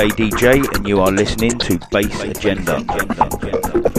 Day 0.00 0.08
DJ, 0.08 0.74
and 0.74 0.88
you 0.88 0.98
are 1.02 1.12
listening 1.12 1.58
to 1.58 1.78
Bass 1.90 2.22
Agenda. 2.22 3.89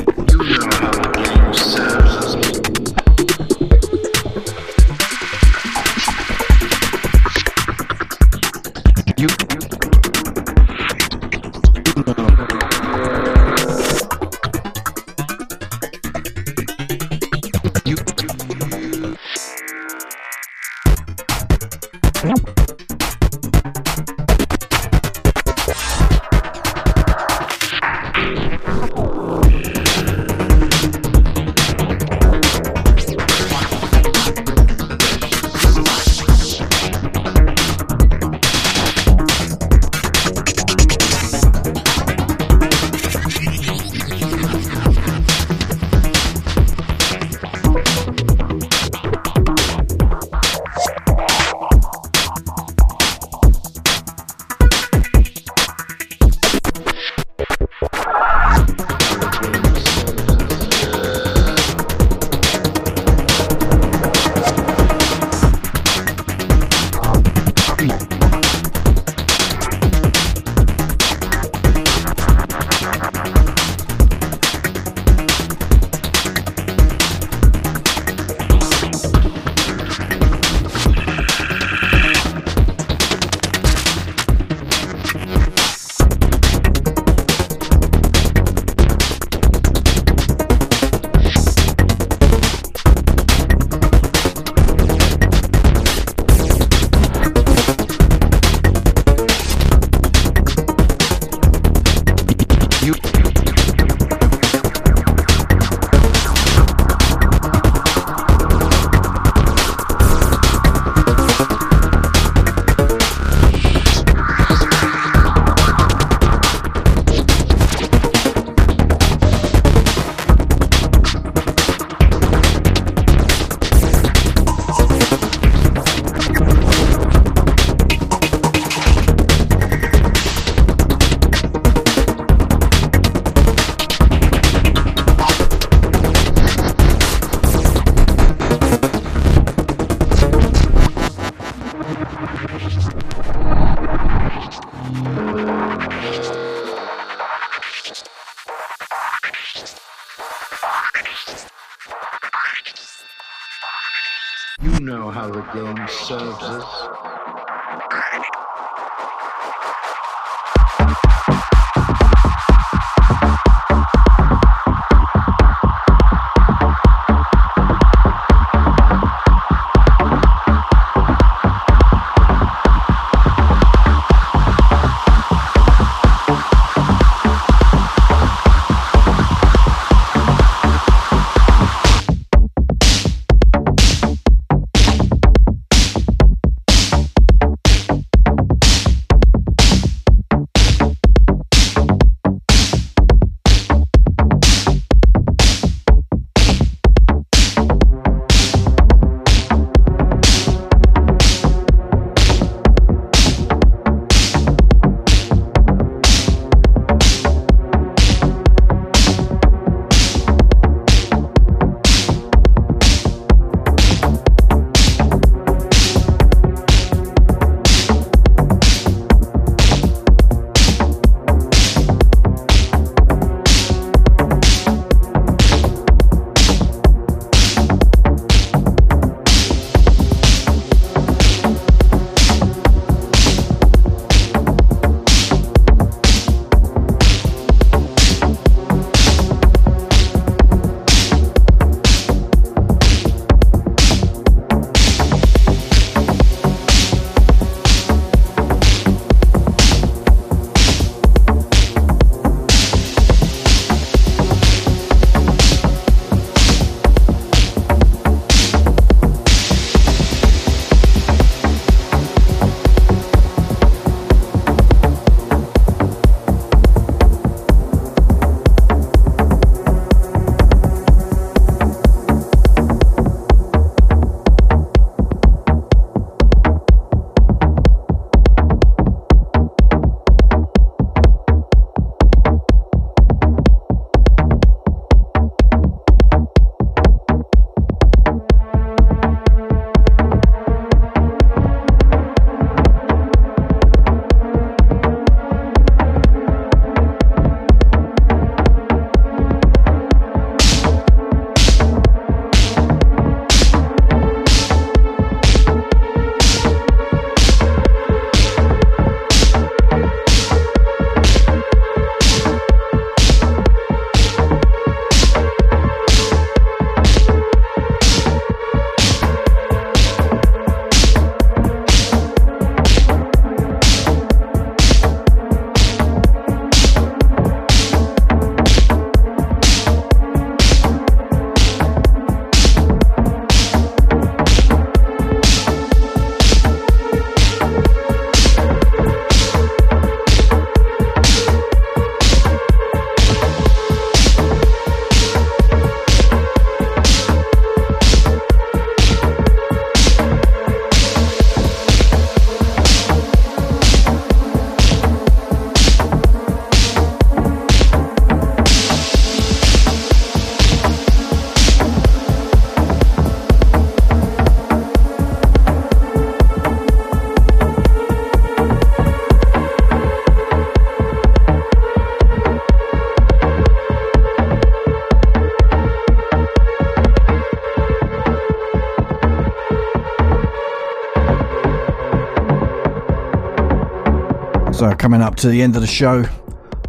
So, 384.62 384.76
coming 384.76 385.02
up 385.02 385.16
to 385.16 385.28
the 385.28 385.42
end 385.42 385.56
of 385.56 385.64
the 385.64 385.68
show, 385.68 386.06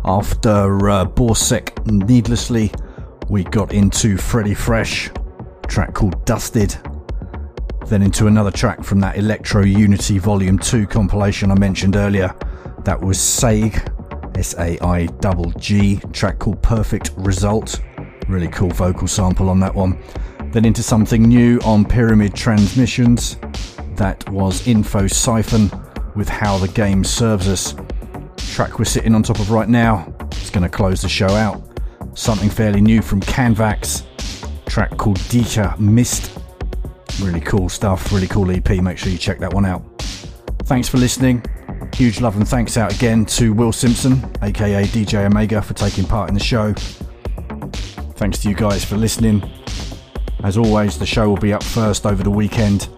after 0.06 0.88
uh, 0.88 1.04
Borsek 1.04 1.76
Needlessly, 1.84 2.72
we 3.28 3.44
got 3.44 3.74
into 3.74 4.16
Freddy 4.16 4.54
Fresh, 4.54 5.10
track 5.68 5.92
called 5.92 6.24
Dusted. 6.24 6.74
Then 7.88 8.00
into 8.00 8.28
another 8.28 8.50
track 8.50 8.82
from 8.82 8.98
that 9.00 9.18
Electro 9.18 9.64
Unity 9.64 10.16
Volume 10.16 10.58
2 10.58 10.86
compilation 10.86 11.50
I 11.50 11.58
mentioned 11.58 11.94
earlier. 11.94 12.34
That 12.84 12.98
was 12.98 13.18
Saigg, 13.18 13.76
S 14.38 14.54
A 14.54 14.82
I 14.82 15.04
G 15.04 15.52
G, 15.58 16.00
track 16.14 16.38
called 16.38 16.62
Perfect 16.62 17.10
Result. 17.18 17.78
Really 18.26 18.48
cool 18.48 18.70
vocal 18.70 19.06
sample 19.06 19.50
on 19.50 19.60
that 19.60 19.74
one. 19.74 20.02
Then 20.46 20.64
into 20.64 20.82
something 20.82 21.24
new 21.24 21.60
on 21.62 21.84
Pyramid 21.84 22.34
Transmissions. 22.34 23.36
That 23.96 24.26
was 24.30 24.66
Info 24.66 25.02
Cifon 25.02 25.68
with 26.14 26.28
How 26.28 26.58
the 26.58 26.68
Game 26.68 27.04
Serves 27.04 27.48
Us. 27.48 27.74
Track 28.52 28.78
we're 28.78 28.84
sitting 28.84 29.14
on 29.14 29.22
top 29.22 29.40
of 29.40 29.50
right 29.50 29.68
now. 29.68 30.14
It's 30.32 30.50
going 30.50 30.62
to 30.62 30.68
close 30.68 31.00
the 31.00 31.08
show 31.08 31.28
out. 31.28 31.62
Something 32.12 32.50
fairly 32.50 32.82
new 32.82 33.00
from 33.00 33.22
Canvax. 33.22 34.04
Track 34.66 34.98
called 34.98 35.16
Dichte 35.30 35.78
Mist. 35.80 36.38
Really 37.22 37.40
cool 37.40 37.70
stuff, 37.70 38.12
really 38.12 38.26
cool 38.26 38.50
EP. 38.50 38.68
Make 38.82 38.98
sure 38.98 39.10
you 39.10 39.16
check 39.16 39.38
that 39.38 39.54
one 39.54 39.64
out. 39.64 39.82
Thanks 40.64 40.86
for 40.86 40.98
listening. 40.98 41.42
Huge 41.94 42.20
love 42.20 42.36
and 42.36 42.46
thanks 42.46 42.76
out 42.76 42.94
again 42.94 43.24
to 43.24 43.54
Will 43.54 43.72
Simpson, 43.72 44.22
aka 44.42 44.84
DJ 44.84 45.24
Omega, 45.24 45.62
for 45.62 45.72
taking 45.72 46.04
part 46.04 46.28
in 46.28 46.34
the 46.34 46.44
show. 46.44 46.74
Thanks 48.16 48.38
to 48.40 48.50
you 48.50 48.54
guys 48.54 48.84
for 48.84 48.98
listening. 48.98 49.50
As 50.44 50.58
always, 50.58 50.98
the 50.98 51.06
show 51.06 51.26
will 51.26 51.38
be 51.38 51.54
up 51.54 51.62
first 51.62 52.04
over 52.04 52.22
the 52.22 52.30
weekend 52.30 52.90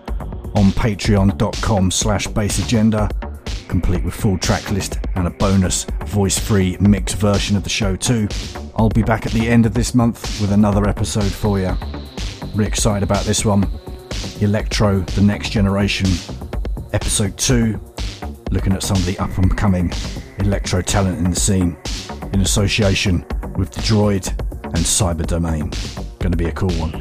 on 0.57 0.73
patreon.com 0.73 1.93
slash 1.93 2.27
bassagenda, 2.27 3.09
complete 3.69 4.03
with 4.03 4.15
full 4.15 4.37
track 4.37 4.69
list 4.73 4.99
and 5.25 5.35
a 5.35 5.39
bonus 5.39 5.85
voice-free 6.07 6.77
mixed 6.81 7.17
version 7.17 7.57
of 7.57 7.63
the 7.63 7.71
show 7.71 7.97
too. 7.97 8.29
I'll 8.77 8.91
be 8.91 9.03
back 9.03 9.25
at 9.25 9.33
the 9.33 9.49
end 9.49 9.65
of 9.65 9.73
this 9.73 9.95
month 9.95 10.41
with 10.41 10.53
another 10.53 10.87
episode 10.87 11.33
for 11.33 11.59
you. 11.59 11.75
Really 12.55 12.69
excited 12.69 13.03
about 13.03 13.25
this 13.25 13.45
one. 13.45 13.71
Electro, 14.41 15.01
The 15.01 15.23
Next 15.23 15.51
Generation, 15.51 16.09
Episode 16.93 17.37
2, 17.39 17.81
looking 18.51 18.73
at 18.75 18.83
some 18.83 18.97
of 18.97 19.07
the 19.07 19.19
up 19.19 19.37
and 19.39 19.57
coming 19.57 19.93
electro 20.39 20.83
talent 20.83 21.19
in 21.19 21.31
the 21.31 21.41
scene 21.41 21.77
in 22.33 22.41
association 22.41 23.25
with 23.57 23.71
The 23.71 23.81
Droid 23.81 24.29
and 24.65 24.77
Cyber 24.77 25.27
Domain. 25.27 25.71
Going 26.19 26.33
to 26.33 26.37
be 26.37 26.47
a 26.47 26.53
cool 26.53 26.73
one. 26.73 26.93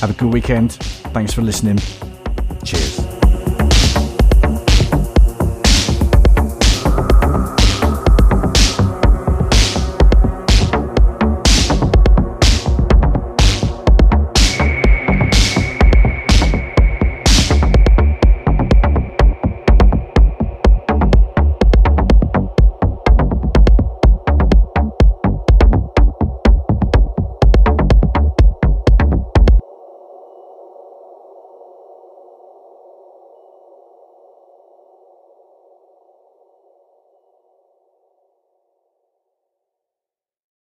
Have 0.00 0.10
a 0.10 0.14
good 0.14 0.32
weekend. 0.32 0.74
Thanks 1.12 1.32
for 1.32 1.42
listening. 1.42 1.78
Cheers. 2.64 3.01